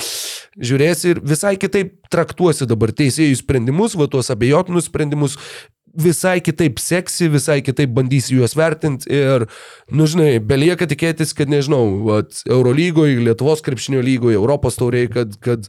žiūrėsi 0.56 1.12
ir 1.12 1.22
visai 1.22 1.54
kitaip 1.60 1.94
traktuosi 2.12 2.68
dabar 2.68 2.92
teisėjų 2.96 3.38
sprendimus, 3.42 3.96
va 3.98 4.08
tuos 4.10 4.32
abejotinus 4.34 4.88
sprendimus, 4.88 5.36
visai 5.94 6.38
kitaip 6.44 6.80
seksi, 6.82 7.28
visai 7.32 7.60
kitaip 7.64 7.92
bandysi 7.96 8.36
juos 8.36 8.54
vertinti 8.58 9.08
ir, 9.12 9.46
nu 9.90 10.08
žinai, 10.10 10.38
belieka 10.44 10.88
tikėtis, 10.90 11.34
kad 11.36 11.50
nežinau, 11.50 11.84
vat, 12.08 12.42
Eurolygoje, 12.48 13.18
Lietuvos 13.24 13.64
krepšinio 13.64 14.02
lygoje, 14.04 14.38
Europos 14.38 14.78
tauriai, 14.78 15.08
kad, 15.12 15.34
kad, 15.44 15.66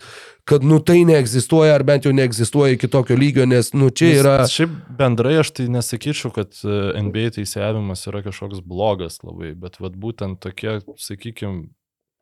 kad 0.49 0.65
nu 0.65 0.79
tai 0.83 1.01
neegzistuoja 1.09 1.77
ar 1.77 1.85
bent 1.87 2.07
jau 2.07 2.13
neegzistuoja 2.15 2.77
iki 2.77 2.91
tokio 2.91 3.17
lygio, 3.19 3.47
nes 3.49 3.73
nu 3.77 3.89
čia 3.89 4.13
yra... 4.19 4.35
Nes 4.43 4.55
Šiaip 4.57 4.75
bendrai 4.99 5.39
aš 5.43 5.53
tai 5.59 5.67
nesakyčiau, 5.73 6.33
kad 6.35 6.53
e, 6.63 6.77
NBA 7.05 7.35
teisėjavimas 7.39 8.05
yra 8.11 8.23
kažkoks 8.25 8.63
blogas 8.65 9.21
labai, 9.25 9.55
bet 9.57 9.81
vat 9.83 9.97
būtent 9.99 10.41
tokie, 10.43 10.79
sakykime, 10.99 11.69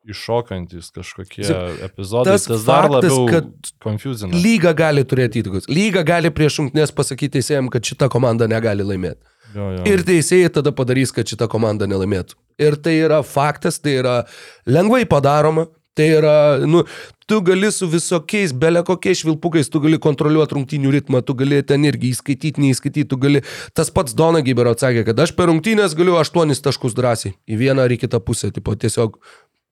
iššokantis 0.08 0.90
kažkokie 0.96 1.46
epizodai, 1.86 2.34
tas 2.34 2.46
tas, 2.48 2.64
dar 2.66 2.88
faktas, 2.88 3.12
labiau 3.12 3.26
kad 3.30 3.72
confusina. 3.84 4.32
Lyga 4.44 4.74
gali 4.76 5.04
turėti 5.08 5.42
įtakos. 5.42 5.68
Lyga 5.70 6.04
gali 6.08 6.32
prieš 6.34 6.60
šimtinės 6.60 6.94
pasakyti 6.96 7.38
teisėjams, 7.38 7.72
kad 7.74 7.92
šita 7.92 8.10
komanda 8.12 8.48
negali 8.50 8.86
laimėti. 8.86 9.20
Jo, 9.54 9.70
jo. 9.78 9.84
Ir 9.88 10.04
teisėjai 10.04 10.52
tada 10.58 10.74
padarys, 10.76 11.12
kad 11.14 11.28
šita 11.28 11.48
komanda 11.50 11.88
nelaimėtų. 11.88 12.36
Ir 12.60 12.76
tai 12.84 12.98
yra 13.00 13.22
faktas, 13.24 13.80
tai 13.80 13.98
yra 14.02 14.22
lengvai 14.68 15.04
padaroma. 15.08 15.68
Tai 15.98 16.04
yra, 16.14 16.34
nu, 16.62 16.84
tu 17.26 17.40
gali 17.42 17.72
su 17.74 17.88
visokiais, 17.90 18.52
belė 18.54 18.84
kokiais 18.86 19.18
švilpukais, 19.18 19.66
tu 19.66 19.80
gali 19.82 19.98
kontroliuoti 19.98 20.54
rungtynių 20.54 20.92
ritmą, 20.94 21.24
tu 21.26 21.34
gali 21.40 21.58
ten 21.66 21.88
irgi 21.88 22.12
įskaityti, 22.14 22.62
neįskaityti, 22.62 23.08
tu 23.10 23.18
gali. 23.18 23.42
Tas 23.74 23.90
pats 23.90 24.14
Dona 24.14 24.44
Gibero 24.46 24.76
atsakė, 24.76 25.02
kad 25.08 25.24
aš 25.26 25.34
per 25.34 25.50
rungtynės 25.50 25.96
galiu 25.98 26.14
8 26.20 26.54
taškus 26.68 26.94
drąsiai 26.94 27.34
į 27.50 27.58
vieną 27.64 27.88
ar 27.88 27.96
į 27.96 27.98
kitą 28.04 28.22
pusę, 28.22 28.52
tipo, 28.54 28.76
tiesiog 28.78 29.18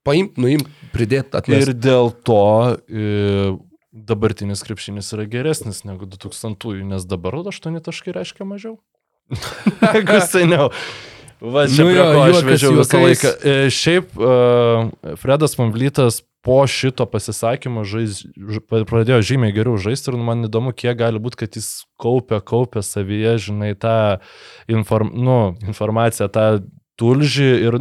paimt, 0.06 0.38
nuimt, 0.40 0.70
pridėti, 0.94 1.34
atmesti. 1.36 1.72
Ir 1.72 1.76
dėl 1.76 2.12
to 2.26 2.42
e, 2.86 3.56
dabartinis 3.92 4.62
krepšinis 4.66 5.10
yra 5.16 5.26
geresnis 5.30 5.82
negu 5.88 6.08
2000-ųjų, 6.10 6.86
nes 6.94 7.08
dabar 7.08 7.40
8 7.42 7.82
taškai 7.84 8.16
reiškia 8.16 8.48
mažiau. 8.48 8.78
Negu 9.82 10.22
seniau. 10.22 10.70
Va, 11.40 11.66
čia 11.68 11.84
Nu 11.84 11.90
nu 11.90 11.96
jo, 11.96 12.04
ko 12.14 12.20
aš 12.24 12.38
vežiau 12.46 12.76
visą 12.78 13.00
laiką. 13.02 13.32
E, 13.44 13.56
šiaip 13.74 14.14
uh, 14.16 15.16
Fredas 15.20 15.58
Mavlytas 15.60 16.22
po 16.46 16.62
šito 16.70 17.04
pasisakymo 17.10 17.82
žais, 17.84 18.22
ž, 18.22 18.62
pradėjo 18.70 19.18
žymiai 19.32 19.52
geriau 19.52 19.76
žaisti 19.82 20.12
ir 20.12 20.16
man 20.22 20.46
įdomu, 20.46 20.70
kiek 20.70 20.94
gali 20.96 21.18
būti, 21.20 21.40
kad 21.42 21.58
jis 21.58 21.84
kaupia, 22.00 22.38
kaupia 22.38 22.84
savyje, 22.86 23.34
žinai, 23.48 23.72
tą 23.74 24.22
inform, 24.70 25.10
nu, 25.26 25.38
informaciją, 25.66 26.30
tą 26.30 26.46
tulžį 27.02 27.50
ir, 27.66 27.78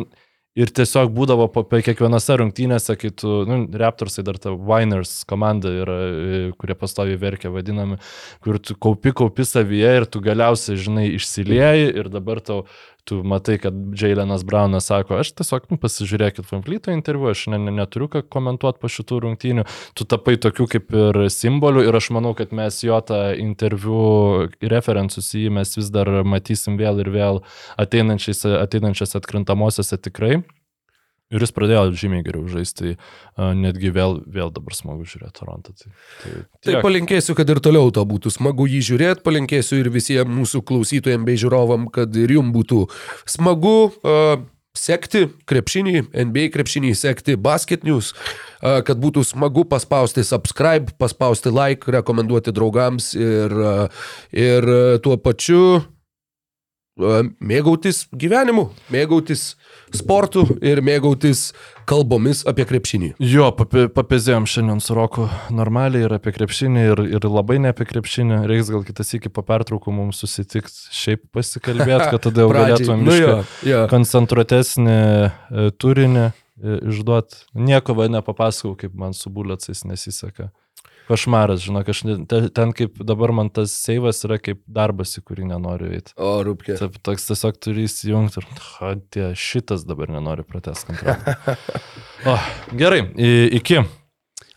ir 0.56 0.72
tiesiog 0.76 1.12
būdavo 1.16 1.48
po 1.52 1.64
kiekvienose 1.68 2.38
rungtynėse, 2.40 2.96
kai 3.00 3.12
tu, 3.12 3.44
nu, 3.50 3.60
Raptorsai 3.76 4.24
dar 4.26 4.40
ta 4.42 4.54
Winers 4.56 5.24
komanda 5.28 5.72
yra, 5.84 5.98
e, 6.08 6.42
kurie 6.60 6.78
pastoviai 6.80 7.20
verkia 7.20 7.52
vadinami, 7.54 8.00
kur 8.44 8.60
tu 8.64 8.78
kaupi, 8.80 9.14
kaupi 9.16 9.46
savyje 9.48 9.94
ir 10.00 10.08
tu 10.08 10.24
galiausiai, 10.24 10.80
žinai, 10.80 11.08
išsilieji 11.20 11.92
ir 12.00 12.12
dabar 12.14 12.42
tau 12.44 12.64
tu 13.06 13.22
matai, 13.24 13.58
kad 13.62 13.76
Jailenas 13.94 14.44
Braunas 14.48 14.90
sako, 14.90 15.20
aš 15.22 15.32
tiesiog, 15.38 15.70
nu, 15.72 15.78
pasižiūrėkit 15.82 16.48
Fanflyto 16.50 16.94
interviu, 16.94 17.30
aš 17.32 17.46
ne, 17.54 17.60
ne, 17.62 17.74
neturiu 17.80 18.10
ką 18.12 18.24
komentuoti 18.34 18.82
po 18.82 18.92
šitų 18.92 19.22
rungtynių, 19.28 19.66
tu 19.98 20.08
tapai 20.10 20.38
tokių 20.42 20.68
kaip 20.76 20.94
ir 20.96 21.22
simbolių 21.34 21.86
ir 21.86 22.00
aš 22.00 22.12
manau, 22.18 22.34
kad 22.38 22.54
mes 22.56 22.82
jo 22.86 22.98
tą 23.06 23.22
interviu 23.40 24.50
referencus 24.62 25.32
į 25.38 25.46
jį 25.46 25.56
mes 25.60 25.78
vis 25.78 25.94
dar 25.94 26.12
matysim 26.26 26.80
vėl 26.82 27.04
ir 27.06 27.14
vėl 27.14 27.42
ateinančias 27.82 29.18
atkrintamosiose 29.22 30.02
tikrai. 30.02 30.42
Ir 31.34 31.42
jis 31.42 31.54
pradėjo 31.56 31.90
žymiai 31.98 32.22
geriau 32.22 32.46
žaisti, 32.46 32.76
tai 32.78 32.92
uh, 32.94 33.54
netgi 33.58 33.90
vėl, 33.94 34.20
vėl 34.30 34.52
dabar 34.54 34.76
smagu 34.78 35.08
žiūrėti 35.10 35.40
Torontą. 35.40 35.74
Tai, 35.74 35.94
tai, 36.22 36.34
Tai 36.68 36.82
palinkėsiu, 36.86 37.34
kad 37.38 37.50
ir 37.50 37.62
toliau 37.66 37.90
to 37.94 38.04
būtų 38.06 38.30
smagu 38.36 38.68
jį 38.70 38.82
žiūrėti, 38.92 39.24
palinkėsiu 39.26 39.80
ir 39.82 39.90
visiems 39.94 40.30
mūsų 40.30 40.62
klausytojams 40.70 41.26
bei 41.26 41.40
žiūrovam, 41.42 41.88
kad 41.94 42.14
ir 42.22 42.36
jums 42.38 42.54
būtų 42.54 42.84
smagu 43.34 43.74
uh, 43.90 44.36
sekti 44.78 45.24
krepšinį, 45.50 45.96
NBA 46.28 46.52
krepšinį, 46.54 46.94
sekti 47.00 47.40
basket 47.42 47.88
news, 47.90 48.12
uh, 48.14 48.84
kad 48.86 49.02
būtų 49.02 49.26
smagu 49.26 49.66
paspausti 49.66 50.22
subscribe, 50.28 50.94
paspausti 51.02 51.50
like, 51.50 51.90
rekomenduoti 51.90 52.54
draugams 52.54 53.16
ir, 53.18 53.56
uh, 53.66 54.06
ir 54.30 54.70
uh, 54.70 54.84
tuo 55.02 55.18
pačiu 55.18 55.64
uh, 55.82 57.22
mėgautis 57.42 58.06
gyvenimu, 58.14 58.70
mėgautis 58.94 59.56
sportu 59.94 60.46
ir 60.66 60.82
mėgautis 60.86 61.52
kalbomis 61.90 62.44
apie 62.50 62.66
krepšinį. 62.68 63.12
Jo, 63.22 63.52
papezėjom 63.54 64.48
šiandien 64.50 64.82
su 64.84 64.96
Roku 64.98 65.28
normaliai 65.54 66.08
ir 66.08 66.16
apie 66.18 66.34
krepšinį, 66.36 66.86
ir, 66.92 67.04
ir 67.18 67.28
labai 67.30 67.60
ne 67.62 67.72
apie 67.74 67.88
krepšinį. 67.90 68.42
Reiks 68.50 68.72
gal 68.74 68.86
kitas 68.88 69.14
iki 69.18 69.32
po 69.34 69.46
pertraukų 69.46 69.94
mums 69.94 70.22
susitikti, 70.24 70.90
šiaip 70.96 71.28
pasikalbėti, 71.36 72.10
kad 72.16 72.26
tada 72.28 72.46
jau 72.46 72.52
galėtumėm 72.54 73.06
Nu 73.06 73.16
jo, 73.20 73.38
jo. 73.68 73.86
koncentruotesnį 73.92 74.98
e, 74.98 75.70
turinį 75.82 76.26
e, 76.26 76.34
išduoti. 76.92 77.44
Nieko 77.68 77.98
va 77.98 78.10
nepapasakau, 78.12 78.74
kaip 78.80 78.96
man 78.98 79.14
su 79.18 79.30
buliacais 79.34 79.86
nesiseka. 79.86 80.50
Košmaras, 81.06 81.62
žinok, 81.62 81.90
aš 81.94 82.02
ten 82.56 82.72
kaip 82.74 82.98
dabar 83.06 83.34
man 83.36 83.52
tas 83.54 83.76
seivas 83.78 84.24
yra 84.26 84.40
kaip 84.42 84.62
darbas, 84.66 85.14
į 85.20 85.26
kurį 85.28 85.50
nenoriu 85.52 85.92
eiti. 85.94 86.16
O, 86.18 86.40
rūpkė. 86.48 86.80
Taip, 86.80 86.98
toks 87.06 87.28
tiesiog 87.30 87.60
turi 87.62 87.86
įsijungti 87.86 88.42
ir, 88.42 88.50
tie 89.14 89.30
šitas 89.38 89.86
dabar 89.86 90.10
nenori 90.16 90.48
pratęs 90.48 90.88
kontrolę. 90.90 91.38
O, 92.26 92.34
gerai, 92.74 93.04
iki. 93.54 93.84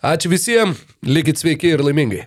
Ačiū 0.00 0.30
visiems, 0.32 0.78
likit 1.04 1.36
sveiki 1.36 1.74
ir 1.74 1.82
laimingai. 1.84 2.22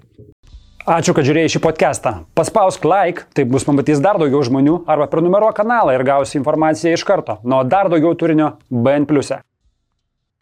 Ačiū, 0.82 1.14
kad 1.18 1.26
žiūrėjai 1.26 1.54
šį 1.56 1.62
podcastą. 1.64 2.12
Paspausk 2.38 2.86
like, 2.86 3.28
taip 3.38 3.50
bus 3.54 3.66
pamatys 3.66 4.02
dar 4.04 4.18
daugiau 4.22 4.42
žmonių, 4.46 4.80
arba 4.90 5.06
prenumeruok 5.10 5.56
kanalą 5.62 5.94
ir 5.94 6.06
gausi 6.06 6.40
informaciją 6.40 6.98
iš 6.98 7.06
karto. 7.06 7.38
Nuo 7.46 7.64
dar 7.66 7.90
daugiau 7.90 8.14
turinio 8.18 8.56
BN⁇. 8.70 9.06
e. 9.38 9.51